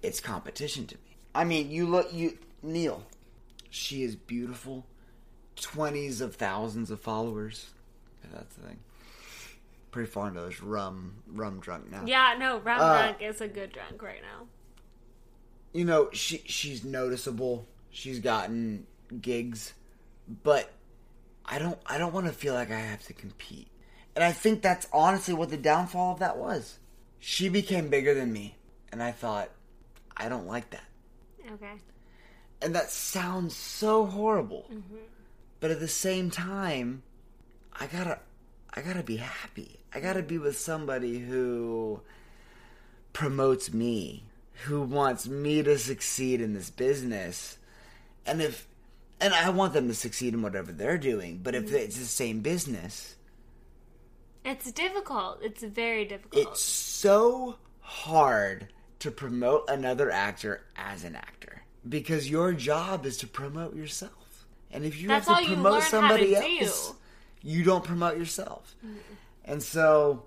it's 0.01 0.19
competition 0.19 0.87
to 0.87 0.95
me. 0.95 1.17
I 1.35 1.43
mean, 1.43 1.71
you 1.71 1.85
look 1.87 2.11
you 2.13 2.37
Neil. 2.63 3.03
She 3.69 4.03
is 4.03 4.15
beautiful. 4.15 4.85
Twenties 5.55 6.21
of 6.21 6.35
thousands 6.35 6.91
of 6.91 6.99
followers. 6.99 7.69
That's 8.33 8.55
the 8.55 8.61
thing. 8.67 8.79
Pretty 9.91 10.09
far 10.09 10.29
into 10.29 10.41
this 10.41 10.61
rum 10.63 11.15
rum 11.27 11.59
drunk 11.59 11.91
now. 11.91 12.03
Yeah, 12.05 12.35
no, 12.39 12.59
Rum 12.59 12.79
Uh, 12.81 13.01
Drunk 13.01 13.21
is 13.21 13.41
a 13.41 13.47
good 13.47 13.71
drunk 13.73 14.01
right 14.01 14.21
now. 14.21 14.47
You 15.73 15.85
know, 15.85 16.09
she 16.13 16.41
she's 16.45 16.83
noticeable. 16.83 17.65
She's 17.91 18.19
gotten 18.19 18.87
gigs, 19.21 19.73
but 20.43 20.71
I 21.45 21.59
don't 21.59 21.77
I 21.85 21.97
don't 21.97 22.13
want 22.13 22.27
to 22.27 22.31
feel 22.33 22.53
like 22.53 22.71
I 22.71 22.79
have 22.79 23.03
to 23.07 23.13
compete. 23.13 23.67
And 24.15 24.23
I 24.23 24.31
think 24.31 24.61
that's 24.61 24.87
honestly 24.93 25.33
what 25.33 25.49
the 25.49 25.57
downfall 25.57 26.13
of 26.13 26.19
that 26.19 26.37
was. 26.37 26.77
She 27.21 27.49
became 27.49 27.89
bigger 27.89 28.15
than 28.15 28.33
me, 28.33 28.55
and 28.91 29.01
I 29.01 29.11
thought 29.11 29.51
I 30.17 30.27
don't 30.27 30.47
like 30.47 30.71
that. 30.71 30.83
Okay. 31.53 31.73
And 32.63 32.75
that 32.75 32.89
sounds 32.89 33.55
so 33.55 34.07
horrible. 34.07 34.65
Mm-hmm. 34.71 34.97
But 35.59 35.69
at 35.69 35.79
the 35.79 35.87
same 35.87 36.31
time, 36.31 37.03
I 37.79 37.85
gotta 37.85 38.19
I 38.73 38.81
gotta 38.81 39.03
be 39.03 39.17
happy. 39.17 39.79
I 39.93 39.99
gotta 39.99 40.23
be 40.23 40.39
with 40.39 40.57
somebody 40.57 41.19
who 41.19 42.01
promotes 43.13 43.71
me, 43.71 44.23
who 44.65 44.81
wants 44.81 45.27
me 45.27 45.61
to 45.61 45.77
succeed 45.77 46.41
in 46.41 46.55
this 46.55 46.71
business. 46.71 47.59
And 48.25 48.41
if 48.41 48.67
and 49.19 49.31
I 49.35 49.51
want 49.51 49.73
them 49.73 49.87
to 49.89 49.93
succeed 49.93 50.33
in 50.33 50.41
whatever 50.41 50.71
they're 50.71 50.97
doing, 50.97 51.39
but 51.43 51.53
if 51.53 51.65
mm-hmm. 51.65 51.75
it's 51.75 51.99
the 51.99 52.05
same 52.05 52.39
business, 52.39 53.15
It's 54.43 54.71
difficult. 54.71 55.39
It's 55.41 55.63
very 55.63 56.05
difficult. 56.05 56.47
it's 56.47 56.61
so 56.61 57.57
hard 57.79 58.67
to 58.99 59.11
promote 59.11 59.69
another 59.69 60.11
actor 60.11 60.63
as 60.75 61.03
an 61.03 61.15
actor 61.15 61.63
because 61.87 62.29
your 62.29 62.53
job 62.53 63.05
is 63.05 63.17
to 63.17 63.27
promote 63.27 63.75
yourself. 63.75 64.45
And 64.71 64.85
if 64.85 64.99
you 65.01 65.07
That's 65.07 65.27
have 65.27 65.39
to 65.39 65.45
promote 65.45 65.83
to 65.83 65.89
somebody 65.89 66.27
do. 66.35 66.65
else, 66.65 66.93
you 67.41 67.63
don't 67.63 67.83
promote 67.83 68.17
yourself. 68.17 68.75
And 69.45 69.61
so, 69.61 70.25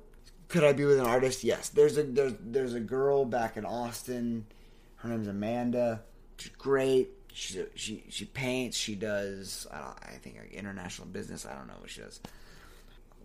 could 0.49 0.65
I 0.65 0.73
be 0.73 0.85
with 0.85 0.99
an 0.99 1.07
artist? 1.07 1.45
Yes. 1.45 1.71
There's 1.71 1.97
a 1.97 2.03
there's 2.03 2.35
there's 2.41 2.75
a 2.75 2.81
girl 2.81 3.25
back 3.25 3.57
in 3.57 3.65
Austin. 3.65 4.47
Her 4.97 5.09
name's 5.09 5.29
Amanda. 5.29 6.03
She's 6.37 6.53
great. 6.53 7.11
She's 7.33 7.57
a, 7.57 7.67
she 7.75 8.05
she 8.11 8.25
paints. 8.27 8.77
She 8.77 8.95
does. 8.95 9.67
I, 9.73 9.79
don't, 9.79 9.97
I 10.03 10.19
think 10.19 10.37
international 10.53 11.09
business. 11.09 11.47
I 11.47 11.55
don't 11.55 11.67
know 11.67 11.75
what 11.81 11.91
she 11.91 12.01
does. 12.01 12.21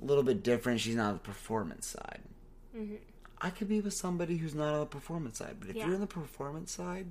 A 0.02 0.06
little 0.06 0.24
bit 0.24 0.44
different. 0.44 0.80
She's 0.80 0.96
not 0.96 1.08
on 1.08 1.14
the 1.14 1.20
performance 1.20 1.88
side. 1.88 2.22
Mm-hmm. 2.76 2.96
I 3.42 3.50
could 3.50 3.70
be 3.70 3.82
with 3.82 3.94
somebody 3.94 4.38
who's 4.38 4.56
not 4.56 4.74
on 4.74 4.80
the 4.82 4.86
performance 4.86 5.38
side, 5.38 5.58
but 5.60 5.70
if 5.70 5.76
Yeah. 5.76 5.86
you're 5.86 5.96
on 5.96 6.02
the 6.02 6.08
performance 6.08 6.72
side, 6.72 7.08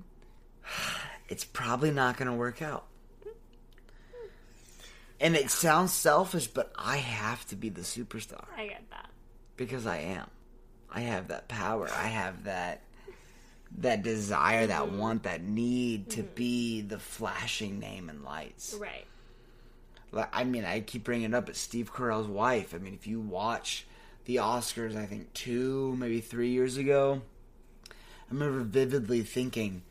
it's 1.29 1.43
probably 1.43 1.91
not 1.91 2.17
going 2.17 2.29
to 2.29 2.35
work 2.37 2.61
out. 2.61 2.85
And 5.21 5.35
it 5.35 5.51
sounds 5.51 5.91
selfish, 5.91 6.47
but 6.47 6.71
I 6.77 6.97
have 6.97 7.45
to 7.47 7.55
be 7.57 7.67
the 7.69 7.81
superstar 7.81 8.45
I 8.55 8.67
get 8.67 8.89
that. 8.91 9.09
because 9.57 9.85
I 9.85 9.97
am. 9.97 10.29
I 10.89 11.01
have 11.01 11.27
that 11.27 11.47
power. 11.49 11.89
I 11.91 12.07
have 12.07 12.45
that 12.45 12.83
that 13.77 14.01
desire, 14.01 14.65
that 14.65 14.83
mm-hmm. 14.83 14.97
want, 14.97 15.23
that 15.23 15.43
need 15.43 16.09
to 16.11 16.23
mm-hmm. 16.23 16.33
be 16.33 16.81
the 16.81 16.97
flashing 16.97 17.79
name 17.79 18.09
in 18.09 18.23
lights. 18.23 18.75
Right. 18.79 19.05
Like, 20.11 20.29
I 20.33 20.43
mean, 20.43 20.65
I 20.65 20.79
keep 20.79 21.03
bringing 21.03 21.31
it 21.31 21.35
up, 21.35 21.45
but 21.45 21.55
Steve 21.55 21.93
Carell's 21.93 22.27
wife. 22.27 22.73
I 22.73 22.77
mean, 22.79 22.93
if 22.93 23.05
you 23.05 23.19
watch 23.19 23.85
the 24.25 24.37
Oscars, 24.37 24.95
I 24.95 25.05
think 25.05 25.33
two, 25.33 25.95
maybe 25.97 26.21
three 26.21 26.49
years 26.49 26.77
ago, 26.77 27.21
I 27.89 27.93
remember 28.31 28.61
vividly 28.61 29.21
thinking, 29.21 29.83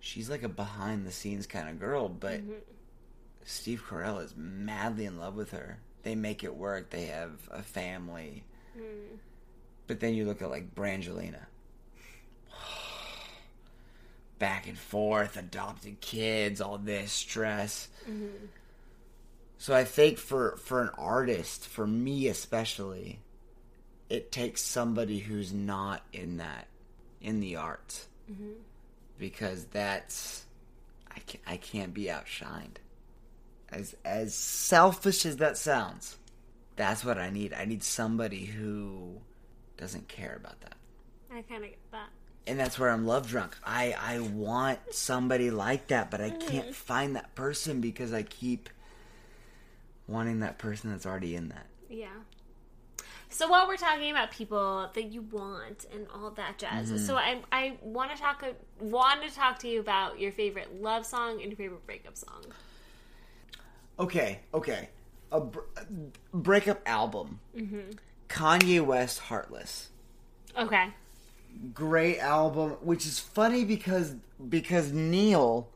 she's 0.00 0.30
like 0.30 0.42
a 0.42 0.48
behind 0.48 1.06
the 1.06 1.12
scenes 1.12 1.46
kind 1.46 1.68
of 1.68 1.80
girl, 1.80 2.08
but 2.08 2.40
mm-hmm. 2.40 2.52
Steve 3.44 3.82
Carell 3.88 4.22
is 4.22 4.34
madly 4.36 5.06
in 5.06 5.18
love 5.18 5.34
with 5.34 5.52
her. 5.52 5.78
They 6.02 6.14
make 6.14 6.44
it 6.44 6.54
work. 6.54 6.90
They 6.90 7.06
have 7.06 7.32
a 7.50 7.62
family. 7.62 8.44
Mm. 8.76 9.18
But 9.86 10.00
then 10.00 10.14
you 10.14 10.24
look 10.24 10.42
at 10.42 10.50
like 10.50 10.74
Brangelina. 10.74 11.46
Back 14.38 14.68
and 14.68 14.78
forth, 14.78 15.36
adopted 15.36 16.00
kids, 16.00 16.60
all 16.60 16.78
this 16.78 17.10
stress. 17.10 17.88
Mm-hmm. 18.08 18.46
So 19.58 19.74
I 19.74 19.84
think 19.84 20.18
for 20.18 20.56
for 20.56 20.80
an 20.82 20.90
artist, 20.96 21.66
for 21.66 21.86
me 21.86 22.28
especially, 22.28 23.18
it 24.08 24.30
takes 24.32 24.62
somebody 24.62 25.18
who's 25.18 25.52
not 25.52 26.02
in 26.12 26.36
that 26.38 26.68
in 27.20 27.40
the 27.40 27.56
arts. 27.56 28.06
Because 29.18 29.64
that's 29.66 30.44
I 31.10 31.16
I 31.16 31.20
can't, 31.20 31.44
I 31.48 31.56
can't 31.56 31.94
be 31.94 32.04
outshined. 32.04 32.76
As 33.70 33.96
as 34.04 34.34
selfish 34.34 35.26
as 35.26 35.38
that 35.38 35.58
sounds, 35.58 36.16
that's 36.76 37.04
what 37.04 37.18
I 37.18 37.30
need. 37.30 37.52
I 37.52 37.64
need 37.64 37.82
somebody 37.82 38.44
who 38.46 39.20
doesn't 39.76 40.06
care 40.08 40.36
about 40.36 40.60
that. 40.60 40.76
I 41.32 41.42
kind 41.42 41.64
of 41.64 41.70
get 41.70 41.90
that. 41.90 42.08
And 42.46 42.58
that's 42.58 42.78
where 42.78 42.90
I'm 42.90 43.06
love 43.06 43.28
drunk. 43.28 43.56
I 43.66 43.92
I 44.00 44.20
want 44.20 44.78
somebody 44.92 45.50
like 45.50 45.88
that, 45.88 46.10
but 46.10 46.20
I 46.20 46.30
Mm. 46.30 46.40
can't 46.46 46.74
find 46.74 47.16
that 47.16 47.34
person 47.34 47.80
because 47.80 48.12
I 48.12 48.22
keep 48.22 48.68
wanting 50.08 50.40
that 50.40 50.58
person 50.58 50.90
that's 50.90 51.06
already 51.06 51.36
in 51.36 51.48
that. 51.50 51.66
Yeah. 51.88 52.08
So 53.30 53.46
while 53.48 53.68
we're 53.68 53.76
talking 53.76 54.10
about 54.10 54.30
people 54.30 54.88
that 54.94 55.12
you 55.12 55.20
want 55.20 55.84
and 55.92 56.06
all 56.14 56.30
that 56.32 56.56
jazz, 56.58 56.88
Mm-hmm. 56.90 57.04
so 57.04 57.14
I 57.16 57.42
I 57.52 57.76
want 57.82 58.10
to 58.10 58.16
talk 58.20 58.42
want 58.80 59.22
to 59.22 59.34
talk 59.34 59.58
to 59.60 59.68
you 59.68 59.80
about 59.80 60.18
your 60.18 60.32
favorite 60.32 60.80
love 60.82 61.04
song 61.06 61.32
and 61.42 61.50
your 61.50 61.56
favorite 61.56 61.84
breakup 61.86 62.16
song. 62.16 62.42
Okay, 63.98 64.40
okay. 64.54 64.88
A 65.30 65.40
br- 65.40 65.60
breakup 66.32 66.80
album. 66.86 67.40
Kanye 68.28 68.84
West, 68.84 69.18
Heartless. 69.18 69.90
Okay. 70.56 70.88
Great 71.74 72.18
album, 72.20 72.72
which 72.80 73.04
is 73.04 73.18
funny 73.18 73.64
because 73.64 74.14
because 74.48 74.92
Neil, 74.92 75.68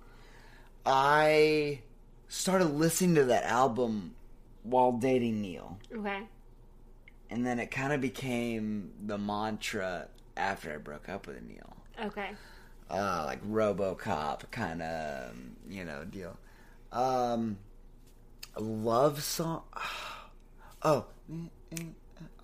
I 0.86 1.80
started 2.28 2.66
listening 2.66 3.14
to 3.16 3.24
that 3.24 3.44
album 3.44 4.14
while 4.62 4.92
dating 4.92 5.40
Neil, 5.40 5.78
Okay. 5.94 6.22
and 7.30 7.44
then 7.46 7.58
it 7.58 7.70
kind 7.70 7.92
of 7.92 8.00
became 8.00 8.92
the 9.04 9.18
mantra 9.18 10.08
after 10.36 10.72
I 10.72 10.76
broke 10.78 11.08
up 11.08 11.26
with 11.26 11.42
Neil. 11.42 11.76
Okay. 12.06 12.30
uh, 12.90 13.24
like 13.26 13.42
RoboCop 13.44 14.50
kind 14.50 14.82
of 14.82 15.34
you 15.68 15.84
know 15.84 16.04
deal. 16.04 16.36
Um, 16.92 17.58
love 18.58 19.22
song. 19.22 19.62
Oh, 20.84 21.06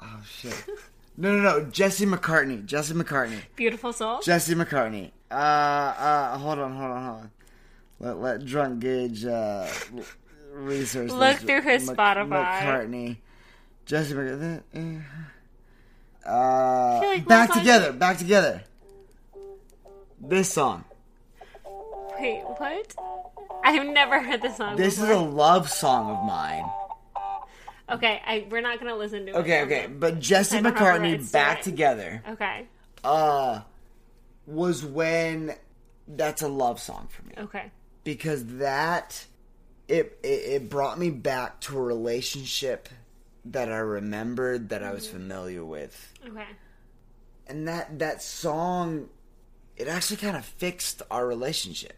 oh 0.00 0.20
shit. 0.28 0.54
No, 1.20 1.36
no, 1.36 1.42
no. 1.58 1.64
Jesse 1.64 2.06
McCartney. 2.06 2.64
Jesse 2.64 2.94
McCartney. 2.94 3.40
Beautiful 3.56 3.92
soul. 3.92 4.20
Jesse 4.20 4.54
McCartney. 4.54 5.10
Uh, 5.28 5.34
uh, 5.34 6.38
hold 6.38 6.60
on, 6.60 6.76
hold 6.76 6.90
on, 6.92 7.04
hold 7.04 7.16
on. 7.22 7.30
Let 7.98 8.18
let 8.20 8.44
drunk 8.46 8.78
Gage 8.78 9.24
uh, 9.24 9.66
Look 10.54 11.38
through 11.38 11.62
his 11.62 11.88
Spotify. 11.88 12.28
McCartney. 12.28 13.16
Jesse 13.86 14.14
McCartney. 14.14 15.02
Uh, 16.26 16.98
like 17.04 17.26
back 17.26 17.52
together. 17.52 17.92
Back 17.92 18.18
together. 18.18 18.62
This 20.20 20.52
song. 20.52 20.84
Wait, 22.18 22.42
what? 22.56 22.94
I've 23.64 23.86
never 23.86 24.22
heard 24.22 24.42
this 24.42 24.56
song. 24.56 24.76
This 24.76 24.98
is 25.00 25.08
a 25.08 25.16
love 25.16 25.70
song 25.70 26.10
of 26.10 26.24
mine. 26.26 26.64
Okay, 27.90 28.20
I 28.26 28.46
we're 28.50 28.60
not 28.60 28.78
gonna 28.78 28.96
listen 28.96 29.24
to 29.26 29.32
it. 29.32 29.36
Okay, 29.36 29.62
okay, 29.62 29.86
but 29.86 30.18
Jesse 30.20 30.58
I 30.58 30.60
don't 30.60 30.76
have 30.76 31.00
the 31.00 31.06
McCartney 31.08 31.26
to 31.26 31.32
back 31.32 31.62
together 31.62 32.22
Okay. 32.30 32.66
uh 33.02 33.60
was 34.46 34.84
when 34.84 35.54
that's 36.06 36.42
a 36.42 36.48
love 36.48 36.80
song 36.80 37.08
for 37.10 37.22
me 37.24 37.32
Okay. 37.38 37.70
because 38.04 38.44
that 38.56 39.24
it, 39.88 40.18
it 40.22 40.26
it 40.26 40.70
brought 40.70 40.98
me 40.98 41.10
back 41.10 41.60
to 41.62 41.78
a 41.78 41.82
relationship 41.82 42.88
that 43.46 43.72
I 43.72 43.78
remembered 43.78 44.68
that 44.68 44.82
I 44.82 44.92
was 44.92 45.08
familiar 45.08 45.64
with. 45.64 46.12
Okay. 46.26 46.46
And 47.46 47.66
that 47.66 47.98
that 47.98 48.22
song 48.22 49.08
it 49.76 49.88
actually 49.88 50.16
kind 50.16 50.36
of 50.36 50.44
fixed 50.44 51.02
our 51.10 51.26
relationship. 51.26 51.94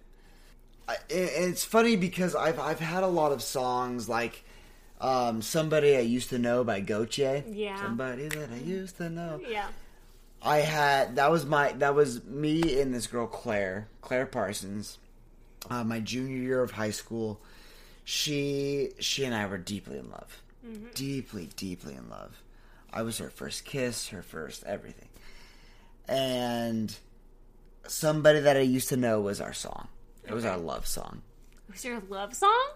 I, 0.87 0.97
and 1.11 1.51
it's 1.51 1.65
funny 1.65 1.97
because 1.97 2.35
I've 2.35 2.61
I've 2.61 2.81
had 2.81 3.03
a 3.03 3.09
lot 3.09 3.33
of 3.33 3.43
songs 3.43 4.09
like 4.09 4.45
um, 5.01 5.43
"Somebody 5.43 5.97
I 5.97 6.01
Used 6.01 6.31
to 6.31 6.39
Know" 6.39 6.62
by 6.62 6.83
Gotye. 6.83 7.45
Yeah. 7.49 7.81
Somebody 7.81 8.29
that 8.29 8.51
I 8.53 8.59
used 8.59 8.99
to 8.99 9.09
know. 9.09 9.41
Yeah. 9.49 9.67
I 10.43 10.59
had 10.59 11.17
that 11.17 11.31
was 11.31 11.45
my 11.45 11.73
that 11.73 11.95
was 11.95 12.25
me 12.25 12.81
and 12.81 12.95
this 12.95 13.07
girl 13.07 13.27
Claire 13.27 13.89
Claire 14.01 14.27
Parsons, 14.27 14.99
uh, 15.69 15.85
my 15.85 16.01
junior 16.01 16.37
year 16.37 16.62
of 16.62 16.73
high 16.73 16.91
school. 16.91 17.41
She 18.11 18.91
she 18.99 19.24
and 19.24 19.32
I 19.32 19.47
were 19.47 19.57
deeply 19.57 19.97
in 19.97 20.11
love, 20.11 20.43
mm-hmm. 20.66 20.87
deeply 20.95 21.49
deeply 21.55 21.95
in 21.95 22.11
love. 22.11 22.43
I 22.93 23.03
was 23.03 23.19
her 23.19 23.31
first 23.31 23.65
kiss, 23.65 24.09
her 24.09 24.20
first 24.20 24.65
everything, 24.65 25.11
and 26.09 26.93
somebody 27.87 28.41
that 28.41 28.57
I 28.57 28.62
used 28.62 28.89
to 28.89 28.97
know 28.97 29.20
was 29.20 29.41
our 29.41 29.53
song. 29.53 29.87
It 30.27 30.35
was 30.35 30.45
our 30.45 30.59
love 30.59 30.89
song. 30.89 31.23
It 31.69 31.74
Was 31.74 31.85
your 31.85 32.03
love 32.09 32.35
song? 32.35 32.70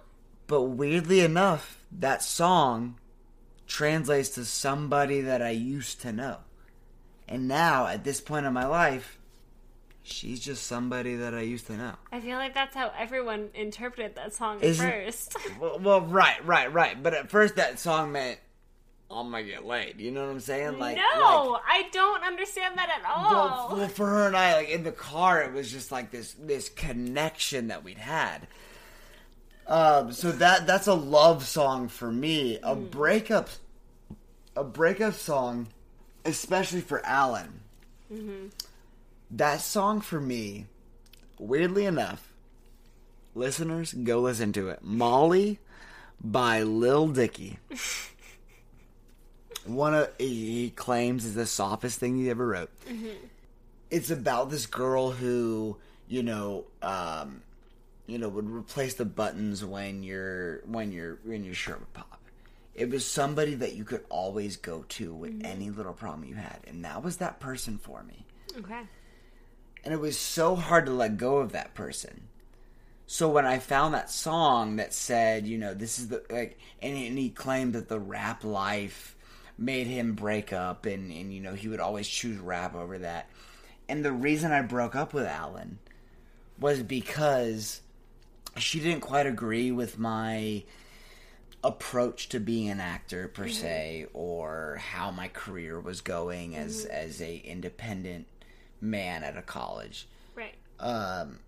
But 0.47 0.62
weirdly 0.62 1.19
enough, 1.19 1.85
that 1.90 2.23
song 2.23 3.01
translates 3.66 4.28
to 4.31 4.44
somebody 4.44 5.20
that 5.23 5.43
I 5.43 5.51
used 5.51 6.01
to 6.02 6.12
know. 6.12 6.39
And 7.27 7.48
now, 7.48 7.89
at 7.89 8.05
this 8.05 8.20
point 8.20 8.47
in 8.47 8.52
my 8.52 8.66
life, 8.66 9.19
she's 10.05 10.39
just 10.39 10.66
somebody 10.66 11.16
that 11.16 11.35
I 11.35 11.40
used 11.40 11.66
to 11.66 11.76
know. 11.76 11.94
I 12.12 12.20
feel 12.20 12.36
like 12.36 12.55
that's 12.55 12.76
how 12.76 12.93
everyone 12.97 13.48
interpreted 13.55 14.14
that 14.14 14.32
song 14.32 14.59
at 14.59 14.64
Isn't- 14.64 14.89
first. 14.89 15.36
Well, 15.60 15.78
well 15.81 16.01
right, 16.02 16.44
right, 16.47 16.72
right. 16.72 17.02
But 17.02 17.14
at 17.14 17.31
first, 17.31 17.56
that 17.56 17.81
song 17.81 18.12
meant, 18.12 18.39
I'm 19.10 19.31
gonna 19.31 19.43
get 19.44 19.64
laid. 19.64 20.01
You 20.01 20.10
know 20.10 20.24
what 20.24 20.31
I'm 20.31 20.40
saying? 20.40 20.78
Like, 20.78 20.97
no, 20.97 21.52
like- 21.52 21.62
I 21.66 21.89
don't 21.90 22.22
understand 22.22 22.78
that 22.78 22.89
at 23.01 23.05
all. 23.09 23.76
well, 23.76 23.89
for 23.89 24.06
her 24.06 24.26
and 24.26 24.36
I, 24.36 24.56
like 24.56 24.68
in 24.68 24.85
the 24.85 24.93
car, 24.93 25.43
it 25.43 25.52
was 25.52 25.70
just 25.72 25.90
like 25.90 26.10
this 26.10 26.35
this 26.39 26.68
connection 26.68 27.68
that 27.68 27.82
we'd 27.82 27.98
had. 27.98 28.47
Um, 29.66 30.12
so 30.12 30.31
that 30.32 30.66
that's 30.66 30.86
a 30.86 30.94
love 30.94 31.44
song 31.47 31.89
for 31.89 32.12
me. 32.12 32.59
A 32.62 32.74
breakup, 32.74 33.48
a 34.56 34.64
breakup 34.64 35.14
song, 35.14 35.68
especially 36.24 36.82
for 36.82 37.05
Alan. 37.06 37.60
That 39.30 39.60
song 39.60 40.01
for 40.01 40.20
me, 40.20 40.66
weirdly 41.38 41.86
enough, 41.86 42.32
listeners 43.34 43.92
go 43.92 44.20
listen 44.20 44.52
to 44.52 44.68
it. 44.68 44.80
Molly 44.82 45.59
by 46.22 46.62
Lil 46.62 47.09
Dicky. 47.09 47.59
One 49.66 49.94
of 49.94 50.10
he 50.18 50.70
claims 50.70 51.24
is 51.24 51.34
the 51.34 51.46
softest 51.46 51.98
thing 51.98 52.18
he 52.18 52.28
ever 52.28 52.46
wrote. 52.46 52.70
It's 53.90 54.10
about 54.10 54.51
this 54.51 54.66
girl 54.66 55.10
who, 55.10 55.78
you 56.06 56.22
know, 56.22 56.64
um, 56.82 57.42
you 58.06 58.18
know, 58.18 58.28
would 58.28 58.51
replace 58.51 58.94
the 58.94 59.06
buttons 59.06 59.64
when 59.64 60.02
your 60.02 60.60
when 60.66 60.92
your 60.92 61.18
when 61.24 61.44
your 61.44 61.55
shirt 61.55 61.80
would 61.80 61.92
pop. 61.94 62.20
It 62.74 62.90
was 62.90 63.06
somebody 63.06 63.55
that 63.55 63.74
you 63.74 63.84
could 63.84 64.05
always 64.10 64.56
go 64.56 64.84
to 64.90 65.14
with 65.14 65.40
any 65.44 65.70
little 65.70 65.92
problem 65.92 66.28
you 66.28 66.34
had, 66.34 66.59
and 66.66 66.84
that 66.84 67.02
was 67.02 67.18
that 67.18 67.40
person 67.40 67.78
for 67.78 68.02
me. 68.02 68.26
okay. 68.59 68.82
And 69.85 69.93
it 69.93 70.01
was 70.01 70.19
so 70.19 70.56
hard 70.56 70.86
to 70.86 70.93
let 70.93 71.19
go 71.19 71.39
of 71.39 71.52
that 71.52 71.74
person. 71.74 72.28
So 73.06 73.28
when 73.28 73.44
I 73.44 73.59
found 73.59 73.93
that 73.94 74.11
song 74.11 74.77
that 74.77 74.94
said, 74.94 75.47
you 75.47 75.59
know, 75.59 75.74
this 75.74 75.98
is 75.98 76.09
the 76.09 76.24
like, 76.31 76.59
and, 76.81 76.97
and 76.97 77.19
he 77.19 77.28
claimed 77.28 77.74
that 77.74 77.89
the 77.89 78.01
rap 78.01 78.44
life 78.44 79.15
made 79.59 79.86
him 79.86 80.15
break 80.15 80.52
up, 80.52 80.86
and 80.86 81.12
and 81.12 81.32
you 81.32 81.40
know 81.40 81.55
he 81.55 81.69
would 81.69 81.81
always 81.81 82.09
choose 82.09 82.39
rap 82.39 82.74
over 82.74 82.98
that. 82.98 83.28
And 83.89 84.05
the 84.05 84.12
reason 84.12 84.52
I 84.52 84.62
broke 84.62 84.94
up 84.97 85.12
with 85.12 85.27
Alan 85.27 85.78
was 86.59 86.82
because 86.82 87.82
she 88.56 88.81
didn't 88.81 89.01
quite 89.01 89.27
agree 89.27 89.70
with 89.70 89.98
my 89.98 90.65
approach 91.62 92.28
to 92.28 92.39
being 92.40 92.69
an 92.69 92.81
actor 92.81 93.28
per 93.28 93.44
mm-hmm. 93.44 93.52
se 93.52 94.06
or 94.12 94.81
how 94.93 95.11
my 95.11 95.28
career 95.28 95.81
was 95.81 96.01
going 96.01 96.56
as 96.56 96.85
mm-hmm. 96.85 96.93
as 96.93 97.20
a 97.20 97.36
independent 97.36 98.27
man 98.85 99.24
at 99.24 99.36
a 99.36 99.43
college 99.43 100.06
Right. 100.35 100.55
Um, 100.81 101.39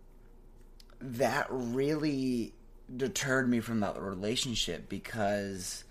that 1.00 1.46
really 1.50 2.54
deterred 2.94 3.48
me 3.48 3.60
from 3.60 3.80
that 3.80 4.00
relationship 4.00 4.88
because 4.88 5.84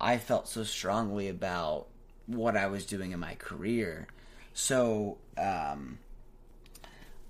I 0.00 0.18
felt 0.18 0.48
so 0.48 0.62
strongly 0.64 1.28
about 1.28 1.86
what 2.26 2.56
I 2.56 2.68
was 2.68 2.86
doing 2.86 3.12
in 3.12 3.20
my 3.20 3.34
career. 3.34 4.06
So, 4.54 5.18
um, 5.36 5.98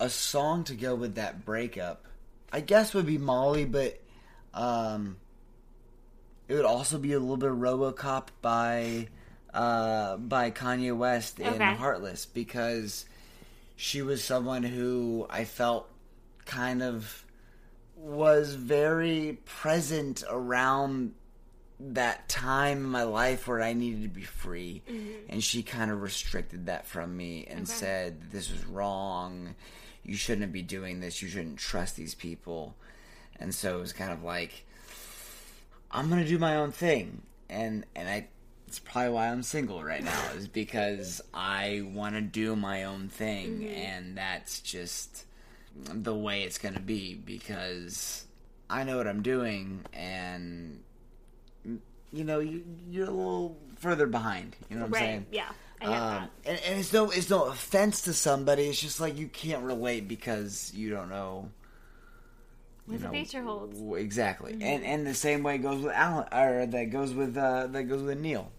a 0.01 0.09
song 0.09 0.65
to 0.65 0.75
go 0.75 0.95
with 0.95 1.17
that 1.17 1.45
breakup, 1.45 2.05
I 2.53 2.61
guess, 2.61 2.95
would 2.95 3.07
be 3.07 3.19
Molly, 3.19 3.65
but 3.65 4.01
um, 4.55 5.17
it 6.47 6.55
would 6.55 6.65
also 6.65 6.99
be 6.99 7.13
a 7.13 7.19
little 7.19 7.37
bit 7.37 7.51
of 7.51 7.57
RoboCop 7.57 8.29
by 8.43 9.09
uh, 9.53 10.19
by 10.19 10.51
Kanye 10.51 10.97
West 10.97 11.41
in 11.41 11.49
Okay. 11.49 11.75
Heartless 11.75 12.27
because 12.27 13.07
she 13.81 14.03
was 14.03 14.25
someone 14.25 14.65
who 14.65 15.25
I 15.31 15.45
felt 15.45 15.89
kind 16.47 16.83
of 16.83 17.25
was 17.95 18.55
very 18.55 19.39
present 19.45 20.25
around 20.29 21.15
that 21.79 22.29
time 22.29 22.79
in 22.79 22.91
my 22.91 23.05
life 23.05 23.47
where 23.47 23.63
I 23.63 23.75
needed 23.75 24.03
to 24.03 24.09
be 24.09 24.23
free. 24.23 24.83
Mm-hmm. 24.91 25.11
And 25.29 25.45
she 25.45 25.63
kind 25.63 25.93
of 25.93 26.03
restricted 26.03 26.67
that 26.67 26.89
from 26.89 27.17
me 27.17 27.47
and 27.49 27.69
said 27.69 28.33
this 28.33 28.51
was 28.51 28.67
wrong. 28.67 29.55
you 30.03 30.17
shouldn't 30.17 30.53
be 30.53 30.63
doing 30.63 30.99
this. 30.99 31.23
You 31.23 31.29
shouldn't 31.29 31.59
trust 31.59 31.95
these 31.95 32.17
people. 32.17 32.75
And 33.39 33.55
so 33.55 33.77
it 33.77 33.81
was 33.81 33.93
kind 33.93 34.11
of 34.11 34.25
like, 34.25 34.65
I'm 35.93 36.09
gonna 36.09 36.27
do 36.27 36.39
my 36.39 36.57
own 36.57 36.73
thing, 36.73 37.23
and 37.49 37.87
and 37.95 38.09
I. 38.09 38.27
It's 38.69 38.79
probably 38.79 39.13
why 39.13 39.29
I'm 39.29 39.43
single 39.43 39.83
right 39.83 40.05
now, 40.05 40.31
is 40.37 40.47
because 40.47 41.23
I 41.33 41.83
want 41.95 42.17
to 42.17 42.21
do 42.21 42.55
my 42.55 42.85
own 42.85 43.09
thing, 43.09 43.67
and 43.67 44.17
that's 44.19 44.61
just 44.61 45.25
the 45.75 46.15
way 46.15 46.43
it's 46.43 46.59
gonna 46.59 46.79
be 46.81 47.15
because 47.15 48.25
I 48.69 48.85
know 48.85 48.99
what 48.99 49.07
I'm 49.07 49.23
doing, 49.23 49.87
and 49.95 50.83
you 52.13 52.25
know 52.25 52.41
you, 52.41 52.63
you're 52.91 53.07
a 53.07 53.11
little 53.11 53.57
further 53.77 54.07
behind. 54.07 54.55
You 54.69 54.77
know 54.77 54.83
what 54.83 54.99
I'm 55.01 55.07
saying? 55.07 55.27
Yeah. 55.33 55.49
I 55.81 55.85
get 55.87 55.95
Um, 55.95 56.01
that. 56.01 56.31
and, 56.45 56.59
and 56.67 56.81
it's 56.81 56.93
no 56.93 57.11
it's 57.11 57.31
no 57.31 57.45
offense 57.47 58.03
to 58.03 58.13
somebody. 58.13 58.65
It's 58.65 58.81
just 58.81 59.01
like 59.01 59.17
you 59.17 59.29
can't 59.29 59.63
relate 59.65 60.09
because 60.09 60.73
you 60.75 60.91
don't 60.91 61.09
know 61.09 61.51
What 62.87 63.01
the 63.01 63.09
future 63.11 63.43
holds. 63.43 63.81
exactly. 63.97 64.53
And 64.61 64.85
and 64.85 65.07
the 65.07 65.15
same 65.15 65.43
way 65.43 65.57
goes 65.59 65.83
with 65.83 65.93
Alan, 65.95 66.27
or 66.33 66.67
that 66.67 66.85
goes 66.91 67.15
with 67.15 67.37
uh, 67.37 67.69
that 67.69 67.85
goes 67.85 68.03
with 68.03 68.19
Neil. 68.19 68.51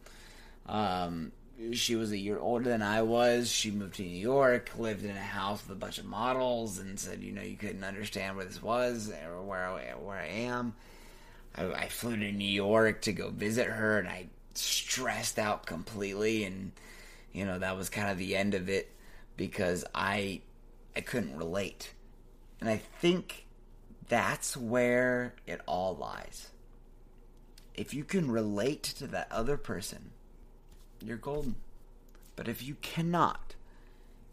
Um, 0.70 1.32
she 1.74 1.96
was 1.96 2.12
a 2.12 2.18
year 2.18 2.40
older 2.40 2.70
than 2.70 2.82
I 2.82 3.02
was. 3.02 3.52
She 3.52 3.72
moved 3.72 3.96
to 3.96 4.04
New 4.04 4.10
York, 4.10 4.72
lived 4.78 5.04
in 5.04 5.12
a 5.16 5.20
house 5.20 5.62
with 5.68 5.76
a 5.76 5.80
bunch 5.80 5.98
of 5.98 6.06
models, 6.06 6.80
and 6.80 6.98
said, 6.98 7.22
you 7.22 7.34
know, 7.34 7.42
you 7.42 7.58
couldn't 7.58 7.84
understand 7.84 8.38
where 8.38 8.46
this 8.46 8.62
was 8.62 9.12
or 9.26 9.42
where 9.42 9.68
I, 9.68 9.92
where 9.96 10.18
I 10.18 10.28
am. 10.28 10.76
I, 11.56 11.66
I 11.66 11.88
flew 11.90 12.16
to 12.16 12.32
New 12.32 12.46
York 12.46 13.02
to 13.02 13.12
go 13.12 13.30
visit 13.30 13.68
her, 13.68 14.00
and 14.00 14.08
I 14.08 14.28
stressed 14.54 15.40
out 15.40 15.66
completely, 15.66 16.44
and 16.44 16.72
you 17.34 17.46
know 17.46 17.60
that 17.60 17.76
was 17.76 17.90
kind 17.90 18.10
of 18.10 18.18
the 18.18 18.36
end 18.36 18.54
of 18.54 18.70
it 18.70 18.92
because 19.36 19.84
I 19.94 20.42
I 20.96 21.02
couldn't 21.02 21.36
relate, 21.36 21.94
and 22.62 22.70
I 22.70 22.78
think 22.78 23.48
that's 24.08 24.56
where 24.56 25.36
it 25.46 25.62
all 25.66 25.96
lies. 25.96 26.52
If 27.76 27.94
you 27.94 28.04
can 28.04 28.30
relate 28.32 28.84
to 28.84 29.08
that 29.08 29.32
other 29.32 29.58
person, 29.58 30.12
you're 31.04 31.18
golden. 31.18 31.56
But 32.36 32.48
if 32.48 32.64
you 32.64 32.76
cannot, 32.82 33.56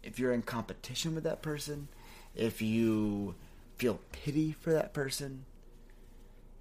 if 0.03 0.17
you're 0.19 0.33
in 0.33 0.41
competition 0.41 1.15
with 1.15 1.23
that 1.25 1.41
person, 1.41 1.87
if 2.35 2.61
you 2.61 3.35
feel 3.77 3.99
pity 4.11 4.51
for 4.53 4.71
that 4.73 4.93
person, 4.93 5.45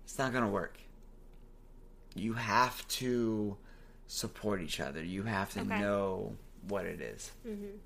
it's 0.05 0.19
not 0.19 0.33
going 0.33 0.45
to 0.45 0.51
work. 0.51 0.79
You 2.15 2.35
have 2.35 2.87
to 2.89 3.57
support 4.07 4.61
each 4.63 4.81
other. 4.81 5.03
You 5.05 5.25
have 5.25 5.53
to 5.55 5.61
Okay. 5.61 5.81
know 5.81 6.37
what 6.69 6.87
it 6.87 7.01
is. 7.01 7.31
Mm-hmm. 7.47 7.77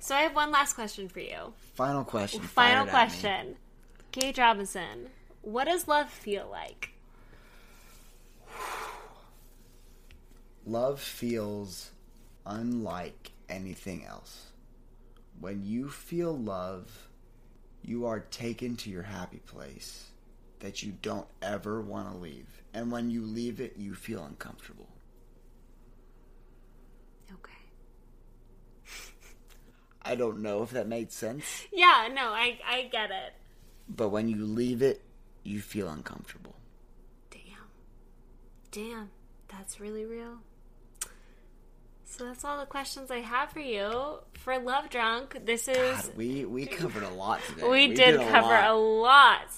So 0.00 0.14
I 0.14 0.20
have 0.20 0.34
one 0.34 0.50
last 0.52 0.74
question 0.74 1.08
for 1.08 1.20
you. 1.20 1.52
Final 1.74 2.04
question. 2.04 2.40
Final 2.40 2.48
Fire 2.48 2.76
it 2.76 2.80
at 2.80 2.84
me. 2.86 2.90
question. 2.90 3.56
Gage 4.12 4.38
Robinson, 4.38 5.08
what 5.42 5.64
does 5.64 5.88
love 5.88 6.08
feel 6.10 6.48
like? 6.50 6.92
Love 10.68 11.00
feels 11.00 11.92
unlike 12.44 13.30
anything 13.48 14.04
else. 14.04 14.48
When 15.40 15.64
you 15.64 15.88
feel 15.88 16.36
love, 16.36 17.08
you 17.82 18.04
are 18.06 18.20
taken 18.20 18.76
to 18.76 18.90
your 18.90 19.04
happy 19.04 19.38
place 19.38 20.10
that 20.60 20.82
you 20.82 20.92
don't 21.00 21.26
ever 21.40 21.80
want 21.80 22.10
to 22.12 22.18
leave. 22.18 22.62
And 22.74 22.92
when 22.92 23.10
you 23.10 23.22
leave 23.24 23.60
it, 23.62 23.76
you 23.78 23.94
feel 23.94 24.22
uncomfortable. 24.24 24.88
Okay. 27.32 27.52
I 30.02 30.16
don't 30.16 30.40
know 30.42 30.62
if 30.62 30.70
that 30.70 30.86
made 30.88 31.12
sense, 31.12 31.66
Yeah, 31.72 32.08
no, 32.12 32.32
I 32.32 32.58
I 32.66 32.88
get 32.92 33.10
it. 33.10 33.32
but 33.88 34.08
when 34.10 34.28
you 34.28 34.44
leave 34.44 34.82
it, 34.82 35.02
you 35.44 35.60
feel 35.62 35.88
uncomfortable. 35.88 36.56
Damn. 37.30 37.40
Damn. 38.70 39.10
That's 39.48 39.80
really 39.80 40.04
real. 40.04 40.38
So 42.10 42.24
that's 42.24 42.44
all 42.44 42.58
the 42.58 42.66
questions 42.66 43.10
I 43.10 43.18
have 43.18 43.50
for 43.52 43.60
you. 43.60 44.18
For 44.32 44.58
Love 44.58 44.88
Drunk, 44.90 45.44
this 45.44 45.68
is 45.68 45.76
God, 45.76 46.16
we 46.16 46.44
we 46.44 46.66
covered 46.66 47.02
a 47.02 47.10
lot 47.10 47.40
today. 47.46 47.68
we, 47.68 47.94
did, 47.94 48.14
a 48.16 48.28
cover 48.30 48.48
lot. 48.48 48.70
a 48.70 48.74
lot. 48.74 49.50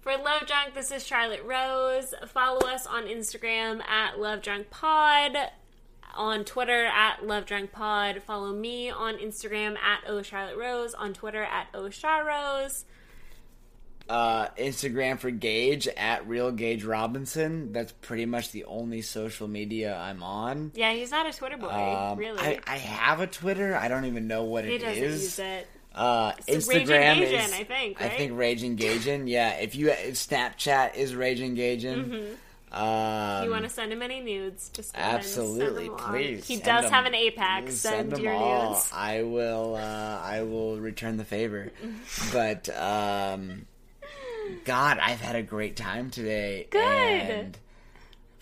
For 0.00 0.12
Love 0.16 0.46
Drunk, 0.46 0.74
this 0.74 0.90
is 0.90 1.04
Charlotte 1.04 1.42
Rose. 1.44 2.12
Follow 2.28 2.60
us 2.68 2.86
on 2.86 3.04
Instagram 3.04 3.82
at 3.88 4.18
Love 4.20 4.42
Drunk 4.42 4.68
Pod, 4.70 5.32
on 6.14 6.44
Twitter 6.44 6.84
at 6.84 7.26
Love 7.26 7.46
Drunk 7.46 7.72
Pod. 7.72 8.22
Follow 8.22 8.52
me 8.52 8.90
on 8.90 9.14
Instagram 9.16 9.76
at 9.78 10.00
O 10.06 10.20
Charlotte 10.20 10.58
Rose, 10.58 10.92
on 10.94 11.14
Twitter 11.14 11.42
at 11.42 11.68
O 11.72 11.88
Char 11.88 12.26
Rose. 12.26 12.84
Uh, 14.08 14.48
Instagram 14.58 15.18
for 15.18 15.30
Gage 15.30 15.88
at 15.88 16.26
Real 16.28 16.50
Gage 16.52 16.84
Robinson. 16.84 17.72
That's 17.72 17.92
pretty 17.92 18.26
much 18.26 18.50
the 18.52 18.64
only 18.64 19.02
social 19.02 19.48
media 19.48 19.96
I'm 19.96 20.22
on. 20.22 20.72
Yeah, 20.74 20.92
he's 20.92 21.10
not 21.10 21.26
a 21.26 21.32
Twitter 21.36 21.56
boy, 21.56 21.68
Um, 21.68 22.18
really. 22.18 22.38
I, 22.40 22.60
I 22.66 22.76
have 22.78 23.20
a 23.20 23.26
Twitter. 23.26 23.74
I 23.76 23.88
don't 23.88 24.04
even 24.04 24.26
know 24.26 24.44
what 24.44 24.64
he 24.64 24.74
it 24.74 24.78
doesn't 24.80 25.02
is. 25.04 25.22
use 25.22 25.38
it. 25.38 25.66
Uh, 25.94 26.32
Instagram 26.48 27.20
is. 27.22 27.52
I 27.52 27.62
think, 27.64 28.02
I 28.02 28.08
think 28.08 28.32
Rage 28.36 28.62
Engagin'. 28.62 29.28
Yeah, 29.28 29.50
if 29.54 29.76
you 29.76 29.86
Snapchat 29.88 30.96
is 30.96 31.14
Rage 31.14 31.40
Engagin'. 31.40 32.34
Um, 32.72 32.80
Mm-hmm. 32.82 33.44
you 33.44 33.50
want 33.52 33.62
to 33.62 33.70
send 33.70 33.92
him 33.92 34.02
any 34.02 34.18
nudes? 34.18 34.68
Just 34.70 34.94
go 34.94 34.98
ahead 34.98 35.14
and 35.16 35.24
send 35.24 35.46
absolutely, 35.46 35.90
please. 35.96 36.44
He 36.44 36.54
send 36.56 36.64
does 36.66 36.82
them. 36.86 36.92
have 36.92 37.06
an 37.06 37.14
apex. 37.14 37.74
Send, 37.76 38.10
them 38.10 38.20
your 38.20 38.32
all. 38.34 38.70
nudes. 38.72 38.90
I 38.92 39.22
will. 39.22 39.76
Uh, 39.76 40.20
I 40.20 40.42
will 40.42 40.80
return 40.80 41.16
the 41.16 41.24
favor. 41.24 41.70
but 42.32 42.68
um, 42.76 43.66
God, 44.64 44.98
I've 44.98 45.20
had 45.20 45.36
a 45.36 45.42
great 45.42 45.76
time 45.76 46.10
today. 46.10 46.66
Good. 46.70 46.80
And 46.80 47.58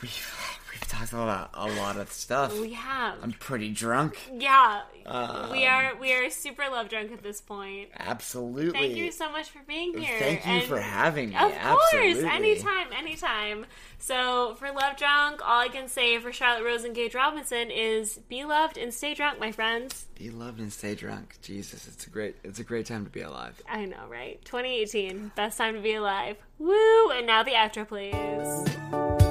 we've 0.01 0.59
talked 0.89 1.13
about 1.13 1.51
a 1.55 1.69
lot 1.73 1.97
of 1.97 2.11
stuff. 2.13 2.59
We 2.59 2.73
have. 2.75 3.19
I'm 3.23 3.33
pretty 3.33 3.71
drunk. 3.71 4.19
yeah, 4.39 4.83
Um, 5.07 5.51
we 5.51 5.67
are 5.67 5.95
we 5.97 6.13
are 6.13 6.31
super 6.31 6.65
love 6.71 6.89
drunk 6.89 7.13
at 7.13 7.23
this 7.23 7.41
point. 7.41 7.91
Absolutely. 7.99 8.73
Thank 8.79 8.97
you 8.97 9.11
so 9.13 9.31
much 9.31 9.51
for 9.51 9.61
being 9.67 9.97
here. 9.99 10.19
Thank 10.19 10.47
you 10.47 10.53
and- 10.53 10.65
for 10.65 10.81
having 10.81 11.31
me. 11.31 11.37
Of 11.37 11.53
Absolutely. 11.53 12.23
course, 12.23 12.33
anytime, 12.35 12.87
anytime. 12.97 13.67
So 13.99 14.57
for 14.59 14.73
Love 14.73 14.97
Drunk, 14.97 15.41
all 15.47 15.61
I 15.61 15.69
can 15.69 15.87
say 15.89 16.19
for 16.19 16.33
Charlotte 16.33 16.65
Rose 16.65 16.83
and 16.85 16.95
Gage 16.95 17.15
Robinson 17.15 17.71
is 17.71 18.19
be 18.29 18.45
loved 18.45 18.77
and 18.77 18.93
stay 18.93 19.15
drunk, 19.15 19.39
my 19.39 19.53
friends. 19.53 20.07
Be 20.19 20.31
loved 20.31 20.59
and 20.61 20.73
stay 20.73 20.95
drunk. 20.97 21.37
Jesus, 21.43 21.87
it's 21.87 22.07
a 22.07 22.11
great 22.11 22.37
it's 22.43 22.59
a 22.59 22.65
great 22.65 22.87
time 22.87 23.05
to 23.05 23.11
be 23.11 23.21
alive. 23.23 23.61
I 23.69 23.85
know, 23.85 24.07
right? 24.09 24.45
2018, 24.45 25.33
best 25.37 25.59
time 25.59 25.75
to 25.75 25.81
be 25.81 25.95
alive. 25.95 26.37
Woo! 26.59 27.11
And 27.11 27.27
now 27.27 27.43
the 27.43 27.53
outro, 27.53 27.87
please. 27.87 29.22